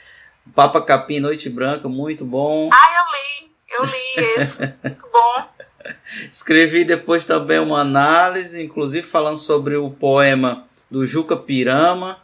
Papa 0.55 0.81
Capim, 0.83 1.21
Noite 1.21 1.49
Branca, 1.49 1.89
muito 1.89 2.25
bom. 2.25 2.71
Ah, 2.73 2.95
eu 2.97 3.05
li. 3.13 3.55
Eu 3.77 3.85
li 3.85 4.41
esse. 4.41 4.61
Muito 4.85 5.09
bom. 5.13 5.49
Escrevi 6.31 6.85
depois 6.85 7.27
também 7.27 7.59
uma 7.59 7.81
análise, 7.81 8.63
inclusive 8.63 9.05
falando 9.07 9.37
sobre 9.37 9.77
o 9.77 9.91
poema 9.91 10.65
do 10.89 11.05
Juca 11.07 11.37
Pirama, 11.37 12.23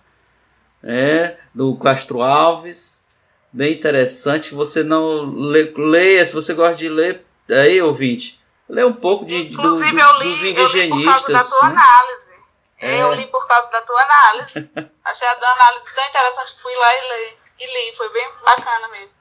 né, 0.82 1.36
do 1.52 1.76
Castro 1.76 2.22
Alves. 2.22 3.04
Bem 3.52 3.72
interessante. 3.74 4.54
Você 4.54 4.84
não 4.84 5.24
lê, 5.34 5.72
leia, 5.76 6.24
se 6.24 6.32
você 6.32 6.54
gosta 6.54 6.76
de 6.76 6.88
ler, 6.88 7.26
aí, 7.50 7.82
ouvinte, 7.82 8.40
lê 8.68 8.84
um 8.84 8.92
pouco 8.92 9.24
de, 9.24 9.42
do- 9.48 9.54
Inclusive, 9.54 9.90
do- 9.90 9.98
eu 9.98 10.18
li, 10.20 10.28
dos 10.28 10.42
eu 10.42 10.46
li 10.46 10.54
por 10.54 10.54
causa 10.54 10.72
da 10.76 10.82
indigenistas. 10.84 11.48
tua 11.50 11.68
né? 11.68 11.74
análise. 11.74 12.30
É. 12.78 13.02
Eu 13.02 13.12
li 13.14 13.26
por 13.26 13.46
causa 13.48 13.68
da 13.72 13.80
tua 13.82 14.00
análise. 14.00 14.70
Achei 15.04 15.26
a 15.28 15.34
tua 15.34 15.48
análise 15.48 15.84
tão 15.92 16.06
interessante 16.08 16.54
que 16.54 16.62
fui 16.62 16.74
lá 16.76 16.94
e 16.94 17.00
li. 17.08 17.39
E 17.60 17.66
li. 17.66 17.96
Foi 17.96 18.12
bem 18.12 18.28
bacana 18.44 18.88
mesmo. 18.88 19.20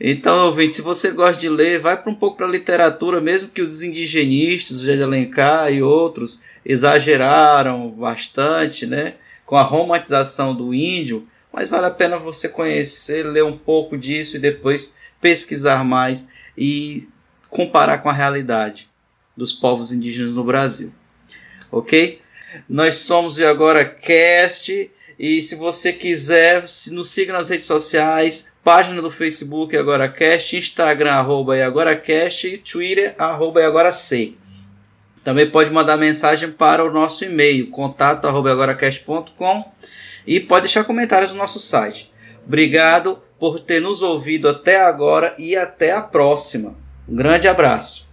Então, 0.00 0.46
ouvinte, 0.46 0.76
se 0.76 0.82
você 0.82 1.10
gosta 1.10 1.40
de 1.40 1.48
ler, 1.48 1.78
vai 1.78 2.00
para 2.00 2.10
um 2.10 2.14
pouco 2.14 2.36
para 2.36 2.46
a 2.46 2.50
literatura, 2.50 3.20
mesmo 3.20 3.48
que 3.48 3.62
os 3.62 3.82
indigenistas, 3.82 4.78
o 4.78 4.80
José 4.80 4.96
de 4.96 5.02
Alencar 5.02 5.72
e 5.72 5.82
outros 5.82 6.42
exageraram 6.64 7.88
bastante, 7.90 8.86
né, 8.86 9.14
com 9.44 9.56
a 9.56 9.62
romantização 9.62 10.54
do 10.54 10.74
índio, 10.74 11.28
mas 11.52 11.70
vale 11.70 11.86
a 11.86 11.90
pena 11.90 12.18
você 12.18 12.48
conhecer, 12.48 13.22
ler 13.22 13.44
um 13.44 13.56
pouco 13.56 13.96
disso 13.96 14.36
e 14.36 14.40
depois 14.40 14.96
pesquisar 15.20 15.84
mais 15.84 16.28
e 16.56 17.08
comparar 17.48 17.98
com 17.98 18.08
a 18.08 18.12
realidade 18.12 18.88
dos 19.36 19.52
povos 19.52 19.92
indígenas 19.92 20.34
no 20.34 20.44
Brasil. 20.44 20.92
OK? 21.70 22.20
Nós 22.68 22.96
somos 22.96 23.38
o 23.38 23.46
Agora 23.46 23.84
Cast 23.84 24.90
e 25.18 25.42
se 25.42 25.54
você 25.54 25.92
quiser, 25.92 26.68
se- 26.68 26.92
nos 26.92 27.10
siga 27.10 27.32
nas 27.32 27.48
redes 27.48 27.66
sociais, 27.66 28.54
página 28.62 29.00
do 29.00 29.10
Facebook 29.10 29.76
AgoraCast, 29.76 30.56
Instagram 30.56 31.12
arroba 31.12 31.56
AgoraCast 31.64 32.46
e 32.48 32.58
Twitter 32.58 33.14
arroba 33.18 33.64
AgoraC. 33.66 34.36
Também 35.24 35.50
pode 35.50 35.70
mandar 35.70 35.96
mensagem 35.96 36.52
para 36.52 36.84
o 36.84 36.92
nosso 36.92 37.24
e-mail, 37.24 37.68
contato 37.70 38.26
e 40.26 40.38
pode 40.40 40.62
deixar 40.66 40.84
comentários 40.84 41.32
no 41.32 41.38
nosso 41.38 41.58
site. 41.58 42.12
Obrigado 42.46 43.20
por 43.38 43.58
ter 43.60 43.80
nos 43.80 44.02
ouvido 44.02 44.48
até 44.48 44.80
agora 44.80 45.34
e 45.38 45.56
até 45.56 45.92
a 45.92 46.00
próxima. 46.00 46.76
Um 47.08 47.16
grande 47.16 47.48
abraço. 47.48 48.05